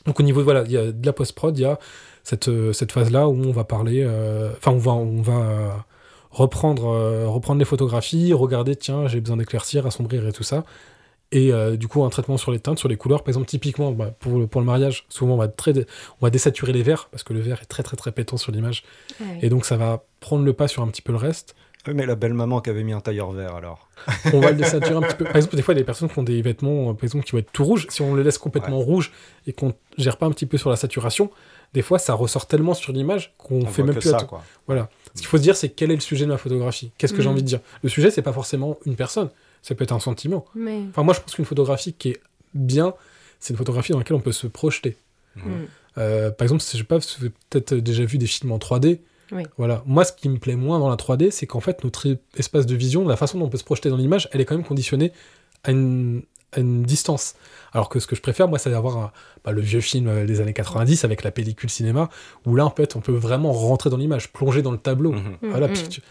Donc 0.06 0.18
au 0.18 0.22
niveau 0.22 0.40
de, 0.40 0.44
voilà, 0.44 0.62
il 0.64 0.72
y 0.72 0.76
a 0.76 0.90
de 0.92 1.06
la 1.06 1.12
post-prod, 1.12 1.56
il 1.56 1.62
y 1.62 1.64
a 1.64 1.78
cette, 2.24 2.48
euh, 2.48 2.72
cette 2.72 2.92
phase-là 2.92 3.28
où 3.28 3.34
on 3.34 3.52
va 3.52 3.64
parler, 3.64 4.02
euh, 4.04 4.50
enfin 4.56 4.72
on 4.72 4.78
va, 4.78 4.92
on 4.92 5.22
va 5.22 5.32
euh, 5.32 5.68
reprendre, 6.30 6.86
euh, 6.88 7.28
reprendre 7.28 7.58
les 7.58 7.64
photographies, 7.64 8.32
regarder, 8.32 8.74
tiens, 8.76 9.06
j'ai 9.06 9.20
besoin 9.20 9.36
d'éclaircir, 9.36 9.86
assombrir 9.86 10.26
et 10.26 10.32
tout 10.32 10.42
ça. 10.42 10.64
Et 11.32 11.52
euh, 11.52 11.76
du 11.76 11.88
coup, 11.88 12.04
un 12.04 12.10
traitement 12.10 12.36
sur 12.36 12.52
les 12.52 12.58
teintes, 12.60 12.78
sur 12.78 12.88
les 12.88 12.96
couleurs. 12.96 13.22
Par 13.24 13.30
exemple, 13.30 13.46
typiquement, 13.46 13.90
bah, 13.90 14.12
pour, 14.20 14.38
le- 14.38 14.46
pour 14.46 14.60
le 14.60 14.66
mariage, 14.66 15.06
souvent 15.08 15.34
on 15.34 15.38
va, 15.38 15.48
très, 15.48 15.72
on 16.20 16.26
va 16.26 16.30
désaturer 16.30 16.72
les 16.72 16.82
verts, 16.82 17.08
parce 17.10 17.22
que 17.24 17.32
le 17.32 17.40
vert 17.40 17.60
est 17.62 17.66
très 17.66 17.82
très 17.82 17.96
très 17.96 18.12
pétant 18.12 18.36
sur 18.36 18.52
l'image. 18.52 18.84
Ah 19.20 19.24
oui. 19.32 19.38
Et 19.42 19.48
donc 19.48 19.64
ça 19.64 19.76
va 19.76 20.04
prendre 20.20 20.44
le 20.44 20.52
pas 20.52 20.68
sur 20.68 20.82
un 20.82 20.88
petit 20.88 21.02
peu 21.02 21.10
le 21.12 21.18
reste. 21.18 21.56
Oui, 21.88 21.94
mais 21.94 22.06
la 22.06 22.14
belle 22.14 22.34
maman 22.34 22.60
qui 22.60 22.70
avait 22.70 22.84
mis 22.84 22.92
un 22.92 23.00
tailleur 23.00 23.32
vert, 23.32 23.56
alors. 23.56 23.88
on 24.32 24.38
va 24.40 24.50
le 24.52 24.56
désaturer 24.56 24.94
un 24.94 25.00
petit 25.00 25.16
peu. 25.16 25.24
Par 25.24 25.34
exemple, 25.34 25.56
des 25.56 25.62
fois, 25.62 25.74
il 25.74 25.78
y 25.78 25.80
a 25.80 25.82
des 25.82 25.86
personnes 25.86 26.08
qui 26.08 26.16
ont 26.18 26.22
des 26.22 26.40
vêtements, 26.40 26.90
euh, 26.90 26.92
par 26.92 27.02
exemple, 27.04 27.24
qui 27.24 27.32
vont 27.32 27.38
être 27.38 27.50
tout 27.50 27.64
rouges. 27.64 27.86
Si 27.90 28.02
on 28.02 28.14
les 28.14 28.22
laisse 28.22 28.38
complètement 28.38 28.78
rouges 28.78 29.10
et 29.48 29.52
qu'on 29.52 29.74
gère 29.98 30.16
pas 30.16 30.26
un 30.26 30.30
petit 30.30 30.46
peu 30.46 30.58
sur 30.58 30.70
la 30.70 30.76
saturation, 30.76 31.30
des 31.74 31.82
fois, 31.82 31.98
ça 31.98 32.14
ressort 32.14 32.46
tellement 32.46 32.74
sur 32.74 32.92
l'image 32.92 33.34
qu'on 33.36 33.62
On 33.62 33.66
fait 33.66 33.82
voit 33.82 33.86
même 33.86 33.94
que 33.96 34.00
plus 34.00 34.10
ça, 34.10 34.18
quoi. 34.28 34.44
Voilà. 34.68 34.90
Ce 35.14 35.20
qu'il 35.22 35.26
faut 35.26 35.38
se 35.38 35.42
dire, 35.42 35.56
c'est 35.56 35.70
quel 35.70 35.90
est 35.90 35.94
le 35.96 36.00
sujet 36.00 36.24
de 36.24 36.30
ma 36.30 36.36
photographie? 36.38 36.92
Qu'est-ce 36.98 37.14
que 37.14 37.20
j'ai 37.22 37.28
Mm. 37.28 37.32
envie 37.32 37.42
de 37.42 37.48
dire? 37.48 37.60
Le 37.82 37.88
sujet, 37.88 38.10
c'est 38.12 38.22
pas 38.22 38.32
forcément 38.32 38.76
une 38.86 38.94
personne. 38.94 39.30
Ça 39.62 39.74
peut 39.74 39.84
être 39.84 39.92
un 39.92 40.00
sentiment. 40.00 40.44
Mais 40.54 40.80
Enfin, 40.90 41.02
moi, 41.04 41.14
je 41.14 41.20
pense 41.20 41.34
qu'une 41.34 41.44
photographie 41.44 41.92
qui 41.92 42.10
est 42.10 42.20
bien, 42.54 42.94
c'est 43.40 43.52
une 43.54 43.58
photographie 43.58 43.92
dans 43.92 43.98
laquelle 43.98 44.16
on 44.16 44.20
peut 44.20 44.32
se 44.32 44.46
projeter. 44.46 44.96
hmm. 45.36 45.42
Euh, 45.98 46.30
par 46.30 46.44
exemple, 46.46 46.62
si 46.62 46.76
je 46.76 46.82
sais 46.82 46.86
pas, 46.86 46.98
vous 46.98 47.04
avez 47.20 47.30
peut-être 47.50 47.74
déjà 47.74 48.04
vu 48.04 48.18
des 48.18 48.26
films 48.26 48.52
en 48.52 48.58
3D. 48.58 49.00
Oui. 49.30 49.42
Voilà. 49.56 49.82
Moi, 49.86 50.04
ce 50.04 50.12
qui 50.12 50.28
me 50.28 50.38
plaît 50.38 50.56
moins 50.56 50.78
dans 50.78 50.88
la 50.90 50.96
3D, 50.96 51.30
c'est 51.30 51.46
qu'en 51.46 51.60
fait, 51.60 51.84
notre 51.84 52.06
espace 52.36 52.66
de 52.66 52.74
vision, 52.74 53.06
la 53.06 53.16
façon 53.16 53.38
dont 53.38 53.46
on 53.46 53.48
peut 53.48 53.58
se 53.58 53.64
projeter 53.64 53.88
dans 53.90 53.96
l'image, 53.96 54.28
elle 54.32 54.40
est 54.40 54.44
quand 54.44 54.54
même 54.56 54.64
conditionnée 54.66 55.12
à 55.64 55.70
une, 55.70 56.22
à 56.52 56.60
une 56.60 56.82
distance. 56.82 57.34
Alors 57.72 57.88
que 57.88 57.98
ce 58.00 58.06
que 58.06 58.14
je 58.16 58.20
préfère, 58.20 58.48
moi, 58.48 58.58
c'est 58.58 58.70
d'avoir 58.70 58.96
un- 58.98 59.12
bah, 59.44 59.52
le 59.52 59.60
vieux 59.62 59.80
film 59.80 60.06
euh, 60.08 60.26
des 60.26 60.40
années 60.40 60.52
90 60.52 61.04
avec 61.04 61.22
la 61.24 61.30
pellicule 61.30 61.70
cinéma, 61.70 62.10
où 62.46 62.56
là, 62.56 62.66
en 62.66 62.70
fait, 62.70 62.96
on 62.96 63.00
peut 63.00 63.12
vraiment 63.12 63.52
rentrer 63.52 63.88
dans 63.90 63.96
l'image, 63.96 64.32
plonger 64.32 64.60
dans 64.62 64.72
le 64.72 64.78
tableau. 64.78 65.12
Mhm. 65.12 65.36
Voilà, 65.42 65.68
Mhm. 65.68 65.72
puis 65.74 65.88
tu- 65.88 66.02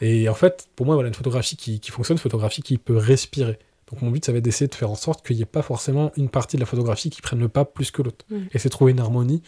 Et 0.00 0.28
en 0.28 0.34
fait, 0.34 0.68
pour 0.76 0.86
moi, 0.86 0.94
voilà, 0.94 1.08
une 1.08 1.14
photographie 1.14 1.56
qui, 1.56 1.80
qui 1.80 1.90
fonctionne, 1.90 2.16
une 2.16 2.20
photographie 2.22 2.62
qui 2.62 2.78
peut 2.78 2.96
respirer. 2.96 3.58
Donc 3.90 4.02
mon 4.02 4.10
but, 4.10 4.24
ça 4.24 4.32
va 4.32 4.38
être 4.38 4.44
d'essayer 4.44 4.66
de 4.68 4.74
faire 4.74 4.90
en 4.90 4.96
sorte 4.96 5.24
qu'il 5.24 5.36
n'y 5.36 5.42
ait 5.42 5.46
pas 5.46 5.62
forcément 5.62 6.10
une 6.16 6.28
partie 6.28 6.56
de 6.56 6.60
la 6.60 6.66
photographie 6.66 7.08
qui 7.10 7.22
prenne 7.22 7.38
le 7.38 7.48
pas 7.48 7.64
plus 7.64 7.90
que 7.90 8.02
l'autre. 8.02 8.24
Et 8.52 8.58
c'est 8.58 8.68
trouver 8.68 8.92
une 8.92 9.00
harmonie 9.00 9.42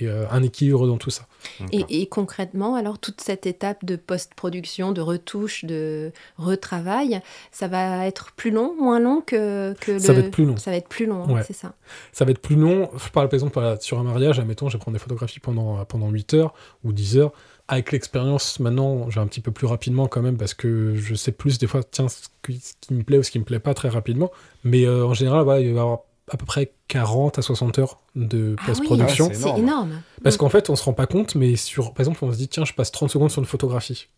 et 0.00 0.06
euh, 0.08 0.24
un 0.30 0.42
équilibre 0.42 0.86
dans 0.86 0.96
tout 0.96 1.10
ça. 1.10 1.26
Et, 1.70 1.84
et 1.90 2.06
concrètement, 2.06 2.74
alors 2.74 2.98
toute 2.98 3.20
cette 3.20 3.44
étape 3.44 3.84
de 3.84 3.96
post-production, 3.96 4.92
de 4.92 5.02
retouche, 5.02 5.66
de 5.66 6.10
retravail, 6.38 7.20
ça 7.52 7.68
va 7.68 8.06
être 8.06 8.32
plus 8.32 8.50
long, 8.50 8.74
moins 8.80 8.98
long 8.98 9.20
que, 9.20 9.74
que 9.80 9.92
le... 9.92 9.98
Ça 9.98 10.14
va 10.14 10.20
être 10.20 10.30
plus 10.30 10.46
long. 10.46 10.56
Ça 10.56 10.70
va 10.70 10.78
être 10.78 10.88
plus 10.88 11.04
long, 11.04 11.24
hein, 11.24 11.34
Ouais. 11.34 11.42
c'est 11.46 11.52
ça. 11.52 11.74
Ça 12.12 12.24
va 12.24 12.30
être 12.30 12.40
plus 12.40 12.56
long. 12.56 12.88
Je 12.96 13.10
parle 13.10 13.28
par 13.28 13.34
exemple 13.34 13.60
sur 13.80 13.98
un 13.98 14.04
mariage, 14.04 14.38
admettons, 14.40 14.70
je 14.70 14.78
vais 14.78 14.80
prendre 14.80 14.96
des 14.96 15.02
photographies 15.02 15.40
pendant, 15.40 15.84
pendant 15.84 16.08
8 16.08 16.32
heures 16.32 16.54
ou 16.84 16.92
10 16.94 17.18
heures. 17.18 17.32
Avec 17.66 17.92
l'expérience, 17.92 18.60
maintenant, 18.60 19.08
je 19.08 19.14
vais 19.14 19.20
un 19.22 19.26
petit 19.26 19.40
peu 19.40 19.50
plus 19.50 19.66
rapidement 19.66 20.06
quand 20.06 20.20
même 20.20 20.36
parce 20.36 20.52
que 20.52 20.94
je 20.96 21.14
sais 21.14 21.32
plus 21.32 21.58
des 21.58 21.66
fois, 21.66 21.82
tiens, 21.82 22.08
ce 22.08 22.20
qui, 22.44 22.60
ce 22.60 22.74
qui 22.80 22.92
me 22.92 23.02
plaît 23.02 23.16
ou 23.18 23.22
ce 23.22 23.30
qui 23.30 23.38
me 23.38 23.44
plaît 23.44 23.58
pas 23.58 23.72
très 23.72 23.88
rapidement. 23.88 24.30
Mais 24.64 24.84
euh, 24.84 25.06
en 25.06 25.14
général, 25.14 25.44
voilà, 25.44 25.60
il 25.60 25.68
va 25.72 25.76
y 25.76 25.78
avoir 25.80 26.00
à 26.30 26.36
peu 26.36 26.44
près 26.44 26.72
40 26.88 27.38
à 27.38 27.42
60 27.42 27.78
heures 27.78 28.00
de 28.16 28.54
Ah 28.58 28.60
oui, 28.62 28.66
post-production. 28.66 29.28
Ah, 29.30 29.34
c'est 29.34 29.40
énorme. 29.42 29.60
énorme. 29.62 30.02
Parce 30.22 30.36
Mm. 30.36 30.38
qu'en 30.40 30.48
fait, 30.50 30.68
on 30.70 30.76
se 30.76 30.84
rend 30.84 30.92
pas 30.92 31.06
compte, 31.06 31.34
mais 31.36 31.56
sur, 31.56 31.94
par 31.94 32.00
exemple, 32.00 32.22
on 32.22 32.32
se 32.32 32.36
dit, 32.36 32.48
tiens, 32.48 32.64
je 32.66 32.74
passe 32.74 32.92
30 32.92 33.10
secondes 33.10 33.30
sur 33.30 33.40
une 33.40 33.46
photographie. 33.46 34.08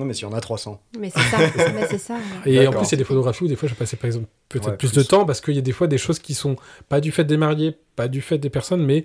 Non, 0.00 0.04
mais 0.06 0.14
s'il 0.14 0.24
y 0.26 0.26
en 0.26 0.32
a 0.32 0.40
300. 0.40 0.80
Mais 0.98 1.10
c'est 1.10 1.20
ça, 1.20 1.38
mais 1.74 1.86
c'est 1.88 1.98
ça. 1.98 2.14
ouais. 2.44 2.52
Et 2.52 2.66
en 2.66 2.72
plus, 2.72 2.86
il 2.88 2.92
y 2.92 2.94
a 2.94 2.98
des 2.98 3.04
photographies 3.04 3.44
où 3.44 3.48
des 3.48 3.54
fois, 3.54 3.68
je 3.68 3.74
passais 3.74 3.96
par 3.96 4.06
exemple 4.06 4.26
peut-être 4.48 4.70
Ouais, 4.70 4.76
plus, 4.76 4.88
plus. 4.90 4.96
de 4.96 5.02
temps 5.04 5.24
parce 5.24 5.40
qu'il 5.40 5.54
y 5.54 5.58
a 5.58 5.62
des 5.62 5.70
fois 5.72 5.86
des 5.86 5.98
choses 5.98 6.18
qui 6.18 6.34
sont 6.34 6.56
pas 6.88 7.00
du 7.00 7.12
fait 7.12 7.22
des 7.24 7.36
mariés, 7.36 7.76
pas 7.94 8.08
du 8.08 8.20
fait 8.20 8.38
des 8.38 8.50
personnes, 8.50 8.84
mais 8.84 9.04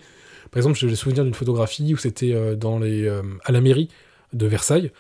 par 0.52 0.58
exemple, 0.58 0.78
j'ai 0.78 0.88
le 0.88 0.96
souvenir 0.96 1.24
d'une 1.24 1.34
photographie 1.34 1.94
où 1.94 1.98
c'était 1.98 2.34
euh, 2.34 2.56
dans 2.56 2.80
les, 2.80 3.06
euh, 3.08 3.22
à 3.46 3.52
la 3.52 3.62
mairie 3.62 3.90
de 4.34 4.46
Versailles. 4.46 4.92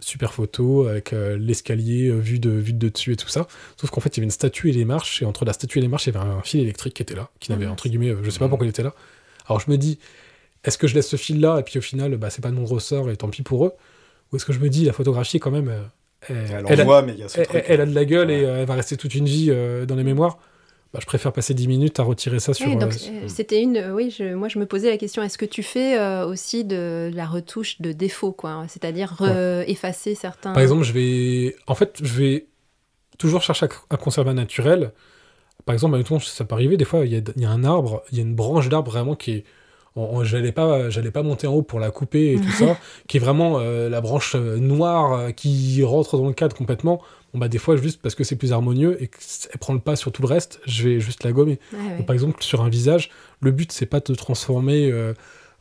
Super 0.00 0.32
photo 0.32 0.86
avec 0.86 1.12
euh, 1.12 1.36
l'escalier 1.36 2.06
euh, 2.08 2.16
vu, 2.18 2.38
de, 2.38 2.50
vu 2.50 2.72
de 2.72 2.88
dessus 2.88 3.12
et 3.14 3.16
tout 3.16 3.26
ça. 3.28 3.48
Sauf 3.80 3.90
qu'en 3.90 4.00
fait, 4.00 4.16
il 4.16 4.18
y 4.18 4.20
avait 4.20 4.26
une 4.26 4.30
statue 4.30 4.68
et 4.68 4.72
les 4.72 4.84
marches, 4.84 5.22
et 5.22 5.24
entre 5.24 5.44
la 5.44 5.52
statue 5.52 5.78
et 5.78 5.82
les 5.82 5.88
marches, 5.88 6.06
il 6.06 6.14
y 6.14 6.16
avait 6.16 6.24
un 6.24 6.40
fil 6.42 6.60
électrique 6.60 6.94
qui 6.94 7.02
était 7.02 7.16
là, 7.16 7.30
qui 7.40 7.50
n'avait 7.50 7.66
Ah, 7.66 7.72
entre 7.72 7.88
guillemets, 7.88 8.10
euh, 8.10 8.22
je 8.22 8.30
sais 8.30 8.38
pas 8.38 8.48
pourquoi 8.48 8.64
il 8.66 8.70
était 8.70 8.84
là. 8.84 8.94
Alors 9.48 9.58
je 9.58 9.68
me 9.70 9.76
dis, 9.76 9.98
est-ce 10.62 10.78
que 10.78 10.86
je 10.86 10.94
laisse 10.94 11.08
ce 11.08 11.16
fil 11.16 11.40
là 11.40 11.58
et 11.58 11.64
puis 11.64 11.78
au 11.78 11.82
final, 11.82 12.16
bah, 12.16 12.30
c'est 12.30 12.42
pas 12.42 12.50
de 12.50 12.54
mon 12.54 12.64
ressort 12.64 13.10
et 13.10 13.16
tant 13.16 13.28
pis 13.28 13.42
pour 13.42 13.66
eux? 13.66 13.72
Ou 14.32 14.36
est-ce 14.36 14.44
que 14.44 14.52
je 14.52 14.60
me 14.60 14.68
dis, 14.68 14.84
la 14.84 14.92
photographie 14.92 15.40
quand 15.40 15.50
même, 15.50 15.68
elle- 16.28 16.36
Elle 16.36 16.36
elle 16.68 16.80
a- 16.80 17.02
mais 17.02 17.14
y 17.16 17.22
a 17.24 17.28
ce 17.28 17.40
elle, 17.40 17.46
truc. 17.48 17.64
elle 17.66 17.80
a 17.80 17.86
de 17.86 17.94
la 17.94 18.04
gueule 18.04 18.30
et 18.30 18.44
Ouais. 18.44 18.50
elle 18.60 18.66
va 18.66 18.74
rester 18.74 18.96
toute 18.96 19.14
une 19.16 19.24
vie 19.26 19.50
dans 19.88 19.96
les 19.96 20.04
mémoires. 20.04 20.38
Bah, 20.94 21.00
je 21.02 21.06
préfère 21.06 21.32
passer 21.34 21.52
10 21.52 21.68
minutes 21.68 22.00
à 22.00 22.02
retirer 22.02 22.40
ça 22.40 22.54
sur. 22.54 22.66
Oui, 22.66 22.76
euh, 22.82 22.86
euh, 22.86 23.28
c'était 23.28 23.60
une. 23.60 23.92
Oui, 23.92 24.10
je- 24.10 24.34
moi 24.34 24.48
je 24.48 24.58
me 24.58 24.64
posais 24.64 24.88
la 24.88 24.96
question 24.96 25.22
est-ce 25.22 25.36
que 25.36 25.44
tu 25.44 25.62
fais 25.62 25.98
euh, 25.98 26.26
aussi 26.26 26.64
de, 26.64 27.10
de 27.12 27.16
la 27.16 27.26
retouche 27.26 27.80
de 27.82 27.92
défaut, 27.92 28.32
quoi 28.32 28.64
C'est-à-dire 28.68 29.14
re- 29.18 29.64
effacer 29.66 30.14
certains. 30.14 30.52
Par 30.54 30.62
exemple, 30.62 30.84
je 30.84 30.92
vais. 30.92 31.56
En 31.66 31.74
fait, 31.74 31.98
je 32.02 32.14
vais 32.14 32.46
toujours 33.18 33.42
chercher 33.42 33.66
un 33.90 33.96
conservat 33.96 34.32
naturel. 34.32 34.92
Par 35.66 35.74
exemple, 35.74 35.94
admettons, 35.96 36.18
ça 36.20 36.44
peut 36.46 36.54
arriver, 36.54 36.78
des 36.78 36.86
fois, 36.86 37.04
il 37.04 37.12
y 37.12 37.16
a, 37.16 37.20
il 37.36 37.42
y 37.42 37.44
a 37.44 37.50
un 37.50 37.64
arbre, 37.64 38.02
il 38.10 38.16
y 38.16 38.20
a 38.20 38.24
une 38.24 38.34
branche 38.34 38.68
d'arbre 38.70 38.90
vraiment 38.90 39.14
qui 39.14 39.32
est. 39.32 39.44
J'allais 40.22 40.52
pas, 40.52 40.90
j'allais 40.90 41.10
pas 41.10 41.24
monter 41.24 41.48
en 41.48 41.54
haut 41.54 41.62
pour 41.62 41.80
la 41.80 41.90
couper 41.90 42.34
et 42.34 42.40
tout 42.40 42.50
ça, 42.52 42.78
qui 43.08 43.16
est 43.16 43.20
vraiment 43.20 43.58
la 43.58 44.00
branche 44.00 44.36
noire 44.36 45.34
qui 45.34 45.82
rentre 45.82 46.16
dans 46.16 46.28
le 46.28 46.34
cadre 46.34 46.54
complètement. 46.56 47.02
Bon, 47.32 47.38
bah, 47.38 47.48
des 47.48 47.58
fois, 47.58 47.76
juste 47.76 48.00
parce 48.00 48.14
que 48.14 48.24
c'est 48.24 48.36
plus 48.36 48.52
harmonieux 48.52 49.02
et 49.02 49.08
qu'elle 49.08 49.58
prend 49.60 49.74
le 49.74 49.80
pas 49.80 49.96
sur 49.96 50.12
tout 50.12 50.22
le 50.22 50.28
reste, 50.28 50.60
je 50.66 50.88
vais 50.88 51.00
juste 51.00 51.24
la 51.24 51.32
gommer. 51.32 51.58
Ouais. 51.72 51.98
Ou 52.00 52.02
Par 52.04 52.14
exemple, 52.14 52.42
sur 52.42 52.62
un 52.62 52.68
visage, 52.68 53.10
le 53.40 53.50
but, 53.50 53.70
c'est 53.70 53.86
pas 53.86 54.00
de 54.00 54.14
transformer 54.14 54.90
euh, 54.90 55.12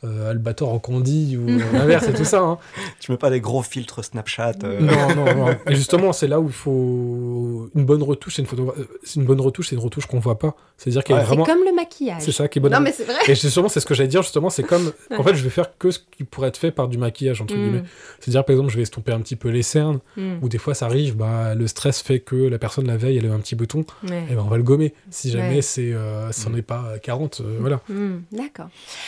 euh, 0.03 0.29
Albator 0.29 0.71
en 0.71 0.79
Candy 0.79 1.37
ou 1.37 1.45
l'inverse 1.73 2.07
et 2.09 2.13
tout 2.13 2.23
ça. 2.25 2.39
hein. 2.41 2.57
Tu 2.99 3.11
mets 3.11 3.17
pas 3.17 3.29
des 3.29 3.41
gros 3.41 3.63
filtres 3.63 4.03
Snapchat. 4.03 4.53
euh, 4.63 4.79
Non, 4.79 5.15
non, 5.15 5.35
non. 5.35 5.55
Et 5.67 5.75
justement, 5.75 6.13
c'est 6.13 6.27
là 6.27 6.39
où 6.39 6.47
il 6.47 6.53
faut 6.53 7.69
une 7.75 7.85
bonne 7.85 8.03
retouche. 8.03 8.35
C'est 8.35 8.41
une, 8.41 8.47
photo... 8.47 8.73
euh, 8.77 8.87
c'est 9.03 9.15
une 9.19 9.25
bonne 9.25 9.41
retouche, 9.41 9.69
c'est 9.69 9.75
une 9.75 9.81
retouche 9.81 10.05
qu'on 10.05 10.19
voit 10.19 10.37
pas. 10.39 10.55
C'est-à-dire 10.77 11.03
qu'elle 11.03 11.15
Ouais. 11.15 11.21
est 11.21 11.25
C'est 11.25 11.29
vraiment. 11.29 11.45
comme 11.45 11.63
le 11.65 11.73
maquillage. 11.73 12.21
C'est 12.21 12.31
ça 12.31 12.47
qui 12.47 12.59
est 12.59 12.61
bonne. 12.61 12.71
Non, 12.71 12.79
mais 12.79 12.91
c'est 12.91 13.05
vrai. 13.05 13.15
Et 13.27 13.35
justement, 13.35 13.69
c'est 13.69 13.79
ce 13.79 13.85
que 13.87 13.93
j'allais 13.95 14.09
dire. 14.09 14.21
Justement, 14.21 14.49
c'est 14.51 14.63
comme. 14.63 14.91
En 15.17 15.23
fait, 15.23 15.33
je 15.35 15.43
vais 15.43 15.49
faire 15.49 15.75
que 15.77 15.89
ce 15.91 15.99
qui 15.99 16.23
pourrait 16.23 16.49
être 16.49 16.57
fait 16.57 16.71
par 16.71 16.87
du 16.87 16.97
maquillage 16.97 17.41
entre 17.41 17.55
Mm. 17.55 17.57
guillemets. 17.57 17.83
C'est-à-dire, 18.19 18.45
par 18.45 18.53
exemple, 18.53 18.69
je 18.71 18.77
vais 18.77 18.83
estomper 18.83 19.11
un 19.13 19.19
petit 19.21 19.35
peu 19.35 19.49
les 19.49 19.63
cernes, 19.63 19.99
Mm. 20.15 20.35
ou 20.43 20.49
des 20.49 20.57
fois, 20.59 20.73
ça 20.75 20.85
arrive. 20.85 21.15
Bah, 21.17 21.55
le 21.55 21.65
stress 21.67 22.01
fait 22.01 22.19
que 22.19 22.35
la 22.35 22.59
personne 22.59 22.85
la 22.85 22.97
veille, 22.97 23.17
elle 23.17 23.25
a 23.25 23.29
eu 23.29 23.31
un 23.31 23.39
petit 23.39 23.55
bouton. 23.55 23.83
Ouais. 24.07 24.25
Et 24.29 24.35
ben, 24.35 24.43
on 24.45 24.49
va 24.49 24.57
le 24.57 24.63
gommer. 24.63 24.93
Si 25.09 25.31
jamais 25.31 25.55
Ouais. 25.55 25.61
c'est, 25.63 25.91
euh, 25.93 26.31
si 26.31 26.45
on 26.45 26.51
Mm. 26.51 26.55
n'est 26.55 26.61
pas 26.61 26.83
à 26.95 26.99
40, 26.99 27.41
euh, 27.41 27.57
voilà. 27.59 27.79
Mm, 27.89 28.17
D'accord. 28.31 28.67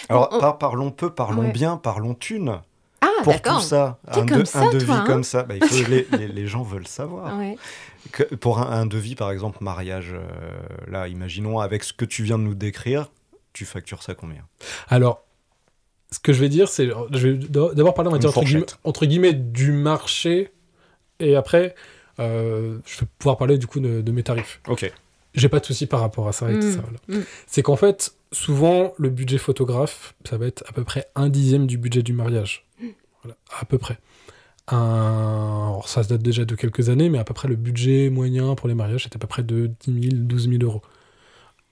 Alors, 0.09 0.29
On- 0.31 0.39
par- 0.39 0.57
parlons 0.79 0.91
peu, 0.91 1.09
parlons 1.09 1.41
Ouais. 1.43 1.51
bien, 1.51 1.77
parlons 1.77 2.13
thune. 2.13 2.59
Ah, 3.01 3.07
Pour 3.23 3.41
tout 3.41 3.59
ça, 3.59 3.99
un, 4.07 4.25
comme 4.25 4.39
de- 4.39 4.45
ça, 4.45 4.59
un 4.61 4.71
devis 4.71 4.85
toi, 4.85 4.95
hein 4.95 5.03
comme 5.05 5.23
ça, 5.23 5.43
bah, 5.43 5.55
il 5.55 5.63
faut- 5.65 5.75
les, 5.89 6.07
les- 6.17 6.27
les 6.27 6.47
gens 6.47 6.63
veulent 6.63 6.87
savoir. 6.87 7.37
Ouais. 7.37 7.57
Que- 8.13 8.23
pour 8.35 8.59
un, 8.59 8.69
un 8.71 8.85
devis, 8.85 9.15
par 9.15 9.31
exemple, 9.31 9.57
mariage, 9.61 10.13
euh, 10.13 10.21
là, 10.87 11.07
imaginons, 11.09 11.59
avec 11.59 11.83
ce 11.83 11.91
que 11.93 12.05
tu 12.05 12.23
viens 12.23 12.37
de 12.37 12.43
nous 12.43 12.55
décrire, 12.55 13.11
tu 13.53 13.65
factures 13.65 14.03
ça 14.03 14.15
combien? 14.15 14.43
Alors, 14.87 15.23
ce 16.11 16.19
que 16.19 16.31
je 16.33 16.39
vais 16.39 16.49
dire, 16.49 16.69
c'est. 16.69 16.89
Je 17.11 17.27
vais 17.27 17.33
d'abord 17.49 17.93
parler, 17.93 18.07
on 18.07 18.11
va 18.11 18.17
Une 18.17 18.21
dire, 18.21 18.29
entre 18.29 18.43
guillemets, 18.43 18.59
fourchette. 18.61 18.79
entre 18.85 19.05
guillemets, 19.05 19.33
du 19.33 19.71
marché. 19.73 20.51
Et 21.19 21.35
après, 21.35 21.75
euh, 22.19 22.77
je 22.85 23.01
vais 23.01 23.07
pouvoir 23.17 23.37
parler 23.37 23.57
du 23.57 23.67
coup 23.67 23.81
de, 23.81 23.99
de 24.01 24.11
mes 24.13 24.23
tarifs. 24.23 24.61
Ok. 24.67 24.91
J'ai 25.35 25.49
pas 25.49 25.59
de 25.59 25.65
souci 25.65 25.85
par 25.87 25.99
rapport 25.99 26.27
à 26.27 26.31
ça 26.31 26.49
et 26.49 26.57
tout 26.59 26.65
Mm. 26.67 26.71
ça. 26.73 26.79
voilà. 26.81 27.19
Mm. 27.19 27.25
C'est 27.47 27.61
qu'en 27.61 27.75
fait, 27.75 28.13
souvent, 28.31 28.93
le 28.97 29.09
budget 29.09 29.37
photographe, 29.37 30.13
ça 30.27 30.37
va 30.37 30.45
être 30.47 30.63
à 30.67 30.71
peu 30.71 30.83
près 30.83 31.07
un 31.15 31.29
dixième 31.29 31.67
du 31.67 31.77
budget 31.77 32.03
du 32.03 32.13
mariage. 32.13 32.65
Voilà, 33.23 33.37
à 33.59 33.65
peu 33.65 33.77
près. 33.77 33.97
Un... 34.67 34.75
alors, 34.77 35.89
ça 35.89 36.03
date 36.03 36.21
déjà 36.21 36.45
de 36.45 36.55
quelques 36.55 36.89
années, 36.89 37.09
mais 37.09 37.17
à 37.17 37.23
peu 37.23 37.33
près 37.33 37.47
le 37.47 37.55
budget 37.55 38.09
moyen 38.09 38.55
pour 38.55 38.67
les 38.67 38.75
mariages, 38.75 39.03
c'est 39.03 39.15
à 39.15 39.19
peu 39.19 39.27
près 39.27 39.43
de 39.43 39.71
10 39.87 40.09
000, 40.11 40.23
12 40.23 40.49
000 40.49 40.63
euros. 40.63 40.81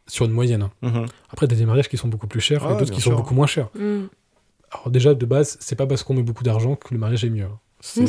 Sur 0.08 0.26
une 0.26 0.32
moyenne. 0.32 0.70
Mhm. 0.82 1.06
Après, 1.30 1.48
t'as 1.48 1.56
des 1.56 1.66
mariages 1.66 1.90
qui 1.90 1.98
sont 1.98 2.08
beaucoup 2.08 2.28
plus 2.28 2.40
chers 2.40 2.64
Ah 2.66 2.70
et 2.70 2.74
ouais, 2.74 2.80
d'autres 2.80 2.92
qui 2.94 3.02
sont 3.02 3.14
beaucoup 3.14 3.34
moins 3.34 3.46
chers. 3.48 3.70
Mm. 3.76 4.06
Alors 4.72 4.90
déjà, 4.90 5.14
de 5.14 5.26
base, 5.26 5.58
c'est 5.60 5.76
pas 5.76 5.86
parce 5.86 6.04
qu'on 6.04 6.14
met 6.14 6.24
beaucoup 6.24 6.44
d'argent 6.44 6.76
que 6.76 6.94
le 6.94 7.00
mariage 7.00 7.24
est 7.26 7.30
mieux. 7.30 7.44
hein. 7.46 7.60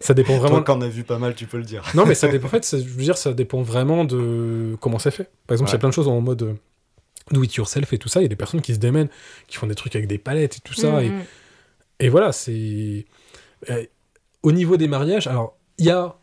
Ça 0.00 0.14
dépend 0.14 0.38
Toi, 0.38 0.46
vraiment. 0.48 0.62
qu'en 0.62 0.80
as 0.80 0.88
vu 0.88 1.04
pas 1.04 1.18
mal, 1.18 1.34
tu 1.34 1.46
peux 1.46 1.58
le 1.58 1.64
dire. 1.64 1.82
Non, 1.94 2.06
mais 2.06 2.14
ça 2.14 2.28
dépend. 2.32 2.46
En 2.46 2.50
fait, 2.50 2.64
ça- 2.64 2.78
je 2.78 2.84
veux 2.84 3.02
dire, 3.02 3.18
ça 3.18 3.32
dépend 3.34 3.60
vraiment 3.62 4.04
de 4.04 4.76
comment 4.80 4.98
c'est 4.98 5.10
fait. 5.10 5.30
Par 5.46 5.54
exemple, 5.54 5.70
il 5.70 5.74
y 5.74 5.76
a 5.76 5.78
plein 5.78 5.88
de 5.90 5.94
choses 5.94 6.08
en 6.08 6.20
mode 6.20 6.42
euh, 6.42 6.54
do 7.30 7.42
it 7.42 7.54
yourself 7.54 7.92
et 7.92 7.98
tout 7.98 8.08
ça. 8.08 8.20
Il 8.20 8.24
y 8.24 8.26
a 8.26 8.28
des 8.28 8.36
personnes 8.36 8.60
qui 8.62 8.74
se 8.74 8.78
démènent, 8.78 9.08
qui 9.46 9.56
font 9.56 9.66
des 9.66 9.74
trucs 9.74 9.94
avec 9.96 10.06
des 10.08 10.18
palettes 10.18 10.56
et 10.56 10.60
tout 10.60 10.74
ça. 10.74 10.92
Mm, 11.00 11.04
Et, 11.04 11.08
mm. 11.10 11.24
et 12.00 12.08
voilà, 12.08 12.32
c'est. 12.32 13.06
euh, 13.70 13.84
au 14.42 14.52
niveau 14.52 14.76
des 14.76 14.88
mariages, 14.88 15.26
alors, 15.26 15.56
il 15.78 15.86
y 15.86 15.90
a. 15.90 16.16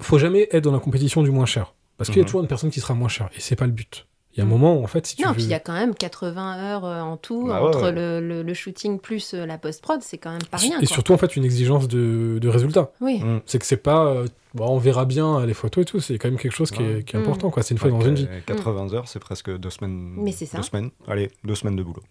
Faut 0.00 0.18
jamais 0.18 0.48
être 0.50 0.64
dans 0.64 0.72
la 0.72 0.78
compétition 0.80 1.22
du 1.22 1.30
moins 1.30 1.46
cher. 1.46 1.74
Parce 1.96 2.10
qu'il 2.10 2.16
y 2.18 2.20
a 2.20 2.22
Mhm. 2.22 2.26
toujours 2.26 2.40
une 2.42 2.48
personne 2.48 2.70
qui 2.70 2.80
sera 2.80 2.94
moins 2.94 3.08
chère. 3.08 3.28
Et 3.36 3.40
c'est 3.40 3.54
pas 3.56 3.66
le 3.66 3.72
but. 3.72 4.06
Il 4.36 4.38
y 4.38 4.40
a 4.40 4.44
un 4.44 4.46
Mm. 4.46 4.50
moment 4.50 4.74
où, 4.76 4.82
en 4.82 4.86
fait, 4.88 5.06
si 5.06 5.14
tu 5.14 5.22
Non, 5.22 5.28
veux. 5.28 5.34
puis 5.36 5.44
il 5.44 5.48
y 5.50 5.54
a 5.54 5.60
quand 5.60 5.72
même 5.74 5.94
80 5.94 6.58
heures 6.58 6.84
euh, 6.84 7.00
en 7.00 7.16
tout 7.16 7.46
Bah 7.46 7.62
ouais, 7.62 7.68
entre 7.68 7.82
ouais. 7.84 7.92
Le, 7.92 8.20
le- 8.20 8.42
le 8.42 8.54
shooting 8.54 8.98
plus 8.98 9.32
euh, 9.32 9.46
la 9.46 9.58
post-prod, 9.58 10.00
c'est 10.02 10.18
quand 10.18 10.32
même 10.32 10.42
pas 10.50 10.56
rien. 10.56 10.76
et 10.80 10.86
quoi. 10.86 10.94
surtout, 10.94 11.12
en 11.12 11.18
fait, 11.18 11.36
une 11.36 11.44
exigence 11.44 11.86
de, 11.86 12.38
de 12.40 12.48
résultat. 12.48 12.90
Oui. 13.00 13.20
Mm. 13.20 13.42
C'est 13.46 13.60
que 13.60 13.64
c'est 13.66 13.76
pas. 13.76 14.06
euh, 14.06 14.26
bon, 14.54 14.66
on 14.66 14.78
verra 14.78 15.04
bien 15.04 15.46
les 15.46 15.54
photos 15.54 15.82
et 15.82 15.84
tout. 15.84 16.00
C'est 16.00 16.18
quand 16.18 16.28
même 16.28 16.38
quelque 16.38 16.52
chose 16.52 16.72
qui, 16.72 16.82
est, 16.82 16.94
Ouais. 16.96 17.02
qui 17.04 17.14
est 17.14 17.18
Mm. 17.20 17.22
important. 17.22 17.50
quoi. 17.50 17.62
C'est 17.62 17.74
une 17.74 17.78
fois 17.78 17.90
dans 17.90 18.00
une 18.00 18.14
vie. 18.16 18.26
que- 18.44 18.52
80 18.52 18.92
heures, 18.92 19.06
c'est 19.08 19.20
presque 19.20 19.56
deux 19.56 19.70
semaines. 19.70 20.14
Mais 20.18 20.32
c'est 20.32 20.46
ça. 20.46 20.56
Deux 20.56 20.64
semaines. 20.64 20.90
Allez, 21.06 21.30
deux 21.44 21.54
semaines 21.54 21.76
de 21.76 21.82
boulot. 21.84 22.02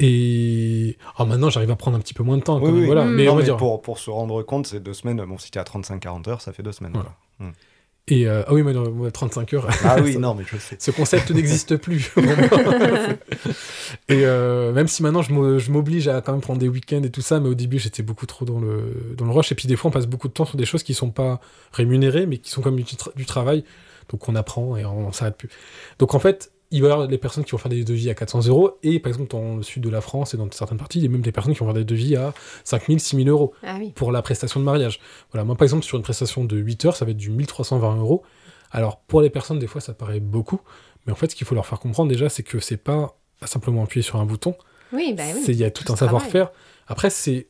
Et 0.00 0.96
oh, 1.18 1.24
maintenant, 1.24 1.50
j'arrive 1.50 1.70
à 1.72 1.76
prendre 1.76 1.96
un 1.96 2.00
petit 2.00 2.14
peu 2.14 2.22
moins 2.22 2.36
de 2.36 2.42
temps. 2.42 2.60
quand 2.60 2.66
Oui, 2.66 2.70
même, 2.70 2.80
oui. 2.82 2.86
Voilà. 2.86 3.04
Mm. 3.04 3.14
Mais 3.14 3.24
non, 3.24 3.32
on 3.32 3.34
va 3.34 3.40
mais 3.40 3.44
dire. 3.46 3.56
pour, 3.56 3.82
pour 3.82 3.98
se 3.98 4.10
rendre 4.10 4.42
compte, 4.44 4.66
c'est 4.68 4.80
deux 4.80 4.94
semaines. 4.94 5.24
Bon, 5.24 5.38
si 5.38 5.50
t'es 5.50 5.58
à 5.58 5.64
35-40 5.64 6.28
heures, 6.28 6.40
ça 6.40 6.52
fait 6.52 6.62
deux 6.62 6.72
semaines. 6.72 6.92
Quoi. 6.92 7.50
Et 8.10 8.26
euh, 8.26 8.42
ah 8.46 8.54
oui, 8.54 8.62
mais 8.62 8.72
non, 8.72 8.84
ouais, 8.88 9.10
35 9.10 9.52
heures. 9.54 9.68
Ah 9.84 9.96
oui, 10.02 10.16
non, 10.18 10.34
mais 10.34 10.44
je 10.50 10.56
sais. 10.56 10.76
Ce 10.78 10.90
concept 10.90 11.30
n'existe 11.30 11.76
plus. 11.76 12.10
et 14.08 14.24
euh, 14.24 14.72
même 14.72 14.88
si 14.88 15.02
maintenant 15.02 15.22
je 15.22 15.32
m'o- 15.32 15.58
je 15.58 15.70
m'oblige 15.70 16.08
à 16.08 16.20
quand 16.20 16.32
même 16.32 16.40
prendre 16.40 16.58
des 16.58 16.68
week-ends 16.68 17.02
et 17.02 17.10
tout 17.10 17.20
ça, 17.20 17.40
mais 17.40 17.48
au 17.48 17.54
début 17.54 17.78
j'étais 17.78 18.02
beaucoup 18.02 18.26
trop 18.26 18.44
dans 18.44 18.60
le, 18.60 19.14
dans 19.16 19.24
le 19.24 19.30
rush. 19.32 19.52
Et 19.52 19.54
puis 19.54 19.68
des 19.68 19.76
fois 19.76 19.88
on 19.90 19.92
passe 19.92 20.06
beaucoup 20.06 20.28
de 20.28 20.32
temps 20.32 20.44
sur 20.46 20.56
des 20.56 20.64
choses 20.66 20.82
qui 20.82 20.94
sont 20.94 21.10
pas 21.10 21.40
rémunérées, 21.72 22.26
mais 22.26 22.38
qui 22.38 22.50
sont 22.50 22.62
comme 22.62 22.76
du, 22.76 22.84
tra- 22.84 23.14
du 23.14 23.26
travail. 23.26 23.64
Donc 24.10 24.28
on 24.28 24.34
apprend 24.36 24.76
et 24.76 24.84
on, 24.84 25.12
s'arrête 25.12 25.36
plus. 25.36 25.50
Donc 25.98 26.14
en 26.14 26.18
fait, 26.18 26.50
il 26.70 26.82
va 26.82 26.88
y 26.88 26.90
avoir 26.92 27.08
des 27.08 27.18
personnes 27.18 27.44
qui 27.44 27.52
vont 27.52 27.58
faire 27.58 27.70
des 27.70 27.82
devis 27.84 28.10
à 28.10 28.14
400 28.14 28.46
euros. 28.48 28.78
Et 28.82 28.98
par 29.00 29.08
exemple 29.10 29.30
dans 29.30 29.56
le 29.56 29.62
sud 29.62 29.82
de 29.82 29.88
la 29.90 30.00
France 30.00 30.34
et 30.34 30.36
dans 30.36 30.50
certaines 30.50 30.76
parties, 30.78 30.98
il 30.98 31.04
y 31.04 31.06
a 31.06 31.10
même 31.10 31.22
des 31.22 31.32
personnes 31.32 31.52
qui 31.54 31.58
vont 31.60 31.66
faire 31.66 31.74
des 31.74 31.84
devis 31.84 32.16
à 32.16 32.34
5000, 32.64 33.00
6000 33.00 33.28
euros 33.28 33.54
Ah 33.62 33.76
oui. 33.78 33.92
pour 33.94 34.12
la 34.12 34.20
prestation 34.22 34.60
de 34.60 34.64
mariage. 34.64 35.00
Voilà, 35.32 35.44
moi 35.44 35.56
par 35.56 35.64
exemple 35.64 35.84
sur 35.84 35.96
une 35.96 36.02
prestation 36.02 36.44
de 36.44 36.56
8 36.56 36.84
heures, 36.84 36.96
ça 36.96 37.04
va 37.04 37.12
être 37.12 37.16
du 37.16 37.30
1320 37.30 37.96
euros. 37.96 38.22
Alors 38.70 38.98
pour 39.00 39.22
les 39.22 39.30
personnes, 39.30 39.58
des 39.58 39.66
fois 39.66 39.80
ça 39.80 39.94
paraît 39.94 40.20
beaucoup, 40.20 40.60
mais 41.06 41.12
en 41.12 41.16
fait 41.16 41.30
ce 41.30 41.36
qu'il 41.36 41.46
faut 41.46 41.54
leur 41.54 41.64
faire 41.66 41.80
comprendre 41.80 42.10
déjà, 42.10 42.28
c'est 42.28 42.42
que 42.42 42.58
c'est 42.60 42.76
pas 42.76 43.16
simplement 43.46 43.82
appuyer 43.84 44.02
sur 44.02 44.16
un 44.20 44.26
bouton, 44.26 44.54
Oui, 44.92 45.14
bah 45.16 45.22
oui. 45.34 45.42
il 45.48 45.54
y 45.56 45.64
a 45.64 45.70
tout 45.70 45.84
Tout 45.84 45.92
un 45.92 45.96
savoir-faire. 45.96 46.50
Après 46.86 47.08
c'est 47.08 47.46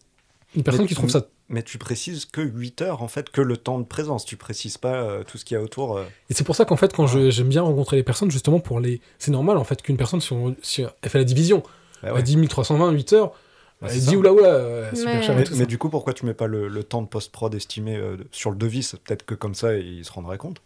une 0.55 0.63
personne 0.63 0.83
Mais- 0.83 0.89
qui 0.89 0.95
trouve 0.95 1.11
ça 1.11 1.27
Mais 1.51 1.63
tu 1.63 1.79
précises 1.79 2.27
que 2.27 2.43
8 2.43 2.83
heures, 2.83 3.03
en 3.03 3.09
fait, 3.09 3.31
que 3.31 3.41
le 3.41 3.57
temps 3.57 3.79
de 3.79 3.85
présence. 3.85 4.25
Tu 4.27 4.37
précises 4.37 4.77
pas 4.77 4.97
euh, 4.97 5.23
tout 5.25 5.39
ce 5.39 5.45
qu'il 5.47 5.55
y 5.55 5.59
a 5.59 5.63
autour. 5.63 5.97
euh. 5.97 6.05
et 6.29 6.35
c'est 6.35 6.45
pour 6.45 6.55
ça 6.55 6.65
qu'en 6.67 6.77
fait 6.77 6.93
quand 6.93 7.07
je- 7.07 7.31
j'aime 7.31 7.49
bien 7.49 7.63
rencontrer 7.63 7.97
les 7.97 8.03
personnes 8.03 8.31
justement 8.31 8.61
pour 8.61 8.81
les 8.81 9.01
c'est 9.19 9.31
normal 9.31 9.57
en 9.57 9.65
fait 9.65 9.81
qu'une 9.81 9.97
personne 9.97 10.21
si, 10.21 10.33
on- 10.35 10.55
si 10.63 10.83
elle 10.83 11.11
fait 11.11 11.19
la 11.19 11.25
division, 11.25 11.63
Bah 12.03 12.09
elle 12.11 12.13
ouais. 12.15 12.23
dit 12.23 12.37
1320 12.37 12.91
8 12.91 13.13
heures, 13.15 13.33
Bah, 13.81 13.89
elle 13.91 13.99
dit 13.99 14.05
ça. 14.07 14.13
oula 14.17 14.33
oula 14.33 14.49
euh, 14.49 14.91
super 14.95 15.15
Ouais. 15.15 15.23
cher 15.23 15.37
Mais, 15.37 15.45
mais 15.57 15.67
du 15.67 15.79
coup, 15.79 15.89
pourquoi 15.89 16.13
tu 16.13 16.27
mets 16.27 16.35
pas 16.35 16.47
le, 16.49 16.69
le 16.69 16.83
temps 16.85 17.01
de 17.01 17.07
post-prod 17.09 17.55
estimé 17.55 17.97
euh, 17.97 18.17
sur 18.31 18.51
le 18.51 18.57
devis? 18.57 18.93
Peut-être 19.05 19.25
que 19.25 19.35
comme 19.35 19.55
ça, 19.55 19.75
il 19.77 20.05
se 20.05 20.13
rendrait 20.13 20.39
compte. 20.39 20.61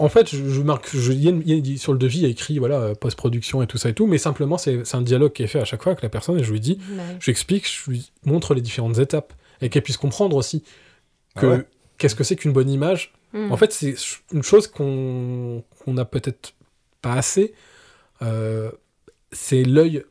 En 0.00 0.08
fait, 0.08 0.28
je, 0.34 0.48
je 0.48 0.60
marque, 0.62 0.88
je, 0.96 1.12
y 1.12 1.28
a 1.28 1.30
une- 1.30 1.42
il 1.46 1.68
y 1.70 1.74
a- 1.74 1.78
sur 1.78 1.92
le 1.92 1.98
devis, 1.98 2.18
il 2.18 2.22
y 2.22 2.26
a 2.26 2.28
écrit 2.30 2.58
voilà 2.58 2.94
post-production 2.96 3.62
et 3.62 3.68
tout 3.68 3.78
ça 3.78 3.90
et 3.90 3.94
tout, 3.94 4.08
mais 4.08 4.18
simplement 4.18 4.58
c'est 4.58 4.84
c'est 4.84 4.96
un 4.96 5.02
dialogue 5.02 5.32
qui 5.32 5.44
est 5.44 5.46
fait 5.46 5.60
à 5.60 5.64
chaque 5.64 5.82
fois 5.84 5.92
avec 5.92 6.02
la 6.02 6.08
personne 6.08 6.36
et 6.38 6.42
je 6.42 6.50
lui 6.50 6.58
dis 6.58 6.78
oui. 6.90 6.96
je 7.20 7.24
lui 7.26 7.30
explique, 7.30 7.68
je 7.70 7.90
lui 7.90 8.10
montre 8.24 8.54
les 8.54 8.60
différentes 8.62 8.98
étapes 8.98 9.32
et 9.64 9.68
qu'elle 9.70 9.82
puisse 9.82 9.96
comprendre 9.96 10.36
aussi 10.36 10.62
que 11.36 11.46
Ah 11.46 11.48
ouais 11.56 11.66
qu'est-ce 11.98 12.14
que 12.14 12.24
c'est 12.24 12.36
qu'une 12.36 12.52
bonne 12.52 12.68
image. 12.70 13.12
Mm. 13.32 13.50
En 13.52 13.56
fait, 13.56 13.72
c'est 13.72 13.94
une 14.32 14.42
chose 14.42 14.66
qu'on 14.68 15.62
qu'on 15.80 15.92
n'a 15.94 16.04
peut-être 16.04 16.54
pas 17.02 17.14
assez. 17.14 17.54
euh, 18.22 18.70
c'est 19.32 19.62
l'œil 19.64 20.04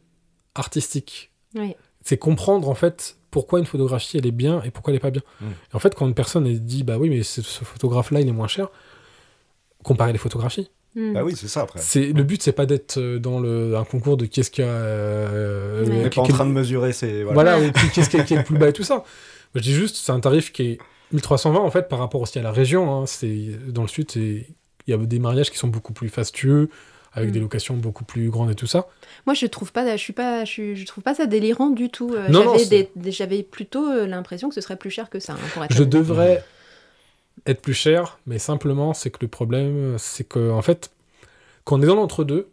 artistique. 0.56 1.32
Oui. 1.56 1.76
C'est 2.04 2.18
comprendre 2.18 2.68
en 2.70 2.76
fait 2.76 3.16
pourquoi 3.32 3.60
une 3.60 3.66
photographie 3.66 4.18
elle 4.18 4.26
est 4.28 4.32
bien 4.32 4.62
et 4.64 4.72
pourquoi 4.72 4.92
elle 4.92 4.98
est 4.98 5.00
pas 5.00 5.12
bien. 5.12 5.22
Mm. 5.42 5.46
Et 5.72 5.76
en 5.76 5.80
fait, 5.80 5.96
quand 5.96 6.08
une 6.08 6.14
personne 6.14 6.46
elle 6.48 6.64
dit 6.64 6.84
bah 6.84 6.98
oui 6.98 7.10
mais 7.10 7.24
ce, 7.24 7.42
ce 7.42 7.64
photographe 7.64 8.12
là 8.12 8.20
il 8.22 8.28
est 8.28 8.32
moins 8.34 8.48
cher, 8.48 8.68
comparer 9.84 10.12
les 10.12 10.20
photographies. 10.20 10.70
Hmm. 10.96 11.14
Bah 11.14 11.24
oui, 11.24 11.36
c'est 11.36 11.48
ça 11.48 11.62
après. 11.62 11.80
C'est 11.80 12.14
le 12.14 12.22
but, 12.24 12.44
c'est 12.44 12.52
pas 12.52 12.68
d'être 12.68 12.98
euh, 13.00 13.18
dans 13.18 13.40
le 13.40 13.76
un 13.76 13.84
concours 13.84 14.16
de 14.16 14.28
qu'est-ce 14.28 14.52
qu'il 14.52 14.64
y 14.64 14.68
a. 14.68 14.72
euh, 14.72 15.84
Ouais. 15.86 16.06
Euh, 16.06 16.10
qui- 16.10 16.16
pas 16.18 16.22
en 16.22 16.28
train 16.28 16.46
de 16.46 16.52
mesurer 16.52 16.94
ces. 16.94 17.24
Voilà. 17.24 17.58
Voilà, 17.58 17.72
qu'est-ce 17.96 18.10
qui 18.12 18.18
est, 18.18 18.26
qui 18.26 18.36
est 18.36 18.38
le 18.38 18.44
plus 18.44 18.60
bas 18.60 18.70
et 18.70 18.74
tout 18.74 18.84
ça. 18.84 19.04
Je 19.56 19.62
dis 19.62 19.74
juste, 19.74 19.96
c'est 19.98 20.12
un 20.12 20.20
tarif 20.20 20.52
qui 20.52 20.64
est 20.64 20.78
1320 21.12 21.60
en 21.60 21.72
fait 21.72 21.88
par 21.90 22.00
rapport 22.00 22.22
aussi 22.22 22.40
à 22.40 22.42
la 22.42 22.52
région. 22.52 22.94
hein. 22.96 23.06
C'est 23.06 23.50
dans 23.68 23.84
le 23.84 23.88
sud, 23.88 24.12
il 24.16 24.46
y 24.88 24.94
a 24.94 24.98
des 24.98 25.20
mariages 25.20 25.52
qui 25.52 25.58
sont 25.58 25.68
beaucoup 25.68 25.94
plus 25.94 26.10
fastueux, 26.10 26.70
avec 27.14 27.30
Mm. 27.30 27.34
des 27.34 27.40
locations 27.40 27.78
beaucoup 27.78 28.04
plus 28.04 28.30
grandes 28.30 28.50
et 28.52 28.56
tout 28.56 28.68
ça. 28.68 28.88
Moi, 29.26 29.36
je 29.36 29.46
trouve 29.46 29.72
pas, 29.72 29.96
je 29.96 30.02
suis 30.02 30.14
pas, 30.14 30.46
je, 30.46 30.84
trouve 30.86 31.04
pas 31.04 31.14
ça 31.14 31.28
délirant 31.28 31.70
du 31.70 31.90
tout. 31.90 32.14
Euh, 32.16 32.30
j'avais, 33.12 33.44
plutôt 33.44 33.88
euh, 33.88 34.08
l'impression 34.08 34.50
que 34.50 34.56
ce 34.56 34.62
serait 34.62 34.78
plus 34.78 34.90
cher 34.90 35.10
que 35.10 35.20
ça. 35.20 35.34
hein, 35.34 35.38
pour 35.54 35.64
être 35.64 35.74
Je 35.74 35.84
devrais 35.84 36.44
être 37.46 37.62
plus 37.62 37.74
cher, 37.74 38.20
mais 38.26 38.40
simplement, 38.40 38.94
c'est 38.94 39.12
que 39.12 39.20
le 39.22 39.28
problème, 39.28 39.96
c'est 40.00 40.24
que 40.28 40.52
en 40.52 40.62
fait, 40.62 40.92
quand 41.64 41.78
on 41.78 41.82
est 41.82 41.86
dans 41.88 41.96
l'entre-deux, 41.96 42.50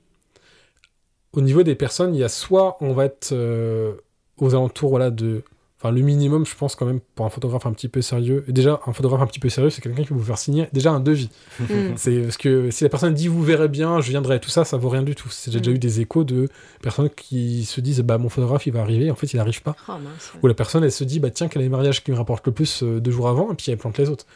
au 1.33 1.41
niveau 1.41 1.63
des 1.63 1.75
personnes, 1.75 2.15
il 2.15 2.21
y 2.21 2.25
a 2.25 2.29
soit 2.29 2.77
on 2.81 2.93
va 2.93 3.05
être 3.07 3.33
euh, 3.33 3.95
aux 4.39 4.55
alentours 4.55 4.91
voilà, 4.91 5.11
de. 5.11 5.43
Enfin, 5.83 5.93
le 5.95 6.03
minimum, 6.03 6.45
je 6.45 6.55
pense, 6.55 6.77
quand 6.77 6.85
même, 6.85 7.01
pour 7.15 7.25
un 7.25 7.31
photographe 7.31 7.65
un 7.65 7.73
petit 7.73 7.89
peu 7.89 8.03
sérieux. 8.03 8.45
Et 8.49 8.53
déjà, 8.53 8.81
un 8.87 8.93
photographe 8.93 9.23
un 9.23 9.27
petit 9.27 9.39
peu 9.39 9.49
sérieux, 9.49 9.71
c'est 9.71 9.81
quelqu'un 9.81 10.03
qui 10.03 10.11
va 10.11 10.17
vous 10.17 10.23
faire 10.23 10.37
signer 10.37 10.69
déjà 10.75 10.91
un 10.93 11.01
devis. 11.01 11.31
Mm. 11.61 11.95
C'est 11.97 12.21
parce 12.21 12.37
que 12.37 12.71
si 12.71 12.85
la 12.85 12.91
personne 12.91 13.15
dit 13.15 13.29
vous 13.29 13.43
verrez 13.43 13.69
bien, 13.69 14.01
je 14.03 14.11
viendrai, 14.11 14.41
tout 14.41 14.51
ça, 14.51 14.65
ça 14.67 14.77
vaut 14.77 14.91
rien 14.91 15.03
du 15.03 15.15
tout. 15.15 15.29
C'est- 15.31 15.51
J'ai 15.51 15.61
déjà 15.61 15.71
Mm. 15.71 15.75
eu 15.77 15.79
des 15.79 16.01
échos 16.01 16.25
de 16.25 16.49
personnes 16.83 17.09
qui 17.09 17.65
se 17.65 17.81
disent 17.81 18.01
bah 18.01 18.19
mon 18.19 18.29
photographe 18.29 18.67
il 18.67 18.73
va 18.75 18.81
arriver, 18.83 19.11
en 19.11 19.15
fait 19.15 19.33
il 19.33 19.37
n'arrive 19.37 19.63
pas. 19.63 19.75
Oh, 19.89 19.93
mince. 19.93 20.33
Ou 20.43 20.47
la 20.49 20.55
personne 20.55 20.85
elle 20.85 20.93
se 20.93 21.05
dit 21.05 21.19
bah 21.21 21.31
tiens 21.31 21.49
quel 21.49 21.63
est 21.63 21.67
le 21.67 21.71
mariage 21.71 22.05
qui 22.05 22.11
me 22.11 22.17
rapporte 22.17 22.47
le 22.47 22.53
plus 22.53 22.83
euh, 22.83 23.01
deux 23.01 23.11
jours 23.11 23.29
avant 23.29 23.51
et 23.53 23.55
puis 23.55 23.71
elle 23.73 23.79
plante 23.79 23.97
les 23.99 24.11
autres. 24.11 24.27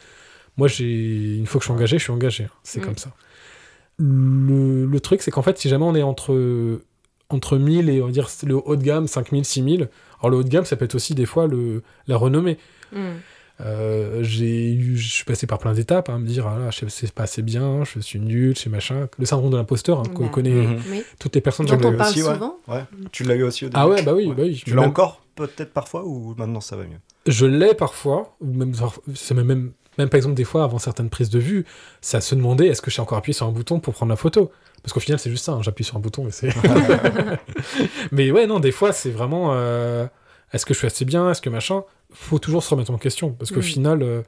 Moi 0.57 0.67
j'ai 0.67 1.35
une 1.37 1.45
fois 1.45 1.59
que 1.59 1.63
je 1.63 1.67
suis 1.67 1.73
engagé, 1.73 1.97
je 1.99 2.03
suis 2.03 2.11
engagé. 2.13 2.45
hein. 2.45 2.49
C'est 2.63 2.79
Mm. 2.79 2.85
comme 2.85 2.97
ça. 2.97 3.11
Le, 3.97 4.85
le 4.85 4.99
truc 4.99 5.21
c'est 5.21 5.31
qu'en 5.31 5.41
fait 5.41 5.57
si 5.57 5.69
jamais 5.69 5.85
on 5.85 5.95
est 5.95 6.03
entre 6.03 6.79
entre 7.29 7.57
1000 7.57 7.89
et 7.89 8.01
on 8.01 8.07
va 8.07 8.11
dire 8.11 8.27
le 8.45 8.55
haut 8.55 8.75
de 8.75 8.83
gamme 8.83 9.07
5000 9.07 9.45
6000 9.45 9.89
alors 10.19 10.29
le 10.31 10.37
haut 10.37 10.43
de 10.43 10.49
gamme 10.49 10.65
ça 10.65 10.75
peut 10.75 10.85
être 10.85 10.95
aussi 10.95 11.15
des 11.15 11.25
fois 11.25 11.47
le 11.47 11.81
la 12.07 12.17
renommée 12.17 12.57
Mm. 12.91 12.97
euh, 13.61 14.19
j'ai 14.21 14.71
eu, 14.73 14.95
je 14.97 15.11
suis 15.11 15.23
passé 15.25 15.47
par 15.47 15.57
plein 15.59 15.73
d'étapes, 15.73 16.09
hein, 16.09 16.15
à 16.15 16.17
me 16.19 16.27
dire, 16.27 16.45
ah 16.47 16.59
là, 16.59 16.69
je 16.71 16.85
sais 16.87 17.07
pas 17.07 17.23
assez 17.23 17.41
bien, 17.41 17.83
je 17.83 17.99
suis 17.99 18.19
nul, 18.19 18.53
je 18.55 18.61
sais 18.61 18.69
machin. 18.69 19.07
Le 19.17 19.25
syndrome 19.25 19.49
de 19.51 19.57
l'imposteur, 19.57 19.99
hein, 20.01 20.03
qu'on 20.13 20.25
Bah. 20.25 20.29
connaît 20.29 20.77
toutes 21.19 21.33
les 21.35 21.41
personnes. 21.41 21.65
Dont 21.65 21.77
l'as 21.77 21.87
on 21.87 21.93
eu 21.93 21.97
parle 21.97 22.09
aussi, 22.11 22.21
ouais. 22.23 22.33
souvent. 22.33 22.57
Ouais. 22.67 22.83
Tu 23.11 23.23
l'as 23.23 23.35
eu 23.35 23.43
aussi 23.43 23.65
au 23.65 23.69
début 23.69 23.79
Ah 23.79 23.87
ouais, 23.87 24.03
bah 24.03 24.13
oui, 24.13 24.27
Ouais. 24.27 24.35
bah 24.35 24.43
oui. 24.43 24.61
Tu 24.63 24.69
l'as 24.71 24.81
Même- 24.81 24.89
encore 24.89 25.21
peut-être 25.35 25.73
parfois 25.73 26.05
ou 26.05 26.35
maintenant 26.37 26.61
ça 26.61 26.75
va 26.75 26.83
mieux? 26.83 26.99
Je 27.27 27.45
l'ai 27.45 27.73
parfois, 27.73 28.35
ou 28.41 28.53
même, 28.53 28.73
c'est 29.15 29.33
même, 29.33 29.71
même, 29.97 30.09
par 30.09 30.17
exemple 30.17 30.35
des 30.35 30.43
fois 30.43 30.63
avant 30.63 30.79
certaines 30.79 31.09
prises 31.09 31.29
de 31.29 31.39
vue, 31.39 31.65
c'est 32.01 32.17
à 32.17 32.21
se 32.21 32.35
demander 32.35 32.65
est-ce 32.67 32.81
que 32.81 32.91
j'ai 32.91 33.01
encore 33.01 33.17
appuyé 33.17 33.33
sur 33.33 33.45
un 33.47 33.51
bouton 33.51 33.79
pour 33.79 33.93
prendre 33.93 34.09
la 34.11 34.15
photo? 34.15 34.51
Parce 34.83 34.93
qu'au 34.93 34.99
final 34.99 35.17
c'est 35.19 35.29
juste 35.29 35.45
ça, 35.45 35.53
hein, 35.53 35.61
j'appuie 35.63 35.83
sur 35.83 35.95
un 35.97 35.99
bouton 35.99 36.27
et 36.27 36.31
c'est. 36.31 36.49
Mais 38.11 38.31
ouais, 38.31 38.47
non, 38.47 38.59
des 38.59 38.71
fois 38.71 38.93
c'est 38.93 39.09
vraiment 39.11 39.49
euh, 39.53 40.05
est-ce 40.53 40.65
que 40.65 40.73
je 40.73 40.79
suis 40.79 40.87
assez 40.87 41.05
bien, 41.05 41.29
est-ce 41.31 41.41
que 41.41 41.49
machin? 41.49 41.83
Faut 42.13 42.39
toujours 42.39 42.63
se 42.63 42.69
remettre 42.69 42.91
en 42.91 42.97
question 42.97 43.31
parce 43.31 43.51
qu'au 43.51 43.59
Mm. 43.59 43.63
final, 43.63 44.03
euh, 44.03 44.21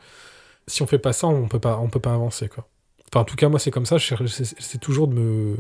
si 0.68 0.82
on 0.82 0.88
fait 0.88 0.98
pas 1.00 1.14
ça, 1.14 1.28
on 1.28 1.48
peut 1.48 1.60
pas, 1.60 1.78
on 1.82 1.88
peut 1.90 2.00
pas 2.00 2.14
avancer 2.14 2.50
quoi. 2.50 2.68
Enfin, 3.12 3.22
en 3.22 3.26
tout 3.26 3.36
cas, 3.36 3.48
moi 3.50 3.60
c'est 3.60 3.72
comme 3.72 3.86
ça, 3.86 3.98
c'est 4.00 4.80
toujours 4.80 5.08
de 5.08 5.14
me, 5.14 5.56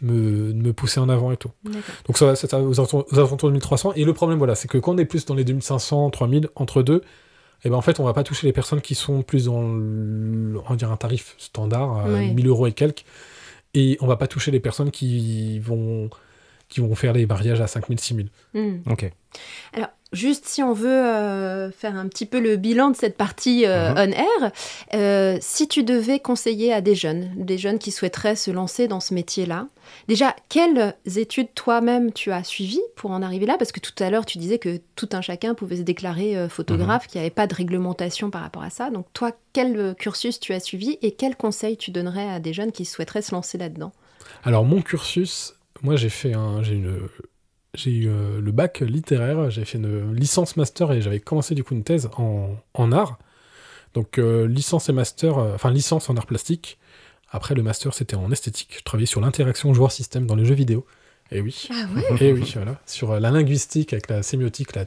me, 0.00 0.52
de 0.52 0.62
me 0.62 0.72
pousser 0.72 0.98
en 1.00 1.08
avant 1.10 1.32
et 1.32 1.36
tout. 1.36 1.50
Donc 2.06 2.16
ça, 2.16 2.34
c'est 2.36 2.54
aux 2.54 2.78
alentours 2.80 3.06
aux 3.12 3.18
alentours 3.18 3.48
de 3.50 3.52
1300. 3.54 3.92
Et 3.96 4.04
le 4.04 4.14
problème, 4.14 4.38
voilà, 4.38 4.54
c'est 4.54 4.68
que 4.68 4.78
quand 4.78 4.94
on 4.94 4.98
est 4.98 5.04
plus 5.04 5.26
dans 5.26 5.34
les 5.34 5.44
2500, 5.44 6.08
3000, 6.10 6.48
entre 6.54 6.82
deux, 6.82 7.02
et 7.64 7.68
ben 7.70 7.76
en 7.76 7.80
fait, 7.82 8.00
on 8.00 8.04
va 8.04 8.12
pas 8.12 8.22
toucher 8.24 8.46
les 8.46 8.52
personnes 8.52 8.80
qui 8.80 8.94
sont 8.94 9.22
plus 9.22 9.46
dans 9.46 9.62
le- 9.62 10.58
on 10.66 10.70
va 10.70 10.76
dire 10.76 10.90
un 10.90 10.96
tarif 10.96 11.34
standard, 11.38 11.98
à 11.98 12.08
Ouais. 12.08 12.28
1000 12.32 12.46
euros 12.48 12.66
et 12.66 12.72
quelques. 12.72 13.04
Et 13.74 13.96
on 14.00 14.06
va 14.06 14.16
pas 14.16 14.26
toucher 14.26 14.50
les 14.50 14.60
personnes 14.60 14.90
qui 14.90 15.58
vont, 15.60 16.10
qui 16.68 16.80
vont 16.80 16.94
faire 16.94 17.12
les 17.12 17.26
mariages 17.26 17.60
à 17.60 17.66
5000, 17.66 18.00
6000. 18.00 18.28
Mm. 18.54 18.78
Ok. 18.90 19.10
Alors, 19.74 19.88
juste 20.12 20.46
si 20.46 20.62
on 20.62 20.72
veut 20.72 20.88
euh, 20.90 21.70
faire 21.70 21.94
un 21.96 22.08
petit 22.08 22.26
peu 22.26 22.40
le 22.40 22.56
bilan 22.56 22.90
de 22.90 22.96
cette 22.96 23.16
partie 23.16 23.64
euh, 23.66 23.90
Mhm. 23.92 23.96
on-air, 23.98 24.52
euh, 24.94 25.38
si 25.40 25.68
tu 25.68 25.84
devais 25.84 26.18
conseiller 26.18 26.72
à 26.72 26.80
des 26.80 26.96
jeunes, 26.96 27.30
des 27.36 27.58
jeunes 27.58 27.78
qui 27.78 27.92
souhaiteraient 27.92 28.34
se 28.36 28.50
lancer 28.50 28.88
dans 28.88 28.98
ce 29.00 29.14
métier-là, 29.14 29.66
déjà, 30.10 30.34
quelles 30.48 30.96
études 31.06 31.54
toi-même 31.54 32.12
tu 32.12 32.32
as 32.32 32.42
suivies 32.42 32.82
pour 32.96 33.12
en 33.12 33.22
arriver 33.22 33.46
là? 33.46 33.56
Parce 33.56 33.70
que 33.70 33.78
tout 33.78 33.94
à 34.02 34.10
l'heure, 34.10 34.26
tu 34.26 34.38
disais 34.38 34.58
que 34.58 34.80
tout 34.96 35.08
un 35.12 35.20
chacun 35.20 35.54
pouvait 35.54 35.76
se 35.76 35.82
déclarer 35.82 36.36
euh, 36.36 36.48
photographe, 36.48 37.06
qu'il 37.06 37.20
n'y 37.20 37.26
avait 37.26 37.34
pas 37.34 37.46
de 37.46 37.54
réglementation 37.54 38.28
par 38.30 38.42
rapport 38.42 38.64
à 38.64 38.70
ça. 38.70 38.90
Donc, 38.90 39.06
toi, 39.12 39.30
quel 39.52 39.78
euh, 39.78 39.94
cursus 39.94 40.40
tu 40.40 40.52
as 40.52 40.58
suivi 40.58 40.98
et 41.00 41.12
quels 41.12 41.36
conseils 41.36 41.76
tu 41.76 41.92
donnerais 41.92 42.28
à 42.28 42.40
des 42.40 42.52
jeunes 42.52 42.72
qui 42.72 42.84
souhaiteraient 42.84 43.22
se 43.22 43.32
lancer 43.32 43.56
là-dedans? 43.56 43.92
Alors 44.42 44.64
mon 44.64 44.82
cursus, 44.82 45.54
moi 45.82 45.96
j'ai 45.96 46.08
fait 46.08 46.34
un, 46.34 46.62
j'ai 46.62 46.74
une, 46.74 47.08
j'ai 47.74 47.90
eu 47.90 48.08
euh, 48.08 48.40
le 48.40 48.52
bac 48.52 48.80
littéraire, 48.80 49.50
j'ai 49.50 49.64
fait 49.64 49.78
une 49.78 50.12
licence 50.12 50.56
master 50.56 50.92
et 50.92 51.02
j'avais 51.02 51.20
commencé 51.20 51.54
du 51.54 51.62
coup 51.62 51.74
une 51.74 51.84
thèse 51.84 52.10
en, 52.16 52.56
en 52.74 52.92
art. 52.92 53.18
Donc 53.94 54.18
euh, 54.18 54.46
licence 54.46 54.88
et 54.88 54.92
master, 54.92 55.38
euh, 55.38 55.54
enfin 55.54 55.70
licence 55.70 56.10
en 56.10 56.16
art 56.16 56.26
plastique. 56.26 56.78
Après 57.30 57.54
le 57.54 57.62
master 57.62 57.94
c'était 57.94 58.16
en 58.16 58.30
esthétique. 58.32 58.74
Je 58.78 58.82
travaillais 58.82 59.06
sur 59.06 59.20
l'interaction 59.20 59.72
joueur-système 59.74 60.26
dans 60.26 60.34
les 60.36 60.44
jeux 60.44 60.54
vidéo. 60.54 60.84
Et 61.32 61.40
oui. 61.40 61.68
Ah 61.70 61.86
ouais 61.94 62.04
Et 62.28 62.32
oui, 62.32 62.50
voilà. 62.56 62.80
Sur 62.86 63.12
euh, 63.12 63.20
la 63.20 63.30
linguistique 63.30 63.92
avec 63.92 64.10
la 64.10 64.22
sémiotique, 64.24 64.74
la- 64.74 64.86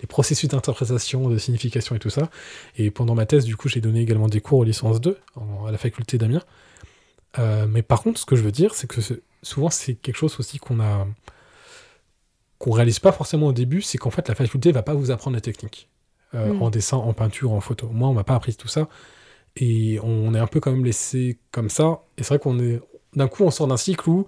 les 0.00 0.06
processus 0.06 0.48
d'interprétation, 0.48 1.28
de 1.28 1.36
signification 1.36 1.96
et 1.96 1.98
tout 1.98 2.10
ça. 2.10 2.30
Et 2.76 2.92
pendant 2.92 3.16
ma 3.16 3.26
thèse, 3.26 3.44
du 3.44 3.56
coup, 3.56 3.68
j'ai 3.68 3.80
donné 3.80 4.00
également 4.00 4.28
des 4.28 4.40
cours 4.40 4.60
aux 4.60 4.64
licences 4.64 5.00
2 5.00 5.18
en- 5.34 5.66
à 5.66 5.72
la 5.72 5.78
faculté 5.78 6.16
d'Amiens. 6.16 6.44
Euh, 7.40 7.66
mais 7.68 7.82
par 7.82 8.02
contre, 8.02 8.20
ce 8.20 8.26
que 8.26 8.36
je 8.36 8.42
veux 8.42 8.52
dire, 8.52 8.74
c'est 8.74 8.86
que 8.86 9.00
souvent, 9.42 9.70
c'est 9.70 9.94
quelque 9.94 10.16
chose 10.16 10.36
aussi 10.38 10.58
qu'on 10.58 10.78
a 10.80 11.06
qu'on 12.58 12.72
réalise 12.72 12.98
pas 12.98 13.10
forcément 13.12 13.46
au 13.46 13.52
début, 13.52 13.80
c'est 13.80 13.96
qu'en 13.98 14.10
fait, 14.10 14.28
la 14.28 14.34
faculté 14.34 14.70
va 14.70 14.82
pas 14.82 14.92
vous 14.94 15.10
apprendre 15.10 15.34
la 15.34 15.40
technique. 15.40 15.88
Euh, 16.34 16.52
Mm. 16.52 16.62
En 16.62 16.70
dessin, 16.70 16.98
en 16.98 17.12
peinture, 17.14 17.52
en 17.52 17.60
photo. 17.60 17.88
Moi, 17.88 18.08
on 18.08 18.12
m'a 18.14 18.22
pas 18.24 18.34
appris 18.34 18.54
tout 18.54 18.68
ça. 18.68 18.86
Et 19.56 19.98
on 20.02 20.34
est 20.34 20.38
un 20.38 20.46
peu 20.46 20.60
quand 20.60 20.70
même 20.70 20.84
laissé 20.84 21.38
comme 21.50 21.68
ça. 21.68 22.02
Et 22.18 22.22
c'est 22.22 22.28
vrai 22.28 22.38
qu'on 22.38 22.58
est... 22.58 22.80
D'un 23.14 23.26
coup, 23.26 23.42
on 23.42 23.50
sort 23.50 23.66
d'un 23.66 23.76
cycle 23.76 24.08
où, 24.08 24.26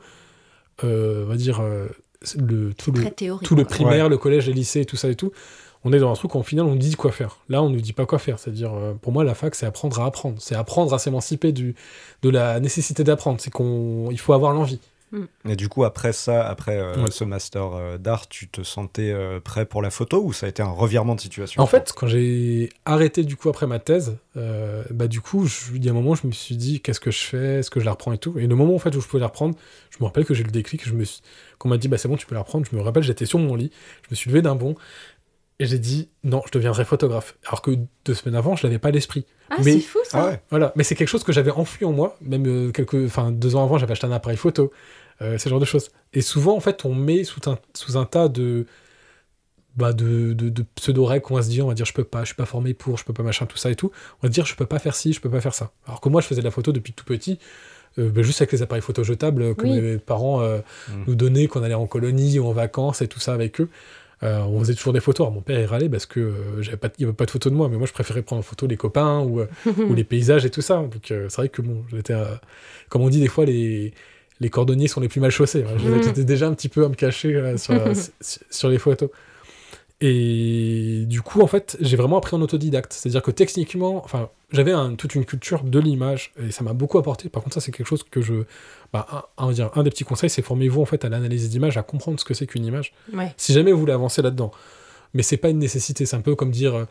euh, 0.82 1.24
on 1.24 1.28
va 1.28 1.36
dire, 1.36 1.60
euh, 1.60 1.86
le, 2.36 2.74
tout 2.74 2.90
le, 2.90 3.08
théorique. 3.10 3.46
tout 3.46 3.54
le 3.54 3.64
primaire, 3.64 4.08
le 4.08 4.18
collège, 4.18 4.48
les 4.48 4.52
lycées, 4.52 4.84
tout 4.84 4.96
ça 4.96 5.08
et 5.08 5.14
tout, 5.14 5.30
on 5.84 5.92
est 5.92 5.98
dans 5.98 6.10
un 6.10 6.14
truc 6.14 6.34
où 6.34 6.38
au 6.38 6.42
final 6.42 6.66
on 6.66 6.70
nous 6.70 6.78
dit 6.78 6.94
quoi 6.94 7.12
faire. 7.12 7.38
Là, 7.48 7.62
on 7.62 7.70
nous 7.70 7.80
dit 7.80 7.92
pas 7.92 8.06
quoi 8.06 8.18
faire. 8.18 8.38
C'est-à-dire, 8.38 8.72
euh, 8.74 8.94
pour 8.94 9.12
moi, 9.12 9.24
la 9.24 9.34
fac, 9.34 9.54
c'est 9.54 9.66
apprendre 9.66 10.00
à 10.00 10.06
apprendre. 10.06 10.36
C'est 10.40 10.54
apprendre 10.54 10.92
à 10.94 10.98
s'émanciper 10.98 11.52
du, 11.52 11.74
de 12.22 12.28
la 12.28 12.60
nécessité 12.60 13.04
d'apprendre. 13.04 13.40
C'est 13.40 13.50
qu'on, 13.50 14.08
il 14.10 14.18
faut 14.18 14.32
avoir 14.32 14.52
l'envie. 14.52 14.80
Et 15.48 15.56
du 15.56 15.68
coup, 15.68 15.84
après 15.84 16.12
ça, 16.12 16.46
après 16.48 16.78
euh, 16.78 17.04
Ouais. 17.04 17.10
ce 17.10 17.24
master 17.24 17.72
euh, 17.74 17.98
d'art, 17.98 18.28
tu 18.28 18.48
te 18.48 18.62
sentais 18.62 19.10
euh, 19.12 19.40
prêt 19.40 19.66
pour 19.66 19.82
la 19.82 19.90
photo 19.90 20.22
ou 20.24 20.32
ça 20.32 20.46
a 20.46 20.48
été 20.48 20.62
un 20.62 20.70
revirement 20.70 21.14
de 21.14 21.20
situation? 21.20 21.62
En 21.62 21.66
fait, 21.66 21.92
quand 21.94 22.06
j'ai 22.06 22.70
arrêté 22.84 23.22
du 23.24 23.36
coup 23.36 23.48
après 23.48 23.66
ma 23.66 23.78
thèse, 23.78 24.16
euh, 24.36 24.84
bah 24.90 25.08
du 25.08 25.20
coup, 25.20 25.46
je- 25.46 25.72
il 25.74 25.84
y 25.84 25.88
a 25.88 25.90
un 25.90 25.94
moment, 25.94 26.14
je 26.14 26.26
me 26.26 26.32
suis 26.32 26.56
dit, 26.56 26.80
qu'est-ce 26.80 27.00
que 27.00 27.10
je 27.10 27.18
fais? 27.22 27.58
Est-ce 27.58 27.70
que 27.70 27.80
je 27.80 27.84
la 27.84 27.90
reprends 27.92 28.12
et 28.12 28.18
tout? 28.18 28.38
Et 28.38 28.46
le 28.46 28.54
moment 28.54 28.74
en 28.74 28.78
fait 28.78 28.94
où 28.96 29.00
je 29.00 29.06
pouvais 29.06 29.20
la 29.20 29.26
reprendre, 29.26 29.54
je 29.90 29.98
me 30.00 30.04
rappelle 30.06 30.24
que 30.24 30.32
j'ai 30.34 30.42
eu 30.42 30.46
le 30.46 30.50
déclic. 30.52 30.86
Je 30.88 30.94
me 30.94 31.04
suis, 31.04 31.20
qu'on 31.58 31.68
m'a 31.68 31.76
dit, 31.78 31.88
bah 31.88 31.98
c'est 31.98 32.08
bon, 32.08 32.16
tu 32.16 32.26
peux 32.26 32.34
la 32.34 32.40
reprendre. 32.40 32.66
Je 32.70 32.74
me 32.76 32.80
rappelle, 32.82 33.02
j'étais 33.02 33.26
sur 33.26 33.38
mon 33.38 33.54
lit, 33.54 33.70
je 34.02 34.08
me 34.10 34.16
suis 34.16 34.30
levé 34.30 34.40
d'un 34.42 34.54
bond 34.54 34.74
et 35.58 35.66
j'ai 35.66 35.78
dit, 35.78 36.08
non, 36.24 36.42
je 36.46 36.50
deviendrai 36.50 36.84
photographe. 36.84 37.36
Alors 37.46 37.62
que 37.62 37.72
deux 38.04 38.14
semaines 38.14 38.34
avant, 38.34 38.56
je 38.56 38.66
l'avais 38.66 38.78
pas 38.78 38.88
à 38.88 38.90
l'esprit. 38.92 39.26
Ah, 39.50 39.56
Mais- 39.62 39.74
c'est 39.74 39.80
fou 39.80 39.98
ça 40.04 40.18
Ah 40.18 40.26
ouais. 40.30 40.42
Voilà, 40.50 40.72
mais 40.76 40.82
c'est 40.82 40.94
quelque 40.94 41.08
chose 41.08 41.22
que 41.22 41.32
j'avais 41.32 41.50
enfui 41.52 41.84
en 41.84 41.92
moi, 41.92 42.16
même 42.22 42.46
euh, 42.46 42.72
quelques, 42.72 43.04
enfin 43.04 43.30
deux 43.30 43.54
ans 43.54 43.62
avant, 43.62 43.76
j'avais 43.78 43.92
acheté 43.92 44.06
un 44.06 44.12
appareil 44.12 44.38
photo, 44.38 44.72
ce 45.38 45.48
genre 45.48 45.60
de 45.60 45.64
choses. 45.64 45.90
Et 46.12 46.20
souvent, 46.22 46.56
en 46.56 46.60
fait, 46.60 46.84
on 46.84 46.94
met 46.94 47.24
sous 47.24 47.40
un, 47.50 47.58
sous 47.74 47.96
un 47.96 48.04
tas 48.04 48.28
de, 48.28 48.66
bah, 49.76 49.92
de, 49.92 50.32
de, 50.34 50.48
de 50.50 50.64
pseudo-règles 50.74 51.24
qu'on 51.24 51.34
va 51.34 51.42
se 51.42 51.48
dire, 51.48 51.64
on 51.64 51.68
va 51.68 51.74
dire 51.74 51.86
je 51.86 51.94
peux 51.94 52.04
pas, 52.04 52.20
je 52.20 52.26
suis 52.26 52.34
pas 52.34 52.44
formé 52.44 52.74
pour, 52.74 52.98
je 52.98 53.04
peux 53.04 53.14
pas 53.14 53.22
machin, 53.22 53.46
tout 53.46 53.56
ça 53.56 53.70
et 53.70 53.76
tout. 53.76 53.90
On 54.22 54.26
va 54.26 54.28
se 54.28 54.34
dire 54.34 54.44
je 54.44 54.54
peux 54.54 54.66
pas 54.66 54.78
faire 54.78 54.94
ci, 54.94 55.12
je 55.12 55.20
peux 55.20 55.30
pas 55.30 55.40
faire 55.40 55.54
ça. 55.54 55.72
Alors 55.86 56.00
que 56.00 56.08
moi, 56.10 56.20
je 56.20 56.26
faisais 56.26 56.40
de 56.42 56.46
la 56.46 56.50
photo 56.50 56.72
depuis 56.72 56.92
tout 56.92 57.04
petit, 57.06 57.38
euh, 57.98 58.10
bah, 58.10 58.22
juste 58.22 58.40
avec 58.42 58.52
les 58.52 58.60
appareils 58.62 58.82
photo 58.82 59.02
jetables 59.04 59.42
euh, 59.42 59.54
que 59.54 59.62
Oui. 59.66 59.80
mes 59.80 59.98
parents 59.98 60.42
euh, 60.42 60.58
Mm. 60.88 61.04
nous 61.06 61.14
donnaient, 61.14 61.46
qu'on 61.46 61.62
allait 61.62 61.74
en 61.74 61.86
colonie 61.86 62.38
ou 62.38 62.46
en 62.46 62.52
vacances 62.52 63.00
et 63.02 63.08
tout 63.08 63.20
ça 63.20 63.32
avec 63.32 63.60
eux. 63.60 63.68
Euh, 64.22 64.38
on 64.42 64.60
faisait 64.60 64.74
toujours 64.74 64.92
des 64.92 65.00
photos. 65.00 65.24
Alors, 65.24 65.32
mon 65.34 65.40
père 65.40 65.58
il 65.58 65.64
râlait 65.66 65.88
parce 65.88 66.06
que 66.06 66.20
euh, 66.20 66.62
j'avais 66.62 66.76
pas, 66.76 66.88
il 66.98 67.02
y 67.02 67.04
avait 67.04 67.12
pas 67.12 67.24
de 67.26 67.30
photos 67.30 67.50
de 67.50 67.56
moi, 67.56 67.68
mais 67.68 67.76
moi 67.76 67.86
je 67.88 67.92
préférais 67.92 68.22
prendre 68.22 68.38
en 68.40 68.42
photo 68.44 68.66
les 68.68 68.76
copains 68.76 69.18
ou, 69.20 69.40
euh, 69.40 69.46
ou 69.88 69.94
les 69.94 70.04
paysages 70.04 70.44
et 70.44 70.50
tout 70.50 70.60
ça. 70.62 70.76
Donc 70.76 71.10
euh, 71.10 71.26
c'est 71.28 71.36
vrai 71.38 71.48
que 71.48 71.60
bon, 71.60 71.82
j'étais, 71.90 72.12
euh, 72.12 72.26
comme 72.88 73.02
on 73.02 73.08
dit 73.08 73.20
des 73.20 73.26
fois, 73.28 73.44
les, 73.46 73.92
les 74.42 74.50
cordonniers 74.50 74.88
sont 74.88 75.00
les 75.00 75.08
plus 75.08 75.20
mal 75.20 75.30
chaussés. 75.30 75.64
hein. 75.66 75.74
Mm. 75.76 76.02
J'étais 76.02 76.24
déjà 76.24 76.46
un 76.48 76.52
petit 76.54 76.68
peu 76.68 76.84
à 76.84 76.88
me 76.88 76.94
cacher 76.94 77.34
euh, 77.34 77.56
sur, 77.56 77.72
la- 77.72 77.94
sur- 78.20 78.42
sur 78.50 78.68
les 78.68 78.78
photos. 78.78 79.08
Et 80.00 81.04
du 81.06 81.22
coup, 81.22 81.42
en 81.42 81.46
fait, 81.46 81.76
j'ai 81.80 81.96
vraiment 81.96 82.18
appris 82.18 82.34
en 82.34 82.42
autodidacte. 82.42 82.92
C'est-à-dire 82.92 83.22
que 83.22 83.30
techniquement, 83.30 84.02
enfin, 84.04 84.30
j'avais 84.50 84.72
un- 84.72 84.94
toute 84.96 85.14
une 85.14 85.24
culture 85.24 85.62
de 85.62 85.78
l'image 85.78 86.32
et 86.44 86.50
ça 86.50 86.64
m'a 86.64 86.72
beaucoup 86.72 86.98
apporté. 86.98 87.28
Par 87.28 87.42
contre, 87.42 87.54
ça, 87.54 87.60
c'est 87.60 87.70
quelque 87.72 87.86
chose 87.86 88.02
que 88.02 88.20
je. 88.20 88.34
Bah, 88.92 89.30
un, 89.38 89.50
un 89.74 89.82
des 89.84 89.90
petits 89.90 90.04
conseils, 90.04 90.28
c'est 90.28 90.42
formez-vous 90.42 90.82
en 90.82 90.86
fait 90.86 91.04
à 91.04 91.08
l'analyse 91.08 91.48
d'image, 91.50 91.76
à 91.78 91.82
comprendre 91.82 92.18
ce 92.18 92.24
que 92.24 92.34
c'est 92.34 92.46
qu'une 92.46 92.64
image 92.64 92.92
Ouais. 93.14 93.32
si 93.36 93.52
jamais 93.52 93.70
vous 93.72 93.78
voulez 93.78 93.92
avancer 93.92 94.22
là-dedans. 94.22 94.50
Mais 95.14 95.22
c'est 95.22 95.36
pas 95.36 95.50
une 95.50 95.58
nécessité, 95.58 96.04
c'est 96.04 96.16
un 96.16 96.20
peu 96.20 96.34
comme 96.34 96.50
dire 96.50 96.74
euh, 96.74 96.84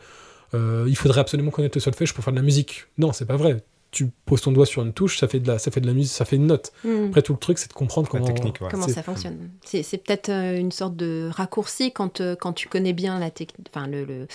euh, 0.54 0.84
il 0.88 0.96
faudrait 0.96 1.20
absolument 1.20 1.50
connaître 1.50 1.76
le 1.76 1.80
solfège 1.82 2.14
pour 2.14 2.24
faire 2.24 2.32
de 2.32 2.38
la 2.38 2.42
musique. 2.44 2.86
Non, 2.98 3.12
c'est 3.12 3.26
pas 3.26 3.36
vrai. 3.36 3.62
Tu 3.92 4.10
poses 4.26 4.40
ton 4.40 4.50
doigt 4.52 4.66
sur 4.66 4.82
une 4.82 4.92
touche, 4.92 5.18
ça 5.18 5.28
fait 5.28 5.38
de 5.38 5.46
la, 5.46 5.58
ça 5.60 5.70
fait 5.70 5.80
de 5.80 5.86
la 5.86 5.92
musique, 5.92 6.12
ça 6.12 6.24
fait 6.24 6.36
une 6.36 6.46
note. 6.46 6.72
Hmm. 6.82 7.06
Après, 7.08 7.22
tout 7.22 7.34
le 7.34 7.38
truc, 7.38 7.58
c'est 7.58 7.68
de 7.68 7.74
comprendre 7.74 8.08
La 8.12 8.18
comment. 8.18 8.24
technique, 8.32 8.60
ouais. 8.60 8.68
Comment 8.70 8.88
ça 8.88 9.02
fonctionne 9.02 9.50
C'est 9.64 9.82
c'est 9.84 9.98
peut-être 9.98 10.30
euh, 10.30 10.58
une 10.58 10.72
sorte 10.72 10.96
de 10.96 11.28
raccourci 11.30 11.92
quand, 11.92 12.20
euh, 12.20 12.34
quand 12.34 12.52
tu 12.54 12.68
connais 12.68 12.94
bien 12.94 13.20
la 13.20 13.30
enfin, 13.68 13.86
le, 13.86 14.04
le, 14.04 14.26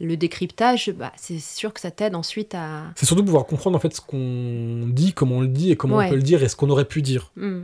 le 0.00 0.16
décryptage, 0.16 0.90
bah, 0.92 1.12
c'est 1.16 1.38
sûr 1.40 1.72
que 1.72 1.80
ça 1.80 1.90
t'aide 1.90 2.14
ensuite 2.14 2.54
à... 2.54 2.84
C'est 2.94 3.06
surtout 3.06 3.24
pouvoir 3.24 3.46
comprendre 3.46 3.76
en 3.76 3.80
fait 3.80 3.94
ce 3.94 4.00
qu'on 4.02 4.86
dit, 4.86 5.12
comment 5.14 5.36
on 5.36 5.40
le 5.40 5.48
dit 5.48 5.72
et 5.72 5.76
comment 5.76 5.96
Ouais. 5.96 6.06
on 6.06 6.10
peut 6.10 6.16
le 6.16 6.22
dire 6.22 6.42
et 6.42 6.48
ce 6.48 6.54
qu'on 6.56 6.70
aurait 6.70 6.84
pu 6.84 7.00
dire. 7.02 7.32
Hmm. 7.36 7.62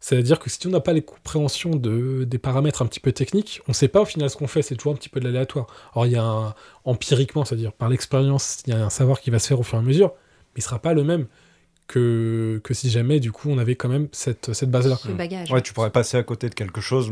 C'est-à-dire 0.00 0.38
que 0.38 0.48
si 0.48 0.64
on 0.66 0.70
n'a 0.70 0.78
pas 0.78 0.92
les 0.92 1.02
compréhensions 1.02 1.70
de, 1.74 2.22
des 2.22 2.38
paramètres 2.38 2.82
un 2.82 2.86
petit 2.86 3.00
peu 3.00 3.10
techniques, 3.10 3.62
on 3.66 3.72
ne 3.72 3.74
sait 3.74 3.88
pas 3.88 4.00
au 4.02 4.04
final 4.04 4.30
ce 4.30 4.36
qu'on 4.36 4.46
fait, 4.46 4.62
c'est 4.62 4.76
toujours 4.76 4.92
un 4.92 4.96
petit 4.96 5.08
peu 5.08 5.18
de 5.18 5.24
l'aléatoire. 5.24 5.66
Alors 5.92 6.06
il 6.06 6.12
y 6.12 6.16
a 6.16 6.22
un, 6.22 6.54
empiriquement, 6.84 7.44
c'est-à-dire 7.44 7.72
par 7.72 7.88
l'expérience, 7.88 8.62
il 8.68 8.74
y 8.74 8.76
a 8.76 8.84
un 8.84 8.90
savoir 8.90 9.20
qui 9.20 9.30
va 9.30 9.40
se 9.40 9.48
faire 9.48 9.58
au 9.58 9.64
fur 9.64 9.76
et 9.76 9.80
à 9.80 9.84
mesure, 9.84 10.12
il 10.58 10.60
ne 10.60 10.64
sera 10.64 10.78
pas 10.80 10.92
le 10.92 11.04
même 11.04 11.26
que, 11.86 12.60
que 12.64 12.74
si 12.74 12.90
jamais 12.90 13.18
du 13.20 13.32
coup 13.32 13.48
on 13.50 13.58
avait 13.58 13.74
quand 13.76 13.88
même 13.88 14.08
cette, 14.12 14.52
cette 14.52 14.70
base-là. 14.70 14.96
Ce 14.96 15.08
bagage. 15.08 15.50
Ouais, 15.50 15.62
tu 15.62 15.72
pourrais 15.72 15.90
passer 15.90 16.16
à 16.16 16.22
côté 16.22 16.48
de 16.50 16.54
quelque 16.54 16.80
chose, 16.80 17.10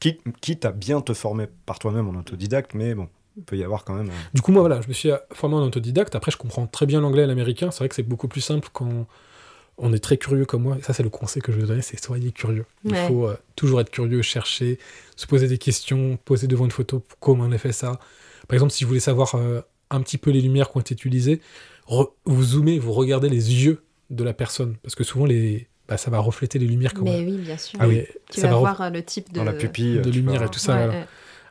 quitte, 0.00 0.20
quitte 0.40 0.64
à 0.64 0.72
bien 0.72 1.00
te 1.00 1.12
former 1.14 1.46
par 1.66 1.78
toi-même 1.78 2.08
en 2.08 2.18
autodidacte, 2.18 2.74
mais 2.74 2.94
bon, 2.94 3.08
il 3.36 3.42
peut 3.42 3.56
y 3.56 3.64
avoir 3.64 3.84
quand 3.84 3.94
même. 3.94 4.08
euh, 4.10 4.28
Du 4.32 4.40
coup, 4.42 4.52
moi, 4.52 4.60
voilà, 4.62 4.80
je 4.80 4.86
me 4.88 4.92
suis 4.92 5.10
formé 5.32 5.56
en 5.56 5.62
autodidacte. 5.62 6.14
Après, 6.14 6.30
je 6.30 6.36
comprends 6.36 6.66
très 6.68 6.86
bien 6.86 7.00
l'anglais 7.00 7.24
et 7.24 7.26
l'américain. 7.26 7.72
C'est 7.72 7.78
vrai 7.78 7.88
que 7.88 7.96
c'est 7.96 8.04
beaucoup 8.04 8.28
plus 8.28 8.40
simple 8.40 8.68
quand 8.72 9.06
on 9.76 9.92
est 9.92 9.98
très 9.98 10.16
curieux 10.18 10.44
comme 10.44 10.62
moi. 10.62 10.76
Et 10.78 10.82
ça, 10.82 10.92
c'est 10.92 11.02
le 11.02 11.08
conseil 11.10 11.42
que 11.42 11.50
je 11.50 11.58
vais 11.58 11.66
donner, 11.66 11.82
c'est 11.82 12.00
soyez 12.00 12.30
curieux. 12.30 12.64
Il 12.84 12.92
Ouais. 12.92 13.08
faut 13.08 13.26
euh, 13.26 13.36
toujours 13.56 13.80
être 13.80 13.90
curieux, 13.90 14.22
chercher, 14.22 14.78
se 15.16 15.26
poser 15.26 15.48
des 15.48 15.58
questions, 15.58 16.16
poser 16.24 16.46
devant 16.46 16.64
une 16.66 16.70
photo 16.70 17.02
comment 17.18 17.42
on 17.44 17.50
a 17.50 17.58
fait 17.58 17.72
ça. 17.72 17.98
Par 18.46 18.54
exemple, 18.54 18.70
si 18.70 18.84
vous 18.84 18.88
voulez 18.88 19.00
savoir 19.00 19.34
euh, 19.34 19.62
un 19.90 20.00
petit 20.00 20.18
peu 20.18 20.30
les 20.30 20.40
lumières 20.40 20.70
qui 20.70 20.76
ont 20.76 20.80
été 20.80 20.94
utilisées, 20.94 21.40
vous 22.24 22.42
zoomez, 22.42 22.78
vous 22.78 22.92
regardez 22.92 23.28
les 23.28 23.64
yeux 23.64 23.84
de 24.10 24.24
la 24.24 24.32
personne. 24.34 24.76
Parce 24.82 24.94
que 24.94 25.04
souvent, 25.04 25.26
les... 25.26 25.68
bah, 25.88 25.96
ça 25.96 26.10
va 26.10 26.18
refléter 26.18 26.58
les 26.58 26.66
lumières. 26.66 26.94
qu'on 26.94 27.04
Mais 27.04 27.16
a. 27.16 27.18
oui, 27.18 27.38
bien 27.38 27.58
sûr. 27.58 27.78
Ah 27.80 27.88
oui, 27.88 28.02
tu 28.30 28.40
ça 28.40 28.48
vas 28.48 28.54
va 28.54 28.58
voir 28.60 28.80
euh, 28.80 28.90
le 28.90 29.02
type 29.02 29.32
de... 29.32 29.38
Dans 29.38 29.44
la 29.44 29.52
pupille. 29.52 30.00
de 30.00 30.10
lumière 30.10 30.42
et 30.42 30.48
tout 30.48 30.58
ça. 30.58 30.74
Ouais, 30.76 30.84
voilà. 30.84 31.00
ouais. 31.00 31.06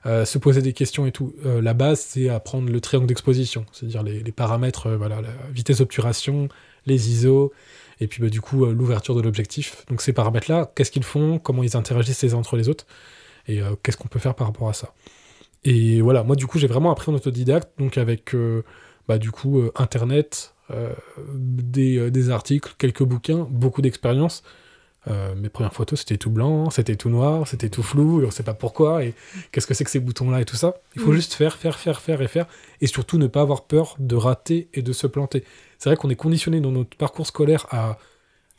Euh, 0.05 0.25
se 0.25 0.37
poser 0.37 0.61
des 0.61 0.73
questions 0.73 1.05
et 1.05 1.13
tout. 1.13 1.33
Euh, 1.45 1.61
la 1.61 1.73
base, 1.73 2.01
c'est 2.01 2.27
apprendre 2.27 2.69
le 2.69 2.81
triangle 2.81 3.07
d'exposition, 3.07 3.65
c'est-à-dire 3.71 4.03
les, 4.03 4.21
les 4.21 4.31
paramètres, 4.33 4.87
euh, 4.87 4.97
voilà, 4.97 5.21
la 5.21 5.29
vitesse 5.53 5.77
d'obturation, 5.77 6.49
les 6.85 7.09
ISO, 7.09 7.53
et 8.01 8.07
puis 8.07 8.21
bah, 8.21 8.27
du 8.27 8.41
coup 8.41 8.65
euh, 8.65 8.73
l'ouverture 8.73 9.15
de 9.15 9.21
l'objectif. 9.21 9.85
Donc 9.87 10.01
ces 10.01 10.11
paramètres-là, 10.11 10.73
qu'est-ce 10.75 10.91
qu'ils 10.91 11.05
font, 11.05 11.39
comment 11.39 11.63
ils 11.63 11.77
interagissent 11.77 12.21
les 12.21 12.33
uns 12.33 12.37
entre 12.39 12.57
les 12.57 12.67
autres, 12.67 12.85
et 13.47 13.61
euh, 13.61 13.75
qu'est-ce 13.81 13.95
qu'on 13.95 14.09
peut 14.09 14.19
faire 14.19 14.35
par 14.35 14.47
rapport 14.47 14.67
à 14.67 14.73
ça? 14.73 14.93
Et 15.63 16.01
voilà, 16.01 16.23
moi 16.23 16.35
du 16.35 16.47
coup 16.47 16.59
j'ai 16.59 16.67
vraiment 16.67 16.91
appris 16.91 17.09
en 17.09 17.15
autodidacte, 17.15 17.69
donc 17.79 17.97
avec 17.97 18.35
euh, 18.35 18.63
bah, 19.07 19.17
du 19.17 19.31
coup 19.31 19.59
euh, 19.59 19.71
Internet, 19.75 20.53
euh, 20.71 20.93
des, 21.35 21.97
euh, 21.97 22.11
des 22.11 22.29
articles, 22.29 22.73
quelques 22.77 23.03
bouquins, 23.03 23.47
beaucoup 23.49 23.81
d'expérience. 23.81 24.43
Euh, 25.09 25.35
mes 25.35 25.49
premières 25.49 25.73
photos, 25.73 25.99
c'était 25.99 26.15
tout 26.15 26.29
blanc, 26.29 26.69
c'était 26.69 26.95
tout 26.95 27.09
noir, 27.09 27.45
c'était 27.45 27.67
tout 27.67 27.83
flou, 27.83 28.21
et 28.21 28.25
on 28.25 28.31
sait 28.31 28.41
pas 28.43 28.53
pourquoi, 28.53 29.03
et 29.03 29.13
qu'est-ce 29.51 29.67
que 29.67 29.73
c'est 29.73 29.83
que 29.83 29.89
ces 29.91 29.99
boutons-là 29.99 30.39
et 30.39 30.45
tout 30.45 30.55
ça. 30.55 30.75
Il 30.95 31.01
faut 31.01 31.11
Mm. 31.11 31.15
juste 31.15 31.33
faire, 31.33 31.57
faire, 31.57 31.77
faire, 31.77 31.99
faire 31.99 32.21
et 32.21 32.29
faire, 32.29 32.45
et 32.79 32.87
surtout 32.87 33.17
ne 33.17 33.27
pas 33.27 33.41
avoir 33.41 33.63
peur 33.65 33.95
de 33.99 34.15
rater 34.15 34.69
et 34.73 34.81
de 34.81 34.93
se 34.93 35.05
planter. 35.05 35.43
C'est 35.77 35.89
vrai 35.89 35.97
qu'on 35.97 36.09
est 36.09 36.15
conditionné 36.15 36.61
dans 36.61 36.71
notre 36.71 36.95
parcours 36.95 37.27
scolaire 37.27 37.65
à. 37.69 37.97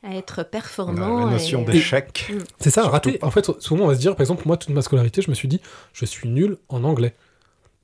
À 0.02 0.14
être 0.16 0.42
performant. 0.42 1.24
la 1.24 1.30
notion 1.32 1.62
et- 1.62 1.72
d'échec. 1.72 2.30
C'est 2.58 2.68
ça, 2.68 2.82
rater. 2.90 3.18
En 3.22 3.30
fait, 3.30 3.50
souvent 3.62 3.84
on 3.84 3.88
va 3.88 3.94
se 3.94 4.00
dire, 4.00 4.14
par 4.14 4.20
exemple, 4.20 4.42
moi, 4.44 4.58
toute 4.58 4.68
ma 4.68 4.82
scolarité, 4.82 5.22
je 5.22 5.30
me 5.30 5.34
suis 5.34 5.48
dit, 5.48 5.62
je 5.94 6.04
suis 6.04 6.28
nul 6.28 6.58
en 6.68 6.84
anglais. 6.84 7.14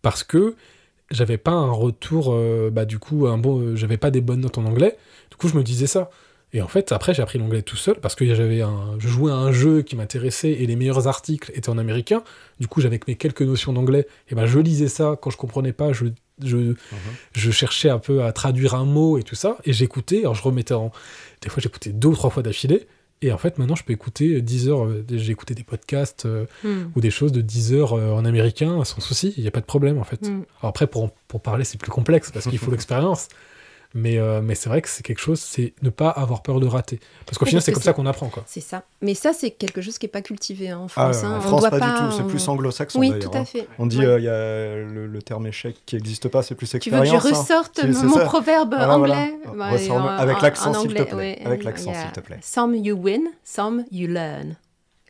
Parce 0.03 0.23
que 0.23 0.55
j'avais 1.11 1.39
pas 1.39 1.53
un 1.53 1.71
retour, 1.71 2.33
euh, 2.33 2.71
bah, 2.73 2.85
du 2.85 2.99
coup, 2.99 3.27
un 3.27 3.39
bon, 3.39 3.61
euh, 3.61 3.77
j'avais 3.77 3.97
pas 3.97 4.11
des 4.11 4.21
bonnes 4.21 4.41
notes 4.41 4.59
en 4.59 4.65
anglais. 4.65 4.97
Du 5.31 5.37
coup, 5.37 5.49
je 5.49 5.57
me 5.57 5.63
disais 5.63 5.87
ça. 5.87 6.11
Et 6.53 6.63
en 6.63 6.69
fait, 6.69 6.91
après, 6.91 7.15
j'ai 7.15 7.23
appris 7.23 7.39
l'anglais 7.39 7.63
tout 7.63 7.77
seul 7.77 8.01
parce 8.01 8.17
que 8.17 8.35
j'avais 8.35 8.61
un, 8.61 8.97
je 8.99 9.07
jouais 9.07 9.31
à 9.31 9.37
un 9.37 9.53
jeu 9.53 9.83
qui 9.83 9.95
m'intéressait 9.95 10.51
et 10.51 10.67
les 10.67 10.75
meilleurs 10.75 11.07
articles 11.07 11.53
étaient 11.55 11.69
en 11.69 11.79
américain. 11.79 12.25
Du 12.59 12.67
coup, 12.67 12.81
j'avais 12.81 12.99
que 12.99 13.05
mes 13.07 13.15
quelques 13.15 13.43
notions 13.43 13.73
d'anglais. 13.73 14.09
Et 14.29 14.35
ben, 14.35 14.47
je 14.47 14.59
lisais 14.59 14.89
ça 14.89 15.17
quand 15.21 15.31
je 15.31 15.37
comprenais 15.37 15.73
pas. 15.73 15.93
Je, 15.93 16.07
je, 16.45 16.75
je 17.33 17.51
cherchais 17.53 17.89
un 17.89 18.01
peu 18.01 18.25
à 18.25 18.33
traduire 18.33 18.75
un 18.75 18.85
mot 18.85 19.17
et 19.17 19.23
tout 19.23 19.37
ça. 19.37 19.59
Et 19.65 19.73
j'écoutais. 19.73 20.21
Alors, 20.21 20.35
je 20.35 20.43
remettais 20.43 20.75
en. 20.75 20.91
Des 21.41 21.49
fois, 21.49 21.63
j'écoutais 21.63 21.91
deux 21.91 22.09
ou 22.09 22.15
trois 22.15 22.31
fois 22.31 22.43
d'affilée. 22.43 22.89
Et 23.23 23.33
en 23.33 23.39
fait, 23.39 23.59
maintenant, 23.59 23.75
je 23.77 23.85
peux 23.85 23.93
écouter 23.93 24.41
10 24.41 24.69
heures. 24.69 24.85
euh, 24.87 25.05
J'ai 25.11 25.33
écouté 25.33 25.55
des 25.55 25.63
podcasts 25.63 26.25
euh, 26.27 26.47
Hmm. 26.65 26.91
ou 26.97 27.01
des 27.01 27.11
choses 27.11 27.33
de 27.33 27.43
10 27.43 27.75
heures 27.75 27.93
euh, 27.93 28.13
en 28.13 28.25
américain 28.25 28.83
sans 28.85 29.01
souci. 29.01 29.35
Il 29.37 29.43
n'y 29.43 29.49
a 29.49 29.51
pas 29.51 29.61
de 29.61 29.67
problème, 29.67 29.99
en 29.99 30.05
fait. 30.05 30.23
Hmm. 30.29 30.43
Alors 30.61 30.71
après, 30.71 30.87
pour, 30.87 31.11
pour 31.29 31.41
parler, 31.43 31.65
c'est 31.65 31.79
plus 31.79 31.91
complexe 31.91 32.31
parce 32.31 32.47
qu'il 32.49 32.59
faut 32.59 32.71
l'expérience. 32.77 33.29
Mais, 33.93 34.19
euh, 34.19 34.41
mais 34.41 34.55
c'est 34.55 34.69
vrai 34.69 34.83
que 34.83 34.89
c'est 34.89 35.03
quelque 35.03 35.19
chose, 35.21 35.41
c'est 35.41 35.75
ne 35.83 35.91
pas 35.91 36.11
avoir 36.11 36.43
peur 36.43 36.61
de 36.61 36.67
rater. 36.69 37.01
Parce 37.27 37.39
qu'au 37.39 37.45
final, 37.45 37.61
c'est 37.61 37.73
comme 37.73 37.83
ça 37.83 37.93
qu'on 37.93 38.07
apprend. 38.07 38.29
Quoi. 38.29 38.45
C'est 38.47 38.61
ça. 38.61 38.85
Mais 39.03 39.15
ça, 39.15 39.33
c'est 39.33 39.51
quelque 39.51 39.81
chose 39.83 39.99
qui 39.99 40.07
n'est 40.07 40.11
pas 40.11 40.23
cultivé 40.23 40.71
hein, 40.71 40.79
en 40.79 40.85
Ah, 40.85 40.89
France. 41.13 41.25
hein. 41.25 41.33
en 41.33 41.39
On 41.39 41.41
France, 41.41 41.61
doit 41.63 41.71
pas, 41.71 41.81
du 41.81 41.87
tout. 42.11 42.17
C'est 42.17 42.27
plus 42.29 42.49
anglo-saxon 42.49 43.01
Oui, 43.01 43.19
tout 43.19 43.31
à 43.35 43.39
hein. 43.39 43.45
fait. 43.45 43.67
On 43.81 43.87
dit 43.87 43.99
Ouais. 43.99 44.05
euh, 44.07 44.19
il 44.21 44.25
y 44.25 44.29
a 44.29 44.77
le, 44.93 45.09
le 45.09 45.23
terme 45.23 45.49
échec 45.49 45.77
qui 45.87 45.97
n'existe 45.97 46.29
pas, 46.29 46.43
c'est 46.45 46.55
plus 46.55 46.69
Tu 46.69 46.77
veux 46.77 46.99
que 46.99 47.03
expérience. 47.03 47.23
je 47.25 47.35
ressorte 47.35 47.85
mon 47.85 48.15
ça. 48.17 48.25
proverbe 48.27 48.75
Voilà, 48.77 48.97
voilà. 48.97 49.15
anglais? 49.23 49.89
En- 49.91 50.07
avec 50.07 50.37
en- 50.37 50.41
l'accent, 50.41 50.71
en 50.71 50.75
s'il 50.83 50.95
te 50.95 51.03
plaît. 51.03 51.15
ouais. 51.15 51.43
Avec 51.45 51.65
l'accent, 51.65 51.93
s'il 51.93 52.13
te 52.13 52.21
plaît. 52.21 52.39
Some 52.43 52.77
you 52.77 52.97
win, 52.97 53.23
some 53.45 53.85
you 53.91 54.07
learn. 54.07 54.55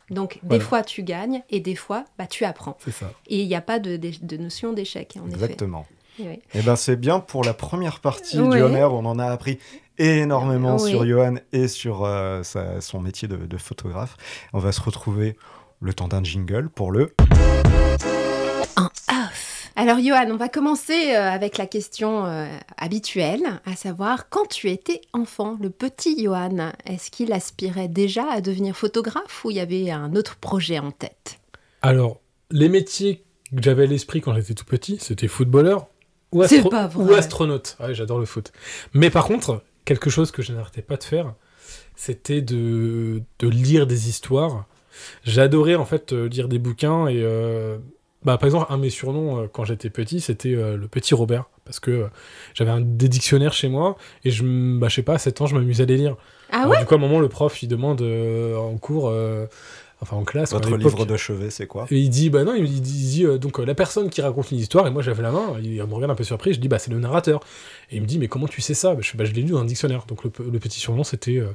Donc, 0.09 0.39
des 0.43 0.59
fois, 0.59 0.81
tu 0.81 1.03
gagnes 1.03 1.43
et 1.51 1.59
des 1.59 1.75
fois, 1.75 2.03
bah, 2.17 2.25
tu 2.27 2.43
apprends. 2.45 2.77
C'est 2.83 2.91
ça. 2.91 3.11
Et 3.27 3.41
il 3.41 3.47
n'y 3.47 3.55
a 3.55 3.61
pas 3.61 3.77
de, 3.79 3.95
de- 3.95 4.11
de 4.23 4.37
notion 4.37 4.73
d'échec, 4.73 5.17
en 5.23 5.29
Exactement. 5.29 5.81
effet. 5.81 6.00
Oui. 6.19 6.39
Et 6.53 6.61
ben 6.61 6.75
c'est 6.75 6.95
bien 6.95 7.19
pour 7.19 7.43
la 7.43 7.53
première 7.53 7.99
partie 7.99 8.39
Ouais. 8.39 8.57
du 8.57 8.61
Homer. 8.63 8.83
On 8.83 9.05
en 9.05 9.17
a 9.19 9.25
appris 9.25 9.59
énormément 9.97 10.77
Oui. 10.79 10.89
sur 10.89 11.05
Johan 11.05 11.35
et 11.53 11.67
sur 11.67 12.03
euh, 12.05 12.43
sa- 12.43 12.81
son 12.81 12.99
métier 12.99 13.27
de, 13.27 13.37
de 13.37 13.57
photographe. 13.57 14.17
On 14.53 14.59
va 14.59 14.71
se 14.71 14.81
retrouver 14.81 15.37
le 15.79 15.93
temps 15.93 16.07
d'un 16.07 16.23
jingle 16.23 16.69
pour 16.69 16.91
le. 16.91 17.13
En 18.77 18.85
off. 18.85 19.69
Alors, 19.75 19.97
Johan, 19.99 20.27
on 20.31 20.35
va 20.37 20.49
commencer 20.49 21.15
euh, 21.15 21.29
avec 21.29 21.57
la 21.57 21.65
question 21.65 22.25
euh, 22.25 22.45
habituelle, 22.77 23.61
à 23.65 23.75
savoir, 23.75 24.29
quand 24.29 24.45
tu 24.47 24.69
étais 24.69 25.01
enfant, 25.13 25.57
le 25.61 25.69
petit 25.69 26.21
Johan, 26.23 26.71
est-ce 26.85 27.09
qu'il 27.09 27.31
aspirait 27.33 27.87
déjà 27.87 28.25
à 28.31 28.41
devenir 28.41 28.75
photographe 28.75 29.43
ou 29.45 29.49
il 29.51 29.57
y 29.57 29.59
avait 29.59 29.89
un 29.89 30.13
autre 30.15 30.35
projet 30.35 30.77
en 30.77 30.91
tête? 30.91 31.39
Alors, 31.81 32.19
les 32.51 32.69
métiers 32.69 33.23
que 33.55 33.61
j'avais 33.63 33.83
à 33.83 33.87
l'esprit 33.87 34.21
quand 34.21 34.35
j'étais 34.35 34.53
tout 34.53 34.65
petit, 34.65 34.97
c'était 34.99 35.27
footballeur 35.29 35.87
ou, 36.31 36.41
astro- 36.43 36.69
pas 36.69 36.87
vrai. 36.87 37.03
ou 37.03 37.13
astronaute. 37.15 37.77
Ouais, 37.79 37.93
j'adore 37.93 38.19
le 38.19 38.25
foot. 38.25 38.51
Mais 38.93 39.09
par 39.09 39.25
contre, 39.25 39.61
quelque 39.85 40.09
chose 40.09 40.31
que 40.31 40.41
je 40.41 40.53
n'arrêtais 40.53 40.81
pas 40.81 40.97
de 40.97 41.03
faire, 41.03 41.33
c'était 41.95 42.41
de, 42.41 43.21
de 43.39 43.47
lire 43.47 43.87
des 43.87 44.09
histoires. 44.09 44.65
J'adorais 45.23 45.75
en 45.75 45.85
fait 45.85 46.13
euh, 46.13 46.27
lire 46.27 46.47
des 46.47 46.59
bouquins 46.59 47.07
et 47.07 47.21
euh, 47.21 47.77
bah, 48.23 48.37
par 48.37 48.45
exemple 48.47 48.67
un 48.69 48.77
de 48.77 48.81
mes 48.83 48.89
surnoms 48.89 49.39
euh, 49.41 49.47
quand 49.51 49.63
j'étais 49.63 49.89
petit 49.89 50.19
c'était 50.19 50.53
euh, 50.53 50.75
le 50.75 50.87
petit 50.89 51.13
Robert 51.15 51.45
parce 51.63 51.79
que 51.79 52.07
j'avais 52.53 52.71
un 52.71 52.81
des 52.81 53.07
dictionnaires 53.07 53.53
chez 53.53 53.69
moi 53.69 53.95
et 54.25 54.31
je 54.31 54.43
bah, 54.77 54.89
je 54.89 54.95
sais 54.95 55.01
pas 55.01 55.13
à 55.13 55.17
7 55.17 55.39
ans 55.41 55.45
je 55.47 55.55
m'amusais 55.55 55.83
à 55.83 55.85
les 55.85 55.95
lire. 55.97 56.17
Ah 56.51 56.63
Alors, 56.63 56.71
ouais 56.71 56.79
du 56.79 56.85
coup 56.85 56.93
à 56.93 56.97
un 56.97 56.99
moment 56.99 57.19
le 57.21 57.29
prof 57.29 57.63
il 57.63 57.67
demande 57.69 58.01
en 58.01 58.77
cours 58.77 59.11
enfin 60.01 60.17
en 60.17 60.23
classe 60.23 60.51
Votre 60.51 60.75
livre 60.77 61.05
de 61.05 61.15
chevet, 61.17 61.49
c'est 61.51 61.67
quoi? 61.67 61.85
Et 61.91 61.99
il 61.99 62.09
dit, 62.09 62.29
bah 62.29 62.43
non, 62.43 62.53
il 62.55 62.63
dit, 62.81 62.91
il 63.03 63.09
dit, 63.09 63.25
euh, 63.25 63.37
donc 63.37 63.59
euh, 63.59 63.65
la 63.65 63.75
personne 63.75 64.09
qui 64.09 64.21
raconte 64.21 64.51
une 64.51 64.57
histoire, 64.57 64.87
et 64.87 64.91
moi 64.91 65.01
j'avais 65.01 65.21
la 65.23 65.31
main, 65.31 65.55
il 65.61 65.75
me 65.75 65.93
regarde 65.93 66.11
un 66.11 66.15
peu 66.15 66.23
surpris, 66.23 66.53
je 66.53 66.59
dis, 66.59 66.67
bah 66.67 66.79
c'est 66.79 66.91
le 66.91 66.99
narrateur. 66.99 67.39
Et 67.91 67.97
il 67.97 68.01
me 68.01 68.07
dit, 68.07 68.17
mais 68.19 68.27
comment 68.29 68.47
tu 68.47 68.61
sais 68.61 68.73
ça? 68.73 68.93
Bah, 68.95 69.01
je, 69.01 69.17
bah, 69.17 69.25
je 69.25 69.31
l'ai 69.33 69.41
lu 69.41 69.49
dans 69.51 69.59
un 69.59 69.65
dictionnaire. 69.65 70.05
Donc 70.07 70.23
le, 70.23 70.29
pe- 70.29 70.43
le 70.49 70.59
petit 70.59 70.79
surnom, 70.79 71.03
c'était 71.03 71.35
euh, 71.37 71.47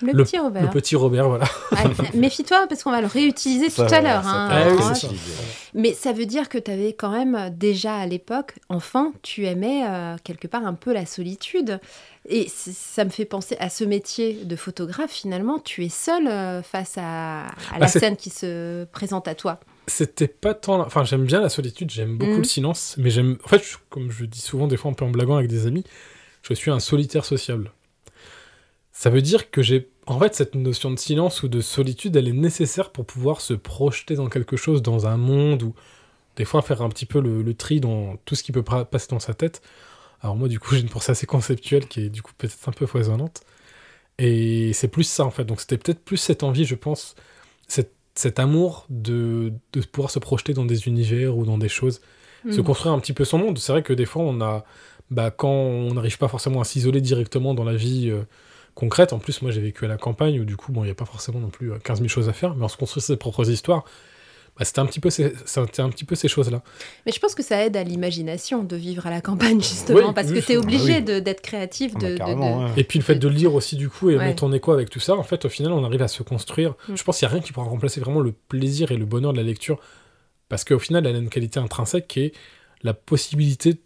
Le, 0.00 0.12
le- 0.12 0.24
petit 0.24 0.38
Robert. 0.38 0.62
le 0.62 0.68
petit 0.70 0.94
Robert, 0.96 1.28
voilà. 1.28 1.46
Ah, 1.72 1.82
Méfie-toi 2.14 2.66
parce 2.68 2.82
qu'on 2.84 2.92
va 2.92 3.00
le 3.00 3.08
réutiliser 3.08 3.68
Ça, 3.70 3.86
tout 3.86 3.94
à 3.94 4.00
l'heure. 4.00 4.26
hein. 4.26 4.48
Ah. 4.50 4.92
Mais 5.74 5.92
ça 5.92 6.12
veut 6.12 6.26
dire 6.26 6.48
que 6.48 6.58
tu 6.58 6.70
avais 6.70 6.92
quand 6.92 7.10
même 7.10 7.50
déjà 7.56 7.94
à 7.96 8.06
l'époque, 8.06 8.54
enfant, 8.68 9.12
tu 9.22 9.46
aimais 9.46 9.82
euh, 9.86 10.16
quelque 10.24 10.46
part 10.48 10.64
un 10.66 10.74
peu 10.74 10.92
la 10.92 11.06
solitude. 11.06 11.80
Et 12.32 12.48
ça 12.48 13.04
me 13.04 13.10
fait 13.10 13.24
penser 13.24 13.56
à 13.58 13.68
ce 13.68 13.82
métier 13.82 14.44
de 14.44 14.54
photographe. 14.56 15.10
Finalement, 15.10 15.58
tu 15.58 15.84
es 15.84 15.88
seul 15.88 16.28
euh, 16.28 16.62
face 16.62 16.96
à, 16.96 17.46
à 17.48 17.52
la 17.74 17.78
Bah, 17.80 17.86
scène 17.88 18.16
qui 18.16 18.30
se 18.30 18.84
présente 18.86 19.26
à 19.26 19.34
toi. 19.34 19.58
C'était 19.88 20.28
pas 20.28 20.54
tant. 20.54 20.80
Enfin, 20.80 21.04
j'aime 21.04 21.24
bien 21.24 21.40
la 21.40 21.48
solitude, 21.48 21.90
j'aime 21.90 22.16
beaucoup 22.16 22.32
Mhm. 22.32 22.38
le 22.38 22.44
silence, 22.44 22.94
mais 22.98 23.10
j'aime. 23.10 23.36
En 23.44 23.48
fait, 23.48 23.64
je- 23.64 23.76
comme 23.88 24.10
je 24.12 24.24
dis 24.24 24.40
souvent, 24.40 24.68
des 24.68 24.76
fois 24.76 24.92
un 24.92 24.94
peu 24.94 25.04
en 25.04 25.10
blaguant 25.10 25.36
avec 25.36 25.50
des 25.50 25.66
amis, 25.66 25.82
je 26.42 26.54
suis 26.54 26.70
un 26.70 26.78
solitaire 26.78 27.24
sociable. 27.24 27.72
Ça 28.92 29.10
veut 29.10 29.22
dire 29.22 29.50
que 29.50 29.62
j'ai. 29.62 29.88
En 30.06 30.18
fait, 30.18 30.34
cette 30.34 30.54
notion 30.54 30.90
de 30.90 30.98
silence 30.98 31.42
ou 31.42 31.48
de 31.48 31.60
solitude, 31.60 32.16
elle 32.16 32.28
est 32.28 32.32
nécessaire 32.32 32.90
pour 32.90 33.06
pouvoir 33.06 33.40
se 33.40 33.54
projeter 33.54 34.14
dans 34.14 34.28
quelque 34.28 34.56
chose, 34.56 34.82
dans 34.82 35.06
un 35.06 35.16
monde, 35.16 35.62
ou 35.62 35.74
des 36.36 36.44
fois 36.44 36.62
faire 36.62 36.82
un 36.82 36.88
petit 36.88 37.06
peu 37.06 37.20
le, 37.20 37.42
le 37.42 37.54
tri 37.54 37.80
dans 37.80 38.16
tout 38.24 38.34
ce 38.34 38.42
qui 38.42 38.52
peut 38.52 38.62
passer 38.62 39.08
dans 39.10 39.20
sa 39.20 39.34
tête. 39.34 39.62
Alors, 40.22 40.36
moi, 40.36 40.48
du 40.48 40.58
coup, 40.60 40.74
j'ai 40.74 40.80
une 40.80 40.88
pensée 40.88 41.12
assez 41.12 41.26
conceptuelle 41.26 41.86
qui 41.86 42.02
est 42.02 42.08
du 42.10 42.22
coup 42.22 42.32
peut-être 42.36 42.68
un 42.68 42.72
peu 42.72 42.86
foisonnante. 42.86 43.42
Et 44.18 44.72
c'est 44.74 44.88
plus 44.88 45.04
ça, 45.04 45.24
en 45.24 45.30
fait. 45.30 45.44
Donc, 45.44 45.60
c'était 45.60 45.78
peut-être 45.78 46.04
plus 46.04 46.18
cette 46.18 46.42
envie, 46.42 46.64
je 46.64 46.74
pense, 46.74 47.14
cette, 47.68 47.92
cet 48.14 48.38
amour 48.38 48.86
de, 48.90 49.52
de 49.72 49.80
pouvoir 49.80 50.10
se 50.10 50.18
projeter 50.18 50.52
dans 50.52 50.66
des 50.66 50.86
univers 50.88 51.36
ou 51.36 51.44
dans 51.46 51.58
des 51.58 51.68
choses 51.68 52.00
se 52.48 52.60
Mm. 52.60 52.64
construire 52.64 52.94
un 52.94 52.98
petit 52.98 53.12
peu 53.12 53.24
son 53.24 53.38
monde. 53.38 53.58
C'est 53.58 53.72
vrai 53.72 53.82
que 53.82 53.92
des 53.92 54.06
fois, 54.06 54.22
on 54.22 54.40
a, 54.40 54.64
bah, 55.10 55.30
quand 55.30 55.50
on 55.50 55.94
n'arrive 55.94 56.18
pas 56.18 56.28
forcément 56.28 56.60
à 56.60 56.64
s'isoler 56.64 57.00
directement 57.00 57.54
dans 57.54 57.64
la 57.64 57.74
vie 57.74 58.08
euh, 58.10 58.22
concrète, 58.74 59.12
en 59.12 59.18
plus, 59.18 59.42
moi 59.42 59.50
j'ai 59.50 59.60
vécu 59.60 59.84
à 59.84 59.88
la 59.88 59.98
campagne 59.98 60.40
où 60.40 60.44
du 60.44 60.56
coup, 60.56 60.72
bon, 60.72 60.82
il 60.82 60.86
n'y 60.86 60.92
a 60.92 60.94
pas 60.94 61.04
forcément 61.04 61.40
non 61.40 61.50
plus 61.50 61.72
euh, 61.72 61.78
15 61.78 61.98
000 61.98 62.08
choses 62.08 62.28
à 62.28 62.32
faire, 62.32 62.54
mais 62.54 62.64
on 62.64 62.68
se 62.68 62.76
construit 62.76 63.02
ses 63.02 63.16
propres 63.16 63.50
histoires. 63.50 63.84
Bah, 64.60 64.66
c'était 64.66 64.78
un 64.80 64.84
petit 64.86 65.00
peu 65.00 65.08
ces, 65.08 65.32
c'était 65.46 65.80
un 65.80 65.88
petit 65.88 66.04
peu 66.04 66.14
ces 66.14 66.28
choses-là. 66.28 66.62
Mais 67.06 67.12
je 67.12 67.18
pense 67.18 67.34
que 67.34 67.42
ça 67.42 67.64
aide 67.64 67.78
à 67.78 67.82
l'imagination 67.82 68.62
de 68.62 68.76
vivre 68.76 69.06
à 69.06 69.10
la 69.10 69.22
campagne, 69.22 69.58
justement, 69.62 70.08
Oui, 70.08 70.14
parce 70.14 70.28
oui, 70.28 70.40
que 70.42 70.44
tu 70.46 70.52
es 70.52 70.56
obligé 70.58 70.92
ah 70.92 70.98
oui. 70.98 71.02
de- 71.02 71.18
d'être 71.18 71.40
créatif. 71.40 71.92
Ah, 71.96 71.98
De, 71.98 72.04
bah, 72.04 72.10
de- 72.12 72.18
carrément, 72.18 72.60
de- 72.60 72.64
ouais. 72.66 72.70
Et 72.76 72.84
puis 72.84 72.98
le 72.98 73.04
fait 73.04 73.14
de 73.14 73.26
le 73.26 73.34
lire 73.34 73.54
aussi 73.54 73.76
du 73.76 73.88
coup 73.88 74.10
et 74.10 74.18
Ouais. 74.18 74.24
mettre 74.26 74.44
en 74.44 74.52
écho 74.52 74.70
avec 74.72 74.90
tout 74.90 75.00
ça, 75.00 75.14
en 75.16 75.22
fait, 75.22 75.46
au 75.46 75.48
final, 75.48 75.72
on 75.72 75.82
arrive 75.82 76.02
à 76.02 76.08
se 76.08 76.22
construire. 76.22 76.74
Mm. 76.90 76.96
Je 76.96 77.02
pense 77.04 77.18
qu'il 77.18 77.26
n'y 77.26 77.30
a 77.32 77.34
rien 77.36 77.42
qui 77.42 77.52
pourra 77.54 77.66
remplacer 77.66 78.00
vraiment 78.00 78.20
le 78.20 78.32
plaisir 78.32 78.92
et 78.92 78.98
le 78.98 79.06
bonheur 79.06 79.32
de 79.32 79.38
la 79.38 79.44
lecture, 79.44 79.80
parce 80.50 80.64
qu'au 80.64 80.78
final, 80.78 81.06
elle 81.06 81.16
a 81.16 81.18
une 81.18 81.30
qualité 81.30 81.58
intrinsèque 81.58 82.06
qui 82.06 82.20
est 82.20 82.32
la 82.82 82.92
possibilité 82.92 83.80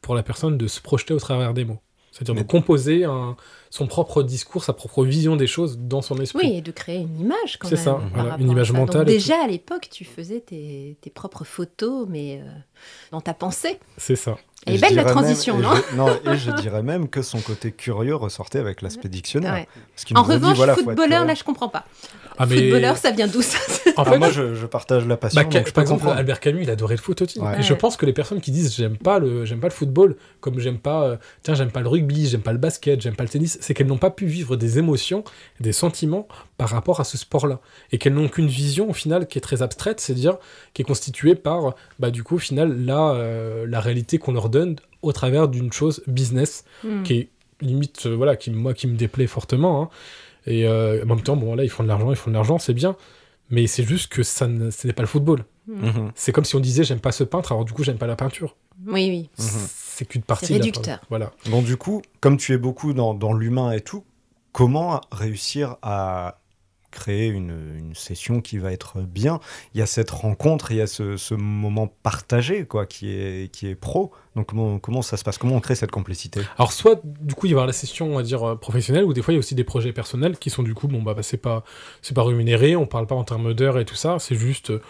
pour 0.00 0.14
la 0.14 0.22
personne 0.22 0.56
de 0.56 0.66
se 0.68 0.80
projeter 0.80 1.12
au 1.12 1.18
travers 1.18 1.52
des 1.52 1.66
mots. 1.66 1.80
C'est-à-dire 2.16 2.36
de 2.36 2.46
composer 2.48 3.02
un- 3.04 3.36
son 3.70 3.88
propre 3.88 4.22
discours, 4.22 4.62
sa 4.62 4.72
propre 4.72 5.04
vision 5.04 5.34
des 5.34 5.48
choses 5.48 5.78
dans 5.78 6.00
son 6.00 6.16
esprit. 6.20 6.46
Oui, 6.46 6.56
et 6.58 6.60
de 6.62 6.70
créer 6.70 6.98
une 7.00 7.18
image 7.18 7.58
quand 7.58 7.66
C'est 7.66 7.74
même. 7.74 7.84
ça, 7.84 8.00
voilà, 8.14 8.30
rapport 8.30 8.40
une 8.46 8.50
image 8.52 8.68
ça. 8.68 8.72
Donc 8.74 8.80
mentale 8.86 9.08
et 9.10 9.14
déjà 9.14 9.42
à 9.42 9.48
l'époque, 9.48 9.88
tu 9.90 10.04
faisais 10.04 10.38
tes, 10.38 10.96
tes 11.00 11.10
propres 11.10 11.42
photos, 11.42 12.06
mais 12.08 12.40
euh, 12.40 12.48
dans 13.10 13.20
ta 13.20 13.34
pensée. 13.34 13.80
C'est 13.96 14.14
ça. 14.14 14.36
Elle 14.66 14.74
est 14.74 14.76
je 14.76 14.82
belle 14.82 14.94
la 14.94 15.02
même- 15.04 15.12
transition, 15.12 15.58
et 15.58 15.62
non 15.62 15.70
je- 15.90 15.96
Non, 15.96 16.08
et 16.32 16.36
je 16.38 16.50
dirais 16.52 16.82
même 16.84 17.08
que 17.08 17.20
son 17.20 17.40
côté 17.40 17.72
curieux 17.72 18.14
ressortait 18.14 18.60
avec 18.60 18.80
l'aspect 18.80 19.08
dictionnaire. 19.08 19.52
Ouais. 19.52 19.68
Parce 19.94 20.04
qu'il 20.04 20.16
En 20.16 20.22
dit, 20.22 20.32
revanche, 20.34 20.56
voilà, 20.56 20.72
être 20.74 20.82
footballeur, 20.84 21.24
là, 21.26 21.34
je 21.34 21.42
comprends 21.44 21.68
pas. 21.68 21.84
Ah, 22.38 22.46
mais- 22.46 22.56
Footballeur, 22.56 22.96
ça 22.96 23.10
vient 23.12 23.26
d'où 23.28 23.42
ça 23.42 23.58
En 23.96 24.02
Ah, 24.02 24.04
fait, 24.10 24.18
moi, 24.18 24.30
je, 24.30 24.54
je 24.54 24.66
partage 24.66 25.06
la 25.06 25.16
passion. 25.16 25.40
Bah, 25.40 25.44
donc 25.48 25.66
je 25.68 25.72
par 25.72 25.82
exemple, 25.82 26.00
comprendre. 26.00 26.18
Albert 26.18 26.40
Camus, 26.40 26.62
il 26.64 26.70
adorait 26.70 26.96
le 26.96 27.00
foot 27.00 27.22
aussi. 27.22 27.38
Ouais. 27.38 27.60
Et 27.60 27.62
je 27.62 27.74
pense 27.74 27.96
que 27.96 28.06
les 28.06 28.12
personnes 28.12 28.40
qui 28.40 28.50
disent 28.50 28.74
j'aime 28.74 28.96
pas 28.96 29.18
le 29.20 29.44
j'aime 29.44 29.60
pas 29.60 29.68
le 29.68 29.72
football, 29.72 30.16
comme 30.40 30.58
j'aime 30.58 30.78
pas 30.78 31.04
euh, 31.04 31.16
tiens 31.42 31.54
j'aime 31.54 31.70
pas 31.70 31.80
le 31.80 31.88
rugby, 31.88 32.26
j'aime 32.26 32.40
pas 32.40 32.52
le 32.52 32.58
basket, 32.58 33.00
j'aime 33.00 33.14
pas 33.14 33.22
le 33.22 33.28
tennis, 33.28 33.56
c'est 33.60 33.72
qu'elles 33.74 33.86
n'ont 33.86 33.98
pas 33.98 34.10
pu 34.10 34.26
vivre 34.26 34.56
des 34.56 34.78
émotions, 34.78 35.22
des 35.60 35.72
sentiments 35.72 36.26
par 36.58 36.70
rapport 36.70 36.98
à 37.00 37.04
ce 37.04 37.16
sport-là, 37.16 37.60
et 37.92 37.98
qu'elles 37.98 38.14
n'ont 38.14 38.28
qu'une 38.28 38.48
vision 38.48 38.90
au 38.90 38.94
final 38.94 39.26
qui 39.28 39.38
est 39.38 39.42
très 39.42 39.62
abstraite, 39.62 40.00
c'est-à-dire 40.00 40.38
qui 40.72 40.82
est 40.82 40.84
constituée 40.84 41.34
par 41.36 41.74
bah 42.00 42.10
du 42.10 42.24
coup 42.24 42.34
au 42.36 42.38
final 42.38 42.84
là 42.84 43.12
euh, 43.12 43.64
la 43.68 43.78
réalité 43.80 44.18
qu'on 44.18 44.32
leur 44.32 44.48
donne 44.48 44.76
au 45.02 45.12
travers 45.12 45.46
d'une 45.48 45.72
chose 45.72 46.02
business 46.08 46.64
Hmm. 46.82 47.02
qui 47.04 47.14
est 47.14 47.28
limite 47.60 48.06
euh, 48.06 48.14
voilà 48.16 48.34
qui 48.36 48.50
moi 48.50 48.74
qui 48.74 48.86
me 48.88 48.96
déplaît 48.96 49.26
fortement 49.28 49.82
hein. 49.82 49.88
Et 50.46 50.66
euh, 50.66 51.02
en 51.04 51.06
même 51.06 51.22
temps 51.22 51.36
bon 51.36 51.54
là 51.54 51.64
ils 51.64 51.70
font 51.70 51.82
de 51.82 51.88
l'argent 51.88 52.10
ils 52.10 52.16
font 52.16 52.30
de 52.30 52.34
l'argent 52.34 52.58
c'est 52.58 52.74
bien 52.74 52.96
mais 53.50 53.66
c'est 53.66 53.84
juste 53.84 54.10
que 54.12 54.22
ça 54.22 54.46
ne, 54.46 54.70
ce 54.70 54.86
n'est 54.86 54.92
pas 54.92 55.02
le 55.02 55.08
football 55.08 55.44
Mhm. 55.66 56.12
c'est 56.14 56.30
comme 56.32 56.44
si 56.44 56.54
on 56.56 56.60
disait 56.60 56.84
j'aime 56.84 57.00
pas 57.00 57.10
ce 57.10 57.24
peintre 57.24 57.52
alors 57.52 57.64
du 57.64 57.72
coup 57.72 57.82
j'aime 57.84 57.96
pas 57.96 58.06
la 58.06 58.16
peinture 58.16 58.54
Oui, 58.86 59.08
oui. 59.08 59.30
Mhm. 59.38 59.66
c'est 59.66 60.04
qu'une 60.04 60.20
partie 60.22 60.44
C'est 60.46 60.54
de 60.54 60.58
la 60.58 60.64
réducteur. 60.66 61.00
voilà 61.08 61.30
Bon, 61.48 61.62
du 61.62 61.78
coup, 61.78 62.02
comme 62.20 62.36
tu 62.36 62.52
es 62.52 62.58
beaucoup 62.58 62.92
dans, 62.92 63.14
dans 63.14 63.32
l'humain 63.32 63.72
et 63.72 63.80
tout, 63.80 64.04
comment 64.52 65.00
réussir 65.10 65.76
à 65.80 66.40
créer 66.94 67.26
une, 67.26 67.54
une 67.76 67.94
session 67.94 68.40
qui 68.40 68.58
va 68.58 68.72
être 68.72 69.00
bien. 69.00 69.40
Il 69.74 69.80
y 69.80 69.82
a 69.82 69.86
cette 69.86 70.10
rencontre, 70.10 70.70
il 70.70 70.78
y 70.78 70.80
a 70.80 70.86
ce, 70.86 71.16
ce 71.16 71.34
moment 71.34 71.88
partagé 72.02 72.64
quoi, 72.64 72.86
qui 72.86 73.10
est, 73.10 73.52
qui 73.52 73.68
est 73.68 73.74
pro. 73.74 74.12
Donc, 74.36 74.46
comment, 74.46 74.78
comment 74.78 75.02
ça 75.02 75.16
se 75.16 75.24
passe? 75.24 75.36
Comment 75.36 75.56
on 75.56 75.60
crée 75.60 75.74
cette 75.74 75.90
complicité? 75.90 76.40
Alors 76.56 76.72
soit 76.72 77.00
du 77.04 77.34
coup 77.34 77.46
il 77.46 77.50
va 77.50 77.52
y 77.52 77.54
avoir 77.54 77.66
la 77.66 77.72
session 77.72 78.12
on 78.12 78.16
va 78.16 78.22
dire 78.22 78.42
euh, 78.42 78.56
professionnelle 78.56 79.04
ou 79.04 79.12
des 79.12 79.22
fois 79.22 79.32
il 79.32 79.36
y 79.36 79.38
a 79.38 79.40
aussi 79.40 79.54
des 79.54 79.64
projets 79.64 79.92
personnels 79.92 80.38
qui 80.38 80.50
sont 80.50 80.62
du 80.62 80.74
coup 80.74 80.88
bon 80.88 81.02
bah, 81.02 81.14
bah, 81.14 81.22
c'est 81.22 81.36
pas 81.36 81.64
c'est 82.02 82.14
pas 82.14 82.24
rémunéré 82.24 82.76
on 82.76 82.86
parle 82.86 83.06
pas 83.06 83.14
en 83.14 83.24
termes 83.24 83.52
d'heures 83.54 83.78
et 83.78 83.84
tout 83.84 83.94
ça. 83.94 84.18
C'est 84.18 84.36
juste 84.36 84.70
euh, 84.70 84.80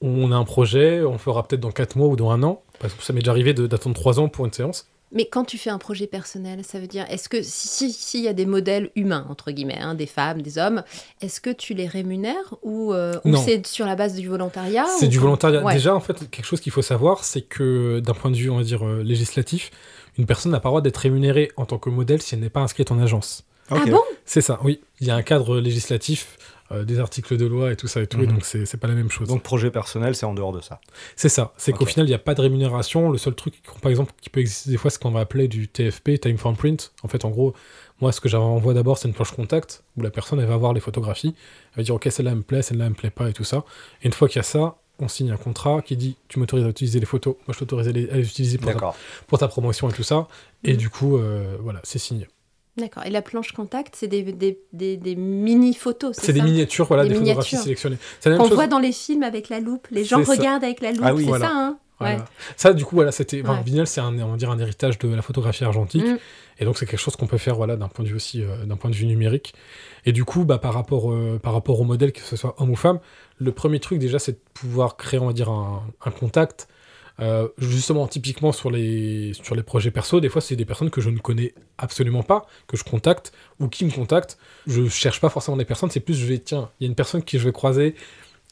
on 0.00 0.32
a 0.32 0.36
un 0.36 0.44
projet 0.44 1.02
on 1.02 1.18
fera 1.18 1.46
peut-être 1.46 1.60
dans 1.60 1.70
4 1.70 1.96
mois 1.96 2.08
ou 2.08 2.16
dans 2.16 2.30
un 2.30 2.42
an. 2.42 2.62
Parce 2.78 2.94
que 2.94 3.02
ça 3.02 3.12
m'est 3.12 3.20
déjà 3.20 3.32
arrivé 3.32 3.52
d'attendre 3.52 3.94
3 3.94 4.20
ans 4.20 4.28
pour 4.28 4.46
une 4.46 4.52
séance 4.52 4.89
Mais 5.12 5.24
quand 5.26 5.44
tu 5.44 5.58
fais 5.58 5.70
un 5.70 5.78
projet 5.78 6.06
personnel, 6.06 6.62
ça 6.64 6.78
veut 6.78 6.86
dire, 6.86 7.04
est-ce 7.10 7.28
que 7.28 7.42
si- 7.42 7.68
si- 7.68 7.92
s'il 7.92 8.20
y 8.20 8.28
a 8.28 8.32
des 8.32 8.46
modèles 8.46 8.90
humains, 8.94 9.26
entre 9.28 9.50
guillemets, 9.50 9.78
hein, 9.80 9.94
des 9.94 10.06
femmes, 10.06 10.40
des 10.40 10.56
hommes, 10.56 10.84
est-ce 11.20 11.40
que 11.40 11.50
tu 11.50 11.74
les 11.74 11.88
rémunères 11.88 12.54
ou, 12.62 12.92
euh, 12.92 13.14
ou 13.24 13.34
c'est 13.36 13.66
sur 13.66 13.86
la 13.86 13.96
base 13.96 14.14
du 14.14 14.28
volontariat 14.28 14.86
C'est 14.98 15.06
ou 15.06 15.08
du 15.08 15.18
volontariat. 15.18 15.64
Ouais. 15.64 15.72
Déjà, 15.72 15.94
en 15.96 16.00
fait, 16.00 16.30
quelque 16.30 16.44
chose 16.46 16.60
qu'il 16.60 16.70
faut 16.72 16.82
savoir, 16.82 17.24
c'est 17.24 17.42
que 17.42 17.98
d'un 18.00 18.14
point 18.14 18.30
de 18.30 18.36
vue, 18.36 18.50
on 18.50 18.58
va 18.58 18.62
dire, 18.62 18.86
euh, 18.86 19.02
législatif, 19.02 19.70
une 20.16 20.26
personne 20.26 20.52
n'a 20.52 20.60
pas 20.60 20.68
le 20.68 20.72
droit 20.72 20.80
d'être 20.80 20.98
rémunérée 20.98 21.50
en 21.56 21.66
tant 21.66 21.78
que 21.78 21.90
modèle 21.90 22.22
si 22.22 22.34
elle 22.34 22.40
n'est 22.40 22.48
pas 22.50 22.60
inscrite 22.60 22.90
en 22.92 22.98
agence. 23.00 23.44
Ah 23.68 23.76
Ok. 23.76 23.90
bon? 23.90 24.00
C'est 24.24 24.40
ça, 24.40 24.60
oui. 24.64 24.80
Il 25.00 25.06
y 25.06 25.10
a 25.10 25.16
un 25.16 25.22
cadre 25.22 25.58
législatif, 25.58 26.36
euh, 26.72 26.84
des 26.84 27.00
articles 27.00 27.36
de 27.36 27.46
loi 27.46 27.72
et 27.72 27.76
tout 27.76 27.88
ça 27.88 28.00
et 28.00 28.06
tout, 28.06 28.18
et 28.22 28.26
Mhm. 28.26 28.32
donc 28.34 28.44
c'est 28.44 28.76
pas 28.76 28.86
la 28.88 28.94
même 28.94 29.10
chose. 29.10 29.28
Donc, 29.28 29.42
projet 29.42 29.70
personnel, 29.70 30.14
c'est 30.14 30.26
en 30.26 30.34
dehors 30.34 30.52
de 30.52 30.60
ça. 30.60 30.80
c'est 31.16 31.28
ça, 31.28 31.52
c'est 31.56 31.72
qu'au 31.72 31.84
final, 31.86 32.06
il 32.06 32.10
n'y 32.10 32.14
a 32.14 32.18
pas 32.18 32.34
de 32.34 32.40
rémunération. 32.40 33.10
Le 33.10 33.18
seul 33.18 33.34
truc, 33.34 33.54
par 33.82 33.90
exemple, 33.90 34.12
qui 34.20 34.30
peut 34.30 34.40
exister 34.40 34.70
des 34.70 34.76
fois, 34.76 34.90
c'est 34.90 35.00
qu'on 35.00 35.10
va 35.10 35.20
appeler 35.20 35.48
du 35.48 35.66
TFP, 35.68 36.18
Time 36.20 36.38
for 36.38 36.52
Print. 36.54 36.92
En 37.02 37.08
fait, 37.08 37.24
en 37.24 37.30
gros, 37.30 37.54
moi, 38.00 38.12
ce 38.12 38.20
que 38.20 38.28
j'envoie 38.28 38.72
d'abord, 38.74 38.98
c'est 38.98 39.08
une 39.08 39.14
planche 39.14 39.32
contact 39.32 39.82
où 39.96 40.02
la 40.02 40.10
personne, 40.10 40.38
elle 40.40 40.46
va 40.46 40.56
voir 40.56 40.72
les 40.72 40.80
photographies, 40.80 41.34
elle 41.72 41.76
va 41.78 41.82
dire, 41.82 41.94
ok, 41.96 42.06
celle-là 42.10 42.30
elle 42.32 42.36
me 42.38 42.42
plaît, 42.42 42.62
celle-là 42.62 42.84
elle 42.84 42.90
me 42.90 42.94
plaît 42.96 43.10
pas 43.10 43.28
et 43.28 43.32
tout 43.32 43.44
ça. 43.44 43.64
Et 44.02 44.06
une 44.06 44.12
fois 44.12 44.28
qu'il 44.28 44.36
y 44.36 44.40
a 44.40 44.42
ça, 44.44 44.76
on 45.02 45.08
signe 45.08 45.30
un 45.30 45.36
contrat 45.38 45.80
qui 45.82 45.96
dit, 45.96 46.16
tu 46.28 46.38
m'autorises 46.38 46.64
à 46.66 46.68
utiliser 46.68 47.00
les 47.00 47.06
photos, 47.06 47.34
moi 47.46 47.54
je 47.54 47.58
t'autorise 47.58 47.88
à 47.88 47.92
les, 47.92 48.08
à 48.10 48.16
les 48.16 48.26
utiliser 48.26 48.58
pour 48.58 48.66
ta, 48.68 48.74
D'accord. 48.74 48.96
pour 49.26 49.38
ta 49.38 49.48
promotion 49.48 49.88
et 49.88 49.92
tout 49.92 50.02
ça. 50.02 50.28
Et 50.62 50.72
Mhm. 50.72 50.76
du 50.76 50.90
coup, 50.90 51.16
euh, 51.16 51.56
voilà, 51.60 51.80
c'est 51.84 51.98
signé. 51.98 52.28
D'accord. 52.80 53.04
Et 53.06 53.10
la 53.10 53.22
planche 53.22 53.52
contact, 53.52 53.94
c'est 53.96 54.08
des, 54.08 54.22
des, 54.22 54.58
des, 54.72 54.96
des 54.96 55.14
mini-photos, 55.16 56.16
c'est 56.16 56.26
C'est 56.26 56.32
des 56.32 56.42
miniatures, 56.42 56.86
voilà, 56.86 57.04
Des 57.06 57.14
photographies 57.14 57.56
sélectionnées. 57.56 57.98
C'est 58.20 58.28
la 58.30 58.34
même 58.36 58.42
Qu'on 58.42 58.48
chose. 58.48 58.56
voit 58.56 58.66
dans 58.66 58.78
les 58.78 58.92
films 58.92 59.22
avec 59.22 59.48
la 59.48 59.60
loupe. 59.60 59.86
Les 59.90 60.04
gens 60.04 60.18
C'est 60.18 60.24
ça. 60.24 60.32
regardent 60.32 60.64
avec 60.64 60.80
la 60.80 60.92
loupe, 60.92 61.02
Ah 61.04 61.14
oui. 61.14 61.22
c'est 61.22 61.28
Voilà. 61.28 61.46
ça, 61.46 61.52
hein 61.54 61.78
Voilà. 61.98 62.16
Ouais. 62.16 62.22
Ça, 62.56 62.72
du 62.72 62.84
coup, 62.84 62.96
voilà, 62.96 63.12
c'était. 63.12 63.42
Enfin, 63.42 63.62
Ouais. 63.64 63.86
C'est 63.86 64.00
un, 64.00 64.18
on 64.20 64.30
va 64.32 64.36
dire 64.36 64.50
un 64.50 64.58
héritage 64.58 64.98
de 64.98 65.08
la 65.14 65.22
photographie 65.22 65.64
argentique. 65.64 66.04
Mm. 66.04 66.18
Et 66.58 66.64
donc, 66.64 66.76
c'est 66.78 66.84
quelque 66.86 66.98
chose 67.00 67.16
qu'on 67.16 67.26
peut 67.26 67.38
faire, 67.38 67.54
voilà, 67.56 67.76
d'un 67.76 67.88
point 67.88 68.04
de 68.04 68.08
vue 68.10 68.16
aussi, 68.16 68.42
euh, 68.42 68.64
d'un 68.66 68.76
point 68.76 68.90
de 68.90 68.94
vue 68.94 69.06
numérique. 69.06 69.54
Et 70.06 70.12
du 70.12 70.24
coup, 70.24 70.44
bah, 70.44 70.58
par 70.58 70.74
rapport, 70.74 71.10
euh, 71.10 71.38
par 71.42 71.52
rapport 71.54 71.80
au 71.80 71.84
modèle, 71.84 72.12
que 72.12 72.20
ce 72.20 72.36
soit 72.36 72.54
homme 72.58 72.70
ou 72.70 72.76
femme, 72.76 73.00
le 73.38 73.52
premier 73.52 73.80
truc, 73.80 73.98
déjà, 73.98 74.18
c'est 74.18 74.32
de 74.32 74.38
pouvoir 74.54 74.96
créer, 74.96 75.18
on 75.20 75.26
va 75.26 75.32
dire, 75.32 75.48
un, 75.50 75.82
un 76.04 76.10
contact. 76.10 76.68
Euh, 77.20 77.48
justement, 77.58 78.06
typiquement 78.06 78.52
sur 78.52 78.70
les, 78.70 79.32
sur 79.34 79.54
les 79.54 79.62
projets 79.62 79.90
perso, 79.90 80.20
des 80.20 80.28
fois, 80.28 80.40
c'est 80.40 80.56
des 80.56 80.64
personnes 80.64 80.90
que 80.90 81.00
je 81.00 81.10
ne 81.10 81.18
connais 81.18 81.54
absolument 81.78 82.22
pas, 82.22 82.46
que 82.66 82.76
je 82.76 82.84
contacte, 82.84 83.32
ou 83.58 83.68
qui 83.68 83.84
me 83.84 83.90
contactent. 83.90 84.38
Je 84.66 84.88
cherche 84.88 85.20
pas 85.20 85.28
forcément 85.28 85.56
des 85.56 85.64
personnes, 85.64 85.90
c'est 85.90 86.00
plus, 86.00 86.14
je 86.14 86.26
vais, 86.26 86.38
tiens, 86.38 86.70
il 86.80 86.84
y 86.84 86.86
a 86.86 86.88
une 86.88 86.94
personne 86.94 87.22
qui 87.22 87.38
je 87.38 87.44
vais 87.44 87.52
croiser, 87.52 87.88
et 87.88 87.94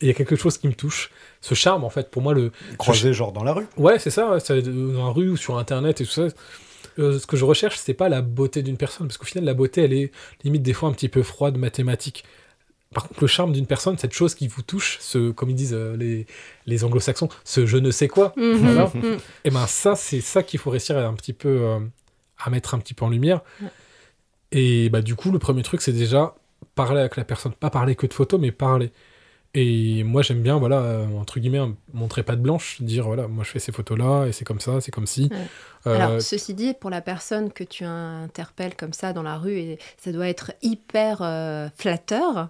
il 0.03 0.09
y 0.09 0.11
a 0.11 0.15
quelque 0.15 0.37
chose 0.37 0.59
qui 0.59 0.69
me 0.69 0.75
touche. 0.75 1.11
Ce 1.41 1.55
charme, 1.55 1.85
en 1.85 1.91
fait, 1.91 2.11
pour 2.11 2.23
moi, 2.23 2.35
le, 2.35 2.53
Croisé, 2.77 3.13
genre 3.13 3.33
dans 3.33 3.45
la 3.45 3.53
rue. 3.53 3.67
Ouais, 3.77 3.99
c'est 3.99 4.11
ça, 4.11 4.31
ouais, 4.31 4.41
ça, 4.41 4.61
dans 4.61 5.07
la 5.07 5.13
rue 5.13 5.31
ou 5.31 5.37
sur 5.37 5.59
internet 5.59 6.01
et 6.01 6.05
tout 6.05 6.11
ça. 6.11 6.29
Euh, 6.99 7.19
ce 7.19 7.27
que 7.27 7.37
je 7.37 7.45
recherche, 7.45 7.77
c'est 7.79 7.95
pas 7.95 8.09
la 8.09 8.23
beauté 8.23 8.63
d'une 8.63 8.77
personne, 8.77 9.07
parce 9.07 9.19
qu'au 9.19 9.27
final, 9.27 9.45
la 9.45 9.55
beauté, 9.55 9.83
elle 9.83 9.93
est 9.93 10.13
limite 10.45 10.63
des 10.63 10.73
fois 10.73 10.89
un 10.89 10.93
petit 10.93 11.09
peu 11.09 11.23
froide, 11.23 11.57
mathématique. 11.57 12.25
Par 12.95 13.07
contre, 13.07 13.21
le 13.21 13.27
charme 13.27 13.53
d'une 13.53 13.67
personne, 13.67 13.99
cette 13.99 14.15
chose 14.15 14.35
qui 14.35 14.49
vous 14.49 14.63
touche, 14.63 14.97
ce, 15.01 15.31
comme 15.31 15.51
ils 15.51 15.55
disent 15.55 15.75
euh, 15.75 15.95
les, 15.97 16.27
les 16.67 16.85
anglo-saxons, 16.85 17.29
ce 17.45 17.67
je 17.67 17.77
ne 17.77 17.91
sais 17.91 18.09
quoi, 18.09 18.33
Mhm. 18.37 18.57
Voilà. 18.57 18.91
Mhm. 18.95 19.19
et 19.45 19.51
ben 19.51 19.67
ça, 19.67 19.95
c'est 19.95 20.21
ça 20.23 20.43
qu'il 20.43 20.59
faut 20.59 20.71
réussir 20.71 20.97
à 20.97 21.03
un 21.03 21.13
petit 21.15 21.35
peu 21.35 21.49
euh, 21.49 21.79
à 22.39 22.49
mettre 22.51 22.75
un 22.75 22.79
petit 22.79 22.95
peu 22.95 23.05
en 23.05 23.11
lumière. 23.11 23.43
Et 24.53 24.89
bah 24.89 25.03
du 25.03 25.15
coup, 25.15 25.31
le 25.31 25.39
premier 25.39 25.63
truc, 25.63 25.83
c'est 25.83 25.93
déjà 25.93 26.35
parler 26.75 27.01
avec 27.01 27.17
la 27.17 27.25
personne, 27.25 27.53
pas 27.53 27.71
parler 27.71 27.95
que 27.95 28.07
de 28.07 28.15
photos, 28.15 28.41
mais 28.41 28.53
parler. 28.53 28.91
Et 29.55 30.05
moi, 30.05 30.23
j'aime 30.23 30.43
bien, 30.43 30.59
voilà, 30.59 30.81
euh, 30.81 31.07
entre 31.19 31.41
guillemets, 31.41 31.63
montrer 31.95 32.23
pas 32.23 32.37
de 32.37 32.41
blanche, 32.43 32.83
dire 32.83 33.07
voilà, 33.07 33.29
moi 33.29 33.45
je 33.45 33.51
fais 33.51 33.59
ces 33.59 33.73
photos-là 33.73 34.27
et 34.27 34.33
c'est 34.33 34.45
comme 34.45 34.61
ça, 34.61 34.81
c'est 34.81 34.91
comme 34.91 35.07
si. 35.07 35.31
Ouais. 35.31 35.37
Euh, 35.87 35.95
Alors, 35.95 36.21
ceci 36.21 36.53
dit, 36.55 36.75
pour 36.75 36.91
la 36.91 37.01
personne 37.01 37.51
que 37.51 37.65
tu 37.65 37.85
interpelles 37.85 38.77
comme 38.77 38.93
ça 38.93 39.13
dans 39.13 39.23
la 39.23 39.39
rue, 39.39 39.57
et 39.59 39.79
ça 39.97 40.13
doit 40.13 40.29
être 40.29 40.53
hyper 40.61 41.23
euh, 41.23 41.69
flatteur. 41.77 42.49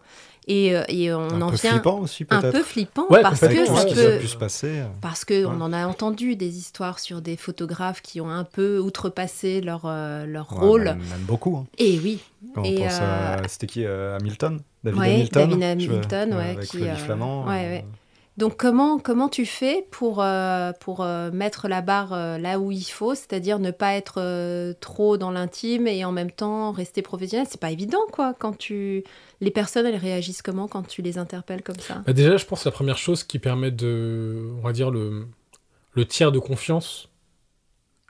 Et, 0.51 0.75
euh, 0.75 0.83
et 0.89 1.13
on 1.13 1.29
un 1.29 1.43
en 1.43 1.51
peu 1.51 1.57
vient 1.57 1.73
flippant 1.75 1.99
aussi, 2.01 2.25
un 2.31 2.41
peut-être. 2.41 2.53
peu 2.53 2.63
flippant 2.63 3.07
Ouais, 3.11 3.21
parce 3.21 3.39
que 3.41 3.67
ça 3.67 3.85
qui 3.85 3.95
peut. 3.95 4.15
a 4.15 4.19
pu 4.19 4.27
se 4.27 4.37
passer. 4.37 4.83
Parce 5.03 5.25
qu'on 5.27 5.35
Ouais. 5.35 5.47
en 5.63 5.73
a 5.75 5.87
entendu 5.87 6.37
des 6.37 6.57
histoires 6.57 6.99
sur 7.01 7.21
des 7.21 7.37
photographes 7.37 8.01
qui 8.01 8.21
ont 8.23 8.31
un 8.31 8.45
peu 8.45 8.79
outrepassé 8.79 9.61
leur, 9.61 9.83
euh, 9.85 10.25
leur 10.25 10.51
Ouais, 10.55 10.59
rôle. 10.67 10.85
Même, 10.85 10.99
même 11.01 11.21
beaucoup. 11.27 11.55
hein. 11.57 11.67
Et 11.77 12.01
oui, 12.03 12.19
Quand 12.55 12.63
on 12.63 12.65
Et, 12.65 12.77
pense 12.77 12.99
euh, 13.01 13.37
à... 13.45 13.49
C'était 13.49 13.67
qui 13.67 13.85
euh, 13.85 14.17
Hamilton? 14.17 14.61
David 14.85 15.01
Ouais, 15.01 15.11
Hamilton 15.15 15.49
David 15.59 15.63
Hamilton, 15.65 16.35
ouais, 16.35 16.51
Avec 16.57 16.61
qui, 16.69 16.83
euh, 16.83 16.95
Flamand. 16.97 17.45
Donc 18.39 18.57
comment, 18.57 19.01
comment 19.01 19.29
tu 19.29 19.45
fais 19.45 19.85
pour, 19.91 20.23
euh, 20.23 20.71
pour 20.79 21.01
euh, 21.01 21.33
mettre 21.33 21.67
la 21.67 21.83
barre 21.83 22.13
euh, 22.13 22.39
là 22.39 22.61
où 22.61 22.71
il 22.71 22.85
faut, 22.85 23.17
c'est-à-dire 23.17 23.59
ne 23.59 23.73
pas 23.73 23.95
être 23.95 24.75
trop 24.81 25.17
dans 25.19 25.33
l'intime 25.33 25.89
et 25.89 26.05
en 26.05 26.13
même 26.13 26.31
temps 26.31 26.71
rester 26.71 27.03
professionnel? 27.03 27.49
C'est 27.51 27.61
pas 27.61 27.73
évident 27.73 27.99
quoi 28.13 28.35
quand 28.39 28.57
tu... 28.57 29.03
Les 29.41 29.51
personnes, 29.51 29.87
elles 29.87 29.97
réagissent 29.97 30.43
comment 30.43 30.69
quand 30.69 30.87
tu 30.87 31.03
les 31.03 31.19
interpelles 31.19 31.63
comme 31.63 31.81
ça? 31.81 32.03
Bah 32.07 32.13
déjà, 32.13 32.37
je 32.37 32.47
pense 32.47 32.63
que 32.63 32.69
la 32.69 32.73
première 32.73 32.97
chose 32.97 33.25
qui 33.25 33.41
permet 33.41 33.73
de, 33.73 34.53
on 34.59 34.61
va 34.65 34.73
dire, 34.73 34.93
le, 34.93 35.27
le 35.95 36.05
tiers 36.07 36.31
de 36.31 36.39
confiance, 36.39 37.09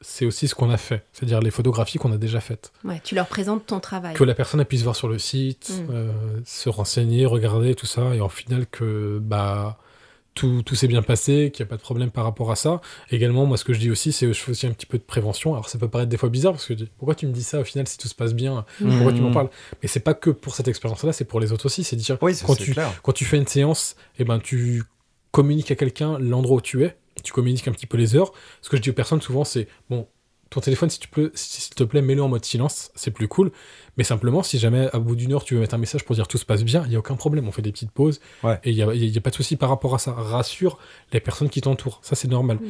c'est 0.03 0.26
aussi 0.26 0.47
ce 0.47 0.55
qu'on 0.55 0.70
a 0.70 0.76
fait, 0.76 1.07
c'est-à-dire 1.14 1.41
les 1.41 1.51
photographies 1.51 1.97
qu'on 1.97 2.12
a 2.12 2.18
déjà 2.18 2.41
faites. 2.41 2.70
Ouais, 2.85 3.01
tu 3.03 3.14
leur 3.14 3.29
présentes 3.29 3.64
ton 3.64 3.81
travail. 3.81 4.14
Que 4.14 4.24
la 4.24 4.35
personne 4.35 4.62
puisse 4.66 4.83
voir 4.83 4.95
sur 4.95 5.09
le 5.09 5.18
site, 5.18 5.72
Mm. 5.89 6.43
se 6.45 6.68
renseigner, 6.68 7.24
regarder, 7.24 7.74
tout 7.74 7.87
ça, 7.87 8.14
et 8.14 8.20
en 8.20 8.29
final 8.29 8.66
que 8.66 9.18
bah, 9.22 9.79
tout, 10.39 10.62
tout 10.62 10.74
s'est 10.74 10.86
bien 10.89 11.03
passé, 11.03 11.51
qu'il 11.53 11.64
n'y 11.64 11.68
a 11.68 11.70
pas 11.70 11.76
de 11.76 11.82
problème 11.82 12.11
par 12.11 12.24
rapport 12.24 12.51
à 12.51 12.57
ça. 12.57 12.80
Également, 13.11 13.45
moi, 13.45 13.57
ce 13.57 13.64
que 13.64 13.72
je 13.72 13.80
dis 13.80 13.91
aussi, 13.91 14.12
c'est 14.12 14.26
que 14.26 14.32
je 14.32 14.39
fais 14.41 14.53
aussi 14.53 14.66
un 14.66 14.70
petit 14.72 14.86
peu 14.86 14.97
de 14.99 15.03
prévention. 15.03 15.53
Alors, 15.55 15.68
ça 15.68 15.78
peut 15.78 15.89
paraître 15.89 16.09
des 16.09 16.16
fois 16.16 16.28
bizarre 16.28 16.53
parce 16.53 16.66
que 16.66 16.74
pourquoi 16.97 17.14
tu 17.16 17.26
me 17.26 17.32
dis 17.32 17.43
ça 17.43 17.61
au 17.61 17.64
final 17.64 17.86
si 17.89 17.99
tout 17.99 18.07
se 18.09 18.14
passe 18.14 18.34
bien? 18.34 18.64
Pourquoi 18.78 19.12
tu 19.12 19.20
m'en 19.20 19.32
parles? 19.32 19.51
Mais 19.82 19.89
c'est 19.89 20.01
pas 20.01 20.14
que 20.14 20.30
pour 20.30 20.55
cette 20.55 20.68
expérience-là, 20.68 21.12
c'est 21.12 21.24
pour 21.24 21.41
les 21.41 21.53
autres 21.53 21.66
aussi. 21.66 21.82
C'est 21.84 21.97
de 21.97 22.01
dire 22.01 22.18
Oui, 22.22 22.34
ça, 22.34 22.47
quand 22.47 22.55
c'est 22.55 22.64
tu 22.64 22.72
clair. 22.72 22.93
quand 23.03 23.12
tu 23.12 23.24
fais 23.24 23.36
une 23.36 23.47
séance, 23.47 23.97
eh 24.18 24.24
ben 24.24 24.39
tu 24.39 24.84
communiques 25.32 25.70
à 25.70 25.74
quelqu'un 25.76 26.18
l'endroit 26.18 26.57
où 26.59 26.61
tu 26.61 26.84
es, 26.84 26.97
tu 27.24 27.32
communiques 27.32 27.66
un 27.68 27.72
petit 27.72 27.86
peu 27.86 27.97
les 27.99 28.14
heures. 28.16 28.32
Ce 28.62 28.68
que 28.68 28.76
je 28.76 28.82
dis 28.82 28.91
aux 28.91 28.95
personnes 28.95 29.20
souvent, 29.20 29.45
c'est 29.45 29.66
bon, 29.91 30.07
ton 30.51 30.61
téléphone, 30.61 30.88
si 30.88 30.99
tu 30.99 31.09
peux, 31.09 31.30
si- 31.34 31.61
s'il 31.61 31.74
te 31.74 31.84
plaît, 31.84 32.01
mets-le 32.03 32.22
en 32.22 32.28
mode 32.28 32.44
silence, 32.44 32.90
c'est 32.94 33.11
plus 33.11 33.28
cool. 33.28 33.53
Mais 33.96 34.05
simplement, 34.05 34.42
si 34.42 34.59
jamais 34.59 34.88
à 34.94 34.99
bout 34.99 35.14
d'une 35.16 35.32
heure 35.32 35.44
tu 35.44 35.55
veux 35.55 35.61
mettre 35.61 35.74
un 35.74 35.78
message 35.78 36.05
pour 36.05 36.14
dire 36.14 36.26
tout 36.28 36.38
se 36.38 36.44
passe 36.46 36.62
bien, 36.64 36.84
il 36.86 36.92
y 36.92 36.96
a 36.96 36.99
aucun 36.99 37.16
problème. 37.16 37.46
On 37.49 37.53
fait 37.53 37.62
des 37.62 37.72
petites 37.72 37.90
pauses 37.90 38.20
Ouais. 38.42 38.59
et 38.64 38.70
il 38.70 38.76
y 38.76 38.82
a, 38.82 39.20
pas 39.20 39.30
de 39.30 39.34
souci 39.34 39.57
par 39.57 39.68
rapport 39.68 39.94
à 39.94 39.99
ça. 39.99 40.12
Rassure 40.12 40.78
les 41.12 41.20
personnes 41.20 41.51
qui 41.51 41.61
t'entourent, 41.61 41.99
ça 42.03 42.14
c'est 42.16 42.28
normal. 42.28 42.57
Mm. 42.59 42.64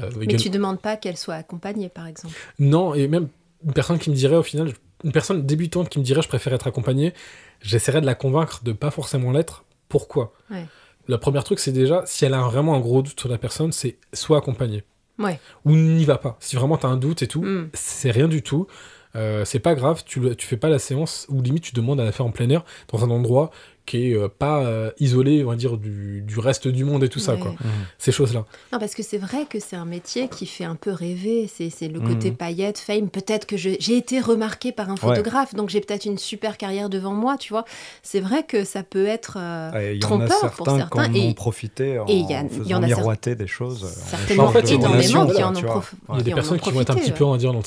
Euh, 0.00 0.10
Mais 0.18 0.24
également- 0.24 0.42
tu 0.42 0.50
demandes 0.50 0.80
pas 0.80 0.96
qu'elle 0.96 1.16
soit 1.16 1.34
accompagnée, 1.34 1.88
par 1.88 2.06
exemple. 2.06 2.34
non, 2.58 2.94
et 2.94 3.08
même 3.08 3.28
une 3.64 3.72
personne 3.72 3.98
qui 3.98 4.10
me 4.10 4.14
dirait 4.14 4.36
au 4.36 4.42
final, 4.42 4.72
une 5.04 5.12
personne 5.12 5.46
débutante 5.46 5.88
qui 5.88 5.98
me 5.98 6.04
dirait 6.04 6.22
je 6.22 6.28
préfère 6.28 6.52
être 6.52 6.66
accompagné, 6.66 7.12
j'essaierais 7.60 8.00
de 8.00 8.06
la 8.06 8.14
convaincre 8.14 8.60
de 8.64 8.72
pas 8.72 8.90
forcément 8.90 9.30
l'être. 9.32 9.64
Pourquoi? 9.88 10.32
Ouais. 10.50 10.66
Le 11.08 11.18
premier 11.18 11.42
truc, 11.42 11.58
c'est 11.58 11.72
déjà, 11.72 12.02
si 12.06 12.24
elle 12.24 12.34
a 12.34 12.42
vraiment 12.42 12.74
un 12.76 12.80
gros 12.80 13.02
doute 13.02 13.18
sur 13.18 13.28
la 13.28 13.38
personne, 13.38 13.72
c'est 13.72 13.98
soit 14.12 14.38
accompagné. 14.38 14.84
Ouais. 15.18 15.38
Ou 15.64 15.72
n'y 15.72 16.04
va 16.04 16.18
pas. 16.18 16.36
Si 16.40 16.56
vraiment 16.56 16.76
tu 16.76 16.86
as 16.86 16.88
un 16.88 16.96
doute 16.96 17.22
et 17.22 17.28
tout, 17.28 17.42
Mm. 17.42 17.70
c'est 17.74 18.10
rien 18.10 18.28
du 18.28 18.42
tout. 18.42 18.66
Euh, 19.14 19.44
c'est 19.44 19.58
pas 19.58 19.74
grave, 19.74 20.02
tu, 20.06 20.20
le- 20.20 20.34
tu 20.34 20.46
fais 20.46 20.56
pas 20.56 20.70
la 20.70 20.78
séance, 20.78 21.26
ou 21.28 21.42
limite 21.42 21.64
tu 21.64 21.72
demandes 21.74 22.00
à 22.00 22.04
la 22.04 22.12
faire 22.12 22.24
en 22.24 22.30
plein 22.30 22.48
air, 22.48 22.64
dans 22.90 23.04
un 23.04 23.10
endroit 23.10 23.50
qui 23.92 24.10
est 24.10 24.16
euh, 24.16 24.28
pas 24.28 24.60
euh, 24.64 24.90
isolé, 25.00 25.44
on 25.44 25.50
va 25.50 25.56
dire, 25.56 25.76
du, 25.76 26.22
du 26.22 26.38
reste 26.38 26.66
du 26.66 26.84
monde 26.84 27.04
et 27.04 27.08
tout 27.10 27.18
ça, 27.18 27.36
quoi. 27.36 27.50
Mhm. 27.50 27.58
Ces 27.98 28.10
choses-là. 28.12 28.44
Non, 28.72 28.78
parce 28.78 28.94
que 28.94 29.02
c'est 29.02 29.18
vrai 29.18 29.44
que 29.48 29.60
c'est 29.60 29.76
un 29.76 29.84
métier 29.84 30.28
qui 30.28 30.46
fait 30.46 30.64
un 30.64 30.76
peu 30.76 30.90
rêver. 30.92 31.50
C'est 31.54 31.68
c'est 31.70 31.88
le 31.88 32.00
côté 32.00 32.30
Mhm. 32.30 32.36
paillette, 32.36 32.78
fame. 32.78 33.08
Peut-être 33.10 33.46
que 33.46 33.56
j'ai 33.56 33.96
été 33.96 34.20
remarqué 34.20 34.72
par 34.72 34.88
un 34.90 34.96
photographe, 34.96 35.54
donc 35.54 35.68
j'ai 35.68 35.80
peut-être 35.80 36.06
une 36.06 36.16
super 36.18 36.56
carrière 36.56 36.88
devant 36.88 37.12
moi, 37.12 37.36
tu 37.36 37.52
vois. 37.52 37.64
C'est 38.02 38.20
vrai 38.20 38.44
que 38.44 38.64
ça 38.64 38.82
peut 38.82 39.06
être 39.06 39.36
euh, 39.38 39.70
Ouais, 39.72 39.96
Il 39.96 40.02
y 40.02 40.04
en 40.04 40.08
a 40.20 40.26
trompeur 40.26 40.38
certains 40.40 40.56
pour 40.56 40.66
qui 40.68 40.76
certains. 40.76 41.10
en 41.10 41.14
Et 41.14 41.28
ont 41.28 41.34
profité 41.34 41.98
en 41.98 42.06
et 42.06 42.14
il 42.14 42.30
y 42.30 42.34
a- 42.34 42.42
il 42.42 42.46
y 42.46 42.58
faisant 42.60 42.76
en 42.78 42.82
a 42.82 42.86
miroiter 42.86 43.34
des 43.34 43.46
choses. 43.46 43.84
en 43.84 43.88
certainement 44.16 44.44
En 44.44 44.48
fait, 44.52 44.60
échange 44.60 44.70
il 44.70 44.72
y 44.72 44.74
a 44.74 44.78
de 44.78 44.82
des 44.82 44.88
relations, 44.88 45.10
énormément 45.24 45.34
qui 45.38 45.42
en 45.44 45.48
ont 45.50 45.60
vois. 45.60 45.70
prof- 45.72 45.94
Il 45.94 46.12
y 46.12 46.14
a 46.14 46.18
qui 46.18 46.24
des 46.24 46.32
personnes 46.34 46.60
qui 46.60 46.70
vont 46.70 46.80
être 46.80 46.90
un 46.90 46.94
profité, 46.94 47.12
petit 47.12 47.18
peu, 47.18 47.24
on 47.24 47.32
va 47.32 47.38
dire, 47.38 47.52
dans 47.52 47.62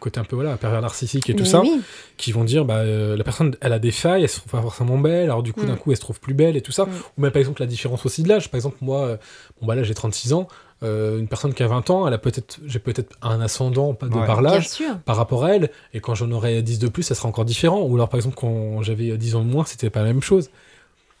côté 0.00 0.20
un 0.20 0.24
peu 0.24 0.36
voilà, 0.36 0.56
pervers 0.56 0.80
narcissique 0.82 1.28
et 1.30 1.34
tout 1.34 1.44
Mais 1.44 1.48
ça. 1.48 1.60
oui. 1.60 1.80
qui 2.16 2.32
vont 2.32 2.44
dire 2.44 2.64
bah 2.64 2.76
euh, 2.78 3.16
la 3.16 3.24
personne 3.24 3.54
elle 3.60 3.72
a 3.72 3.78
des 3.78 3.90
failles 3.90 4.22
elle 4.22 4.28
se 4.28 4.38
trouve 4.38 4.52
pas 4.52 4.62
forcément 4.62 4.98
belle 4.98 5.24
alors 5.24 5.42
du 5.42 5.52
coup 5.52 5.62
Mm. 5.62 5.66
d'un 5.66 5.76
coup 5.76 5.90
elle 5.90 5.96
se 5.96 6.02
trouve 6.02 6.20
plus 6.20 6.34
belle 6.34 6.56
et 6.56 6.60
tout 6.62 6.72
ça 6.72 6.84
Mm. 6.86 6.90
ou 7.18 7.20
même 7.22 7.30
par 7.32 7.40
exemple 7.40 7.60
la 7.62 7.66
différence 7.66 8.04
aussi 8.06 8.22
de 8.22 8.28
l'âge 8.28 8.50
par 8.50 8.56
exemple 8.58 8.76
moi 8.80 9.00
euh, 9.06 9.16
bon 9.60 9.66
bah 9.66 9.74
là 9.74 9.82
j'ai 9.82 9.94
36 9.94 10.32
ans 10.32 10.48
euh, 10.82 11.18
une 11.18 11.26
personne 11.28 11.54
qui 11.54 11.62
a 11.62 11.66
20 11.68 11.88
ans 11.90 12.06
elle 12.06 12.12
a 12.14 12.18
peut-être 12.18 12.58
j'ai 12.66 12.78
peut-être 12.78 13.16
un 13.22 13.40
ascendant 13.40 13.94
pas 13.94 14.06
de 14.08 14.14
Ouais. 14.14 14.26
par 14.26 14.42
l'âge 14.42 14.68
par 15.06 15.16
rapport 15.16 15.44
à 15.44 15.54
elle 15.54 15.70
et 15.94 16.00
quand 16.00 16.14
j'en 16.14 16.30
aurais 16.32 16.60
10 16.62 16.78
de 16.78 16.88
plus 16.88 17.02
ça 17.02 17.14
sera 17.14 17.28
encore 17.28 17.44
différent 17.46 17.80
ou 17.80 17.94
alors 17.94 18.08
par 18.10 18.18
exemple 18.18 18.36
quand 18.36 18.82
j'avais 18.82 19.16
10 19.16 19.34
ans 19.36 19.42
de 19.44 19.48
moins 19.50 19.64
c'était 19.64 19.88
pas 19.90 20.00
la 20.00 20.06
même 20.06 20.22
chose 20.22 20.50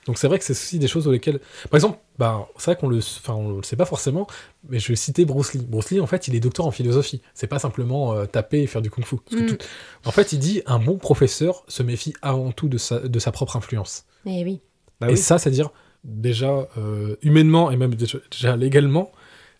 donc 0.06 0.18
c'est 0.18 0.28
vrai 0.28 0.38
que 0.38 0.44
c'est 0.44 0.52
aussi 0.52 0.78
des 0.78 0.88
choses 0.88 1.02
sur 1.04 1.12
lesquelles 1.12 1.40
par 1.70 1.76
exemple 1.76 1.98
bah 2.18 2.48
c'est 2.56 2.70
vrai 2.72 2.76
qu'on 2.80 2.88
le 2.88 2.98
enfin 2.98 3.34
on 3.34 3.56
le 3.56 3.62
sait 3.62 3.76
pas 3.76 3.84
forcément 3.84 4.26
mais 4.68 4.78
je 4.78 4.88
vais 4.88 4.96
citer 4.96 5.24
Bruce 5.24 5.52
Lee 5.54 5.66
Bruce 5.68 5.90
Lee 5.90 6.00
en 6.00 6.06
fait 6.06 6.28
il 6.28 6.34
est 6.34 6.40
docteur 6.40 6.66
en 6.66 6.70
philosophie 6.70 7.20
c'est 7.34 7.46
pas 7.46 7.58
simplement 7.58 8.12
euh, 8.14 8.26
taper 8.26 8.62
et 8.62 8.66
faire 8.66 8.82
du 8.82 8.90
kung-fu 8.90 9.16
Mm. 9.30 9.46
tout- 9.46 9.58
en 10.04 10.10
fait 10.12 10.32
il 10.32 10.38
dit 10.38 10.62
un 10.66 10.78
bon 10.78 10.96
professeur 10.98 11.64
se 11.68 11.82
méfie 11.82 12.14
avant 12.22 12.52
tout 12.52 12.68
de 12.68 12.78
sa, 12.78 13.00
de 13.00 13.18
sa 13.18 13.32
propre 13.32 13.56
influence 13.56 14.04
Mais 14.24 14.42
oui. 14.44 14.60
Bah 15.00 15.08
et 15.08 15.12
oui. 15.12 15.16
ça 15.18 15.38
c'est 15.38 15.48
à 15.48 15.52
dire 15.52 15.70
déjà 16.04 16.68
euh, 16.78 17.16
humainement 17.22 17.70
et 17.70 17.76
même 17.76 17.94
déjà, 17.94 18.18
déjà 18.30 18.56
légalement 18.56 19.10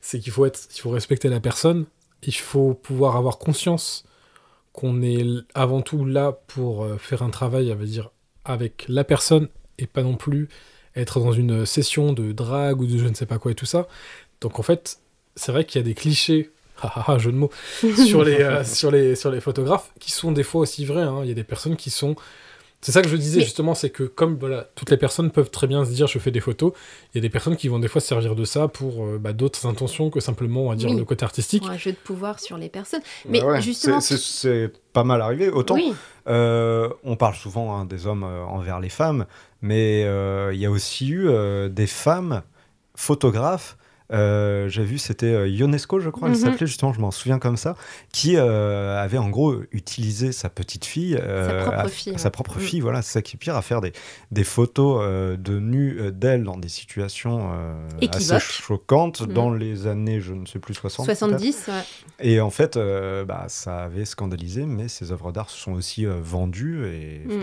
c'est 0.01 0.21
qu'il 0.21 0.33
faut 0.33 0.47
être 0.47 0.69
il 0.75 0.81
faut 0.81 0.91
respecter 0.91 1.29
la 1.29 1.41
personne 1.41 1.87
il 2.23 2.35
faut 2.35 2.73
pouvoir 2.75 3.17
avoir 3.17 3.39
conscience 3.39 4.05
qu'on 4.73 5.03
est 5.03 5.25
avant 5.55 5.81
tout 5.83 6.05
là 6.05 6.33
pour 6.47 6.85
euh, 6.85 6.99
faire 6.99 7.23
un 7.23 7.31
travail, 7.31 7.71
à 7.71 7.75
va 7.75 7.85
dire, 7.85 8.11
avec 8.45 8.85
la 8.89 9.05
personne 9.05 9.49
et 9.79 9.87
pas 9.87 10.03
non 10.03 10.15
plus 10.17 10.49
être 10.95 11.21
dans 11.21 11.33
une 11.33 11.67
session 11.67 12.13
de 12.13 12.33
drague 12.33 12.81
ou 12.81 12.87
de 12.87 12.97
je 12.99 13.05
ne 13.07 13.15
sais 13.15 13.27
pas 13.27 13.39
quoi 13.39 13.53
et 13.53 13.55
tout 13.55 13.67
ça. 13.67 13.87
Donc 14.41 14.59
en 14.59 14.63
fait, 14.63 14.99
c'est 15.35 15.53
vrai 15.53 15.65
qu'il 15.65 15.79
y 15.81 15.85
a 15.85 15.87
des 15.87 15.95
clichés, 15.95 16.51
ah, 16.83 16.93
ah, 16.97 17.05
ah, 17.09 17.19
jeu 17.19 17.33
de 17.33 17.37
mots, 17.37 17.51
sur 18.07 18.25
les, 18.25 18.41
euh, 18.41 18.65
sur, 18.65 18.91
les, 18.91 19.15
sur 19.15 19.31
les 19.31 19.41
photographes 19.41 19.91
qui 20.01 20.11
sont 20.11 20.33
des 20.33 20.43
fois 20.43 20.63
aussi 20.63 20.85
vrais. 20.85 21.03
hein. 21.03 21.21
Il 21.23 21.29
y 21.29 21.33
a 21.33 21.35
des 21.35 21.45
personnes 21.45 21.77
qui 21.77 21.91
sont. 21.91 22.17
C'est 22.83 22.93
ça 22.93 23.01
que 23.03 23.09
je 23.09 23.17
disais 23.17 23.39
Mais- 23.39 23.45
justement, 23.45 23.75
c'est 23.75 23.89
que 23.91 24.05
comme 24.05 24.37
voilà, 24.39 24.69
toutes 24.75 24.91
les 24.91 24.99
personnes 24.99 25.31
peuvent 25.31 25.51
très 25.51 25.67
bien 25.67 25.85
se 25.85 25.91
dire 25.91 26.07
je 26.07 26.19
fais 26.19 26.31
des 26.31 26.41
photos, 26.41 26.73
il 27.13 27.17
y 27.17 27.19
a 27.19 27.23
des 27.23 27.31
personnes 27.31 27.57
qui 27.57 27.69
vont 27.69 27.79
des 27.79 27.89
fois 27.89 28.01
se 28.03 28.07
servir 28.07 28.37
de 28.37 28.45
ça 28.45 28.69
pour 28.69 29.05
euh, 29.05 29.19
bah, 29.19 29.33
d'autres 29.33 29.67
intentions 29.67 30.11
que 30.11 30.21
simplement 30.21 30.67
on 30.67 30.69
va 30.69 30.77
dire 30.77 30.91
Oui. 30.91 30.97
le 30.97 31.05
côté 31.05 31.25
artistique. 31.25 31.63
Pour 31.63 31.71
un 31.73 31.79
jeu 31.79 31.93
de 31.93 31.97
pouvoir 31.97 32.39
sur 32.39 32.59
les 32.59 32.69
personnes. 32.69 33.01
Mais 33.29 33.41
Bah 33.41 33.47
ouais, 33.47 33.63
justement, 33.63 34.01
c'est- 34.01 34.19
c'est 34.19 34.69
c'est 34.69 34.73
pas 34.93 35.05
mal 35.05 35.21
arrivé. 35.23 35.49
Autant 35.49 35.75
oui, 35.75 35.93
Euh, 36.29 36.89
on 37.05 37.17
parle 37.17 37.35
souvent 37.35 37.77
hein, 37.77 37.85
des 37.87 38.07
hommes 38.07 38.25
euh, 38.25 38.43
envers 38.45 38.79
les 38.79 38.89
femmes, 38.91 39.27
mais 39.63 40.05
euh, 40.05 40.51
il 40.55 40.61
y 40.61 40.67
a 40.67 40.71
aussi 40.71 41.09
eu 41.09 41.29
euh, 41.29 41.69
des 41.69 41.87
femmes 41.87 42.43
photographes. 42.95 43.77
euh, 44.13 44.69
J'ai 44.69 44.85
vu, 44.85 44.99
c'était 44.99 45.27
euh, 45.35 45.49
Ionesco, 45.49 45.99
je 45.99 46.11
crois, 46.11 46.29
elle 46.29 46.35
Mhm. 46.37 46.41
s'appelait 46.41 46.67
justement, 46.69 46.93
je 46.93 47.01
m'en 47.01 47.11
souviens 47.11 47.41
comme 47.41 47.57
ça, 47.57 47.75
qui 48.13 48.37
euh, 48.37 49.03
avait 49.03 49.19
en 49.19 49.29
gros 49.31 49.57
utilisé 49.73 50.31
sa 50.31 50.49
petite 50.49 50.85
fille, 50.85 51.17
propre 51.17 51.79
à- 51.81 51.89
fille, 51.89 52.17
sa 52.17 52.27
ouais. 52.27 52.31
propre 52.31 52.55
Mhm. 52.57 52.61
fille, 52.63 52.81
voilà, 52.81 53.03
c'est 53.03 53.15
ça 53.15 53.23
qui 53.23 53.35
est 53.37 53.39
pire, 53.39 53.57
à 53.57 53.63
faire 53.63 53.81
des, 53.81 53.93
des 54.31 54.45
photos 54.45 55.05
de 55.39 55.59
nus 55.59 55.99
d'elle 56.13 56.45
dans 56.45 56.57
des 56.57 56.69
situations 56.69 57.51
assez 58.13 58.39
choquantes 58.39 59.23
Mhm. 59.23 59.33
dans 59.33 59.53
les 59.53 59.89
années, 59.89 60.21
je 60.21 60.35
ne 60.35 60.47
sais 60.47 60.61
plus, 60.61 60.75
60. 60.75 61.07
peut-être. 61.07 61.19
70, 61.19 61.65
ouais. 61.69 61.83
Et 62.21 62.41
en 62.41 62.51
fait, 62.51 62.79
bah, 63.27 63.47
ça 63.49 63.79
avait 63.85 64.05
scandalisé, 64.05 64.67
mais 64.67 64.87
ces 64.87 65.11
œuvres 65.11 65.33
d'art 65.33 65.51
se 65.51 65.59
sont 65.59 65.73
aussi 65.73 66.05
vendues. 66.07 66.87
Et 66.87 67.23
c'est 67.29 67.35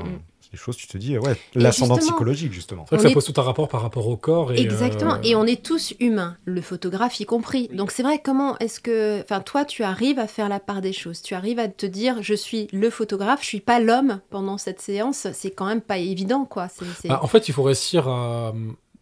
des 0.53 0.57
choses, 0.59 0.77
tu 0.77 0.87
te 0.87 0.97
dis, 0.97 1.17
ouais, 1.17 1.35
l'ascendant 1.55 1.97
psychologique, 1.97 2.53
justement. 2.53 2.85
C'est 2.87 2.95
vrai 2.95 2.97
que 2.97 3.03
ça 3.03 3.09
est- 3.09 3.13
pose 3.15 3.25
tout 3.25 3.41
un 3.41 3.43
rapport 3.43 3.67
par 3.67 3.81
rapport 3.81 4.07
au 4.07 4.15
corps. 4.15 4.53
Et, 4.53 4.61
Exactement. 4.61 5.15
euh, 5.15 5.21
Et 5.23 5.35
on 5.35 5.45
est 5.45 5.61
tous 5.65 5.93
humains, 5.99 6.37
le 6.45 6.61
photographe 6.61 7.19
y 7.19 7.25
compris. 7.25 7.69
Donc 7.73 7.89
c'est 7.91 8.03
vrai, 8.03 8.21
comment 8.23 8.57
est-ce 8.59 8.79
que. 8.79 9.19
Enfin, 9.21 9.41
toi, 9.41 9.65
tu 9.65 9.83
arrives 9.83 10.19
à 10.19 10.27
faire 10.27 10.47
la 10.49 10.59
part 10.59 10.81
des 10.81 10.93
choses? 10.93 11.21
Tu 11.23 11.33
arrives 11.33 11.57
à 11.59 11.67
te 11.67 11.85
dire, 11.87 12.21
je 12.21 12.35
suis 12.35 12.67
le 12.71 12.89
photographe, 12.91 13.41
je 13.41 13.47
suis 13.47 13.59
pas 13.61 13.79
l'homme 13.79 14.21
pendant 14.29 14.57
cette 14.59 14.79
séance. 14.79 15.27
C'est 15.33 15.51
quand 15.51 15.65
même 15.65 15.81
pas 15.81 15.97
évident, 15.97 16.45
quoi. 16.45 16.67
Bah, 17.05 17.19
en 17.23 17.27
fait, 17.27 17.47
il 17.49 17.51
faut 17.53 17.63
réussir 17.63 18.07
à, 18.07 18.53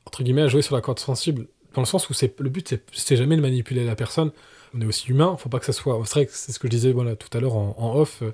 entre 0.05 0.23
guillemets, 0.23 0.43
à 0.43 0.47
jouer 0.47 0.61
sur 0.61 0.75
la 0.75 0.81
corde 0.81 0.99
sensible, 0.99 1.47
dans 1.73 1.81
le 1.81 1.85
sens 1.87 2.09
où 2.09 2.13
c'est 2.13 2.33
le 2.39 2.49
but, 2.49 2.67
c'est, 2.69 2.81
c'est 2.93 3.17
jamais 3.17 3.35
de 3.35 3.41
manipuler 3.41 3.85
la 3.85 3.95
personne. 3.95 4.31
On 4.73 4.79
est 4.79 4.85
aussi 4.85 5.09
humain, 5.09 5.35
faut 5.37 5.49
pas 5.49 5.59
que 5.59 5.65
ça 5.65 5.73
soit. 5.73 6.01
C'est 6.05 6.13
vrai 6.13 6.25
que 6.27 6.31
c'est 6.33 6.53
ce 6.53 6.59
que 6.59 6.67
je 6.67 6.71
disais 6.71 6.93
voilà, 6.93 7.17
tout 7.17 7.27
à 7.37 7.41
l'heure 7.41 7.55
en, 7.57 7.75
en 7.77 7.95
off, 7.97 8.19
euh, 8.21 8.31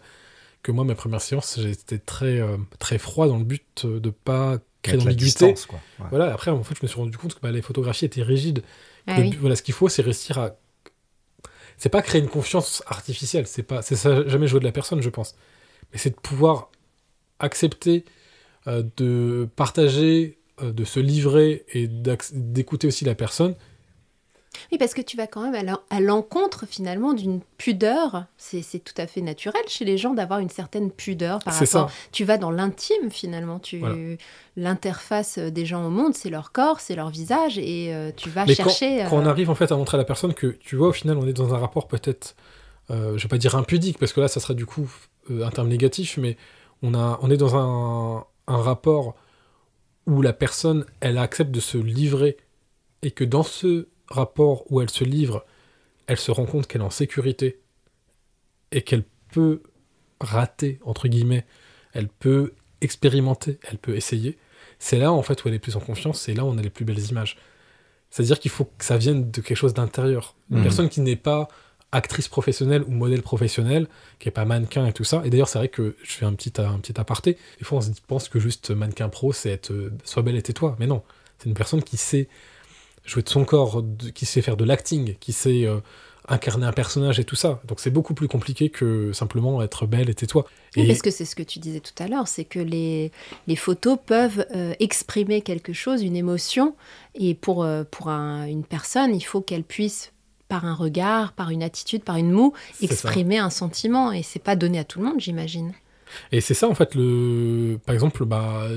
que 0.68 0.72
moi, 0.74 0.84
mes 0.86 0.96
premières 0.96 1.22
séances, 1.22 1.60
j'étais 1.60 1.98
très, 1.98 2.40
euh, 2.42 2.58
très 2.78 2.98
froid 2.98 3.28
dans 3.28 3.38
le 3.38 3.44
but 3.46 3.86
de 3.86 4.10
pas 4.10 4.58
créer 4.84 4.98
d'ambiguïté. 4.98 5.46
Ouais. 5.46 6.06
Voilà, 6.10 6.34
après, 6.34 6.52
en 6.52 6.62
fait, 6.64 6.76
je 6.76 6.82
me 6.84 6.88
suis 6.88 6.98
rendu 7.00 7.18
compte 7.18 7.34
que 7.36 7.40
bah, 7.40 7.52
les 7.52 7.62
photographies 7.62 8.06
étaient 8.06 8.22
rigides. 8.22 8.62
Ah 9.08 9.18
Le 9.18 9.24
oui. 9.24 9.30
but- 9.32 9.40
Voilà, 9.40 9.56
ce 9.56 9.64
qu'il 9.64 9.74
faut, 9.74 9.88
c'est 9.90 10.02
réussir 10.02 10.38
à. 10.38 10.52
C'est 11.78 11.90
pas 11.90 12.02
créer 12.02 12.22
une 12.22 12.28
confiance 12.30 12.84
artificielle, 12.88 13.46
c'est 13.48 13.64
pas, 13.64 13.82
c'est 13.82 13.96
ça, 13.96 14.28
jamais 14.28 14.48
jouer 14.48 14.60
de 14.60 14.66
la 14.66 14.72
personne, 14.72 15.02
je 15.02 15.10
pense. 15.10 15.36
Mais 15.92 15.98
c'est 16.00 16.10
de 16.10 16.16
pouvoir 16.16 16.70
accepter 17.40 18.04
euh, 18.68 18.84
de 18.98 19.48
partager, 19.56 20.40
euh, 20.62 20.72
de 20.74 20.84
se 20.84 21.00
livrer 21.00 21.66
et 21.74 21.88
d'écouter 21.88 22.88
aussi 22.88 23.06
la 23.06 23.16
personne. 23.16 23.56
Oui, 24.72 24.78
parce 24.78 24.94
que 24.94 25.02
tu 25.02 25.18
vas 25.18 25.28
quand 25.28 25.42
même 25.42 25.56
à 25.56 25.64
l'en- 25.64 25.80
à 25.90 26.00
l'encontre 26.00 26.66
finalement 26.68 27.14
d'une 27.14 27.42
pudeur. 27.58 28.26
C'est, 28.38 28.62
tout 28.84 28.94
à 28.98 29.08
fait 29.08 29.22
naturel 29.22 29.62
chez 29.68 29.86
les 29.86 29.98
gens 29.98 30.14
d'avoir 30.14 30.40
une 30.40 30.50
certaine 30.50 30.92
pudeur 30.92 31.40
par 31.40 31.54
rapport. 31.54 31.68
ça. 31.68 31.88
Tu 32.12 32.24
vas 32.26 32.38
dans 32.38 32.52
l'intime 32.52 33.10
finalement. 33.12 33.60
Tu 33.60 33.80
Voilà. 33.80 33.96
l'interface 34.56 35.38
des 35.38 35.66
gens 35.66 35.86
au 35.86 35.90
monde, 35.90 36.14
c'est 36.16 36.30
leur 36.30 36.52
corps, 36.52 36.80
c'est 36.80 36.96
leur 36.96 37.10
visage, 37.10 37.58
et 37.58 37.94
euh, 37.94 38.12
tu 38.16 38.30
vas 38.30 38.46
Mais 38.46 38.56
quand, 38.56 38.64
chercher. 38.64 39.06
quand 39.10 39.18
on 39.18 39.26
euh, 39.26 39.30
arrive 39.30 39.50
en 39.50 39.56
fait 39.56 39.72
à 39.72 39.76
montrer 39.78 39.96
à 39.96 40.00
la 40.00 40.06
personne 40.06 40.34
que, 40.34 40.48
tu 40.48 40.76
vois, 40.76 40.88
au 40.90 40.94
final, 40.94 41.18
on 41.18 41.28
est 41.28 41.34
dans 41.34 41.54
un 41.54 41.58
rapport 41.58 41.88
peut-être, 41.88 42.36
euh, 42.90 43.18
je 43.18 43.24
vais 43.24 43.30
pas 43.30 43.38
dire 43.38 43.56
impudique, 43.56 43.98
parce 44.00 44.14
que 44.14 44.22
là, 44.22 44.28
ça 44.28 44.40
serait 44.40 44.56
du 44.56 44.66
coup 44.66 44.90
euh, 45.30 45.46
un 45.46 45.50
terme 45.52 45.68
négatif, 45.68 46.18
mais 46.18 46.38
on, 46.82 46.94
a, 46.94 47.20
on 47.22 47.30
est 47.30 47.38
dans 47.38 47.56
un, 47.56 48.26
un 48.48 48.58
rapport 48.62 49.16
où 50.08 50.22
la 50.22 50.34
personne, 50.34 50.86
elle 51.02 51.18
accepte 51.18 51.52
de 51.52 51.60
se 51.60 51.78
livrer, 51.78 52.38
et 53.04 53.12
que 53.12 53.24
dans 53.24 53.44
ce 53.44 53.88
rapport 54.10 54.64
où 54.72 54.82
elle 54.82 54.90
se 54.90 55.04
livre, 55.04 55.46
elle 56.08 56.18
se 56.18 56.32
rend 56.32 56.46
compte 56.46 56.68
qu'elle 56.68 56.82
est 56.82 56.86
en 56.86 56.90
sécurité, 56.90 57.60
et 58.72 58.82
qu'elle 58.82 59.04
peut 59.32 59.62
rater, 60.20 60.80
entre 60.84 61.08
guillemets, 61.08 61.46
elle 61.94 62.08
peut 62.08 62.54
expérimenter, 62.82 63.60
elle 63.70 63.78
peut 63.78 63.96
essayer, 63.96 64.38
c'est 64.80 64.98
là 65.00 65.12
en 65.12 65.22
fait 65.22 65.44
où 65.44 65.48
elle 65.48 65.54
est 65.56 65.60
plus 65.60 65.76
en 65.76 65.80
confiance, 65.80 66.22
c'est 66.22 66.34
là 66.34 66.44
où 66.46 66.48
on 66.50 66.58
a 66.58 66.62
les 66.62 66.70
plus 66.70 66.86
belles 66.86 67.00
images. 67.10 67.38
C'est-à-dire 68.10 68.40
qu'il 68.40 68.52
faut 68.52 68.66
que 68.66 68.86
ça 68.86 68.98
vienne 68.98 69.32
de 69.32 69.42
quelque 69.42 69.58
chose 69.58 69.74
d'intérieur. 69.74 70.36
Une 70.52 70.58
Mhm. 70.58 70.64
personne 70.64 70.90
qui 70.90 71.02
n'est 71.02 71.16
pas 71.18 71.48
actrice 71.92 72.28
professionnelle 72.28 72.84
ou 72.88 72.92
modèle 72.92 73.22
professionnel, 73.22 73.88
qui 74.20 74.28
n'est 74.28 74.32
pas 74.34 74.46
mannequin 74.46 74.86
et 74.86 74.94
tout 74.94 75.04
ça. 75.04 75.22
Et 75.26 75.30
d'ailleurs, 75.30 75.48
c'est 75.50 75.58
vrai 75.58 75.70
que 75.70 75.96
je 76.04 76.12
fais 76.12 76.26
un 76.26 76.34
petit, 76.34 76.54
un 76.62 76.80
petit 76.80 77.00
aparté. 77.00 77.38
Des 77.60 77.66
fois, 77.66 77.78
on 77.80 77.82
se 77.82 77.90
pense 78.08 78.30
que 78.30 78.40
juste 78.40 78.72
mannequin 78.72 79.10
pro, 79.10 79.34
c'est 79.34 79.50
être 79.52 79.72
euh, 79.72 79.92
sois 80.04 80.22
belle 80.22 80.36
et 80.36 80.42
tais-toi. 80.42 80.76
Mais 80.80 80.88
non, 80.88 81.04
c'est 81.38 81.48
une 81.50 81.56
personne 81.56 81.82
qui 81.84 81.98
sait 81.98 82.28
jouer 83.08 83.24
de 83.24 83.30
son 83.30 83.46
corps, 83.46 83.82
de- 83.84 84.10
qui 84.12 84.28
sait 84.28 84.44
faire 84.44 84.58
de 84.58 84.66
l'acting, 84.66 85.16
qui 85.20 85.34
sait 85.34 85.66
euh, 85.66 85.80
incarner 86.30 86.66
un 86.68 86.74
personnage 86.74 87.20
et 87.20 87.24
tout 87.24 87.36
ça. 87.38 87.62
Donc 87.68 87.80
c'est 87.80 87.90
beaucoup 87.90 88.14
plus 88.14 88.28
compliqué 88.28 88.70
que 88.70 89.14
simplement 89.14 89.62
être 89.64 89.88
belle 89.88 90.10
et 90.10 90.14
tais-toi. 90.14 90.46
Oui, 90.76 90.84
Et 90.84 90.88
parce 90.88 91.02
que 91.02 91.10
c'est 91.12 91.26
ce 91.26 91.36
que 91.36 91.44
tu 91.44 91.60
disais 91.60 91.80
tout 91.80 92.04
à 92.04 92.08
l'heure, 92.08 92.28
c'est 92.28 92.46
que 92.46 92.60
les, 92.60 93.12
les 93.48 93.56
photos 93.56 93.98
peuvent 94.06 94.46
euh, 94.56 94.74
exprimer 94.80 95.42
quelque 95.42 95.74
chose, 95.74 96.04
une 96.04 96.18
émotion, 96.18 96.76
et 97.16 97.34
pour, 97.34 97.64
euh, 97.64 97.84
pour 97.90 98.10
un- 98.10 98.46
une 98.46 98.64
personne, 98.66 99.16
il 99.16 99.22
faut 99.22 99.42
qu'elle 99.42 99.64
puisse, 99.64 100.12
par 100.50 100.66
un 100.66 100.76
regard, 100.76 101.34
par 101.34 101.50
une 101.50 101.64
attitude, 101.64 102.04
par 102.04 102.18
une 102.18 102.32
moue, 102.32 102.54
ça. 102.86 102.86
exprimer 102.86 103.38
un 103.38 103.50
sentiment, 103.50 104.12
et 104.12 104.24
c'est 104.24 104.40
pas 104.44 104.56
donné 104.58 104.80
à 104.80 104.84
tout 104.84 105.00
le 105.00 105.06
monde, 105.06 105.20
j'imagine. 105.20 105.74
Et 106.32 106.42
c'est 106.42 106.54
ça, 106.54 106.68
en 106.70 106.76
fait, 106.76 106.96
le... 106.96 107.80
par 107.86 107.94
exemple, 107.96 108.26
bah, 108.26 108.68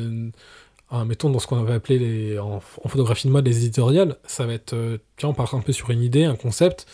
un- 0.90 1.04
mettons 1.04 1.30
dans 1.30 1.38
ce 1.38 1.46
qu'on 1.46 1.60
avait 1.60 1.74
appelé 1.74 1.98
les... 1.98 2.38
en, 2.38 2.60
en 2.84 2.88
photographie 2.88 3.26
de 3.26 3.32
mode 3.32 3.46
les 3.46 3.58
éditoriales, 3.64 4.16
ça 4.26 4.46
va 4.46 4.54
être, 4.54 4.74
euh, 4.74 4.98
tiens, 5.16 5.30
on 5.30 5.34
part 5.34 5.54
un 5.54 5.60
peu 5.60 5.72
sur 5.72 5.90
une 5.90 6.02
idée, 6.02 6.24
un 6.24 6.36
concept 6.36 6.86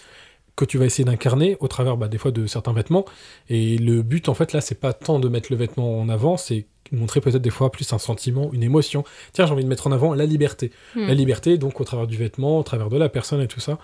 que 0.57 0.65
tu 0.65 0.79
vas 0.79 0.87
essayer 0.87 1.05
d'incarner 1.05 1.57
au 1.61 1.69
travers 1.69 1.99
bah, 1.99 2.09
des 2.09 2.17
fois 2.17 2.31
de 2.31 2.47
certains 2.47 2.73
vêtements. 2.73 3.05
Et 3.49 3.77
le 3.77 4.03
but, 4.03 4.29
en 4.29 4.35
fait, 4.35 4.55
là, 4.55 4.63
c'est 4.63 4.81
pas 4.81 4.95
tant 4.95 5.21
de 5.21 5.29
mettre 5.29 5.49
le 5.51 5.57
vêtement 5.59 6.01
en 6.01 6.09
avant, 6.09 6.39
c'est 6.39 6.67
montrer 6.93 7.21
peut-être 7.21 7.43
des 7.43 7.51
fois 7.51 7.71
plus 7.71 7.93
un 7.93 7.99
sentiment, 7.99 8.51
une 8.53 8.63
émotion. 8.63 9.05
Tiens, 9.33 9.45
j'ai 9.45 9.53
envie 9.53 9.65
de 9.65 9.69
mettre 9.69 9.87
en 9.87 9.93
avant 9.93 10.15
la 10.15 10.25
liberté. 10.25 10.73
Hmm. 10.95 11.09
La 11.09 11.15
liberté, 11.15 11.59
donc, 11.59 11.81
au 11.81 11.85
travers 11.85 12.07
du 12.07 12.17
vêtement, 12.17 12.61
au 12.61 12.63
travers 12.63 12.89
de 12.89 12.97
la 12.97 13.09
personne 13.09 13.43
et 13.43 13.49
tout 13.49 13.61
ça. 13.61 13.79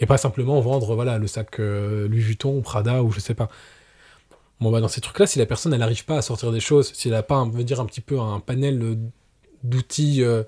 Et 0.00 0.06
pas 0.06 0.18
simplement 0.18 0.60
vendre, 0.60 0.94
voilà, 0.94 1.18
le 1.18 1.26
sac 1.26 1.58
euh, 1.60 2.06
Louis 2.08 2.20
Vuitton 2.20 2.56
ou 2.56 2.60
Prada 2.60 3.02
ou 3.02 3.10
je 3.10 3.20
sais 3.20 3.34
pas. 3.34 3.48
Bon, 4.60 4.70
bah, 4.70 4.80
dans 4.80 4.88
ces 4.88 5.00
trucs-là, 5.00 5.26
si 5.26 5.38
la 5.38 5.46
personne, 5.46 5.72
elle 5.72 5.80
n'arrive 5.80 6.04
pas 6.04 6.18
à 6.18 6.22
sortir 6.22 6.52
des 6.52 6.60
choses, 6.60 6.92
si 6.92 7.08
elle 7.08 7.14
n'a 7.14 7.22
pas, 7.22 7.40
on 7.40 7.48
veut 7.48 7.64
dire, 7.64 7.80
un 7.80 7.86
petit 7.86 8.00
peu 8.00 8.20
un 8.20 8.40
panel 8.40 8.98
d'outils 9.64 10.22
euh, 10.22 10.42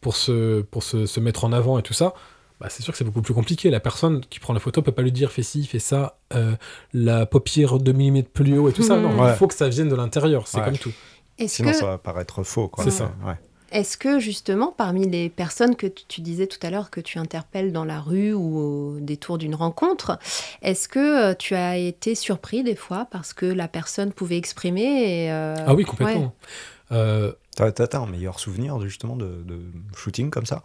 pour, 0.00 0.16
se, 0.16 0.60
pour 0.62 0.82
se, 0.82 1.06
se 1.06 1.20
mettre 1.20 1.44
en 1.44 1.52
avant 1.52 1.78
et 1.78 1.82
tout 1.82 1.94
ça, 1.94 2.14
bah, 2.60 2.66
c'est 2.70 2.82
sûr 2.82 2.92
que 2.92 2.98
c'est 2.98 3.04
beaucoup 3.04 3.22
plus 3.22 3.34
compliqué. 3.34 3.70
La 3.70 3.80
personne 3.80 4.20
qui 4.28 4.40
prend 4.40 4.52
la 4.52 4.60
photo 4.60 4.82
peut 4.82 4.92
pas 4.92 5.02
lui 5.02 5.12
dire 5.12 5.30
fais 5.30 5.42
ci, 5.42 5.64
fais 5.66 5.78
ça, 5.78 6.18
euh, 6.34 6.52
la 6.92 7.24
paupière 7.26 7.78
2 7.78 7.92
mm 7.92 8.22
plus 8.24 8.58
haut 8.58 8.68
et 8.68 8.72
tout 8.72 8.82
ça. 8.82 8.96
Non, 8.96 9.20
Ouais. 9.20 9.30
il 9.30 9.36
faut 9.36 9.46
que 9.46 9.54
ça 9.54 9.68
vienne 9.68 9.88
de 9.88 9.94
l'intérieur, 9.96 10.46
c'est 10.48 10.58
Ouais. 10.58 10.64
comme 10.64 10.78
tout. 10.78 10.92
Est-ce 11.38 11.56
Sinon, 11.56 11.70
que, 11.70 11.76
ça 11.76 11.86
va 11.86 11.98
paraître 11.98 12.42
faux. 12.42 12.66
quoi. 12.68 12.82
C'est 12.84 12.90
ça. 12.90 13.12
Ouais. 13.24 13.34
est-ce 13.70 13.96
que 13.96 14.18
justement, 14.18 14.74
parmi 14.76 15.08
les 15.08 15.28
personnes 15.28 15.76
que 15.76 15.86
tu, 15.86 16.20
disais 16.20 16.46
tout 16.48 16.58
à 16.66 16.70
l'heure 16.70 16.90
que 16.90 17.00
tu 17.00 17.18
interpelles 17.20 17.70
dans 17.72 17.84
la 17.84 18.00
rue 18.00 18.32
ou 18.32 18.58
au 18.58 18.96
détour 19.00 19.38
d'une 19.38 19.54
rencontre, 19.54 20.18
est-ce 20.62 20.88
que 20.88 21.30
euh, 21.30 21.34
tu 21.34 21.54
as 21.54 21.76
été 21.76 22.14
surpris 22.16 22.64
des 22.64 22.74
fois 22.74 23.06
parce 23.12 23.32
que 23.34 23.46
la 23.46 23.68
personne 23.68 24.10
pouvait 24.12 24.36
exprimer 24.38 25.26
et, 25.26 25.30
euh, 25.30 25.54
Ah 25.64 25.74
oui, 25.74 25.84
complètement. 25.84 26.20
ouais. 26.22 26.96
Euh, 26.96 27.32
T'as 27.58 27.72
t'as- 27.72 27.88
t'as 27.88 27.98
un 27.98 28.06
meilleur 28.06 28.38
souvenir 28.38 28.78
justement 28.80 29.16
de, 29.16 29.42
de 29.42 29.60
shooting 29.96 30.30
comme 30.30 30.46
ça? 30.46 30.62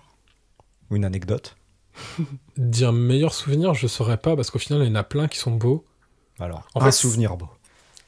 Ou 0.91 0.95
une 0.95 1.05
anecdote? 1.05 1.55
Dire 2.57 2.93
meilleur 2.93 3.33
souvenir, 3.33 3.73
je 3.73 3.87
saurais 3.87 4.17
pas, 4.17 4.35
parce 4.35 4.51
qu'au 4.51 4.59
final, 4.59 4.83
il 4.83 4.89
y 4.89 4.91
en 4.91 4.95
a 4.95 5.03
plein 5.03 5.27
qui 5.27 5.39
sont 5.39 5.49
beaux. 5.49 5.85
Alors, 6.39 6.67
En 6.75 6.81
un 6.81 6.85
fait, 6.85 6.91
souvenir 6.91 7.35
beau. 7.35 7.49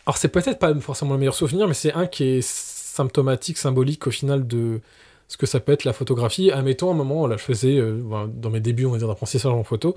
Alors 0.06 0.18
c'est 0.18 0.28
peut-être 0.28 0.60
pas 0.60 0.80
forcément 0.80 1.14
le 1.14 1.18
meilleur 1.18 1.34
souvenir, 1.34 1.68
mais 1.68 1.74
c'est 1.74 1.94
un 1.94 2.06
qui 2.06 2.26
est 2.26 2.42
symptomatique, 2.48 3.58
symbolique 3.58 4.06
au 4.06 4.12
final 4.12 4.46
de 4.46 4.82
ce 5.28 5.38
que 5.38 5.48
ça 5.48 5.60
peut 5.60 5.72
être 5.72 5.84
la 5.84 5.94
photographie. 5.94 6.52
Admettons, 6.52 6.90
à 6.90 6.94
un 6.94 6.98
moment, 6.98 7.26
là, 7.26 7.38
je 7.38 7.42
faisais, 7.44 7.80
euh, 7.80 8.00
ben, 8.04 8.28
dans 8.32 8.52
mes 8.52 8.60
débuts, 8.60 8.86
on 8.86 8.92
va 8.92 9.00
dire, 9.00 9.08
d'apprentissage 9.08 9.52
en 9.52 9.64
photo, 9.64 9.96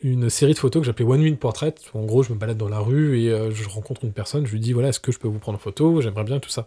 une 0.00 0.30
série 0.30 0.54
de 0.54 0.58
photos 0.58 0.80
que 0.80 0.86
j'appelais 0.86 1.04
One 1.04 1.20
Minute 1.20 1.40
Portrait. 1.40 1.74
En 1.92 2.04
gros, 2.06 2.22
je 2.22 2.32
me 2.32 2.38
balade 2.38 2.56
dans 2.56 2.70
la 2.70 2.78
rue 2.78 3.20
et 3.20 3.30
euh, 3.30 3.50
je 3.50 3.68
rencontre 3.68 4.04
une 4.04 4.12
personne, 4.14 4.46
je 4.46 4.52
lui 4.52 4.60
dis, 4.60 4.72
voilà, 4.72 4.88
est-ce 4.88 5.00
que 5.00 5.12
je 5.12 5.18
peux 5.18 5.28
vous 5.28 5.38
prendre 5.40 5.58
en 5.58 5.60
photo? 5.60 6.00
J'aimerais 6.00 6.24
bien 6.24 6.40
tout 6.40 6.48
ça. 6.48 6.66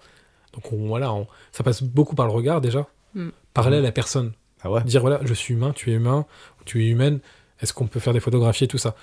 Donc 0.53 0.71
on- 0.73 0.87
voilà, 0.87 1.13
on- 1.13 1.27
ça 1.51 1.63
passe 1.63 1.81
beaucoup 1.83 2.15
par 2.15 2.25
le 2.25 2.31
regard 2.31 2.61
déjà. 2.61 2.87
Mm. 3.13 3.29
Parler 3.53 3.77
à 3.77 3.81
la 3.81 3.91
personne. 3.91 4.31
Ah 4.63 4.71
ouais. 4.71 4.83
Dire, 4.83 5.01
voilà, 5.01 5.19
je 5.23 5.33
suis 5.33 5.53
humain, 5.53 5.71
tu 5.75 5.91
es 5.91 5.95
humain, 5.95 6.25
tu 6.65 6.83
es 6.85 6.87
humaine, 6.89 7.19
est-ce 7.61 7.73
qu'on 7.73 7.87
peut 7.87 7.99
faire 7.99 8.13
des 8.13 8.19
photographies 8.19 8.65
et 8.65 8.67
tout 8.67 8.77
ça? 8.77 8.95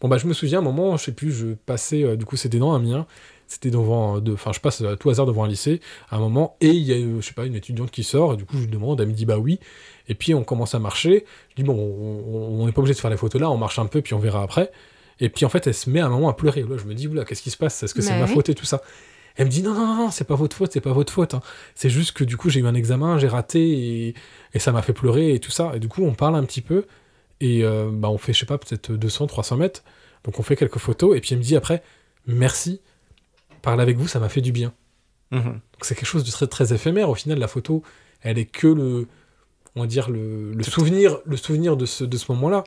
Bon, 0.00 0.08
bah, 0.08 0.18
je 0.18 0.26
me 0.26 0.32
souviens, 0.32 0.58
à 0.58 0.60
un 0.60 0.64
moment, 0.64 0.96
je 0.96 1.04
sais 1.04 1.12
plus, 1.12 1.30
je 1.32 1.46
passais, 1.54 2.02
euh, 2.02 2.16
du 2.16 2.24
coup, 2.24 2.36
c'était 2.36 2.58
dans 2.58 2.72
un 2.72 2.78
mien, 2.78 3.06
c'était 3.46 3.70
devant, 3.70 4.16
euh, 4.16 4.20
de- 4.20 4.32
enfin, 4.32 4.52
je 4.52 4.60
passe 4.60 4.80
à 4.82 4.96
tout 4.96 5.08
hasard 5.10 5.24
devant 5.26 5.44
un 5.44 5.48
lycée, 5.48 5.80
à 6.10 6.16
un 6.16 6.18
moment, 6.18 6.56
et 6.60 6.68
il 6.70 6.82
y 6.82 6.92
a, 6.92 6.96
euh, 6.96 7.20
je 7.20 7.26
sais 7.26 7.32
pas, 7.34 7.44
une 7.46 7.54
étudiante 7.54 7.90
qui 7.90 8.02
sort, 8.02 8.34
et 8.34 8.36
du 8.36 8.44
coup, 8.44 8.56
je 8.56 8.62
lui 8.62 8.68
demande, 8.68 9.00
elle 9.00 9.08
me 9.08 9.12
dit, 9.12 9.24
bah 9.24 9.38
oui, 9.38 9.60
et 10.08 10.14
puis 10.14 10.34
on 10.34 10.42
commence 10.42 10.74
à 10.74 10.78
marcher, 10.78 11.24
je 11.50 11.56
dis, 11.56 11.62
bon, 11.62 11.74
on- 11.74 12.66
n'est 12.66 12.72
pas 12.72 12.80
obligé 12.80 12.94
de 12.94 13.00
faire 13.00 13.10
les 13.10 13.16
photos 13.16 13.40
là, 13.40 13.50
on 13.50 13.56
marche 13.56 13.78
un 13.78 13.86
peu, 13.86 14.02
puis 14.02 14.14
on 14.14 14.18
verra 14.18 14.42
après, 14.42 14.72
et 15.20 15.28
puis 15.28 15.44
en 15.44 15.48
fait, 15.48 15.66
elle 15.66 15.74
se 15.74 15.88
met 15.88 16.00
à 16.00 16.06
un 16.06 16.10
moment 16.10 16.28
à 16.28 16.34
pleurer, 16.34 16.62
là, 16.62 16.76
je 16.76 16.84
me 16.84 16.94
dis, 16.94 17.06
oula, 17.08 17.24
qu'est-ce 17.24 17.42
qui 17.42 17.50
se 17.50 17.56
passe? 17.56 17.82
Est-ce 17.82 17.94
que 17.94 18.02
c'est 18.02 18.10
Bah 18.14 18.20
ma 18.20 18.26
faute 18.26 18.48
et 18.48 18.54
tout 18.54 18.64
ça? 18.66 18.82
Elle 19.36 19.46
me 19.46 19.50
dit, 19.50 19.62
non, 19.62 19.74
non, 19.74 19.86
non, 19.86 19.94
non, 19.96 20.10
c'est 20.10 20.24
pas 20.24 20.36
votre 20.36 20.56
faute, 20.56 20.72
c'est 20.72 20.80
pas 20.80 20.92
votre 20.92 21.12
faute, 21.12 21.34
hein. 21.34 21.40
c'est 21.74 21.90
juste 21.90 22.12
que 22.12 22.22
du 22.22 22.36
coup, 22.36 22.50
j'ai 22.50 22.60
eu 22.60 22.66
un 22.66 22.74
examen, 22.74 23.18
j'ai 23.18 23.26
raté, 23.28 23.60
et, 24.08 24.14
et 24.52 24.58
ça 24.60 24.70
m'a 24.70 24.80
fait 24.82 24.92
pleurer, 24.92 25.34
et 25.34 25.40
tout 25.40 25.50
ça, 25.50 25.72
et 25.74 25.80
du 25.80 25.88
coup, 25.88 26.02
on 26.04 26.14
parle 26.14 26.36
un 26.36 26.44
petit 26.44 26.60
peu, 26.60 26.86
et 27.40 27.64
euh, 27.64 27.90
bah, 27.92 28.08
on 28.10 28.18
fait, 28.18 28.32
je 28.32 28.38
sais 28.40 28.46
pas, 28.46 28.58
peut-être 28.58 28.92
200, 28.92 29.26
300 29.26 29.56
mètres. 29.56 29.82
Donc 30.22 30.38
on 30.38 30.42
fait 30.44 30.54
quelques 30.56 30.78
photos, 30.78 31.16
et 31.16 31.20
puis 31.20 31.30
elle 31.32 31.38
me 31.38 31.42
dit 31.42 31.56
après, 31.56 31.82
merci, 32.26 32.80
parler 33.60 33.82
avec 33.82 33.96
vous, 33.98 34.06
ça 34.08 34.20
m'a 34.20 34.28
fait 34.28 34.40
du 34.40 34.52
bien. 34.52 34.72
Mhm. 35.32 35.42
Donc 35.42 35.60
c'est 35.82 35.94
quelque 35.96 36.06
chose 36.06 36.22
de 36.24 36.30
très, 36.30 36.46
très 36.46 36.72
éphémère. 36.72 37.10
Au 37.10 37.14
final, 37.16 37.38
la 37.38 37.48
photo, 37.48 37.82
elle 38.22 38.38
est 38.38 38.44
que 38.46 38.68
le, 38.68 39.08
on 39.74 39.80
va 39.80 39.86
dire, 39.88 40.10
le, 40.10 40.52
le 40.52 40.62
souvenir, 40.62 41.18
le 41.26 41.36
souvenir 41.36 41.76
de 41.76 41.86
ce, 41.86 42.04
de 42.04 42.16
ce 42.16 42.30
moment-là. 42.32 42.62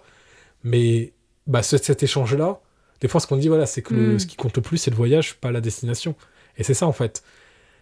Mais 0.63 1.13
bah, 1.47 1.63
ce- 1.63 1.77
cet 1.77 2.03
échange-là, 2.03 2.59
des 2.99 3.07
fois, 3.07 3.21
ce 3.21 3.27
qu'on 3.27 3.37
dit, 3.37 3.47
voilà, 3.47 3.65
c'est 3.65 3.81
que 3.81 3.93
le- 3.93 4.15
Mm. 4.15 4.19
ce 4.19 4.25
qui 4.27 4.35
compte 4.35 4.55
le 4.55 4.61
plus, 4.61 4.77
c'est 4.77 4.91
le 4.91 4.97
voyage, 4.97 5.35
pas 5.35 5.51
la 5.51 5.61
destination. 5.61 6.13
Et 6.57 6.63
c'est 6.63 6.73
ça, 6.73 6.87
en 6.87 6.93
fait. 6.93 7.23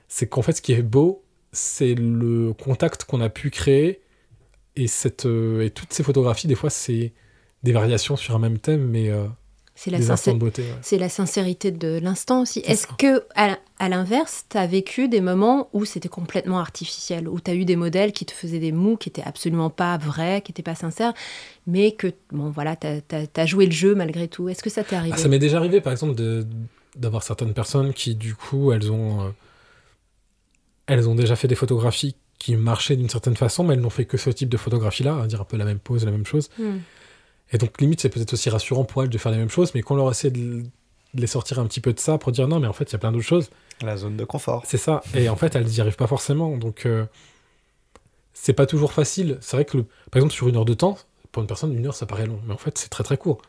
C'est 0.07 0.27
qu'en 0.27 0.41
fait, 0.41 0.53
ce 0.53 0.61
qui 0.61 0.73
est 0.73 0.81
beau, 0.81 1.23
c'est 1.51 1.95
le 1.95 2.53
contact 2.53 3.05
qu'on 3.05 3.21
a 3.21 3.29
pu 3.29 3.49
créer. 3.49 4.01
Et, 4.75 4.87
cette, 4.87 5.25
euh, 5.25 5.63
et 5.63 5.69
toutes 5.69 5.93
ces 5.93 6.03
photographies, 6.03 6.47
des 6.47 6.55
fois, 6.55 6.69
c'est 6.69 7.13
des 7.63 7.71
variations 7.71 8.15
sur 8.15 8.35
un 8.35 8.39
même 8.39 8.59
thème, 8.59 8.85
mais 8.87 9.09
euh, 9.09 9.25
c'est 9.73 9.91
la 9.91 9.97
des 9.97 10.11
instants 10.11 10.31
sincérité. 10.31 10.39
de 10.39 10.45
beauté. 10.45 10.61
ouais. 10.63 10.79
C'est 10.81 10.97
la 10.97 11.09
sincérité 11.09 11.71
de 11.71 11.99
l'instant 12.01 12.41
aussi. 12.41 12.59
Est-ce 12.59 12.87
ça. 12.87 12.95
que, 12.97 13.23
à, 13.35 13.89
l'inverse, 13.89 14.45
tu 14.49 14.57
as 14.57 14.67
vécu 14.67 15.09
des 15.09 15.19
moments 15.19 15.69
où 15.73 15.83
c'était 15.83 16.09
complètement 16.09 16.59
artificiel, 16.59 17.27
où 17.27 17.39
tu 17.39 17.51
as 17.51 17.55
eu 17.55 17.65
des 17.65 17.75
modèles 17.75 18.13
qui 18.13 18.25
te 18.25 18.31
faisaient 18.31 18.59
des 18.59 18.71
mous, 18.71 18.95
qui 18.95 19.09
étaient 19.09 19.23
absolument 19.23 19.69
pas 19.69 19.97
vrais, 19.97 20.41
qui 20.41 20.51
n'étaient 20.51 20.63
pas 20.63 20.75
sincères, 20.75 21.13
mais 21.67 21.91
que, 21.91 22.07
bon, 22.31 22.49
voilà, 22.49 22.77
tu 22.77 22.87
as, 22.87 23.45
joué 23.45 23.65
le 23.65 23.73
jeu 23.73 23.95
malgré 23.95 24.27
tout. 24.27 24.47
Est-ce 24.47 24.63
que 24.63 24.69
ça 24.69 24.83
t'est 24.83 24.95
arrivé? 24.95 25.15
Ah, 25.17 25.21
ça 25.21 25.27
m'est 25.27 25.39
déjà 25.39 25.57
arrivé, 25.57 25.81
par 25.81 25.91
exemple, 25.91 26.15
de- 26.15 26.45
d'avoir 26.95 27.23
certaines 27.23 27.53
personnes 27.53 27.93
qui, 27.93 28.15
du 28.15 28.35
coup, 28.35 28.71
elles 28.71 28.91
ont, 28.91 29.21
euh, 29.25 29.29
elles 30.87 31.09
ont 31.09 31.15
déjà 31.15 31.35
fait 31.35 31.47
des 31.47 31.55
photographies 31.55 32.15
qui 32.39 32.55
marchaient 32.55 32.95
d'une 32.95 33.09
certaine 33.09 33.35
façon, 33.35 33.63
mais 33.63 33.73
elles 33.73 33.79
n'ont 33.81 33.89
fait 33.89 34.05
que 34.05 34.17
ce 34.17 34.29
type 34.29 34.49
de 34.49 34.57
photographie-là, 34.57 35.21
à 35.21 35.27
dire 35.27 35.41
un 35.41 35.45
peu 35.45 35.57
la 35.57 35.65
même 35.65 35.79
pose, 35.79 36.05
la 36.05 36.11
même 36.11 36.25
chose. 36.25 36.49
Hmm. 36.59 36.77
Et 37.51 37.57
donc, 37.57 37.79
limite, 37.79 38.01
c'est 38.01 38.09
peut-être 38.09 38.33
aussi 38.33 38.49
rassurant 38.49 38.83
pour 38.83 39.03
elles 39.03 39.09
de 39.09 39.17
faire 39.17 39.31
les 39.31 39.37
mêmes 39.37 39.49
choses, 39.49 39.73
mais 39.73 39.81
qu'on 39.81 39.95
leur 39.95 40.09
essaie 40.11 40.31
de, 40.31 40.61
de 40.61 41.21
les 41.21 41.27
sortir 41.27 41.59
un 41.59 41.65
petit 41.65 41.79
peu 41.81 41.93
de 41.93 41.99
ça 41.99 42.17
pour 42.17 42.31
dire 42.31 42.47
non, 42.47 42.59
mais 42.59 42.67
en 42.67 42.73
fait, 42.73 42.85
il 42.91 42.93
y 42.93 42.95
a 42.95 42.99
plein 42.99 43.11
d'autres 43.11 43.23
choses. 43.25 43.49
La 43.81 43.97
zone 43.97 44.17
de 44.17 44.23
confort. 44.25 44.63
C'est 44.65 44.77
ça. 44.77 45.01
Et 45.13 45.29
en 45.29 45.35
fait, 45.35 45.55
elles 45.55 45.65
n'y 45.65 45.79
arrivent 45.79 45.95
pas 45.95 46.07
forcément. 46.07 46.57
Donc, 46.57 46.85
euh, 46.85 47.05
c'est 48.33 48.53
pas 48.53 48.65
toujours 48.65 48.93
facile. 48.93 49.37
C'est 49.41 49.57
vrai 49.57 49.65
que, 49.65 49.77
le- 49.77 49.83
par 49.83 50.17
exemple, 50.17 50.33
sur 50.33 50.47
une 50.47 50.55
heure 50.57 50.65
de 50.65 50.73
temps, 50.73 50.97
pour 51.31 51.41
une 51.41 51.47
personne, 51.47 51.73
une 51.73 51.85
heure, 51.85 51.95
ça 51.95 52.05
paraît 52.05 52.25
long. 52.27 52.39
Mais 52.47 52.53
en 52.53 52.57
fait, 52.57 52.77
c'est 52.77 52.89
très 52.89 53.03
très 53.03 53.17
court. 53.17 53.41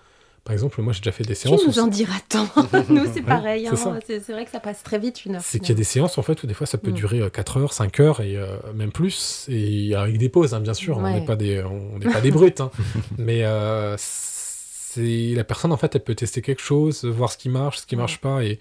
Par 0.47 0.53
exemple, 0.53 0.81
moi, 0.81 0.93
j'ai 0.95 1.01
déjà 1.01 1.11
fait 1.13 1.25
des 1.25 1.35
Tu 1.35 1.43
séances. 1.49 1.63
où 1.65 1.67
nous 1.67 1.79
en 1.81 1.89
diras 1.89 2.21
tant? 2.29 2.49
nous, 2.89 3.05
c'est 3.13 3.21
pareil. 3.23 3.69
c'est 3.75 3.87
hein. 3.89 3.99
C'est 4.07 4.21
c'est 4.21 4.33
vrai 4.33 4.45
que 4.45 4.51
ça 4.53 4.61
passe 4.61 4.83
très 4.83 4.99
vite 4.99 5.25
une 5.27 5.35
heure. 5.35 5.43
C'est 5.45 5.59
qu'il 5.59 5.69
y 5.71 5.73
a 5.73 5.75
des 5.75 5.85
séances 5.85 6.17
en 6.19 6.23
fait 6.23 6.41
où 6.43 6.47
des 6.47 6.55
fois 6.55 6.67
ça 6.67 6.79
peut 6.79 6.93
Mm. 6.93 6.95
durer 6.95 7.21
euh, 7.21 7.29
4 7.29 7.57
heures, 7.59 7.73
5 7.73 8.01
heures 8.01 8.21
et 8.21 8.37
euh, 8.37 8.57
même 8.75 8.93
plus, 8.93 9.45
et 9.51 9.95
avec 9.95 10.17
des 10.19 10.29
pauses 10.29 10.55
hein, 10.55 10.61
bien 10.61 10.73
sûr, 10.75 10.99
on 10.99 11.03
n'est 11.03 11.25
pas 11.25 11.37
des, 11.37 11.63
on 11.63 11.99
n'est 11.99 12.11
pas 12.13 12.21
des 12.21 12.31
brutes, 12.31 12.61
hein. 12.61 12.71
mais 13.19 13.45
euh, 13.45 13.97
c'est 13.99 15.35
la 15.35 15.45
personne 15.45 15.73
en 15.73 15.77
fait 15.77 15.95
elle 15.95 16.05
peut 16.05 16.15
tester 16.15 16.41
quelque 16.43 16.63
chose, 16.63 17.05
voir 17.05 17.31
ce 17.33 17.37
qui 17.39 17.49
marche, 17.49 17.79
ce 17.81 17.87
qui 17.87 17.97
marche 17.97 18.19
pas 18.21 18.45
et 18.45 18.61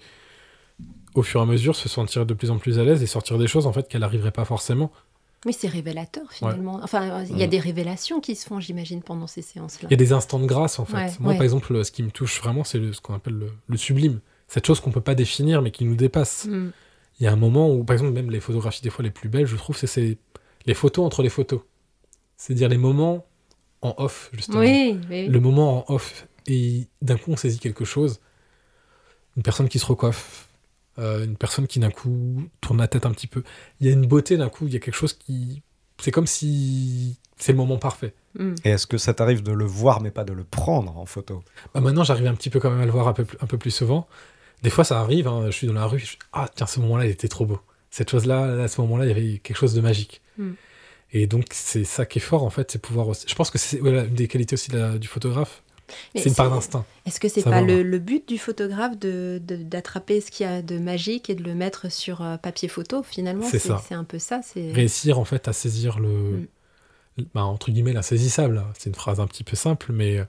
au 1.14 1.22
fur 1.22 1.40
et 1.40 1.42
à 1.44 1.46
mesure 1.46 1.74
se 1.76 1.88
sentir 1.88 2.26
de 2.26 2.34
plus 2.34 2.50
en 2.50 2.58
plus 2.58 2.78
à 2.78 2.84
l'aise 2.84 3.02
et 3.02 3.06
sortir 3.06 3.38
des 3.38 3.46
choses 3.46 3.66
en 3.66 3.72
fait 3.72 3.88
qu'elle 3.88 4.02
n'arriverait 4.02 4.32
pas 4.32 4.44
forcément. 4.44 4.90
Mais 5.46 5.52
c'est 5.52 5.68
révélateur 5.68 6.30
finalement. 6.32 6.80
Enfin, 6.82 7.22
il 7.24 7.38
y 7.38 7.42
a 7.42 7.46
Mm. 7.46 7.50
des 7.50 7.60
révélations 7.60 8.20
qui 8.20 8.34
se 8.36 8.46
font, 8.46 8.60
j'imagine, 8.60 9.02
pendant 9.02 9.26
ces 9.26 9.40
séances-là. 9.42 9.88
Il 9.88 9.92
y 9.92 9.94
a 9.94 9.96
des 9.96 10.12
instants 10.12 10.38
de 10.40 10.46
grâce 10.46 10.78
en 10.78 10.84
fait. 10.84 10.96
Ouais, 10.96 11.10
Moi 11.20 11.30
ouais. 11.32 11.36
par 11.38 11.44
exemple 11.44 11.82
ce 11.84 11.90
qui 11.92 12.02
me 12.02 12.10
touche 12.10 12.40
vraiment 12.42 12.64
c'est 12.64 12.92
ce 12.92 13.00
qu'on 13.00 13.14
appelle 13.14 13.34
le, 13.34 13.52
le 13.68 13.76
sublime, 13.76 14.20
cette 14.48 14.66
chose 14.66 14.80
qu'on 14.80 14.90
peut 14.90 15.00
pas 15.00 15.14
définir 15.14 15.62
mais 15.62 15.70
qui 15.70 15.84
nous 15.84 15.96
dépasse. 15.96 16.46
Hmm. 16.50 16.70
Il 17.18 17.24
y 17.24 17.26
a 17.28 17.32
un 17.32 17.36
moment 17.36 17.72
où, 17.72 17.82
par 17.82 17.94
exemple, 17.94 18.12
même 18.12 18.30
les 18.30 18.40
photographies 18.40 18.82
des 18.82 18.90
fois 18.90 19.02
les 19.02 19.10
plus 19.10 19.30
belles, 19.30 19.46
je 19.46 19.56
trouve, 19.56 19.74
c'est- 19.76 19.86
c'est 19.86 20.18
les 20.66 20.74
photos 20.74 21.06
entre 21.06 21.22
les 21.22 21.30
photos. 21.30 21.60
C'est-à-dire 22.36 22.68
les 22.68 22.76
moments 22.76 23.24
en 23.80 23.94
off, 23.96 24.28
justement. 24.34 24.58
Oui, 24.60 24.98
oui. 25.08 25.26
Le 25.26 25.40
moment 25.40 25.88
en 25.90 25.94
off. 25.94 26.26
Et 26.46 26.88
d'un 27.00 27.16
coup, 27.16 27.30
on 27.32 27.36
saisit 27.36 27.58
quelque 27.58 27.86
chose. 27.86 28.20
Une 29.36 29.42
personne 29.42 29.68
qui 29.68 29.78
se 29.78 29.86
recoiffe. 29.86 30.45
Euh, 30.98 31.24
une 31.24 31.36
personne 31.36 31.66
qui 31.66 31.78
d'un 31.78 31.90
coup 31.90 32.42
tourne 32.60 32.78
la 32.78 32.88
tête 32.88 33.06
un 33.06 33.10
petit 33.12 33.26
peu. 33.26 33.42
Il 33.80 33.86
y 33.86 33.90
a 33.90 33.92
une 33.92 34.06
beauté 34.06 34.36
d'un 34.36 34.48
coup, 34.48 34.66
il 34.66 34.72
y 34.72 34.76
a 34.76 34.80
quelque 34.80 34.94
chose 34.94 35.12
qui... 35.12 35.62
C'est 35.98 36.10
comme 36.10 36.26
si 36.26 37.18
c'est 37.38 37.52
le 37.52 37.58
moment 37.58 37.78
parfait. 37.78 38.14
Hmm. 38.38 38.54
Et 38.64 38.70
est-ce 38.70 38.86
que 38.86 38.98
ça 38.98 39.14
t'arrive 39.14 39.42
de 39.42 39.52
le 39.52 39.64
voir 39.64 40.00
mais 40.00 40.10
pas 40.10 40.24
de 40.24 40.32
le 40.32 40.44
prendre 40.44 40.96
en 40.98 41.06
photo? 41.06 41.42
Bah, 41.74 41.80
maintenant, 41.80 42.04
j'arrive 42.04 42.26
un 42.26 42.34
petit 42.34 42.50
peu 42.50 42.60
quand 42.60 42.70
même 42.70 42.80
à 42.80 42.84
le 42.86 42.90
voir 42.90 43.08
un 43.08 43.12
peu, 43.12 43.24
plus- 43.24 43.38
un 43.40 43.46
peu 43.46 43.56
plus 43.58 43.70
souvent. 43.70 44.06
Des 44.62 44.70
fois, 44.70 44.84
ça 44.84 45.00
arrive, 45.00 45.28
hein, 45.28 45.44
je 45.46 45.50
suis 45.52 45.66
dans 45.66 45.72
la 45.74 45.86
rue, 45.86 45.98
je- 45.98 46.16
ah 46.32 46.48
tiens, 46.54 46.66
ce 46.66 46.80
moment-là, 46.80 47.04
il 47.06 47.10
était 47.10 47.28
trop 47.28 47.46
beau. 47.46 47.60
Cette 47.90 48.10
chose-là, 48.10 48.54
là, 48.54 48.64
à 48.64 48.68
ce 48.68 48.80
moment-là, 48.82 49.04
il 49.04 49.08
y 49.08 49.10
avait 49.10 49.38
quelque 49.38 49.56
chose 49.56 49.74
de 49.74 49.80
magique. 49.80 50.22
Mm. 50.38 50.52
Et 51.12 51.26
donc, 51.26 51.46
c'est 51.52 51.84
ça 51.84 52.04
qui 52.04 52.18
est 52.18 52.22
fort, 52.22 52.42
en 52.42 52.50
fait, 52.50 52.70
c'est 52.70 52.78
pouvoir 52.80 53.08
aussi... 53.08 53.24
Je 53.28 53.34
pense 53.34 53.50
que 53.50 53.58
c'est 53.58 53.78
voilà, 53.78 54.04
une 54.04 54.14
des 54.14 54.28
qualités 54.28 54.54
aussi 54.54 54.70
de 54.70 54.78
la- 54.78 54.98
du 54.98 55.08
photographe. 55.08 55.62
C'est 56.14 56.26
une 56.26 56.34
part 56.34 56.50
d'instinct. 56.50 56.84
Est-ce 57.06 57.20
que 57.20 57.28
c'est 57.28 57.42
pas 57.42 57.60
le, 57.62 57.98
but 57.98 58.26
du 58.28 58.38
photographe 58.38 58.98
de- 58.98 59.40
de- 59.46 59.56
d'attraper 59.56 60.20
ce 60.20 60.30
qu'il 60.30 60.46
y 60.46 60.48
a 60.48 60.62
de 60.62 60.78
magique 60.78 61.30
et 61.30 61.34
de 61.34 61.42
le 61.44 61.54
mettre 61.54 61.90
sur 61.92 62.22
euh, 62.22 62.36
papier 62.36 62.68
photo 62.68 63.02
finalement? 63.02 63.46
C'est 63.48 63.58
ça. 63.58 63.82
C'est 63.86 63.94
un 63.94 64.04
peu 64.04 64.18
ça. 64.18 64.40
C'est 64.42 64.72
Réussir, 64.72 65.18
en 65.18 65.24
fait, 65.24 65.48
à 65.48 65.52
saisir 65.52 65.98
le... 65.98 66.08
Mm. 66.08 67.22
bah, 67.34 67.44
entre 67.44 67.70
guillemets, 67.70 67.92
l'insaisissable. 67.92 68.62
C'est 68.78 68.90
une 68.90 68.96
phrase 68.96 69.20
un 69.20 69.26
petit 69.26 69.44
peu 69.44 69.56
simple, 69.56 69.92
mais... 69.92 70.18
euh, 70.18 70.24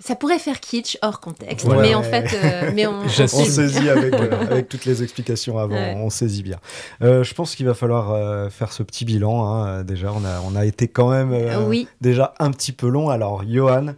ça 0.00 0.16
pourrait 0.16 0.40
faire 0.40 0.58
kitsch 0.58 0.98
hors 1.02 1.20
contexte, 1.20 1.66
Ouais. 1.66 1.80
mais 1.80 1.94
en 1.94 2.02
fait, 2.02 2.26
euh, 2.34 2.72
mais 2.74 2.84
on, 2.88 3.08
saisit 3.28 3.88
avec, 3.88 4.12
euh, 4.14 4.40
avec 4.50 4.68
toutes 4.68 4.84
les 4.86 5.04
explications 5.04 5.56
avant, 5.56 5.76
Ouais. 5.76 5.94
on 5.96 6.10
saisit 6.10 6.42
bien. 6.42 6.58
Euh, 7.00 7.22
je 7.22 7.32
pense 7.32 7.54
qu'il 7.54 7.64
va 7.64 7.74
falloir 7.74 8.10
euh, 8.10 8.50
faire 8.50 8.72
ce 8.72 8.82
petit 8.82 9.04
bilan. 9.04 9.46
hein. 9.46 9.84
Déjà, 9.84 10.12
on 10.12 10.24
a, 10.24 10.40
on 10.40 10.56
a 10.56 10.64
été 10.66 10.88
quand 10.88 11.10
même 11.10 11.32
euh, 11.32 11.64
oui. 11.68 11.86
déjà 12.00 12.34
un 12.40 12.50
petit 12.50 12.72
peu 12.72 12.88
long. 12.88 13.08
Alors, 13.08 13.44
Johan, 13.48 13.94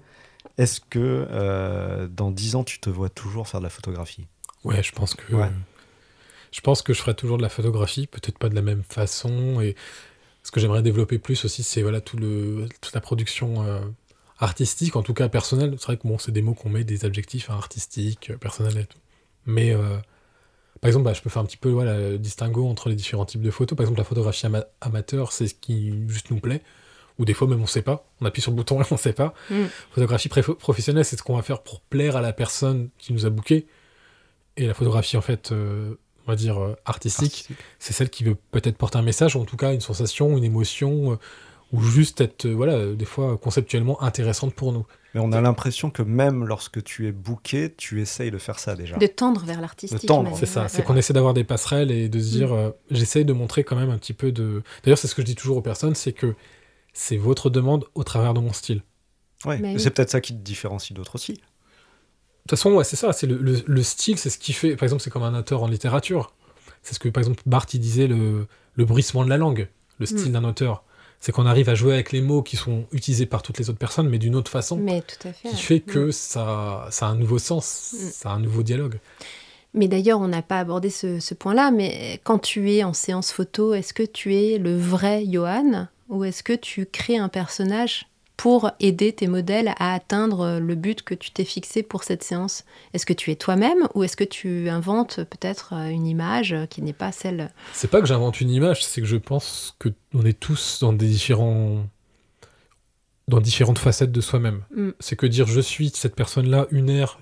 est-ce 0.59 0.81
que 0.81 1.27
euh, 1.31 2.09
dans 2.09 2.31
10 2.31 2.55
ans, 2.57 2.65
tu 2.65 2.79
te 2.81 2.91
vois 2.91 3.09
toujours 3.11 3.49
faire 3.49 3.61
de 3.61 3.65
la 3.65 3.71
photographie? 3.71 4.27
Ouais, 4.65 4.83
je 4.83 4.93
pense 4.93 5.15
que 5.15 5.35
Ouais. 5.35 5.51
je 6.53 6.61
pense 6.61 6.83
que 6.83 6.93
je 6.93 7.01
ferai 7.01 7.15
toujours 7.15 7.37
de 7.37 7.43
la 7.43 7.49
photographie, 7.49 8.07
peut-être 8.07 8.39
pas 8.39 8.49
de 8.49 8.55
la 8.55 8.63
même 8.63 8.83
façon. 8.89 9.61
Et 9.61 9.77
ce 10.43 10.51
que 10.51 10.61
j'aimerais 10.61 10.83
développer 10.83 11.19
plus 11.19 11.45
aussi, 11.45 11.63
c'est 11.63 11.83
voilà 11.83 12.01
tout 12.01 12.17
le 12.17 12.69
toute 12.81 12.95
la 12.95 13.01
production 13.01 13.63
euh, 13.65 13.81
artistique, 14.39 14.97
en 14.97 15.03
tout 15.03 15.15
cas 15.15 15.29
personnelle. 15.29 15.75
C'est 15.79 15.87
vrai 15.87 15.97
que 15.99 16.07
bon, 16.09 16.19
c'est 16.19 16.33
des 16.33 16.43
mots 16.43 16.55
qu'on 16.55 16.71
met, 16.71 16.85
des 16.85 17.05
adjectifs 17.05 17.51
hein, 17.51 17.55
artistiques, 17.55 18.31
euh, 18.31 18.37
personnels 18.37 18.79
et 18.79 18.87
tout. 18.87 18.99
Mais 19.47 19.73
euh, 19.73 19.97
par 20.81 20.89
exemple, 20.89 21.05
bah, 21.05 21.13
je 21.15 21.23
peux 21.23 21.31
faire 21.31 21.43
un 21.43 21.47
petit 21.47 21.57
peu 21.57 21.71
voilà, 21.71 21.99
le 21.99 22.19
distinguo 22.19 22.69
entre 22.69 22.89
les 22.89 22.95
différents 22.97 23.25
types 23.27 23.43
de 23.43 23.51
photos. 23.51 23.77
Par 23.77 23.85
exemple, 23.85 23.99
la 24.01 24.05
photographie 24.05 24.47
ama- 24.47 24.67
amateur, 24.81 25.33
c'est 25.33 25.49
ce 25.49 25.55
qui 25.55 26.09
juste 26.09 26.31
nous 26.31 26.41
plaît. 26.41 26.63
Ou 27.19 27.25
des 27.25 27.33
fois 27.35 27.49
même 27.49 27.63
on 27.63 27.67
sait 27.67 27.83
pas, 27.83 28.07
on 28.21 28.27
appuie 28.27 28.43
sur 28.43 28.51
le 28.51 28.57
bouton 28.57 28.81
et 28.83 28.85
on 28.91 28.97
sait 28.97 29.13
pas. 29.13 29.33
Mm. 29.51 29.65
Photographie 29.93 30.29
pré- 30.29 30.43
professionnelle, 30.43 31.05
c'est 31.05 31.17
ce 31.17 31.23
qu'on 31.23 31.37
va 31.37 31.43
faire 31.43 31.63
pour 31.63 31.81
plaire 31.81 32.17
à 32.17 32.21
la 32.21 32.33
personne 32.33 32.91
qui 32.99 33.13
nous 33.13 33.25
a 33.27 33.31
booké. 33.31 33.67
Et 34.57 34.67
la 34.67 34.75
photographie 34.75 35.17
en 35.17 35.23
fait, 35.23 35.53
euh, 35.53 35.95
on 36.27 36.31
va 36.33 36.37
dire 36.37 36.59
euh, 36.63 36.75
artistique, 36.85 37.49
c'est 37.79 37.93
celle 37.93 38.11
qui 38.11 38.25
veut 38.25 38.37
peut-être 38.51 38.77
porter 38.77 38.99
un 38.99 39.03
message, 39.03 39.37
ou 39.37 39.41
en 39.41 39.45
tout 39.45 39.57
cas 39.57 39.73
une 39.75 39.81
sensation, 39.81 40.37
une 40.37 40.45
émotion, 40.45 41.13
euh, 41.13 41.17
ou 41.73 41.83
juste 41.83 42.21
être, 42.21 42.47
euh, 42.47 42.55
voilà, 42.55 42.75
euh, 42.75 42.95
des 42.95 43.05
fois 43.05 43.37
conceptuellement 43.39 44.03
intéressante 44.03 44.55
pour 44.55 44.73
nous. 44.73 44.87
Mais 45.15 45.21
on 45.21 45.33
a 45.33 45.41
l'impression 45.41 45.89
que 45.91 46.03
même 46.03 46.45
lorsque 46.45 46.83
tu 46.85 47.07
es 47.09 47.13
booké, 47.13 47.73
tu 47.77 48.01
essayes 48.03 48.31
de 48.31 48.39
faire 48.39 48.59
ça 48.59 48.77
déjà. 48.77 48.97
de 48.99 49.07
tendre 49.07 49.45
vers 49.45 49.61
l'artistique. 49.63 50.03
De 50.03 50.07
tendre. 50.07 50.37
C'est 50.39 50.47
ça, 50.47 50.63
Ouais, 50.63 50.69
c'est 50.69 50.83
qu'on 50.85 50.97
essaie 50.97 51.13
d'avoir 51.15 51.33
des 51.35 51.45
passerelles 51.45 51.91
et 51.91 52.09
de 52.11 52.19
se 52.21 52.31
dire, 52.31 52.53
euh, 52.53 52.71
j'essaye 52.91 53.25
de 53.25 53.33
montrer 53.33 53.65
quand 53.65 53.77
même 53.77 53.91
un 53.91 53.99
petit 53.99 54.13
peu 54.13 54.31
de. 54.33 54.63
D'ailleurs, 54.85 54.99
c'est 54.99 55.09
ce 55.09 55.15
que 55.15 55.23
je 55.23 55.27
dis 55.27 55.35
toujours 55.35 55.57
aux 55.57 55.63
personnes, 55.63 55.95
c'est 55.95 56.13
que 56.13 56.35
c'est 56.99 57.17
votre 57.19 57.51
demande 57.51 57.85
au 57.95 58.05
travers 58.05 58.33
de 58.35 58.41
mon 58.41 58.53
style. 58.53 58.83
Ouais. 59.45 59.59
Mais. 59.59 59.79
C'est 59.79 59.91
peut-être 59.91 60.11
ça 60.11 60.21
qui 60.21 60.33
te 60.33 60.39
différencie 60.43 60.93
d'autres 60.97 61.15
aussi. 61.17 61.33
De 61.35 61.39
toute 61.39 62.51
façon, 62.51 62.73
ouais, 62.73 62.85
c'est 62.85 62.97
ça, 62.97 63.13
c'est 63.13 63.27
le, 63.27 63.37
le- 63.37 63.63
le 63.67 63.83
style, 63.83 64.19
c'est 64.19 64.31
ce 64.31 64.39
qui 64.39 64.53
fait. 64.53 64.77
Par 64.77 64.85
exemple, 64.85 65.03
c'est 65.03 65.11
comme 65.11 65.23
un 65.25 65.39
auteur 65.39 65.63
en 65.63 65.69
littérature. 65.69 66.33
C'est 66.83 66.95
ce 66.95 66.99
que, 66.99 67.09
par 67.09 67.21
exemple, 67.21 67.43
Barthes 67.45 67.75
il 67.75 67.81
disait, 67.81 68.07
le, 68.07 68.47
le 68.75 68.85
bruissement 68.85 69.25
de 69.25 69.29
la 69.31 69.37
langue, 69.37 69.69
le 69.99 70.07
style 70.07 70.29
Mm. 70.31 70.33
d'un 70.33 70.45
auteur. 70.45 70.85
C'est 71.19 71.33
qu'on 71.33 71.47
arrive 71.47 71.69
à 71.69 71.75
jouer 71.75 71.95
avec 71.95 72.13
les 72.13 72.21
mots 72.21 72.43
qui 72.43 72.57
sont 72.57 72.87
utilisés 72.93 73.27
par 73.27 73.43
toutes 73.43 73.59
les 73.59 73.69
autres 73.69 73.79
personnes, 73.79 74.09
mais 74.09 74.19
d'une 74.19 74.37
autre 74.37 74.51
façon, 74.51 74.77
Mais 74.77 75.03
tout 75.03 75.27
à 75.29 75.33
fait. 75.33 75.49
qui 75.49 75.57
fait 75.57 75.81
que 75.81 76.11
ça, 76.13 76.87
ça 76.91 77.07
a 77.07 77.11
un 77.11 77.17
nouveau 77.17 77.39
sens, 77.39 77.93
Mm. 77.95 77.97
ça 78.13 78.31
a 78.31 78.35
un 78.35 78.41
nouveau 78.41 78.63
dialogue. 78.63 78.99
Mais 79.75 79.89
d'ailleurs, 79.89 80.21
on 80.21 80.29
n'a 80.29 80.43
pas 80.43 80.61
abordé 80.61 80.89
ce, 80.89 81.19
ce 81.21 81.35
point-là, 81.35 81.71
mais 81.71 82.21
quand 82.25 82.39
tu 82.39 82.73
es 82.73 82.85
en 82.85 82.93
séance 82.95 83.33
photo, 83.33 83.75
est-ce 83.75 83.93
que 83.93 84.03
tu 84.05 84.35
es 84.37 84.59
le 84.59 84.77
vrai 84.79 85.25
Johan? 85.27 85.89
Ou 86.09 86.25
est-ce 86.25 86.43
que 86.43 86.53
tu 86.53 86.87
crées 86.87 87.19
un 87.19 87.29
personnage 87.29 88.07
pour 88.37 88.71
aider 88.81 89.13
tes 89.13 89.29
modèles 89.29 89.73
à 89.79 89.95
atteindre 89.95 90.59
le 90.59 90.75
but 90.75 91.03
que 91.03 91.15
tu 91.15 91.31
t'es 91.31 91.45
fixé 91.45 91.83
pour 91.83 92.05
cette 92.05 92.23
séance? 92.23 92.65
Est-ce 92.93 93.07
que 93.07 93.15
tu 93.15 93.31
es 93.31 93.37
toi-même 93.37 93.89
ou 93.95 94.05
est-ce 94.05 94.17
que 94.17 94.25
tu 94.25 94.69
inventes 94.69 95.25
peut-être 95.25 95.73
euh, 95.75 95.89
une 95.89 96.07
image 96.07 96.55
qui 96.69 96.83
n'est 96.83 96.93
pas 96.93 97.13
celle... 97.13 97.51
C'est 97.73 97.91
pas 97.91 98.01
que 98.01 98.07
j'invente 98.07 98.41
une 98.41 98.51
image, 98.51 98.85
c'est 98.85 99.01
que 99.01 99.07
je 99.07 99.17
pense 99.17 99.75
que 99.79 99.89
on 100.13 100.25
est 100.25 100.39
tous 100.39 100.81
dans 100.81 100.93
des 100.93 101.07
différents 101.07 101.87
dans 103.29 103.41
différentes 103.41 103.79
facettes 103.79 104.13
de 104.13 104.21
soi-même. 104.21 104.63
Mm. 104.75 104.91
C'est 105.01 105.17
que 105.17 105.27
dire 105.27 105.47
je 105.47 105.61
suis 105.61 105.91
cette 105.91 106.15
personne-là 106.15 106.67
unaire 106.71 107.19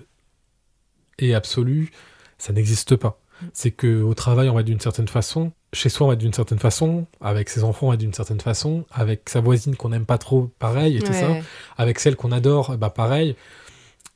et 1.19 1.33
absolue, 1.33 1.91
ça 2.37 2.53
n'existe 2.53 2.95
pas. 2.95 3.19
C'est 3.53 3.71
que 3.71 4.01
au 4.01 4.13
travail 4.13 4.49
on 4.49 4.53
va 4.53 4.61
être 4.61 4.65
d'une 4.65 4.79
certaine 4.79 5.07
façon, 5.07 5.51
chez 5.73 5.89
soi 5.89 6.05
on 6.05 6.09
va 6.09 6.13
être 6.13 6.19
d'une 6.19 6.33
certaine 6.33 6.59
façon, 6.59 7.05
avec 7.21 7.49
ses 7.49 7.63
enfants 7.63 7.87
on 7.87 7.89
va 7.89 7.95
être 7.95 8.01
d'une 8.01 8.13
certaine 8.13 8.39
façon, 8.39 8.85
avec 8.91 9.29
sa 9.29 9.41
voisine 9.41 9.75
qu'on 9.75 9.89
n'aime 9.89 10.05
pas 10.05 10.17
trop, 10.17 10.51
pareil 10.59 10.97
et 10.97 11.01
tout 11.01 11.13
ça, 11.13 11.29
avec 11.77 11.99
celle 11.99 12.15
qu'on 12.15 12.31
adore, 12.31 12.77
bah 12.77 12.89
pareil. 12.89 13.35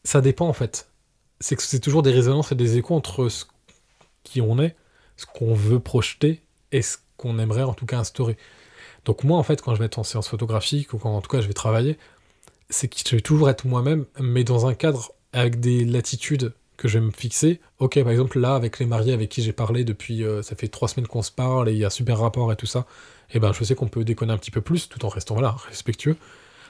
Ça 0.03 0.22
dépend 0.22 0.47
en 0.47 0.53
fait. 0.53 0.88
C'est 1.41 1.55
que 1.55 1.63
c'est 1.63 1.80
toujours 1.80 2.03
des 2.03 2.11
résonances 2.11 2.51
et 2.51 2.55
des 2.55 2.78
échos 2.78 2.95
entre 2.95 3.30
ce 3.30 3.45
qui 4.24 4.41
on 4.41 4.59
est, 4.59 4.76
ce 5.17 5.26
qu'on 5.26 5.53
veut 5.53 5.80
projeter 5.80 6.41
et 6.72 6.82
ce 6.82 6.97
qu'on 7.17 7.39
aimerait 7.39 7.63
en 7.63 7.74
tout 7.74 7.86
cas 7.86 7.97
instaurer. 7.97 8.38
Donc 9.05 9.24
moi 9.24 9.38
en 9.38 9.43
fait 9.43 9.61
quand 9.61 9.74
je 9.74 9.80
vais 9.80 9.86
être 9.86 9.99
en 9.99 10.03
séance 10.03 10.28
photographique 10.28 10.93
ou 10.93 10.97
quand 10.97 11.15
en 11.15 11.22
tout 11.22 11.30
cas 11.30 11.41
je 11.41 11.47
vais 11.47 11.53
travailler, 11.53 11.97
c'est 12.70 12.88
que 12.88 12.97
je 13.05 13.15
vais 13.15 13.22
toujours 13.22 13.49
être 13.49 13.65
moi-même, 13.65 14.05
mais 14.20 14.43
dans 14.43 14.67
un 14.67 14.74
cadre 14.74 15.11
avec 15.34 15.59
des 15.59 15.86
latitudes 15.86 16.53
que 16.80 16.88
je 16.88 16.97
vais 16.99 17.05
me 17.05 17.11
fixer. 17.11 17.59
Ok, 17.80 18.01
par 18.01 18.11
exemple 18.11 18.39
là 18.39 18.55
avec 18.55 18.80
les 18.80 18.86
mariés 18.86 19.13
avec 19.13 19.30
qui 19.30 19.41
j'ai 19.43 19.53
parlé 19.53 19.84
depuis, 19.84 20.23
euh, 20.23 20.41
ça 20.41 20.55
fait 20.55 20.67
trois 20.67 20.88
semaines 20.88 21.07
qu'on 21.07 21.21
se 21.21 21.32
parle 21.32 21.69
et 21.69 21.73
il 21.73 21.77
y 21.77 21.84
a 21.84 21.88
un 21.88 21.91
super 21.91 22.19
rapport 22.19 22.51
et 22.51 22.55
tout 22.55 22.65
ça, 22.65 22.86
et 23.32 23.39
ben 23.39 23.53
je 23.53 23.63
sais 23.63 23.75
qu'on 23.75 23.88
peut 23.88 24.03
déconner 24.03 24.34
un 24.34 24.38
petit 24.38 24.51
peu 24.51 24.61
plus 24.61 24.89
tout 24.89 25.05
en 25.05 25.09
restant 25.09 25.36
voilà 25.36 25.55
respectueux. 25.69 26.15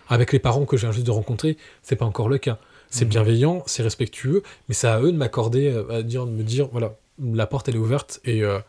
Avec 0.10 0.34
les 0.34 0.40
parents 0.40 0.66
que 0.66 0.76
viens 0.76 0.92
juste 0.92 1.06
de 1.06 1.12
rencontrer, 1.12 1.56
c'est 1.84 1.96
pas 1.96 2.06
encore 2.06 2.30
le 2.30 2.40
cas. 2.40 2.58
C'est 2.90 3.06
Mhm. 3.06 3.12
bienveillant, 3.12 3.64
c'est 3.68 3.84
respectueux, 3.84 4.42
mais 4.68 4.74
c'est 4.74 4.88
à 4.88 5.00
eux 5.00 5.12
de 5.12 5.18
m'accorder, 5.18 5.68
euh, 5.68 6.00
à 6.00 6.02
dire, 6.02 6.26
de 6.26 6.32
me 6.32 6.42
dire, 6.42 6.68
voilà, 6.72 6.96
la 7.22 7.46
porte 7.46 7.70
elle 7.70 7.76
est 7.76 7.80
ouverte 7.80 8.20
et, 8.26 8.42
euh, 8.44 8.60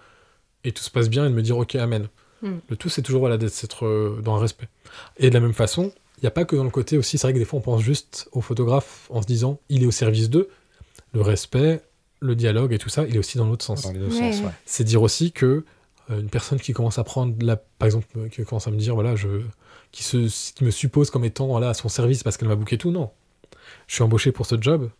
et 0.64 0.72
tout 0.72 0.82
se 0.82 0.90
passe 0.90 1.08
bien 1.08 1.24
et 1.24 1.30
de 1.30 1.34
me 1.34 1.40
dire, 1.42 1.56
ok, 1.56 1.74
amen. 1.76 2.08
Mhm. 2.42 2.60
Le 2.68 2.76
tout, 2.76 2.90
c'est 2.90 3.00
toujours 3.02 3.20
voilà, 3.20 3.38
d'être 3.38 3.86
euh, 3.86 4.20
dans 4.22 4.36
un 4.36 4.40
respect. 4.40 4.68
Et 5.16 5.30
de 5.30 5.34
la 5.34 5.40
même 5.40 5.54
façon, 5.54 5.92
il 6.18 6.24
n'y 6.24 6.26
a 6.26 6.30
pas 6.30 6.44
que 6.44 6.54
dans 6.56 6.64
le 6.64 6.70
côté 6.70 6.98
aussi, 6.98 7.16
c'est 7.16 7.26
vrai 7.26 7.32
que 7.32 7.38
des 7.38 7.46
fois 7.46 7.58
on 7.58 7.62
pense 7.62 7.80
juste 7.80 8.28
au 8.32 8.42
photographe 8.42 9.06
en 9.08 9.22
se 9.22 9.26
disant, 9.26 9.58
il 9.70 9.82
est 9.82 9.86
au 9.86 9.90
service 9.90 10.28
d'eux. 10.28 10.50
Le 11.12 11.20
respect, 11.22 11.80
le 12.20 12.34
dialogue 12.36 12.72
et 12.72 12.78
tout 12.78 12.88
ça, 12.88 13.04
il 13.08 13.16
est 13.16 13.18
aussi 13.18 13.38
dans 13.38 13.46
l'autre 13.46 13.64
sens 13.64 13.82
Dans 13.82 13.92
les 13.92 13.98
deux 13.98 14.06
Ouais. 14.08 14.32
sens, 14.32 14.42
ouais. 14.44 14.50
c'est 14.64 14.84
dire 14.84 15.02
aussi 15.02 15.32
que 15.32 15.64
euh, 16.10 16.20
une 16.20 16.28
personne 16.30 16.58
qui 16.60 16.72
commence 16.72 16.98
à 16.98 17.04
prendre 17.04 17.34
la 17.40 17.56
par 17.56 17.86
exemple 17.86 18.06
euh, 18.16 18.28
qui 18.28 18.44
commence 18.44 18.66
à 18.66 18.70
me 18.70 18.76
dire 18.76 18.94
voilà 18.94 19.16
je 19.16 19.28
qui 19.92 20.02
se 20.02 20.52
qui 20.54 20.64
me 20.64 20.70
suppose 20.70 21.10
comme 21.10 21.24
étant 21.24 21.46
voilà 21.46 21.70
à 21.70 21.74
son 21.74 21.88
service 21.88 22.22
parce 22.22 22.36
qu'elle 22.36 22.48
m'a 22.48 22.54
booké 22.56 22.78
tout 22.78 22.90
non 22.90 23.10
je 23.86 23.94
suis 23.94 24.02
embauché 24.02 24.32
pour 24.32 24.46
ce 24.46 24.60
job 24.60 24.90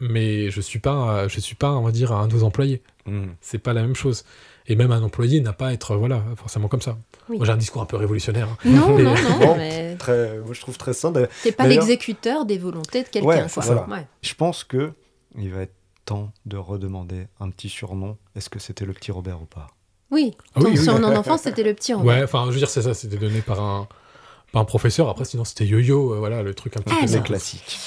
mais 0.00 0.50
je 0.50 0.60
suis 0.60 0.78
pas 0.78 1.26
je 1.28 1.40
suis 1.40 1.54
pas 1.56 1.72
on 1.72 1.82
va 1.82 1.90
dire 1.92 2.12
un 2.12 2.26
de 2.28 2.34
vos 2.34 2.44
employés 2.44 2.82
Mhm. 3.06 3.34
c'est 3.40 3.58
pas 3.58 3.72
la 3.72 3.80
même 3.82 3.94
chose 3.96 4.24
et 4.66 4.76
même 4.76 4.92
un 4.92 5.02
employé 5.02 5.40
n'a 5.40 5.54
pas 5.54 5.68
à 5.68 5.72
être 5.72 5.96
voilà 5.96 6.22
forcément 6.36 6.68
comme 6.68 6.82
ça 6.82 6.98
Oui. 7.30 7.38
moi 7.38 7.46
j'ai 7.46 7.52
un 7.52 7.56
discours 7.56 7.80
un 7.80 7.86
peu 7.86 7.96
révolutionnaire 7.96 8.48
hein. 8.50 8.56
Non, 8.66 8.96
Mais- 8.96 9.02
non, 9.02 9.14
non, 9.14 9.38
Bon. 9.38 9.56
mais 9.56 9.96
Très, 9.96 10.38
moi, 10.40 10.52
je 10.52 10.60
trouve 10.60 10.76
très 10.76 10.92
sain. 10.92 11.12
t'es 11.42 11.52
pas 11.52 11.66
l'exécuteur 11.66 12.44
des 12.44 12.58
volontés 12.58 13.02
de 13.02 13.08
quelqu'un. 13.08 13.48
Ouais. 13.48 14.06
Je 14.22 14.34
pense 14.34 14.62
que 14.62 14.92
il 15.38 15.50
va 15.52 15.62
être 15.62 15.74
temps 16.04 16.32
de 16.46 16.56
redemander 16.56 17.26
un 17.40 17.50
petit 17.50 17.68
surnom. 17.68 18.16
Est-ce 18.34 18.48
que 18.50 18.58
c'était 18.58 18.84
le 18.86 18.92
petit 18.92 19.12
Robert 19.12 19.40
ou 19.42 19.46
pas? 19.46 19.68
Oui, 20.10 20.34
Ah 20.54 20.60
ton 20.60 20.66
oui, 20.68 20.72
oui. 20.78 20.82
surnom 20.84 21.10
d'enfance, 21.12 21.42
c'était 21.42 21.62
le 21.62 21.74
petit 21.74 21.92
Robert. 21.92 22.16
ouais 22.16 22.22
enfin 22.24 22.46
je 22.46 22.52
veux 22.52 22.58
dire 22.58 22.70
c'est 22.70 22.80
ça 22.82 22.94
c'était 22.94 23.18
donné 23.18 23.42
par 23.42 23.60
un 23.60 23.86
par 24.52 24.62
un 24.62 24.64
professeur 24.64 25.08
après 25.10 25.26
sinon 25.26 25.44
c'était 25.44 25.66
yo-yo 25.66 26.14
euh, 26.14 26.18
voilà 26.18 26.42
le 26.42 26.54
truc 26.54 26.76
un 26.78 26.80
petit 26.80 26.94
Ah, 27.02 27.06
peu 27.06 27.20
classique. 27.22 27.78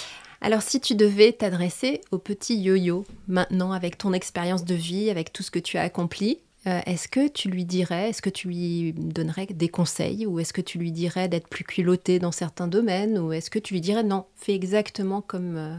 Alors 0.41 0.61
si 0.61 0.79
tu 0.79 0.93
devais 0.95 1.31
t'adresser 1.33 2.01
au 2.11 2.19
petit 2.19 2.59
yo-yo 2.61 3.05
maintenant 3.27 3.71
avec 3.71 3.97
ton 3.97 4.13
expérience 4.13 4.63
de 4.65 4.75
vie, 4.75 5.09
avec 5.09 5.33
tout 5.33 5.41
ce 5.43 5.49
que 5.49 5.57
tu 5.59 5.77
as 5.77 5.81
accompli, 5.81 6.39
euh, 6.67 6.79
est-ce 6.85 7.07
que 7.07 7.27
tu 7.27 7.49
lui 7.49 7.65
dirais, 7.65 8.09
est-ce 8.09 8.21
que 8.21 8.29
tu 8.29 8.47
lui 8.47 8.93
donnerais 8.93 9.47
des 9.47 9.69
conseils 9.69 10.27
ou 10.27 10.39
est-ce 10.39 10.53
que 10.53 10.61
tu 10.61 10.77
lui 10.77 10.91
dirais 10.91 11.27
d'être 11.27 11.47
plus 11.47 11.63
culotté 11.63 12.19
dans 12.19 12.31
certains 12.31 12.67
domaines 12.67 13.17
ou 13.17 13.33
est-ce 13.33 13.49
que 13.49 13.57
tu 13.59 13.73
lui 13.73 13.81
dirais 13.81 14.03
non, 14.03 14.25
fais 14.35 14.53
exactement 14.53 15.21
comme, 15.21 15.57
euh, 15.57 15.75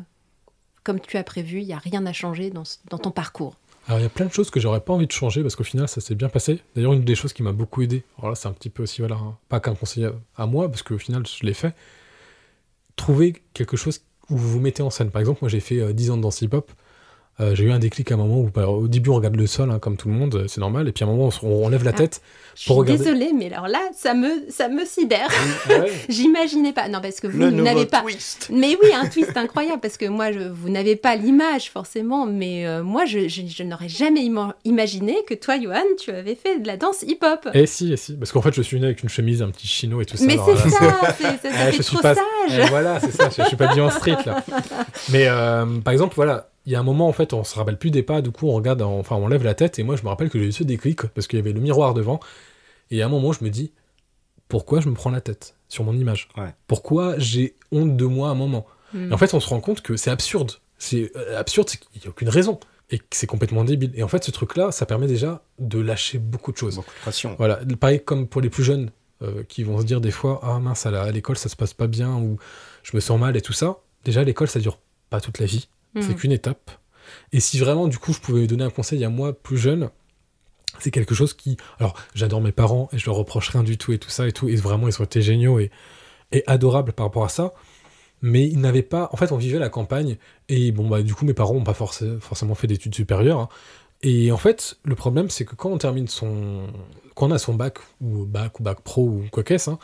comme 0.84 1.00
tu 1.00 1.16
as 1.16 1.24
prévu, 1.24 1.60
il 1.60 1.66
n'y 1.66 1.72
a 1.72 1.78
rien 1.78 2.04
à 2.06 2.12
changer 2.12 2.50
dans, 2.50 2.64
ton 2.98 3.10
parcours 3.10 3.56
Alors 3.86 4.00
il 4.00 4.02
y 4.02 4.06
a 4.06 4.10
plein 4.10 4.26
de 4.26 4.32
choses 4.32 4.50
que 4.50 4.60
j'aurais 4.60 4.80
pas 4.80 4.92
envie 4.92 5.06
de 5.06 5.12
changer 5.12 5.42
parce 5.42 5.56
qu'au 5.56 5.64
final 5.64 5.88
ça 5.88 6.00
s'est 6.00 6.14
bien 6.14 6.28
passé. 6.28 6.60
D'ailleurs 6.74 6.92
une 6.92 7.04
des 7.04 7.14
choses 7.14 7.32
qui 7.32 7.42
m'a 7.42 7.52
beaucoup 7.52 7.82
aidé, 7.82 8.04
alors 8.18 8.30
là 8.30 8.34
c'est 8.34 8.48
un 8.48 8.52
petit 8.52 8.70
peu 8.70 8.82
aussi 8.82 9.00
voilà, 9.00 9.16
hein, 9.16 9.36
pas 9.48 9.60
qu'un 9.60 9.74
conseil 9.74 10.08
à, 10.36 10.46
moi 10.46 10.68
parce 10.68 10.82
qu'au 10.82 10.98
final 10.98 11.24
je 11.26 11.46
l'ai 11.46 11.54
fait. 11.54 11.74
Trouver 12.96 13.42
quelque 13.54 13.76
chose 13.76 14.00
où 14.28 14.36
vous 14.36 14.50
vous 14.50 14.60
mettez 14.60 14.82
en 14.82 14.90
scène. 14.90 15.10
Par 15.10 15.20
exemple 15.20 15.40
moi 15.42 15.48
j'ai 15.48 15.60
fait 15.60 15.80
euh, 15.80 15.92
10 15.92 16.10
ans 16.10 16.16
de 16.16 16.22
danse 16.22 16.42
hip-hop. 16.42 16.70
Euh, 17.40 17.54
j'ai 17.54 17.64
eu 17.64 17.72
un 17.72 17.78
déclic 17.78 18.10
à 18.12 18.14
un 18.14 18.18
moment 18.18 18.40
où, 18.40 18.50
bah, 18.54 18.66
au 18.68 18.88
début, 18.88 19.08
on 19.08 19.14
regarde 19.14 19.36
le 19.36 19.46
sol, 19.46 19.70
hein, 19.70 19.78
comme 19.78 19.96
tout 19.96 20.06
le 20.08 20.14
monde, 20.14 20.34
euh, 20.34 20.44
c'est 20.48 20.60
normal, 20.60 20.86
et 20.86 20.92
puis 20.92 21.02
à 21.02 21.08
un 21.08 21.10
moment, 21.10 21.30
on, 21.42 21.48
on 21.48 21.68
lève 21.70 21.82
la 21.82 21.90
Ah. 21.90 21.94
tête 21.94 22.20
Je 22.54 22.66
pour 22.66 22.74
suis 22.84 22.92
regarder. 22.92 23.04
désolée, 23.04 23.32
mais 23.34 23.50
alors 23.52 23.68
là, 23.68 23.80
ça 23.96 24.12
me, 24.12 24.28
ça 24.50 24.68
me 24.68 24.84
sidère. 24.84 25.28
Ah 25.70 25.78
ouais. 25.80 25.92
J'imaginais 26.10 26.72
pas. 26.74 26.88
Non, 26.88 27.00
parce 27.00 27.20
que 27.20 27.26
vous 27.26 27.38
n'avez 27.50 27.86
pas. 27.86 28.00
twist. 28.02 28.50
Mais 28.52 28.76
oui, 28.82 28.90
un 28.94 29.08
twist 29.08 29.34
incroyable, 29.36 29.80
parce 29.80 29.96
que 29.96 30.04
moi, 30.06 30.30
je, 30.30 30.40
vous 30.40 30.68
n'avez 30.68 30.94
pas 30.94 31.16
l'image 31.16 31.70
forcément, 31.70 32.26
mais 32.26 32.66
euh, 32.66 32.82
moi, 32.82 33.06
je, 33.06 33.28
je- 33.28 33.46
je 33.46 33.62
n'aurais 33.62 33.88
jamais 33.88 34.20
ima- 34.24 34.52
imaginé 34.66 35.16
que 35.26 35.32
toi, 35.34 35.58
Johan, 35.58 35.80
tu 35.98 36.10
avais 36.10 36.34
fait 36.34 36.58
de 36.60 36.66
la 36.66 36.76
danse 36.76 37.02
hip-hop. 37.02 37.48
Et 37.54 37.64
si, 37.66 37.94
et 37.94 37.96
si, 37.96 38.12
parce 38.14 38.30
qu'en 38.30 38.42
fait, 38.42 38.52
je 38.54 38.60
suis 38.62 38.78
né 38.78 38.84
avec 38.86 39.02
une 39.02 39.08
chemise, 39.08 39.40
un 39.40 39.48
petit 39.48 39.66
chino 39.66 40.02
et 40.02 40.04
tout 40.04 40.18
ça. 40.18 40.24
Mais 40.26 40.34
alors 40.34 40.50
c'est 40.62 40.68
ça, 40.68 40.98
c'est- 41.18 41.24
ça, 41.24 41.36
ça 41.42 41.48
Eh, 41.50 41.70
fait 41.70 41.76
je 41.78 41.82
suis 41.82 41.94
trop 41.96 42.02
pas- 42.02 42.14
sage. 42.14 42.60
Eh, 42.62 42.68
voilà, 42.68 43.00
c'est 43.00 43.10
ça, 43.12 43.30
je, 43.30 43.42
je 43.42 43.48
suis 43.48 43.56
pas 43.56 43.72
bien 43.72 43.84
en 43.86 43.90
street 43.90 44.18
là. 44.26 44.44
Mais 45.10 45.24
euh, 45.28 45.64
par 45.82 45.92
exemple, 45.94 46.12
voilà, 46.14 46.48
il 46.66 46.72
y 46.72 46.74
a 46.76 46.80
un 46.80 46.82
moment 46.84 47.08
en 47.08 47.12
fait, 47.12 47.32
on 47.32 47.44
se 47.44 47.54
rappelle 47.56 47.78
plus 47.78 47.90
des 47.90 48.02
pas, 48.02 48.22
du 48.22 48.30
coup 48.30 48.48
on 48.48 48.52
regarde, 48.52 48.82
en- 48.82 48.98
enfin 48.98 49.16
on 49.16 49.26
lève 49.28 49.42
la 49.44 49.54
tête 49.54 49.78
et 49.78 49.82
moi 49.82 49.96
je 49.96 50.02
me 50.02 50.08
rappelle 50.08 50.30
que 50.30 50.38
j'ai 50.38 50.46
eu 50.46 50.52
ce 50.52 50.64
déclic 50.64 51.02
parce 51.08 51.26
qu'il 51.26 51.38
y 51.38 51.42
avait 51.42 51.52
le 51.52 51.60
miroir 51.60 51.94
devant 51.94 52.20
et 52.90 53.02
à 53.02 53.06
un 53.06 53.08
moment 53.08 53.32
je 53.32 53.42
me 53.44 53.50
dis 53.50 53.72
pourquoi 54.48 54.80
je 54.80 54.88
me 54.88 54.94
prends 54.94 55.10
la 55.10 55.20
tête 55.20 55.54
sur 55.68 55.84
mon 55.84 55.94
image? 55.96 56.28
Ouais. 56.36 56.54
Pourquoi 56.66 57.18
j'ai 57.18 57.56
honte 57.70 57.96
de 57.96 58.04
moi 58.04 58.28
à 58.28 58.32
un 58.32 58.34
moment? 58.34 58.66
Hmm. 58.92 59.10
Et 59.10 59.14
en 59.14 59.16
fait 59.18 59.32
on 59.34 59.40
se 59.40 59.48
rend 59.48 59.60
compte 59.60 59.80
que 59.80 59.96
c'est 59.96 60.10
absurde. 60.10 60.52
C'est 60.78 61.10
euh, 61.16 61.38
absurde, 61.38 61.68
c'est 61.70 61.78
qu'il 61.78 62.00
n'y 62.00 62.06
a 62.06 62.10
aucune 62.10 62.28
raison 62.28 62.60
et 62.90 62.98
que 62.98 63.04
c'est 63.12 63.26
complètement 63.26 63.64
débile. 63.64 63.92
Et 63.94 64.02
en 64.02 64.08
fait 64.08 64.22
ce 64.22 64.30
truc 64.30 64.56
là, 64.56 64.70
ça 64.70 64.84
permet 64.84 65.06
déjà 65.06 65.42
de 65.58 65.80
lâcher 65.80 66.18
beaucoup 66.18 66.52
de 66.52 66.58
choses. 66.58 66.76
Beaucoup 66.76 66.90
de 66.90 67.00
pression. 67.00 67.34
Voilà, 67.38 67.60
pareil 67.80 68.04
comme 68.04 68.26
pour 68.28 68.40
les 68.42 68.50
plus 68.50 68.64
jeunes 68.64 68.90
euh, 69.22 69.42
qui 69.44 69.62
vont 69.62 69.80
se 69.80 69.84
dire 69.84 70.00
des 70.00 70.10
fois 70.10 70.40
ah 70.42 70.58
mince 70.58 70.84
à 70.84 71.10
l'école 71.10 71.38
ça 71.38 71.48
se 71.48 71.56
passe 71.56 71.72
pas 71.72 71.86
bien 71.86 72.14
ou 72.16 72.36
je 72.82 72.94
me 72.94 73.00
sens 73.00 73.18
mal 73.18 73.36
et 73.36 73.40
tout 73.40 73.52
ça. 73.54 73.78
Déjà 74.04 74.22
l'école 74.24 74.48
ça 74.48 74.60
dure 74.60 74.78
pas 75.08 75.20
toute 75.20 75.38
la 75.38 75.46
vie, 75.46 75.68
c'est 76.00 76.12
Hmm. 76.12 76.14
qu'une 76.14 76.32
étape. 76.32 76.70
Et 77.32 77.40
si 77.40 77.58
vraiment 77.58 77.88
du 77.88 77.98
coup 77.98 78.12
je 78.12 78.20
pouvais 78.20 78.46
donner 78.46 78.64
un 78.64 78.70
conseil 78.70 79.04
à 79.04 79.08
moi 79.08 79.32
plus 79.32 79.58
jeune, 79.58 79.90
c'est 80.78 80.90
quelque 80.90 81.14
chose 81.14 81.34
qui 81.34 81.56
alors 81.78 81.94
j'adore 82.14 82.40
mes 82.40 82.52
parents 82.52 82.88
et 82.92 82.98
je 82.98 83.06
leur 83.06 83.16
reproche 83.16 83.48
rien 83.50 83.62
du 83.62 83.76
tout 83.76 83.92
et 83.92 83.98
tout 83.98 84.08
ça 84.10 84.26
et 84.26 84.32
tout 84.32 84.48
et 84.48 84.56
vraiment 84.56 84.88
ils 84.88 85.00
ont 85.00 85.04
été 85.04 85.20
géniaux 85.20 85.58
et, 85.58 85.70
et 86.32 86.42
adorables 86.46 86.92
par 86.92 87.06
rapport 87.06 87.24
à 87.24 87.28
ça. 87.28 87.52
Mais 88.24 88.46
ils 88.46 88.60
n'avaient 88.60 88.82
pas. 88.84 89.08
En 89.12 89.16
fait, 89.16 89.32
on 89.32 89.36
vivait 89.36 89.56
à 89.56 89.60
la 89.60 89.68
campagne 89.68 90.16
et 90.48 90.70
bon, 90.70 90.88
bah, 90.88 91.02
du 91.02 91.12
coup, 91.12 91.24
mes 91.24 91.34
parents 91.34 91.54
n'ont 91.54 91.64
pas 91.64 91.72
forcé- 91.74 92.20
forcément 92.20 92.54
fait 92.54 92.68
d'études 92.68 92.94
supérieures. 92.94 93.40
hein. 93.40 93.48
Et 94.02 94.30
en 94.30 94.36
fait, 94.36 94.76
le 94.84 94.94
problème, 94.94 95.28
c'est 95.28 95.44
que 95.44 95.56
quand 95.56 95.70
on 95.70 95.78
termine 95.78 96.06
son. 96.06 96.68
Quand 97.16 97.26
on 97.26 97.30
a 97.32 97.38
son 97.38 97.54
bac, 97.54 97.78
ou 98.00 98.24
bac, 98.24 98.60
ou 98.60 98.62
bac 98.62 98.80
pro, 98.82 99.02
ou 99.08 99.24
quoi 99.32 99.42
qu'est-ce, 99.42 99.70
hein, 99.70 99.78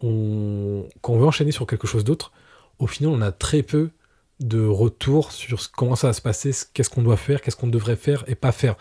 on... 0.00 0.88
quand 1.02 1.12
on 1.14 1.18
veut 1.20 1.26
enchaîner 1.26 1.52
sur 1.52 1.66
quelque 1.68 1.86
chose 1.86 2.02
d'autre, 2.04 2.32
au 2.80 2.88
final, 2.88 3.12
on 3.12 3.20
a 3.22 3.30
très 3.32 3.62
peu 3.62 3.90
de 4.40 4.64
retour 4.64 5.32
sur 5.32 5.60
ce- 5.60 5.68
comment 5.68 5.96
ça 5.96 6.08
va 6.08 6.12
se 6.12 6.20
passer, 6.22 6.52
ce- 6.52 6.64
qu'est-ce 6.72 6.90
qu'on 6.90 7.02
doit 7.02 7.16
faire, 7.16 7.40
qu'est-ce 7.42 7.56
qu'on 7.56 7.66
devrait 7.66 7.96
faire 7.96 8.24
et 8.28 8.34
pas 8.34 8.52
faire. 8.52 8.76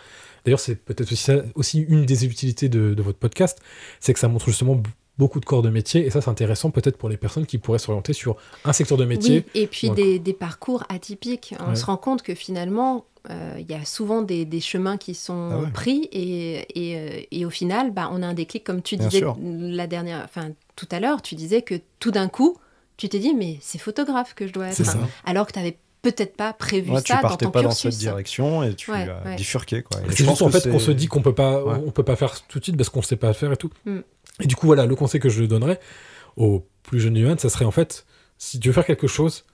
D'ailleurs, 0.45 0.59
c'est 0.59 0.75
peut-être 0.75 1.11
aussi, 1.55 1.79
une 1.81 2.05
des 2.05 2.25
utilités 2.25 2.69
de, 2.69 2.93
de 2.93 3.01
votre 3.01 3.17
podcast, 3.17 3.59
c'est 3.99 4.13
que 4.13 4.19
ça 4.19 4.27
montre 4.27 4.45
justement 4.45 4.81
beaucoup 5.17 5.39
de 5.39 5.45
corps 5.45 5.63
de 5.63 5.69
métier, 5.71 6.05
et 6.05 6.11
ça, 6.11 6.21
c'est 6.21 6.29
intéressant 6.29 6.69
peut-être 6.69 6.95
pour 6.97 7.09
les 7.09 7.17
personnes 7.17 7.47
qui 7.47 7.57
pourraient 7.57 7.79
s'orienter 7.79 8.13
sur 8.13 8.37
un 8.65 8.71
secteur 8.71 8.97
de 8.99 9.05
métier. 9.05 9.45
Oui, 9.55 9.61
et 9.61 9.67
puis 9.67 9.89
des, 9.89 10.19
des 10.19 10.33
parcours 10.33 10.83
atypiques. 10.89 11.55
On 11.59 11.69
Ouais. 11.69 11.75
se 11.75 11.85
rend 11.85 11.97
compte 11.97 12.21
que 12.21 12.35
finalement, 12.35 13.05
euh, 13.31 13.55
il 13.57 13.69
y 13.69 13.73
a 13.73 13.83
souvent 13.83 14.21
des, 14.21 14.45
des 14.45 14.61
chemins 14.61 14.95
qui 14.97 15.15
sont 15.15 15.49
Ah 15.51 15.59
ouais. 15.61 15.71
pris 15.71 16.07
et, 16.11 16.67
et, 16.91 16.97
euh, 16.97 17.21
et 17.31 17.45
au 17.45 17.49
final, 17.49 17.91
bah, 17.91 18.09
on 18.13 18.21
a 18.21 18.27
un 18.27 18.35
déclic, 18.35 18.63
comme 18.63 18.83
tu 18.83 18.95
Bien 18.95 19.07
disais 19.07 19.19
sûr. 19.19 19.35
la 19.41 19.87
dernière, 19.87 20.21
enfin 20.23 20.51
tout 20.75 20.87
à 20.91 20.99
l'heure, 20.99 21.23
tu 21.23 21.33
disais 21.33 21.63
que 21.63 21.81
tout 21.99 22.11
d'un 22.11 22.27
coup, 22.27 22.55
tu 22.97 23.09
t'es 23.09 23.19
dit 23.19 23.33
mais 23.33 23.57
c'est 23.61 23.77
photographe 23.77 24.33
que 24.33 24.47
je 24.47 24.53
dois 24.53 24.67
être, 24.67 24.85
ça. 24.85 24.97
alors 25.25 25.47
que 25.47 25.53
tu 25.53 25.59
n'avais 25.59 25.77
peut-être 26.01 26.35
pas 26.35 26.53
prévu 26.53 26.91
Ouais, 26.91 27.01
tu 27.01 27.11
ça 27.11 27.21
dans 27.21 27.29
partais 27.29 27.45
ton 27.45 27.51
pas 27.51 27.61
dans 27.63 27.71
cette 27.71 27.97
direction 27.97 28.63
et 28.63 28.75
tu 28.75 28.91
Ouais, 28.91 29.07
as 29.09 29.23
ouais. 29.25 29.35
bifurqué. 29.35 29.81
Quoi. 29.83 29.99
Et 30.09 30.15
je 30.15 30.23
pense 30.23 30.41
en 30.41 30.49
fait 30.49 30.69
qu'on 30.69 30.79
se 30.79 30.91
dit 30.91 31.07
qu'on 31.07 31.21
peut 31.21 31.35
pas, 31.35 31.63
on 31.65 31.91
peut 31.91 32.03
pas 32.03 32.15
faire 32.15 32.45
tout 32.47 32.59
de 32.59 32.63
suite 32.63 32.77
parce 32.77 32.89
qu'on 32.89 33.01
sait 33.01 33.15
pas 33.15 33.33
faire 33.33 33.51
et 33.51 33.57
tout. 33.57 33.71
Mm. 33.85 33.99
Et 34.41 34.45
du 34.47 34.55
coup 34.55 34.67
voilà, 34.67 34.85
le 34.85 34.95
conseil 34.95 35.19
que 35.19 35.29
je 35.29 35.43
donnerais 35.43 35.79
aux 36.35 36.65
plus 36.83 36.99
jeunes 36.99 37.17
Johan, 37.17 37.35
ça 37.37 37.49
serait 37.49 37.65
en 37.65 37.71
fait, 37.71 38.05
si 38.37 38.59
tu 38.59 38.69
veux 38.69 38.73
faire 38.73 38.85
quelque 38.85 39.07
chose, 39.07 39.45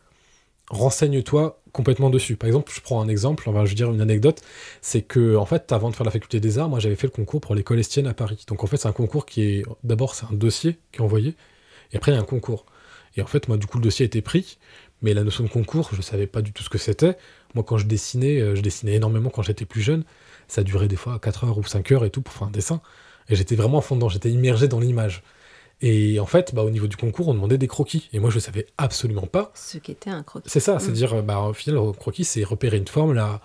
renseigne-toi 0.70 1.62
complètement 1.72 2.10
dessus. 2.10 2.36
Par 2.36 2.48
exemple, 2.48 2.72
je 2.76 2.82
prends 2.82 3.02
un 3.02 3.08
exemple, 3.08 3.50
enfin 3.50 3.66
je 3.66 3.70
veux 3.70 3.76
dire 3.76 3.92
une 3.92 4.02
anecdote, 4.02 4.42
c'est 4.82 5.02
que 5.02 5.36
en 5.36 5.46
fait, 5.46 5.72
avant 5.72 5.90
de 5.90 5.96
faire 5.96 6.06
la 6.06 6.12
faculté 6.12 6.40
des 6.40 6.60
arts, 6.60 6.70
moi 6.70 6.80
j'avais 6.80 6.96
fait 6.96 7.08
le 7.08 7.12
concours 7.12 7.42
pour 7.42 7.56
l'école 7.56 7.80
Estienne 7.80 8.08
à 8.08 8.14
Paris. 8.14 8.44
Donc 8.48 8.64
en 8.64 8.68
fait, 8.68 8.78
c'est 8.78 8.88
un 8.88 8.92
concours 8.94 9.26
qui 9.26 9.42
est 9.44 9.64
d'abord 9.84 10.16
c'est 10.16 10.26
un 10.26 10.34
dossier 10.34 10.78
qui 10.92 11.00
est 11.00 11.02
envoyé 11.04 11.36
et 11.92 11.98
après 11.98 12.12
il 12.12 12.16
y 12.16 12.18
a 12.18 12.22
un 12.22 12.26
concours. 12.26 12.66
Et 13.18 13.22
en 13.22 13.28
fait, 13.28 13.48
moi 13.48 13.58
du 13.58 13.68
coup 13.68 13.78
le 13.78 13.84
dossier 13.84 14.04
a 14.04 14.08
été 14.08 14.22
pris, 14.22 14.58
mais 15.02 15.14
la 15.14 15.24
notion 15.24 15.44
de 15.44 15.50
concours, 15.50 15.90
je 15.94 16.02
savais 16.02 16.28
pas 16.28 16.42
du 16.42 16.52
tout 16.54 16.64
ce 16.64 16.70
que 16.70 16.78
c'était. 16.78 17.18
Moi 17.56 17.64
quand 17.64 17.78
je 17.78 17.86
dessinais, 17.86 18.40
euh, 18.42 18.56
je 18.56 18.62
dessinais 18.62 18.94
énormément 18.96 19.30
quand 19.30 19.42
j'étais 19.44 19.66
plus 19.66 19.82
jeune, 19.82 20.04
ça 20.48 20.64
durait 20.64 20.88
des 20.88 20.96
fois 20.96 21.20
4 21.20 21.44
heures 21.46 21.58
ou 21.58 21.64
5 21.64 21.92
heures 21.92 22.06
et 22.06 22.10
tout 22.10 22.22
pour 22.22 22.34
faire 22.34 22.48
un 22.48 22.52
dessin. 22.52 22.82
Et 23.30 23.36
j'étais 23.36 23.56
vraiment 23.56 23.78
à 23.80 23.82
fond 23.82 23.96
dedans, 23.96 24.10
j'étais 24.10 24.30
immergé 24.32 24.68
dans 24.68 24.80
l'image. 24.80 25.24
Et 25.82 26.20
en 26.20 26.26
fait, 26.26 26.54
bah, 26.56 26.64
au 26.64 26.70
niveau 26.70 26.88
du 26.88 26.96
concours, 26.96 27.28
on 27.28 27.34
demandait 27.34 27.58
des 27.58 27.68
croquis. 27.68 28.08
Et 28.14 28.20
moi, 28.20 28.30
je 28.30 28.40
savais 28.40 28.68
absolument 28.78 29.28
pas 29.28 29.52
Ce 29.54 29.78
qui 29.80 29.92
était 29.92 30.10
un 30.10 30.24
croquis. 30.24 30.50
c'est 30.50 30.60
ça, 30.62 30.76
Mm. 30.76 30.80
c'est-à-dire, 30.80 31.24
bah, 31.24 31.40
au 31.42 31.54
final, 31.54 31.76
le 31.84 31.92
croquis, 31.92 32.24
c'est 32.24 32.44
repérer 32.44 32.78
une 32.78 32.88
forme, 32.88 33.14
la, 33.14 33.42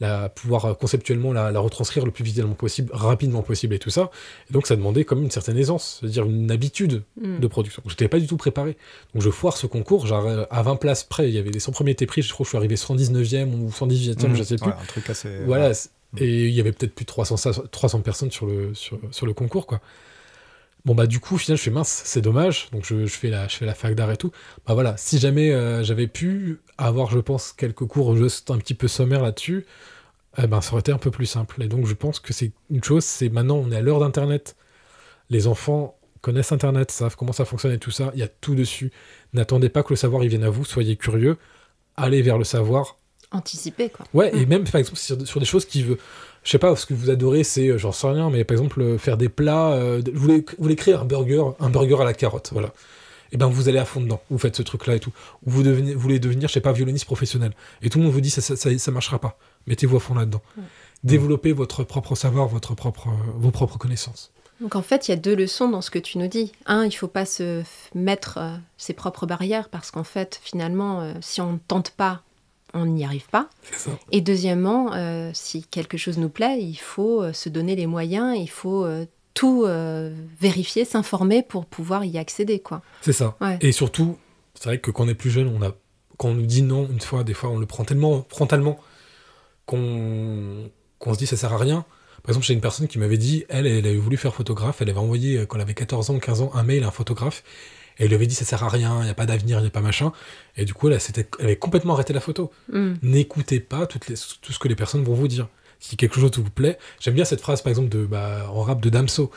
la, 0.00 0.28
pouvoir 0.30 0.64
euh, 0.64 0.74
conceptuellement 0.74 1.32
la, 1.32 1.50
la 1.50 1.60
retranscrire 1.60 2.04
le 2.06 2.10
plus 2.10 2.24
visuellement 2.24 2.54
possible, 2.54 2.90
rapidement 2.92 3.42
possible 3.42 3.74
et 3.74 3.78
tout 3.78 3.90
ça. 3.90 4.10
Et 4.48 4.52
donc, 4.52 4.66
ça 4.66 4.74
demandait 4.76 5.04
comme 5.04 5.22
une 5.22 5.30
certaine 5.30 5.56
aisance, 5.58 5.98
c'est-à-dire 6.00 6.24
une 6.24 6.50
habitude 6.50 7.02
Mm. 7.20 7.38
de 7.38 7.46
production. 7.46 7.82
Je 7.86 7.90
n'étais 7.92 8.08
pas 8.08 8.18
du 8.18 8.26
tout 8.26 8.36
préparé. 8.38 8.76
Donc, 9.14 9.22
je 9.22 9.30
foire 9.30 9.56
ce 9.56 9.66
concours, 9.66 10.06
genre, 10.06 10.26
euh, 10.26 10.44
à 10.50 10.62
20 10.62 10.76
places 10.76 11.04
près, 11.04 11.28
il 11.28 11.34
y 11.34 11.38
avait 11.38 11.50
les 11.50 11.60
100 11.60 11.72
premiers 11.72 11.90
étaient 11.92 12.06
pris, 12.06 12.22
je 12.22 12.32
crois 12.32 12.44
que 12.44 12.48
je 12.48 12.50
suis 12.50 12.56
arrivé 12.58 12.76
119e 12.76 13.54
ou 13.54 13.70
118e, 13.70 14.30
Mhm. 14.30 14.36
je 14.36 14.42
sais 14.42 14.56
plus. 14.56 14.68
Ouais, 14.68 14.74
un 14.80 14.86
truc 14.86 15.10
assez. 15.10 15.28
Voilà. 15.44 15.72
Et 16.18 16.46
il 16.48 16.54
y 16.54 16.60
avait 16.60 16.72
peut-être 16.72 16.94
plus 16.94 17.04
de 17.04 17.08
300, 17.08 17.36
sa- 17.36 17.52
300 17.70 18.00
personnes 18.00 18.30
sur 18.30 18.46
le, 18.46 18.74
sur, 18.74 18.98
sur 19.12 19.26
le 19.26 19.32
concours, 19.34 19.66
quoi. 19.66 19.80
Bon, 20.84 20.94
bah, 20.94 21.06
du 21.06 21.20
coup, 21.20 21.34
au 21.34 21.38
final, 21.38 21.58
je 21.58 21.62
fais 21.62 21.70
mince, 21.70 22.02
c'est 22.04 22.22
dommage. 22.22 22.68
Donc, 22.72 22.84
je, 22.86 23.06
je 23.06 23.12
fais 23.14 23.28
la, 23.28 23.48
je 23.48 23.56
fais 23.56 23.66
la 23.66 23.74
fac 23.74 23.94
d'art 23.94 24.10
et 24.10 24.16
tout. 24.16 24.30
Bah, 24.66 24.74
voilà. 24.74 24.96
Si 24.96 25.18
jamais 25.18 25.50
euh, 25.52 25.82
j'avais 25.82 26.06
pu 26.06 26.60
avoir, 26.78 27.10
je 27.10 27.18
pense, 27.18 27.52
quelques 27.52 27.84
cours 27.86 28.16
juste 28.16 28.50
un 28.50 28.58
petit 28.58 28.74
peu 28.74 28.88
sommaires 28.88 29.22
là-dessus, 29.22 29.66
eh 30.38 30.46
ben, 30.46 30.60
ça 30.60 30.72
aurait 30.72 30.80
été 30.80 30.92
un 30.92 30.98
peu 30.98 31.10
plus 31.10 31.26
simple. 31.26 31.62
Et 31.62 31.68
donc, 31.68 31.86
je 31.86 31.94
pense 31.94 32.18
que 32.20 32.32
c'est 32.32 32.52
une 32.70 32.82
chose, 32.82 33.04
c'est 33.04 33.28
maintenant, 33.28 33.56
on 33.56 33.70
est 33.72 33.76
à 33.76 33.80
l'heure 33.82 34.00
d'Internet. 34.00 34.56
Les 35.28 35.46
enfants 35.46 35.98
connaissent 36.22 36.52
Internet, 36.52 36.90
savent 36.90 37.16
comment 37.16 37.32
ça 37.32 37.44
fonctionne 37.44 37.72
et 37.72 37.78
tout 37.78 37.90
ça. 37.90 38.10
Il 38.14 38.20
y 38.20 38.22
a 38.22 38.28
tout 38.28 38.54
dessus. 38.54 38.90
N'attendez 39.34 39.68
pas 39.68 39.82
que 39.82 39.90
le 39.90 39.96
savoir, 39.96 40.22
il 40.24 40.28
vienne 40.28 40.44
à 40.44 40.50
vous. 40.50 40.64
Soyez 40.64 40.96
curieux. 40.96 41.36
Allez 41.96 42.22
vers 42.22 42.38
le 42.38 42.44
savoir. 42.44 42.96
Anticipé, 43.32 43.90
quoi. 43.90 44.06
Ouais, 44.12 44.34
et 44.36 44.44
Mm. 44.44 44.48
même 44.48 44.64
par 44.64 44.76
exemple 44.80 44.98
sur, 44.98 45.26
sur 45.26 45.38
des 45.40 45.46
choses 45.46 45.64
qui 45.64 45.82
veut. 45.82 45.98
Je 46.42 46.50
sais 46.50 46.58
pas, 46.58 46.74
ce 46.74 46.86
que 46.86 46.94
vous 46.94 47.10
adorez, 47.10 47.44
c'est, 47.44 47.68
euh, 47.68 47.78
j'en 47.78 47.92
sais 47.92 48.06
rien, 48.08 48.30
mais 48.30 48.44
par 48.44 48.56
exemple, 48.56 48.80
euh, 48.80 48.98
faire 48.98 49.16
des 49.16 49.28
plats. 49.28 49.72
euh, 49.72 50.02
vous, 50.12 50.20
voulez, 50.20 50.38
vous 50.40 50.62
voulez 50.62 50.76
créer 50.76 50.94
un 50.94 51.04
burger, 51.04 51.42
un 51.60 51.68
burger 51.68 51.96
à 52.00 52.04
la 52.04 52.14
carotte, 52.14 52.50
voilà. 52.52 52.70
Et 53.32 53.36
ben 53.36 53.46
vous 53.46 53.68
allez 53.68 53.78
à 53.78 53.84
fond 53.84 54.00
dedans, 54.00 54.20
vous 54.30 54.38
faites 54.38 54.56
ce 54.56 54.62
truc-là 54.62 54.96
et 54.96 55.00
tout. 55.00 55.12
Ou 55.46 55.50
vous, 55.50 55.62
devenez, 55.62 55.94
vous 55.94 56.00
voulez 56.00 56.18
devenir, 56.18 56.48
je 56.48 56.54
sais 56.54 56.60
pas, 56.60 56.72
violoniste 56.72 57.04
professionnel. 57.04 57.52
Et 57.80 57.88
tout 57.88 57.98
le 57.98 58.04
monde 58.04 58.12
vous 58.12 58.20
dit, 58.20 58.30
ça, 58.30 58.40
ça, 58.40 58.56
ça, 58.56 58.76
ça 58.76 58.90
marchera 58.90 59.20
pas. 59.20 59.38
Mettez-vous 59.68 59.98
à 59.98 60.00
fond 60.00 60.14
là-dedans. 60.14 60.42
Ouais. 60.56 60.64
Développez 61.04 61.52
votre 61.52 61.84
propre 61.84 62.16
savoir, 62.16 62.48
votre 62.48 62.74
propre, 62.74 63.08
vos 63.36 63.52
propres 63.52 63.78
connaissances. 63.78 64.32
Donc 64.60 64.76
en 64.76 64.82
fait, 64.82 65.08
il 65.08 65.12
y 65.12 65.14
a 65.14 65.16
deux 65.16 65.34
leçons 65.36 65.68
dans 65.68 65.80
ce 65.80 65.90
que 65.90 65.98
tu 65.98 66.18
nous 66.18 66.26
dis. 66.26 66.52
Un, 66.66 66.84
il 66.84 66.92
faut 66.92 67.08
pas 67.08 67.24
se 67.24 67.62
mettre 67.94 68.38
euh, 68.38 68.56
ses 68.76 68.92
propres 68.92 69.26
barrières 69.26 69.68
parce 69.68 69.90
qu'en 69.90 70.04
fait, 70.04 70.38
finalement, 70.42 71.00
euh, 71.00 71.14
si 71.20 71.40
on 71.40 71.54
ne 71.54 71.58
tente 71.58 71.90
pas, 71.92 72.22
on 72.74 72.86
n'y 72.86 73.04
arrive 73.04 73.28
pas. 73.28 73.48
Ça. 73.76 73.90
Et 74.12 74.20
deuxièmement, 74.20 74.92
euh, 74.94 75.30
si 75.34 75.64
quelque 75.64 75.96
chose 75.96 76.18
nous 76.18 76.28
plaît, 76.28 76.58
il 76.60 76.76
faut 76.76 77.22
euh, 77.22 77.32
se 77.32 77.48
donner 77.48 77.76
les 77.76 77.86
moyens, 77.86 78.36
il 78.38 78.50
faut 78.50 78.84
euh, 78.84 79.06
tout 79.34 79.64
euh, 79.64 80.14
vérifier, 80.40 80.84
s'informer 80.84 81.42
pour 81.42 81.66
pouvoir 81.66 82.04
y 82.04 82.18
accéder, 82.18 82.60
quoi. 82.60 82.82
C'est 83.02 83.12
ça. 83.12 83.36
Ouais. 83.40 83.58
Et 83.60 83.72
surtout, 83.72 84.18
c'est 84.54 84.64
vrai 84.64 84.78
que 84.78 84.90
quand 84.90 85.04
on 85.04 85.08
est 85.08 85.14
plus 85.14 85.30
jeune, 85.30 85.48
on 85.48 85.62
a, 85.62 85.72
quand 86.16 86.28
on 86.28 86.34
nous 86.34 86.46
dit 86.46 86.62
non 86.62 86.88
une 86.90 87.00
fois, 87.00 87.24
des 87.24 87.34
fois, 87.34 87.50
on 87.50 87.58
le 87.58 87.66
prend 87.66 87.84
tellement 87.84 88.26
frontalement 88.28 88.78
qu'on 89.66 90.70
se 91.12 91.18
dit 91.18 91.26
ça 91.26 91.36
sert 91.36 91.52
à 91.52 91.58
rien. 91.58 91.84
Par 92.22 92.30
exemple, 92.30 92.44
j'ai 92.44 92.54
une 92.54 92.60
personne 92.60 92.86
qui 92.86 92.98
m'avait 92.98 93.16
dit, 93.16 93.44
elle, 93.48 93.66
elle 93.66 93.86
avait 93.86 93.96
voulu 93.96 94.18
faire 94.18 94.34
photographe, 94.34 94.82
elle 94.82 94.90
avait 94.90 94.98
envoyé, 94.98 95.46
quand 95.46 95.56
elle 95.56 95.62
avait 95.62 95.74
14 95.74 96.10
ans, 96.10 96.18
15 96.18 96.42
ans, 96.42 96.50
un 96.54 96.64
mail 96.64 96.84
à 96.84 96.88
un 96.88 96.90
photographe, 96.90 97.42
et 98.00 98.04
elle 98.04 98.08
lui 98.08 98.16
avait 98.16 98.26
dit 98.26 98.34
ça 98.34 98.44
sert 98.44 98.64
à 98.64 98.68
rien, 98.68 98.98
il 99.00 99.04
n'y 99.04 99.10
a 99.10 99.14
pas 99.14 99.26
d'avenir, 99.26 99.58
il 99.58 99.62
n'y 99.62 99.68
a 99.68 99.70
pas 99.70 99.80
machin. 99.82 100.10
Et 100.56 100.64
du 100.64 100.74
coup, 100.74 100.88
elle, 100.88 101.00
s'était- 101.00 101.28
elle 101.38 101.44
avait 101.44 101.56
complètement 101.56 101.94
arrêté 101.94 102.12
la 102.12 102.20
photo. 102.20 102.50
Hmm. 102.72 102.94
N'écoutez 103.02 103.60
pas 103.60 103.86
toutes 103.86 104.08
les, 104.08 104.16
tout 104.42 104.52
ce 104.52 104.58
que 104.58 104.66
les 104.66 104.74
personnes 104.74 105.04
vont 105.04 105.14
vous 105.14 105.28
dire. 105.28 105.46
Si 105.78 105.96
quelque 105.96 106.18
chose 106.20 106.32
vous 106.36 106.50
plaît, 106.50 106.78
j'aime 106.98 107.14
bien 107.14 107.24
cette 107.24 107.40
phrase, 107.40 107.62
par 107.62 107.70
exemple, 107.70 107.88
de, 107.90 108.04
bah, 108.04 108.50
en 108.52 108.62
rap 108.62 108.80
de 108.80 108.90
Damso. 108.90 109.30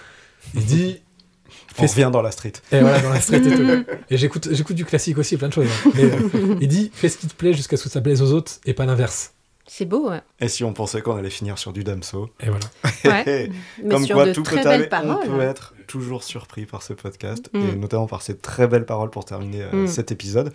Il 0.56 0.66
dit, 0.66 1.02
On 1.78 1.84
revient 1.86 2.10
dans 2.12 2.22
la 2.22 2.32
street. 2.32 2.54
et 2.72 2.80
voilà, 2.80 3.00
dans 3.00 3.10
la 3.10 3.22
street 3.22 3.38
et 3.46 3.56
tout. 3.56 3.86
Et 4.10 4.18
j'écoute, 4.18 4.48
j'écoute 4.52 4.76
du 4.76 4.86
classique 4.86 5.18
aussi, 5.20 5.38
plein 5.38 5.50
de 5.50 5.54
choses. 5.54 5.68
hein. 5.68 5.92
Mais 5.96 6.04
euh, 6.04 6.58
il 6.62 6.68
dit 6.68 6.90
fais 6.94 7.10
ce 7.10 7.18
qui 7.18 7.28
te 7.28 7.34
plaît 7.36 7.54
jusqu'à 7.54 7.78
ce 7.78 7.84
que 7.84 7.90
ça 7.90 8.02
plaise 8.02 8.22
aux 8.22 8.32
autres 8.34 8.54
et 8.66 8.74
pas 8.74 8.86
l'inverse. 8.86 9.33
C'est 9.66 9.86
beau, 9.86 10.10
ouais. 10.10 10.22
Et 10.40 10.50
si 10.50 10.64
on 10.64 10.74
pensait 10.74 11.02
qu'on 11.02 11.16
allait 11.16 11.30
finir 11.30 11.58
sur 11.58 11.72
du 11.74 11.84
Damso 11.84 12.30
Et 12.42 12.50
voilà. 12.50 12.66
Ouais. 13.26 13.50
Mais 13.82 13.90
Comme 13.90 14.06
sur 14.06 14.16
quoi, 14.16 14.26
de 14.26 14.34
tout 14.34 14.44
très 14.44 14.58
peut 14.58 14.64
belles 14.64 14.74
aller. 14.82 14.88
paroles. 14.88 15.18
On 15.26 15.38
peut 15.38 15.42
être 15.42 15.74
toujours 15.88 16.24
surpris 16.24 16.66
par 16.66 16.82
ce 16.84 16.94
podcast 16.94 17.50
Mm. 17.54 17.60
et 17.70 17.76
notamment 17.76 18.08
par 18.08 18.22
ces 18.22 18.38
très 18.38 18.68
belles 18.68 18.86
paroles 18.86 19.10
pour 19.10 19.26
terminer 19.26 19.64
euh, 19.64 19.84
Mm. 19.84 19.88
cet 19.88 20.12
épisode. 20.12 20.54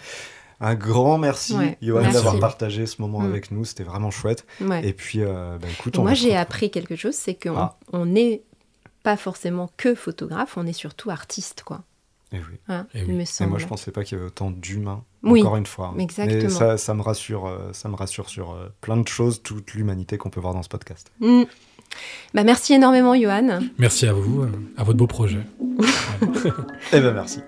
Un 0.60 0.74
grand 0.74 1.18
merci, 1.18 1.54
Ouais, 1.54 1.78
Johan, 1.80 2.10
d'avoir 2.10 2.38
partagé 2.40 2.84
ce 2.86 3.00
moment 3.00 3.20
Mm. 3.20 3.26
avec 3.26 3.50
nous. 3.50 3.64
C'était 3.64 3.84
vraiment 3.84 4.10
chouette. 4.10 4.44
Ouais. 4.60 4.86
Et 4.86 4.92
puis, 4.92 5.20
euh, 5.22 5.56
bah, 5.58 5.68
écoute, 5.70 5.98
on 5.98 6.02
Moi, 6.02 6.14
j'ai 6.14 6.36
appris 6.36 6.70
quelque 6.70 6.96
chose, 6.96 7.14
c'est 7.14 7.34
qu'on 7.34 7.56
Ah. 7.56 7.78
on 7.92 8.06
n'est 8.06 8.42
pas 9.04 9.16
forcément 9.16 9.70
que 9.76 9.94
photographe, 9.94 10.56
on 10.56 10.66
est 10.66 10.72
surtout 10.74 11.10
artiste, 11.10 11.62
quoi. 11.64 11.82
Eh 12.32 12.38
oui. 12.38 12.58
Hein, 12.68 12.86
Eh 12.92 12.98
oui. 13.02 13.06
il 13.08 13.14
me 13.14 13.20
Et 13.22 13.24
semble. 13.24 13.50
moi, 13.50 13.58
je 13.58 13.66
pensais 13.66 13.90
pas 13.90 14.04
qu'il 14.04 14.18
y 14.18 14.20
avait 14.20 14.26
autant 14.28 14.50
d'humains. 14.50 15.02
Oui, 15.22 15.42
Encore 15.42 15.56
une 15.56 15.66
fois. 15.66 15.92
hein. 15.94 15.98
exactement. 15.98 16.42
Mais 16.44 16.48
ça, 16.48 16.78
ça 16.78 16.94
me 16.94 17.02
rassure, 17.02 17.46
euh, 17.46 17.70
ça 17.72 17.88
me 17.88 17.96
rassure 17.96 18.28
sur 18.28 18.52
euh, 18.52 18.68
plein 18.80 18.96
de 18.96 19.06
choses, 19.08 19.42
toute 19.42 19.74
l'humanité 19.74 20.16
qu'on 20.16 20.30
peut 20.30 20.40
voir 20.40 20.54
dans 20.54 20.62
ce 20.62 20.68
podcast. 20.68 21.10
Mm. 21.20 21.42
Bah, 22.34 22.44
merci 22.44 22.74
énormément, 22.74 23.14
Johan. 23.14 23.60
Merci 23.78 24.06
à 24.06 24.12
vous, 24.12 24.42
euh, 24.42 24.50
à 24.76 24.84
votre 24.84 24.98
beau 24.98 25.06
projet. 25.06 25.40
Eh 26.92 27.00
ben 27.00 27.12
merci. 27.12 27.40